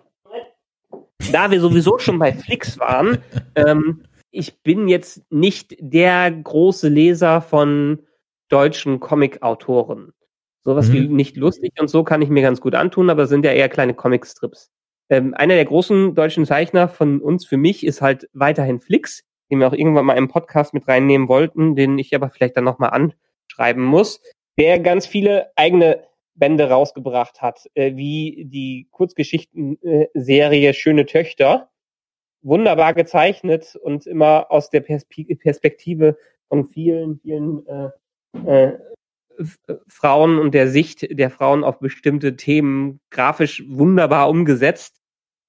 da 1.31 1.52
wir 1.52 1.60
sowieso 1.60 1.99
schon 1.99 2.19
bei 2.19 2.34
Flix 2.34 2.80
waren, 2.80 3.22
ähm, 3.56 4.03
ich 4.31 4.61
bin 4.64 4.88
jetzt 4.88 5.23
nicht 5.31 5.76
der 5.80 6.31
große 6.31 6.89
Leser 6.89 7.41
von 7.41 8.06
deutschen 8.49 8.99
Comic-Autoren. 8.99 10.14
Sowas 10.65 10.89
mhm. 10.89 10.93
wie 10.93 11.07
nicht 11.07 11.37
lustig 11.37 11.73
und 11.79 11.87
so 11.87 12.03
kann 12.03 12.21
ich 12.21 12.29
mir 12.29 12.41
ganz 12.41 12.59
gut 12.59 12.75
antun, 12.75 13.09
aber 13.09 13.27
sind 13.27 13.45
ja 13.45 13.53
eher 13.53 13.69
kleine 13.69 13.93
Comic-Strips. 13.93 14.71
Ähm, 15.09 15.33
einer 15.35 15.55
der 15.55 15.65
großen 15.65 16.15
deutschen 16.15 16.45
Zeichner 16.45 16.89
von 16.89 17.21
uns 17.21 17.45
für 17.45 17.57
mich 17.57 17.85
ist 17.85 18.01
halt 18.01 18.27
weiterhin 18.33 18.81
Flix 18.81 19.23
den 19.49 19.59
wir 19.59 19.67
auch 19.67 19.73
irgendwann 19.73 20.05
mal 20.05 20.17
im 20.17 20.27
Podcast 20.27 20.73
mit 20.73 20.87
reinnehmen 20.87 21.27
wollten, 21.27 21.75
den 21.75 21.97
ich 21.97 22.15
aber 22.15 22.29
vielleicht 22.29 22.57
dann 22.57 22.63
nochmal 22.63 22.91
anschreiben 22.91 23.83
muss, 23.83 24.21
der 24.57 24.79
ganz 24.79 25.05
viele 25.05 25.51
eigene 25.55 26.03
Bände 26.33 26.69
rausgebracht 26.69 27.41
hat, 27.41 27.65
äh, 27.75 27.95
wie 27.95 28.45
die 28.49 28.87
Kurzgeschichtenserie 28.91 30.73
Schöne 30.73 31.05
Töchter. 31.05 31.69
Wunderbar 32.41 32.93
gezeichnet 32.93 33.75
und 33.75 34.05
immer 34.05 34.51
aus 34.51 34.69
der 34.69 34.81
Perspektive 34.81 36.17
von 36.47 36.65
vielen, 36.65 37.19
vielen 37.19 37.65
äh, 37.65 37.89
äh, 38.45 38.77
Frauen 39.87 40.39
und 40.39 40.53
der 40.53 40.69
Sicht 40.69 41.07
der 41.17 41.29
Frauen 41.29 41.63
auf 41.63 41.79
bestimmte 41.79 42.35
Themen 42.35 42.99
grafisch 43.09 43.63
wunderbar 43.67 44.29
umgesetzt. 44.29 44.97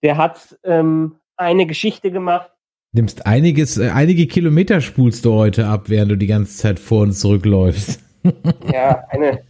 Der 0.02 0.16
hat 0.16 0.58
ähm, 0.64 1.16
eine 1.36 1.66
Geschichte 1.66 2.10
gemacht, 2.10 2.50
Nimmst 2.96 3.26
einiges, 3.26 3.76
äh, 3.76 3.90
einige 3.90 4.26
Kilometer 4.26 4.80
spulst 4.80 5.26
du 5.26 5.34
heute 5.34 5.66
ab, 5.66 5.90
während 5.90 6.12
du 6.12 6.16
die 6.16 6.26
ganze 6.26 6.56
Zeit 6.56 6.78
vor 6.78 7.02
und 7.02 7.12
zurückläufst. 7.12 8.02
Ja, 8.72 9.04
eine, 9.10 9.44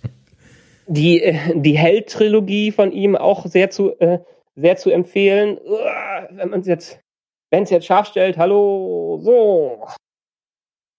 die, 0.86 1.22
äh, 1.22 1.38
die 1.54 1.78
Held-Trilogie 1.78 2.72
von 2.72 2.92
ihm 2.92 3.16
auch 3.16 3.46
sehr 3.46 3.70
zu, 3.70 3.98
äh, 4.00 4.18
sehr 4.54 4.76
zu 4.76 4.90
empfehlen. 4.90 5.58
Wenn 6.30 6.50
man 6.50 6.60
es 6.60 6.66
jetzt, 6.66 7.00
wenn 7.50 7.62
es 7.62 7.70
jetzt 7.70 7.86
scharf 7.86 8.08
stellt, 8.08 8.36
hallo, 8.36 9.18
so. 9.22 9.86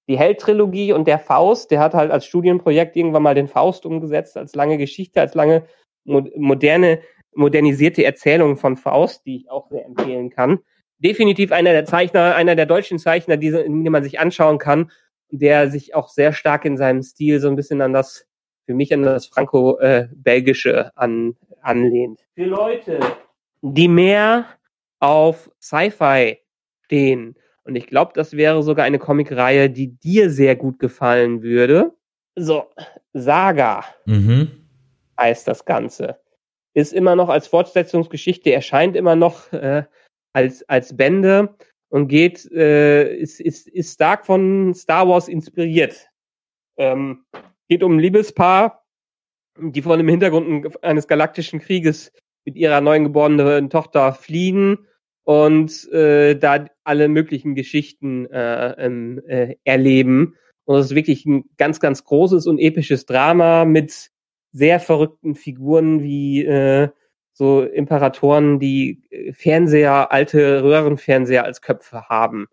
Die 0.07 0.17
Held-Trilogie 0.17 0.93
und 0.93 1.07
der 1.07 1.19
Faust, 1.19 1.71
der 1.71 1.79
hat 1.79 1.93
halt 1.93 2.11
als 2.11 2.25
Studienprojekt 2.25 2.95
irgendwann 2.95 3.23
mal 3.23 3.35
den 3.35 3.47
Faust 3.47 3.85
umgesetzt, 3.85 4.37
als 4.37 4.55
lange 4.55 4.77
Geschichte, 4.77 5.19
als 5.19 5.33
lange 5.33 5.65
moderne, 6.05 7.01
modernisierte 7.35 8.05
Erzählung 8.05 8.57
von 8.57 8.77
Faust, 8.77 9.25
die 9.25 9.37
ich 9.37 9.51
auch 9.51 9.69
sehr 9.69 9.85
empfehlen 9.85 10.29
kann 10.29 10.59
definitiv 10.99 11.51
einer 11.51 11.71
der 11.71 11.85
Zeichner, 11.85 12.35
einer 12.35 12.55
der 12.55 12.65
deutschen 12.65 12.99
Zeichner, 12.99 13.37
die, 13.37 13.51
die 13.51 13.89
man 13.89 14.03
sich 14.03 14.19
anschauen 14.19 14.57
kann, 14.57 14.91
der 15.29 15.69
sich 15.69 15.95
auch 15.95 16.09
sehr 16.09 16.33
stark 16.33 16.65
in 16.65 16.77
seinem 16.77 17.01
Stil 17.03 17.39
so 17.39 17.47
ein 17.47 17.55
bisschen 17.55 17.81
an 17.81 17.93
das, 17.93 18.25
für 18.65 18.73
mich 18.73 18.93
an 18.93 19.03
das 19.03 19.27
Franco-Belgische 19.27 20.91
an, 20.95 21.35
anlehnt. 21.61 22.21
Für 22.35 22.45
Leute, 22.45 22.99
die 23.61 23.87
mehr 23.87 24.45
auf 24.99 25.51
Sci-Fi 25.61 26.39
stehen, 26.85 27.35
und 27.67 27.75
ich 27.75 27.87
glaube, 27.87 28.13
das 28.15 28.33
wäre 28.33 28.63
sogar 28.63 28.85
eine 28.85 28.97
Comicreihe, 28.97 29.69
die 29.69 29.97
dir 29.97 30.29
sehr 30.29 30.55
gut 30.55 30.79
gefallen 30.79 31.43
würde. 31.43 31.93
So, 32.35 32.65
Saga 33.11 33.83
mhm. 34.05 34.49
heißt 35.19 35.45
das 35.47 35.65
Ganze. 35.65 36.17
Ist 36.73 36.93
immer 36.93 37.17
noch 37.17 37.27
als 37.27 37.47
Fortsetzungsgeschichte, 37.47 38.53
erscheint 38.53 38.95
immer 38.95 39.17
noch 39.17 39.51
äh, 39.51 39.83
als, 40.31 40.67
als 40.69 40.95
Bände 40.95 41.55
und 41.89 42.07
geht, 42.07 42.49
äh, 42.53 43.13
ist, 43.13 43.41
ist, 43.41 43.67
ist 43.67 43.95
stark 43.95 44.25
von 44.25 44.73
Star 44.73 45.09
Wars 45.09 45.27
inspiriert. 45.27 46.07
Ähm, 46.77 47.25
geht 47.67 47.83
um 47.83 47.97
ein 47.97 47.99
Liebespaar, 47.99 48.85
die 49.59 49.81
vor 49.81 49.97
dem 49.97 50.07
Hintergrund 50.07 50.81
eines 50.85 51.07
galaktischen 51.07 51.59
Krieges 51.59 52.13
mit 52.45 52.55
ihrer 52.55 52.79
neuen 52.79 53.03
geborenen 53.03 53.69
Tochter 53.69 54.13
fliehen 54.13 54.86
und 55.27 55.91
äh, 55.91 56.35
da 56.35 56.67
alle 56.85 57.09
möglichen 57.09 57.53
Geschichten 57.53 58.27
äh, 58.27 58.69
ähm, 58.77 59.21
äh, 59.27 59.55
erleben. 59.65 60.35
Und 60.63 60.77
es 60.77 60.85
ist 60.85 60.95
wirklich 60.95 61.25
ein 61.25 61.43
ganz, 61.57 61.81
ganz 61.81 62.05
großes 62.05 62.47
und 62.47 62.59
episches 62.59 63.05
Drama 63.05 63.65
mit 63.65 64.09
sehr 64.53 64.79
verrückten 64.79 65.35
Figuren 65.35 66.01
wie 66.01 66.45
äh, 66.45 66.87
so 67.33 67.61
Imperatoren, 67.61 68.61
die 68.61 69.03
äh, 69.09 69.33
Fernseher, 69.33 70.13
alte 70.13 70.63
Röhrenfernseher 70.63 71.43
als 71.43 71.61
Köpfe 71.61 72.03
haben. 72.03 72.45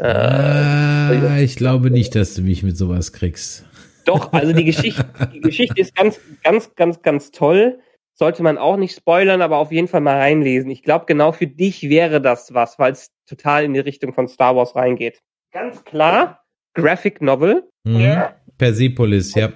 Äh, 0.00 1.14
äh, 1.14 1.44
ich 1.44 1.56
glaube 1.56 1.90
nicht, 1.90 2.14
dass 2.14 2.32
du 2.32 2.40
mich 2.40 2.62
mit 2.62 2.78
sowas 2.78 3.12
kriegst. 3.12 3.66
Doch, 4.06 4.32
also 4.32 4.54
die 4.54 4.64
Geschichte, 4.64 5.04
die 5.34 5.40
Geschichte 5.40 5.78
ist 5.78 5.94
ganz, 5.94 6.18
ganz, 6.42 6.74
ganz, 6.74 7.02
ganz 7.02 7.32
toll. 7.32 7.80
Sollte 8.16 8.44
man 8.44 8.58
auch 8.58 8.76
nicht 8.76 8.94
spoilern, 8.94 9.42
aber 9.42 9.58
auf 9.58 9.72
jeden 9.72 9.88
Fall 9.88 10.00
mal 10.00 10.16
reinlesen. 10.16 10.70
Ich 10.70 10.84
glaube, 10.84 11.04
genau 11.06 11.32
für 11.32 11.48
dich 11.48 11.88
wäre 11.88 12.20
das 12.20 12.54
was, 12.54 12.78
weil 12.78 12.92
es 12.92 13.10
total 13.26 13.64
in 13.64 13.74
die 13.74 13.80
Richtung 13.80 14.14
von 14.14 14.28
Star 14.28 14.54
Wars 14.54 14.76
reingeht. 14.76 15.20
Ganz 15.52 15.84
klar, 15.84 16.44
Graphic 16.74 17.20
Novel. 17.20 17.64
Mhm. 17.84 18.00
Ja. 18.00 18.34
Persepolis, 18.56 19.34
ja. 19.34 19.52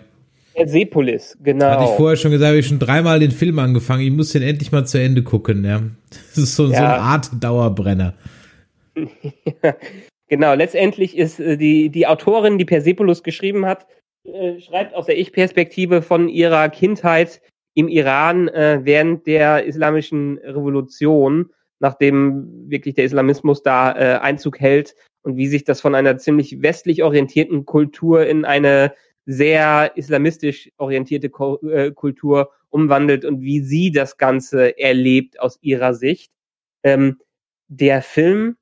Persepolis, 0.55 1.39
genau. 1.41 1.67
Hatte 1.67 1.85
ich 1.85 1.97
vorher 1.97 2.17
schon 2.17 2.33
gesagt, 2.33 2.49
habe 2.49 2.59
ich 2.59 2.67
schon 2.67 2.81
dreimal 2.81 3.21
den 3.21 3.31
Film 3.31 3.61
angefangen. 3.61 4.03
Ich 4.03 4.11
muss 4.11 4.33
den 4.33 4.43
endlich 4.43 4.73
mal 4.73 4.85
zu 4.85 5.01
Ende 5.01 5.23
gucken, 5.23 5.65
ja. 5.65 5.83
Das 6.11 6.39
ist 6.39 6.57
so, 6.57 6.65
ja. 6.65 6.71
so 6.71 6.85
eine 6.85 6.99
Art 6.99 7.31
Dauerbrenner. 7.41 8.15
genau, 10.29 10.55
letztendlich 10.55 11.17
ist 11.17 11.39
äh, 11.39 11.57
die, 11.57 11.91
die 11.91 12.09
Autorin, 12.09 12.59
die 12.59 12.65
Persepolis 12.65 13.23
geschrieben 13.23 13.67
hat, 13.67 13.87
äh, 14.25 14.61
schreibt 14.61 14.95
aus 14.95 15.07
der 15.07 15.19
Ich-Perspektive 15.19 16.03
von 16.03 16.29
ihrer 16.29 16.69
Kindheit 16.71 17.41
im 17.79 17.87
Iran 17.87 18.49
äh, 18.49 18.81
während 18.83 19.29
der 19.29 19.65
islamischen 19.65 20.39
Revolution, 20.39 21.51
nachdem 21.79 22.69
wirklich 22.69 22.97
der 22.97 23.05
Islamismus 23.05 23.63
da 23.63 23.93
äh, 23.93 24.19
Einzug 24.19 24.59
hält 24.59 24.97
und 25.23 25.37
wie 25.37 25.47
sich 25.47 25.63
das 25.63 25.81
von 25.81 25.95
einer 25.95 26.19
ziemlich 26.19 26.61
westlich 26.61 27.05
orientierten 27.05 27.67
Kultur 27.67 28.27
in 28.27 28.45
eine 28.45 28.95
sehr 29.27 29.93
islamistisch 29.95 30.73
orientierte 30.77 31.31
äh, 31.71 31.93
Kultur 31.93 32.51
umwandelt 32.69 33.25
und 33.25 33.43
wie 33.43 33.61
sie 33.61 33.93
das 33.93 34.17
Ganze 34.17 34.77
erlebt 34.77 35.39
aus 35.39 35.57
ihrer 35.61 35.95
Sicht. 35.95 36.33
Ähm, 36.83 37.21
der 37.69 38.03
Film 38.03 38.57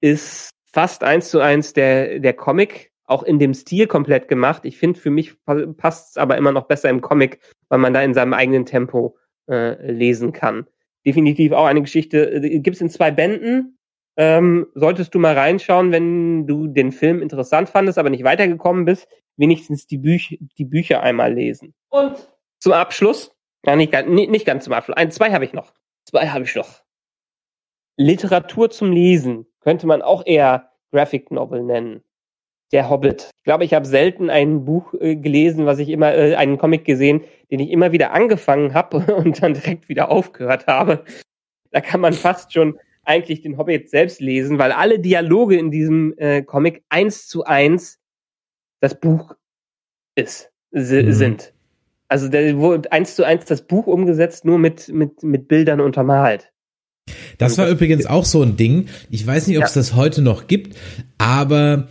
ist 0.00 0.52
fast 0.72 1.04
eins 1.04 1.28
zu 1.28 1.40
eins 1.40 1.74
der, 1.74 2.18
der 2.18 2.32
Comic, 2.32 2.92
auch 3.06 3.22
in 3.22 3.38
dem 3.38 3.54
Stil 3.54 3.86
komplett 3.86 4.28
gemacht. 4.28 4.64
Ich 4.64 4.78
finde, 4.78 4.98
für 4.98 5.10
mich 5.10 5.34
passt 5.76 6.10
es 6.10 6.16
aber 6.16 6.36
immer 6.36 6.52
noch 6.52 6.66
besser 6.66 6.88
im 6.88 7.00
Comic, 7.00 7.38
weil 7.68 7.78
man 7.78 7.92
da 7.92 8.02
in 8.02 8.14
seinem 8.14 8.32
eigenen 8.32 8.64
Tempo 8.64 9.16
äh, 9.48 9.90
lesen 9.90 10.32
kann. 10.32 10.66
Definitiv 11.06 11.52
auch 11.52 11.66
eine 11.66 11.82
Geschichte, 11.82 12.32
äh, 12.32 12.58
gibt 12.60 12.76
es 12.76 12.80
in 12.80 12.88
zwei 12.88 13.10
Bänden. 13.10 13.78
Ähm, 14.16 14.66
solltest 14.74 15.14
du 15.14 15.18
mal 15.18 15.36
reinschauen, 15.36 15.90
wenn 15.90 16.46
du 16.46 16.68
den 16.68 16.92
Film 16.92 17.20
interessant 17.20 17.68
fandest, 17.68 17.98
aber 17.98 18.10
nicht 18.10 18.24
weitergekommen 18.24 18.84
bist 18.84 19.08
wenigstens 19.36 19.86
die, 19.86 19.98
Büch 19.98 20.38
die 20.58 20.64
Bücher 20.64 21.02
einmal 21.02 21.32
lesen. 21.32 21.74
Und 21.88 22.28
zum 22.58 22.72
Abschluss, 22.72 23.34
ja, 23.64 23.76
nicht, 23.76 23.92
nicht 24.06 24.46
ganz 24.46 24.64
zum 24.64 24.72
Abschluss, 24.72 24.96
ein, 24.96 25.10
zwei 25.10 25.32
habe 25.32 25.44
ich 25.44 25.52
noch. 25.52 25.72
Zwei 26.04 26.28
habe 26.28 26.44
ich 26.44 26.54
noch. 26.54 26.82
Literatur 27.96 28.70
zum 28.70 28.92
Lesen 28.92 29.46
könnte 29.60 29.86
man 29.86 30.02
auch 30.02 30.26
eher 30.26 30.70
Graphic 30.92 31.30
Novel 31.30 31.62
nennen. 31.62 32.02
Der 32.74 32.90
Hobbit. 32.90 33.30
Ich 33.36 33.44
glaube, 33.44 33.64
ich 33.64 33.72
habe 33.72 33.86
selten 33.86 34.30
ein 34.30 34.64
Buch 34.64 34.94
äh, 34.94 35.14
gelesen, 35.14 35.64
was 35.64 35.78
ich 35.78 35.88
immer, 35.90 36.12
äh, 36.12 36.34
einen 36.34 36.58
Comic 36.58 36.84
gesehen, 36.84 37.20
den 37.52 37.60
ich 37.60 37.70
immer 37.70 37.92
wieder 37.92 38.12
angefangen 38.12 38.74
habe 38.74 38.98
und 39.14 39.40
dann 39.40 39.54
direkt 39.54 39.88
wieder 39.88 40.10
aufgehört 40.10 40.66
habe. 40.66 41.04
Da 41.70 41.80
kann 41.80 42.00
man 42.00 42.12
fast 42.12 42.52
schon 42.52 42.78
eigentlich 43.04 43.42
den 43.42 43.58
Hobbit 43.58 43.90
selbst 43.90 44.20
lesen, 44.20 44.58
weil 44.58 44.72
alle 44.72 44.98
Dialoge 44.98 45.56
in 45.56 45.70
diesem 45.70 46.14
äh, 46.16 46.42
Comic 46.42 46.82
eins 46.88 47.28
zu 47.28 47.44
eins 47.44 48.00
das 48.80 48.98
Buch 48.98 49.36
ist, 50.16 50.50
mhm. 50.72 51.12
sind. 51.12 51.54
Also 52.08 52.28
der 52.28 52.56
wurde 52.58 52.90
eins 52.90 53.14
zu 53.14 53.24
eins 53.24 53.44
das 53.44 53.62
Buch 53.62 53.86
umgesetzt, 53.86 54.44
nur 54.44 54.58
mit, 54.58 54.88
mit, 54.88 55.22
mit 55.22 55.46
Bildern 55.46 55.80
untermalt. 55.80 56.52
Das 57.38 57.56
war 57.56 57.68
übrigens 57.68 58.06
auch 58.06 58.24
so 58.24 58.42
ein 58.42 58.56
Ding. 58.56 58.88
Ich 59.10 59.24
weiß 59.24 59.46
nicht, 59.46 59.58
ob 59.58 59.64
es 59.64 59.76
ja. 59.76 59.80
das 59.80 59.94
heute 59.94 60.22
noch 60.22 60.48
gibt, 60.48 60.76
aber 61.18 61.88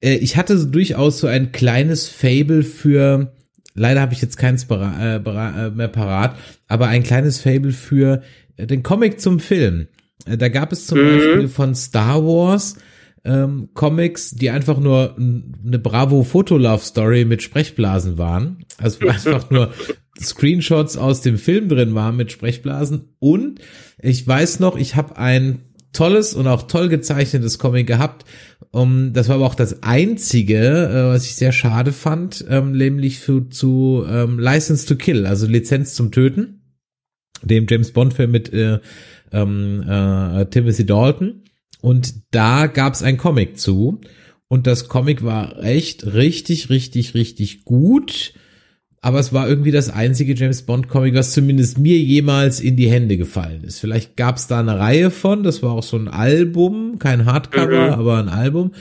ich 0.00 0.36
hatte 0.36 0.58
so 0.58 0.66
durchaus 0.66 1.18
so 1.18 1.26
ein 1.26 1.52
kleines 1.52 2.08
Fable 2.08 2.62
für, 2.62 3.32
leider 3.74 4.00
habe 4.00 4.12
ich 4.12 4.22
jetzt 4.22 4.36
keins 4.36 4.66
äh, 4.70 5.16
äh, 5.16 5.70
mehr 5.70 5.88
parat, 5.88 6.36
aber 6.68 6.88
ein 6.88 7.02
kleines 7.02 7.40
Fable 7.40 7.72
für 7.72 8.22
äh, 8.56 8.66
den 8.66 8.82
Comic 8.82 9.20
zum 9.20 9.40
Film. 9.40 9.88
Äh, 10.26 10.36
da 10.36 10.48
gab 10.48 10.72
es 10.72 10.86
zum 10.86 10.98
mhm. 10.98 11.14
Beispiel 11.14 11.48
von 11.48 11.74
Star 11.74 12.24
Wars 12.24 12.76
ähm, 13.24 13.70
Comics, 13.74 14.30
die 14.30 14.50
einfach 14.50 14.78
nur 14.78 15.16
eine 15.16 15.78
Bravo 15.78 16.22
Fotolove 16.22 16.84
Story 16.84 17.24
mit 17.24 17.42
Sprechblasen 17.42 18.18
waren. 18.18 18.64
Also 18.78 19.06
einfach 19.08 19.50
nur 19.50 19.72
Screenshots 20.20 20.96
aus 20.96 21.20
dem 21.20 21.36
Film 21.36 21.68
drin 21.68 21.94
waren 21.94 22.16
mit 22.16 22.32
Sprechblasen. 22.32 23.08
Und 23.18 23.60
ich 24.00 24.26
weiß 24.26 24.60
noch, 24.60 24.76
ich 24.76 24.94
habe 24.94 25.16
ein 25.16 25.60
tolles 25.96 26.34
und 26.34 26.46
auch 26.46 26.62
toll 26.62 26.88
gezeichnetes 26.88 27.58
Comic 27.58 27.86
gehabt. 27.86 28.24
Um, 28.70 29.12
das 29.12 29.28
war 29.28 29.36
aber 29.36 29.46
auch 29.46 29.54
das 29.54 29.82
einzige, 29.82 30.58
äh, 30.58 31.14
was 31.14 31.24
ich 31.24 31.36
sehr 31.36 31.52
schade 31.52 31.92
fand, 31.92 32.44
ähm, 32.48 32.72
nämlich 32.72 33.18
für, 33.18 33.48
zu 33.48 34.04
ähm, 34.08 34.38
License 34.38 34.86
to 34.86 34.96
Kill, 34.96 35.26
also 35.26 35.46
Lizenz 35.46 35.94
zum 35.94 36.12
Töten, 36.12 36.62
dem 37.42 37.66
James 37.68 37.92
Bond 37.92 38.14
Film 38.14 38.30
mit 38.30 38.52
äh, 38.52 38.80
ähm, 39.32 39.82
äh, 39.88 40.46
Timothy 40.46 40.84
Dalton. 40.84 41.42
Und 41.80 42.14
da 42.30 42.66
gab 42.66 42.94
es 42.94 43.02
ein 43.02 43.16
Comic 43.16 43.58
zu. 43.58 44.00
Und 44.48 44.66
das 44.66 44.88
Comic 44.88 45.24
war 45.24 45.62
echt 45.62 46.14
richtig, 46.14 46.70
richtig, 46.70 47.14
richtig 47.14 47.64
gut. 47.64 48.34
Aber 49.06 49.20
es 49.20 49.32
war 49.32 49.48
irgendwie 49.48 49.70
das 49.70 49.88
einzige 49.88 50.34
James 50.34 50.62
Bond 50.62 50.88
Comic, 50.88 51.14
was 51.14 51.30
zumindest 51.30 51.78
mir 51.78 51.96
jemals 51.96 52.58
in 52.58 52.74
die 52.74 52.90
Hände 52.90 53.16
gefallen 53.16 53.62
ist. 53.62 53.78
Vielleicht 53.78 54.16
gab 54.16 54.34
es 54.34 54.48
da 54.48 54.58
eine 54.58 54.80
Reihe 54.80 55.12
von. 55.12 55.44
Das 55.44 55.62
war 55.62 55.70
auch 55.70 55.84
so 55.84 55.96
ein 55.96 56.08
Album, 56.08 56.98
kein 56.98 57.24
Hardcover, 57.24 57.86
mhm. 57.86 57.92
aber 57.92 58.18
ein 58.18 58.28
Album. 58.28 58.72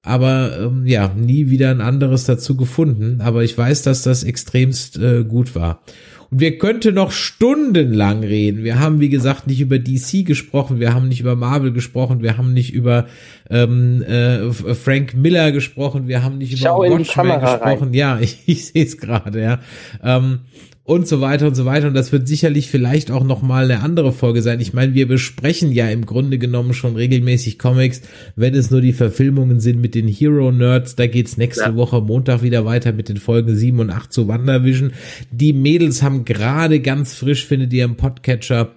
Aber 0.00 0.58
ähm, 0.58 0.86
ja, 0.86 1.12
nie 1.14 1.50
wieder 1.50 1.70
ein 1.70 1.82
anderes 1.82 2.24
dazu 2.24 2.56
gefunden. 2.56 3.20
Aber 3.20 3.44
ich 3.44 3.58
weiß, 3.58 3.82
dass 3.82 4.00
das 4.00 4.24
extremst 4.24 4.96
äh, 4.96 5.24
gut 5.24 5.54
war. 5.54 5.82
Und 6.30 6.40
wir 6.40 6.58
könnten 6.58 6.94
noch 6.94 7.10
stundenlang 7.10 8.22
reden. 8.22 8.64
Wir 8.64 8.78
haben, 8.78 9.00
wie 9.00 9.08
gesagt, 9.08 9.46
nicht 9.46 9.60
über 9.60 9.78
DC 9.78 10.26
gesprochen, 10.26 10.78
wir 10.78 10.94
haben 10.94 11.08
nicht 11.08 11.20
über 11.20 11.36
Marvel 11.36 11.72
gesprochen, 11.72 12.22
wir 12.22 12.36
haben 12.36 12.52
nicht 12.52 12.72
über 12.72 13.06
ähm, 13.48 14.02
äh, 14.02 14.52
Frank 14.52 15.14
Miller 15.14 15.52
gesprochen, 15.52 16.06
wir 16.06 16.22
haben 16.22 16.38
nicht 16.38 16.58
Schau 16.58 16.84
über 16.84 16.98
Watchmen 16.98 17.40
gesprochen. 17.40 17.84
Rein. 17.84 17.94
Ja, 17.94 18.18
ich, 18.20 18.42
ich 18.46 18.66
sehe 18.66 18.84
es 18.84 18.98
gerade, 18.98 19.40
ja. 19.40 19.60
Ähm, 20.02 20.40
und 20.88 21.06
so 21.06 21.20
weiter 21.20 21.46
und 21.46 21.54
so 21.54 21.66
weiter. 21.66 21.88
Und 21.88 21.94
das 21.94 22.12
wird 22.12 22.26
sicherlich 22.26 22.70
vielleicht 22.70 23.10
auch 23.10 23.22
nochmal 23.22 23.64
eine 23.64 23.82
andere 23.82 24.10
Folge 24.10 24.40
sein. 24.40 24.58
Ich 24.58 24.72
meine, 24.72 24.94
wir 24.94 25.06
besprechen 25.06 25.70
ja 25.70 25.86
im 25.90 26.06
Grunde 26.06 26.38
genommen 26.38 26.72
schon 26.72 26.96
regelmäßig 26.96 27.58
Comics, 27.58 28.00
wenn 28.36 28.54
es 28.54 28.70
nur 28.70 28.80
die 28.80 28.94
Verfilmungen 28.94 29.60
sind 29.60 29.82
mit 29.82 29.94
den 29.94 30.08
Hero 30.08 30.50
Nerds. 30.50 30.96
Da 30.96 31.06
geht's 31.06 31.36
nächste 31.36 31.64
ja. 31.64 31.76
Woche 31.76 32.00
Montag 32.00 32.42
wieder 32.42 32.64
weiter 32.64 32.92
mit 32.92 33.10
den 33.10 33.18
Folgen 33.18 33.54
7 33.54 33.78
und 33.80 33.90
8 33.90 34.10
zu 34.10 34.28
WandaVision. 34.28 34.92
Die 35.30 35.52
Mädels 35.52 36.02
haben 36.02 36.24
gerade 36.24 36.80
ganz 36.80 37.12
frisch, 37.12 37.44
findet 37.44 37.70
ihr 37.74 37.84
im 37.84 37.96
Podcatcher, 37.96 38.74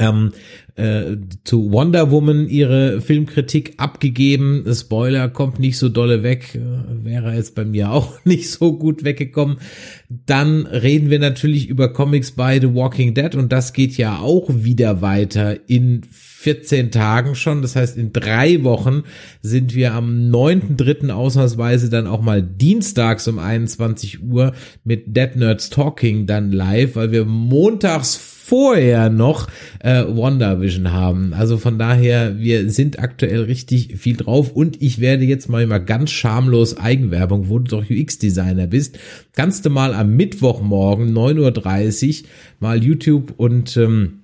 ähm, 0.00 0.32
äh, 0.80 1.16
zu 1.44 1.70
Wonder 1.72 2.10
Woman 2.10 2.48
ihre 2.48 3.00
Filmkritik 3.00 3.74
abgegeben. 3.76 4.64
Spoiler 4.72 5.28
kommt 5.28 5.58
nicht 5.58 5.78
so 5.78 5.88
dolle 5.88 6.22
weg, 6.22 6.54
äh, 6.54 7.04
wäre 7.04 7.34
jetzt 7.34 7.54
bei 7.54 7.64
mir 7.64 7.90
auch 7.92 8.24
nicht 8.24 8.50
so 8.50 8.76
gut 8.78 9.04
weggekommen. 9.04 9.58
Dann 10.08 10.66
reden 10.66 11.10
wir 11.10 11.18
natürlich 11.18 11.68
über 11.68 11.92
Comics 11.92 12.32
bei 12.32 12.58
The 12.58 12.74
Walking 12.74 13.14
Dead 13.14 13.34
und 13.34 13.52
das 13.52 13.72
geht 13.72 13.96
ja 13.96 14.18
auch 14.18 14.48
wieder 14.48 15.02
weiter 15.02 15.68
in 15.68 16.02
14 16.40 16.90
Tagen 16.90 17.34
schon. 17.34 17.60
Das 17.60 17.76
heißt, 17.76 17.98
in 17.98 18.14
drei 18.14 18.64
Wochen 18.64 19.02
sind 19.42 19.74
wir 19.74 19.92
am 19.92 20.30
9.3. 20.30 21.10
ausnahmsweise 21.10 21.90
dann 21.90 22.06
auch 22.06 22.22
mal 22.22 22.42
dienstags 22.42 23.28
um 23.28 23.38
21 23.38 24.22
Uhr 24.22 24.54
mit 24.82 25.14
Dead 25.14 25.36
Nerds 25.36 25.68
Talking 25.68 26.26
dann 26.26 26.50
live, 26.50 26.96
weil 26.96 27.12
wir 27.12 27.26
montags 27.26 28.16
vorher 28.50 29.10
noch 29.10 29.46
äh, 29.78 30.02
WandaVision 30.02 30.92
haben. 30.92 31.32
Also 31.34 31.56
von 31.56 31.78
daher, 31.78 32.36
wir 32.40 32.68
sind 32.68 32.98
aktuell 32.98 33.42
richtig 33.42 33.96
viel 33.96 34.16
drauf 34.16 34.50
und 34.50 34.82
ich 34.82 35.00
werde 35.00 35.24
jetzt 35.24 35.48
mal 35.48 35.64
mal 35.68 35.78
ganz 35.78 36.10
schamlos 36.10 36.76
Eigenwerbung, 36.76 37.48
wo 37.48 37.60
du 37.60 37.76
doch 37.76 37.84
UX-Designer 37.88 38.66
bist, 38.66 38.98
kannst 39.36 39.66
du 39.66 39.70
mal 39.70 39.94
am 39.94 40.16
Mittwochmorgen 40.16 41.16
9.30 41.16 42.22
Uhr 42.22 42.28
mal 42.58 42.82
YouTube 42.82 43.34
und 43.36 43.76
ähm, 43.76 44.19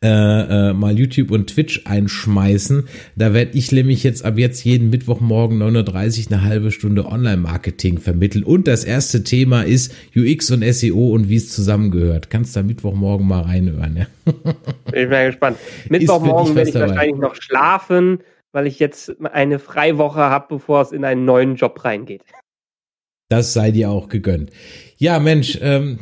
äh, 0.00 0.08
äh, 0.70 0.72
mal 0.74 0.96
YouTube 0.96 1.32
und 1.32 1.48
Twitch 1.48 1.82
einschmeißen. 1.84 2.88
Da 3.16 3.34
werde 3.34 3.58
ich 3.58 3.72
nämlich 3.72 4.04
jetzt 4.04 4.24
ab 4.24 4.38
jetzt 4.38 4.64
jeden 4.64 4.90
Mittwochmorgen 4.90 5.60
9.30 5.60 6.26
Uhr 6.26 6.32
eine 6.32 6.44
halbe 6.44 6.70
Stunde 6.70 7.06
Online-Marketing 7.06 7.98
vermitteln. 7.98 8.44
Und 8.44 8.68
das 8.68 8.84
erste 8.84 9.24
Thema 9.24 9.62
ist 9.62 9.92
UX 10.14 10.52
und 10.52 10.62
SEO 10.64 11.12
und 11.12 11.28
wie 11.28 11.34
es 11.34 11.52
zusammengehört. 11.52 12.30
Kannst 12.30 12.54
da 12.54 12.62
Mittwochmorgen 12.62 13.26
mal 13.26 13.42
reinhören. 13.42 13.96
Ja? 13.96 14.06
Bin 14.92 15.08
mal 15.08 15.26
gespannt. 15.26 15.58
Mittwochmorgen 15.88 16.54
werde 16.54 16.68
ich 16.68 16.74
dabei. 16.74 16.90
wahrscheinlich 16.90 17.18
noch 17.18 17.34
schlafen, 17.34 18.20
weil 18.52 18.68
ich 18.68 18.78
jetzt 18.78 19.16
eine 19.32 19.58
Freiwoche 19.58 20.20
habe, 20.20 20.46
bevor 20.48 20.82
es 20.82 20.92
in 20.92 21.04
einen 21.04 21.24
neuen 21.24 21.56
Job 21.56 21.84
reingeht. 21.84 22.22
Das 23.28 23.52
sei 23.52 23.72
dir 23.72 23.90
auch 23.90 24.08
gegönnt. 24.08 24.50
Ja, 24.96 25.18
Mensch, 25.18 25.58
ähm, 25.60 25.98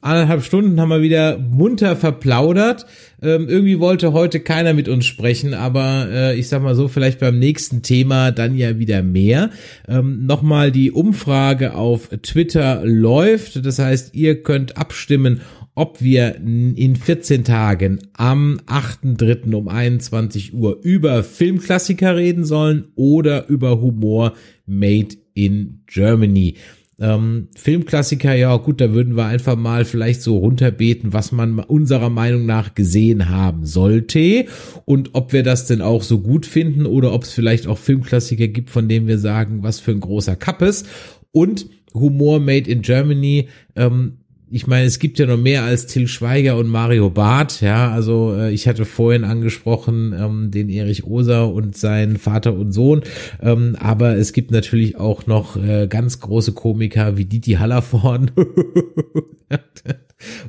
anderthalb 0.00 0.42
Stunden 0.42 0.80
haben 0.80 0.88
wir 0.88 1.02
wieder 1.02 1.38
munter 1.38 1.96
verplaudert. 1.96 2.86
Ähm, 3.22 3.48
irgendwie 3.48 3.80
wollte 3.80 4.12
heute 4.12 4.40
keiner 4.40 4.74
mit 4.74 4.88
uns 4.88 5.06
sprechen, 5.06 5.54
aber 5.54 6.08
äh, 6.10 6.38
ich 6.38 6.48
sag 6.48 6.62
mal 6.62 6.74
so, 6.74 6.88
vielleicht 6.88 7.20
beim 7.20 7.38
nächsten 7.38 7.82
Thema 7.82 8.30
dann 8.30 8.56
ja 8.56 8.78
wieder 8.78 9.02
mehr. 9.02 9.50
Ähm, 9.88 10.26
Nochmal 10.26 10.72
die 10.72 10.90
Umfrage 10.90 11.74
auf 11.74 12.08
Twitter 12.22 12.82
läuft. 12.84 13.64
Das 13.64 13.78
heißt, 13.78 14.14
ihr 14.14 14.42
könnt 14.42 14.76
abstimmen, 14.76 15.40
ob 15.74 16.00
wir 16.00 16.36
in 16.36 16.96
14 16.96 17.44
Tagen 17.44 17.98
am 18.12 18.60
8.3. 18.66 19.54
um 19.54 19.68
21 19.68 20.54
Uhr 20.54 20.78
über 20.82 21.24
Filmklassiker 21.24 22.16
reden 22.16 22.44
sollen 22.44 22.88
oder 22.94 23.48
über 23.48 23.80
Humor 23.80 24.34
made 24.66 25.16
in 25.34 25.80
Germany. 25.86 26.54
Ähm, 27.00 27.48
Filmklassiker, 27.56 28.34
ja 28.34 28.56
gut, 28.56 28.80
da 28.80 28.92
würden 28.92 29.16
wir 29.16 29.26
einfach 29.26 29.56
mal 29.56 29.84
vielleicht 29.84 30.22
so 30.22 30.38
runterbeten, 30.38 31.12
was 31.12 31.32
man 31.32 31.58
unserer 31.58 32.08
Meinung 32.08 32.46
nach 32.46 32.74
gesehen 32.74 33.28
haben 33.28 33.66
sollte 33.66 34.46
und 34.84 35.10
ob 35.14 35.32
wir 35.32 35.42
das 35.42 35.66
denn 35.66 35.82
auch 35.82 36.02
so 36.02 36.20
gut 36.20 36.46
finden 36.46 36.86
oder 36.86 37.12
ob 37.12 37.24
es 37.24 37.32
vielleicht 37.32 37.66
auch 37.66 37.78
Filmklassiker 37.78 38.46
gibt, 38.46 38.70
von 38.70 38.88
denen 38.88 39.08
wir 39.08 39.18
sagen, 39.18 39.62
was 39.62 39.80
für 39.80 39.90
ein 39.90 40.00
großer 40.00 40.36
Kappes. 40.36 40.84
Und 41.32 41.66
Humor 41.94 42.38
Made 42.40 42.70
in 42.70 42.82
Germany, 42.82 43.48
ähm, 43.74 44.18
ich 44.54 44.68
meine, 44.68 44.86
es 44.86 45.00
gibt 45.00 45.18
ja 45.18 45.26
noch 45.26 45.36
mehr 45.36 45.64
als 45.64 45.86
Till 45.86 46.06
Schweiger 46.06 46.56
und 46.56 46.68
Mario 46.68 47.10
Barth, 47.10 47.60
ja, 47.60 47.90
also 47.90 48.36
äh, 48.36 48.52
ich 48.52 48.68
hatte 48.68 48.84
vorhin 48.84 49.24
angesprochen 49.24 50.14
ähm, 50.16 50.52
den 50.52 50.68
Erich 50.68 51.02
Oser 51.02 51.52
und 51.52 51.76
seinen 51.76 52.18
Vater 52.18 52.54
und 52.54 52.70
Sohn, 52.70 53.02
ähm, 53.42 53.76
aber 53.80 54.14
es 54.14 54.32
gibt 54.32 54.52
natürlich 54.52 54.96
auch 54.96 55.26
noch 55.26 55.56
äh, 55.56 55.88
ganz 55.88 56.20
große 56.20 56.52
Komiker 56.52 57.16
wie 57.16 57.24
Didi 57.24 57.54
Hallervorn 57.54 58.30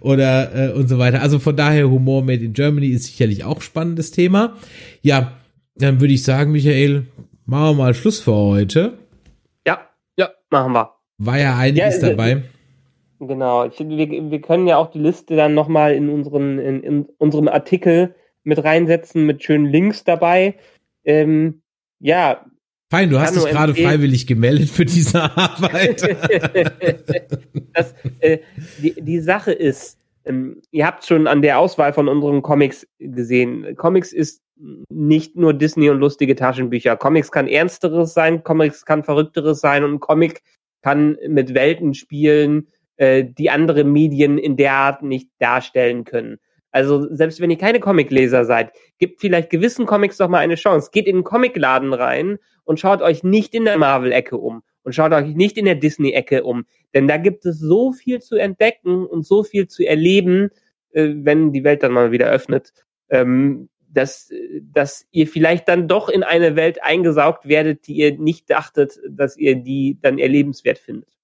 oder 0.02 0.54
äh, 0.54 0.74
und 0.74 0.88
so 0.88 1.00
weiter. 1.00 1.24
Also 1.24 1.40
von 1.40 1.56
daher 1.56 1.90
Humor 1.90 2.22
Made 2.22 2.44
in 2.44 2.54
Germany 2.54 2.90
ist 2.90 3.06
sicherlich 3.06 3.44
auch 3.44 3.64
spannendes 3.64 4.12
Thema. 4.12 4.56
Ja, 5.02 5.32
dann 5.74 6.00
würde 6.00 6.14
ich 6.14 6.22
sagen, 6.22 6.52
Michael, 6.52 7.08
machen 7.48 7.76
wir 7.76 7.86
mal 7.86 7.96
Schluss 7.96 8.20
für 8.20 8.36
heute. 8.36 9.00
Ja, 9.66 9.80
ja, 10.16 10.30
machen 10.52 10.74
wir. 10.74 10.92
War 11.18 11.40
ja 11.40 11.58
einiges 11.58 12.04
ja, 12.04 12.10
dabei. 12.10 12.44
Genau, 13.20 13.66
ich, 13.66 13.80
wir, 13.80 14.10
wir 14.10 14.42
können 14.42 14.68
ja 14.68 14.78
auch 14.78 14.92
die 14.92 15.00
Liste 15.00 15.36
dann 15.36 15.54
nochmal 15.54 15.94
in, 15.94 16.10
unseren, 16.10 16.60
in, 16.60 16.84
in 16.84 17.06
unserem 17.18 17.48
Artikel 17.48 18.16
mit 18.44 18.64
reinsetzen, 18.64 19.26
mit 19.26 19.44
schönen 19.44 19.66
Links 19.66 20.04
dabei. 20.04 20.56
Ähm, 21.04 21.62
ja. 22.00 22.46
Fein, 22.92 23.10
du 23.10 23.20
hast 23.20 23.36
dich 23.36 23.46
gerade 23.46 23.74
freiwillig 23.74 24.28
gemeldet 24.28 24.70
für 24.70 24.86
diese 24.86 25.24
Arbeit. 25.38 26.02
das, 27.74 27.96
äh, 28.20 28.40
die, 28.82 29.02
die 29.02 29.20
Sache 29.20 29.52
ist, 29.52 29.98
ähm, 30.26 30.62
ihr 30.72 30.86
habt 30.86 31.06
schon 31.06 31.28
an 31.28 31.42
der 31.42 31.60
Auswahl 31.60 31.94
von 31.94 32.08
unseren 32.08 32.42
Comics 32.42 32.88
gesehen. 33.00 33.76
Comics 33.76 34.12
ist 34.12 34.42
nicht 34.90 35.36
nur 35.36 35.54
Disney 35.54 35.90
und 35.90 36.00
lustige 36.00 36.36
Taschenbücher. 36.36 36.96
Comics 36.96 37.32
kann 37.32 37.48
ernsteres 37.48 38.14
sein, 38.14 38.44
Comics 38.44 38.86
kann 38.86 39.04
verrückteres 39.04 39.60
sein 39.60 39.84
und 39.84 39.96
ein 39.96 40.00
Comic 40.00 40.42
kann 40.82 41.18
mit 41.28 41.54
Welten 41.54 41.94
spielen, 41.94 42.68
äh, 42.98 43.24
die 43.26 43.50
andere 43.50 43.84
Medien 43.84 44.38
in 44.38 44.58
der 44.58 44.74
Art 44.74 45.04
nicht 45.04 45.30
darstellen 45.40 46.04
können. 46.04 46.38
Also 46.72 47.08
selbst 47.16 47.40
wenn 47.40 47.50
ihr 47.50 47.58
keine 47.58 47.80
Comicleser 47.80 48.44
seid, 48.44 48.74
gibt 48.98 49.22
vielleicht 49.22 49.50
gewissen 49.50 49.86
Comics 49.86 50.18
doch 50.18 50.28
mal 50.28 50.40
eine 50.40 50.56
Chance. 50.56 50.90
Geht 50.92 51.08
in 51.08 51.16
einen 51.16 51.24
Comicladen 51.24 51.94
rein 51.94 52.38
und 52.66 52.80
schaut 52.80 53.02
euch 53.02 53.24
nicht 53.24 53.54
in 53.54 53.64
der 53.64 53.78
Marvel-Ecke 53.78 54.38
um 54.38 54.62
und 54.84 54.94
schaut 54.94 55.14
euch 55.14 55.36
nicht 55.36 55.58
in 55.58 55.66
der 55.66 55.76
Disney-Ecke 55.76 56.44
um. 56.44 56.66
Denn 56.94 57.08
da 57.08 57.18
gibt 57.18 57.46
es 57.46 57.60
so 57.60 57.94
viel 57.94 58.22
zu 58.22 58.36
entdecken 58.36 59.06
und 59.06 59.26
so 59.26 59.44
viel 59.44 59.68
zu 59.68 59.88
erleben, 59.88 60.50
äh, 60.92 61.14
wenn 61.16 61.54
die 61.54 61.64
Welt 61.64 61.82
dann 61.82 61.94
mal 61.94 62.12
wieder 62.12 62.30
öffnet, 62.30 62.74
ähm, 63.10 63.70
dass, 63.90 64.30
dass 64.74 65.08
ihr 65.12 65.28
vielleicht 65.28 65.70
dann 65.70 65.88
doch 65.88 66.10
in 66.10 66.24
eine 66.24 66.58
Welt 66.58 66.84
eingesaugt 66.84 67.48
werdet, 67.48 67.88
die 67.88 67.94
ihr 67.94 68.18
nicht 68.18 68.50
dachtet, 68.50 69.00
dass 69.10 69.38
ihr 69.38 69.56
die 69.56 69.98
dann 70.02 70.20
erlebenswert 70.20 70.78
findet. 70.78 71.15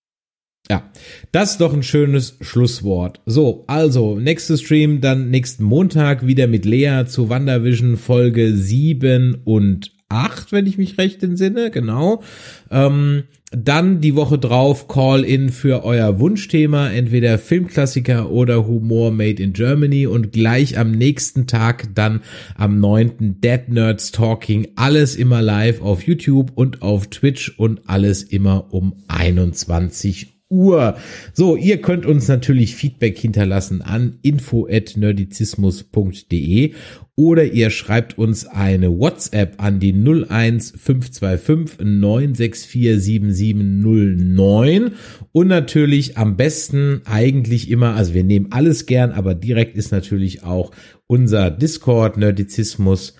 Ja, 0.71 0.89
das 1.33 1.51
ist 1.51 1.59
doch 1.59 1.73
ein 1.73 1.83
schönes 1.83 2.37
Schlusswort. 2.39 3.19
So, 3.25 3.65
also, 3.67 4.17
nächster 4.17 4.55
Stream 4.55 5.01
dann 5.01 5.29
nächsten 5.29 5.65
Montag 5.65 6.25
wieder 6.25 6.47
mit 6.47 6.63
Lea 6.63 7.03
zu 7.07 7.29
WandaVision 7.29 7.97
Folge 7.97 8.55
7 8.55 9.41
und 9.43 9.91
8, 10.07 10.53
wenn 10.53 10.67
ich 10.67 10.77
mich 10.77 10.97
recht 10.97 11.23
entsinne, 11.23 11.71
genau. 11.71 12.23
Ähm, 12.69 13.23
dann 13.51 13.99
die 13.99 14.15
Woche 14.15 14.37
drauf 14.37 14.87
Call-in 14.87 15.49
für 15.49 15.83
euer 15.83 16.21
Wunschthema, 16.21 16.89
entweder 16.89 17.37
Filmklassiker 17.37 18.31
oder 18.31 18.65
Humor 18.65 19.11
Made 19.11 19.43
in 19.43 19.51
Germany 19.51 20.07
und 20.07 20.31
gleich 20.31 20.77
am 20.77 20.91
nächsten 20.91 21.47
Tag 21.47 21.93
dann 21.95 22.21
am 22.55 22.79
9. 22.79 23.41
Dead 23.41 23.67
Nerds 23.67 24.13
Talking, 24.13 24.69
alles 24.77 25.17
immer 25.17 25.41
live 25.41 25.81
auf 25.81 26.03
YouTube 26.03 26.53
und 26.55 26.81
auf 26.81 27.07
Twitch 27.07 27.59
und 27.59 27.89
alles 27.89 28.23
immer 28.23 28.73
um 28.73 29.03
21 29.09 30.40
Uhr. 30.51 30.97
So, 31.33 31.55
ihr 31.55 31.81
könnt 31.81 32.05
uns 32.05 32.27
natürlich 32.27 32.75
Feedback 32.75 33.17
hinterlassen 33.17 33.81
an 33.81 34.19
info@nerdizismus.de 34.21 36.73
oder 37.15 37.45
ihr 37.45 37.69
schreibt 37.69 38.17
uns 38.17 38.45
eine 38.47 38.97
WhatsApp 38.97 39.55
an 39.57 39.79
die 39.79 39.93
01525 39.93 41.79
964 41.79 42.99
7709 42.99 44.91
und 45.31 45.47
natürlich 45.47 46.17
am 46.17 46.35
besten 46.35 47.01
eigentlich 47.05 47.69
immer, 47.69 47.95
also 47.95 48.13
wir 48.13 48.23
nehmen 48.23 48.47
alles 48.51 48.85
gern, 48.85 49.11
aber 49.11 49.35
direkt 49.35 49.77
ist 49.77 49.91
natürlich 49.91 50.43
auch 50.43 50.71
unser 51.07 51.51
Discord 51.51 52.17
Nerdizismus 52.17 53.15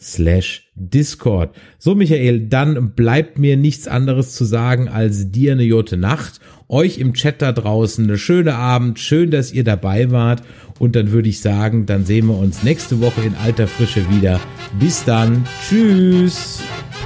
slash 0.00 0.68
Discord. 0.74 1.54
So, 1.78 1.94
Michael, 1.94 2.48
dann 2.48 2.92
bleibt 2.92 3.38
mir 3.38 3.56
nichts 3.56 3.88
anderes 3.88 4.34
zu 4.34 4.44
sagen 4.44 4.88
als 4.88 5.30
dir 5.30 5.52
eine 5.52 5.62
Jote 5.62 5.96
Nacht, 5.96 6.40
euch 6.68 6.98
im 6.98 7.14
Chat 7.14 7.40
da 7.42 7.52
draußen 7.52 8.04
eine 8.04 8.18
schöne 8.18 8.54
Abend, 8.54 8.98
schön, 8.98 9.30
dass 9.30 9.52
ihr 9.52 9.64
dabei 9.64 10.10
wart 10.10 10.42
und 10.78 10.96
dann 10.96 11.12
würde 11.12 11.28
ich 11.28 11.40
sagen, 11.40 11.86
dann 11.86 12.04
sehen 12.04 12.26
wir 12.26 12.38
uns 12.38 12.62
nächste 12.62 13.00
Woche 13.00 13.22
in 13.22 13.34
alter 13.34 13.66
Frische 13.66 14.08
wieder. 14.10 14.40
Bis 14.78 15.04
dann, 15.04 15.44
tschüss. 15.66 16.60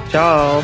Ciao. 0.09 0.63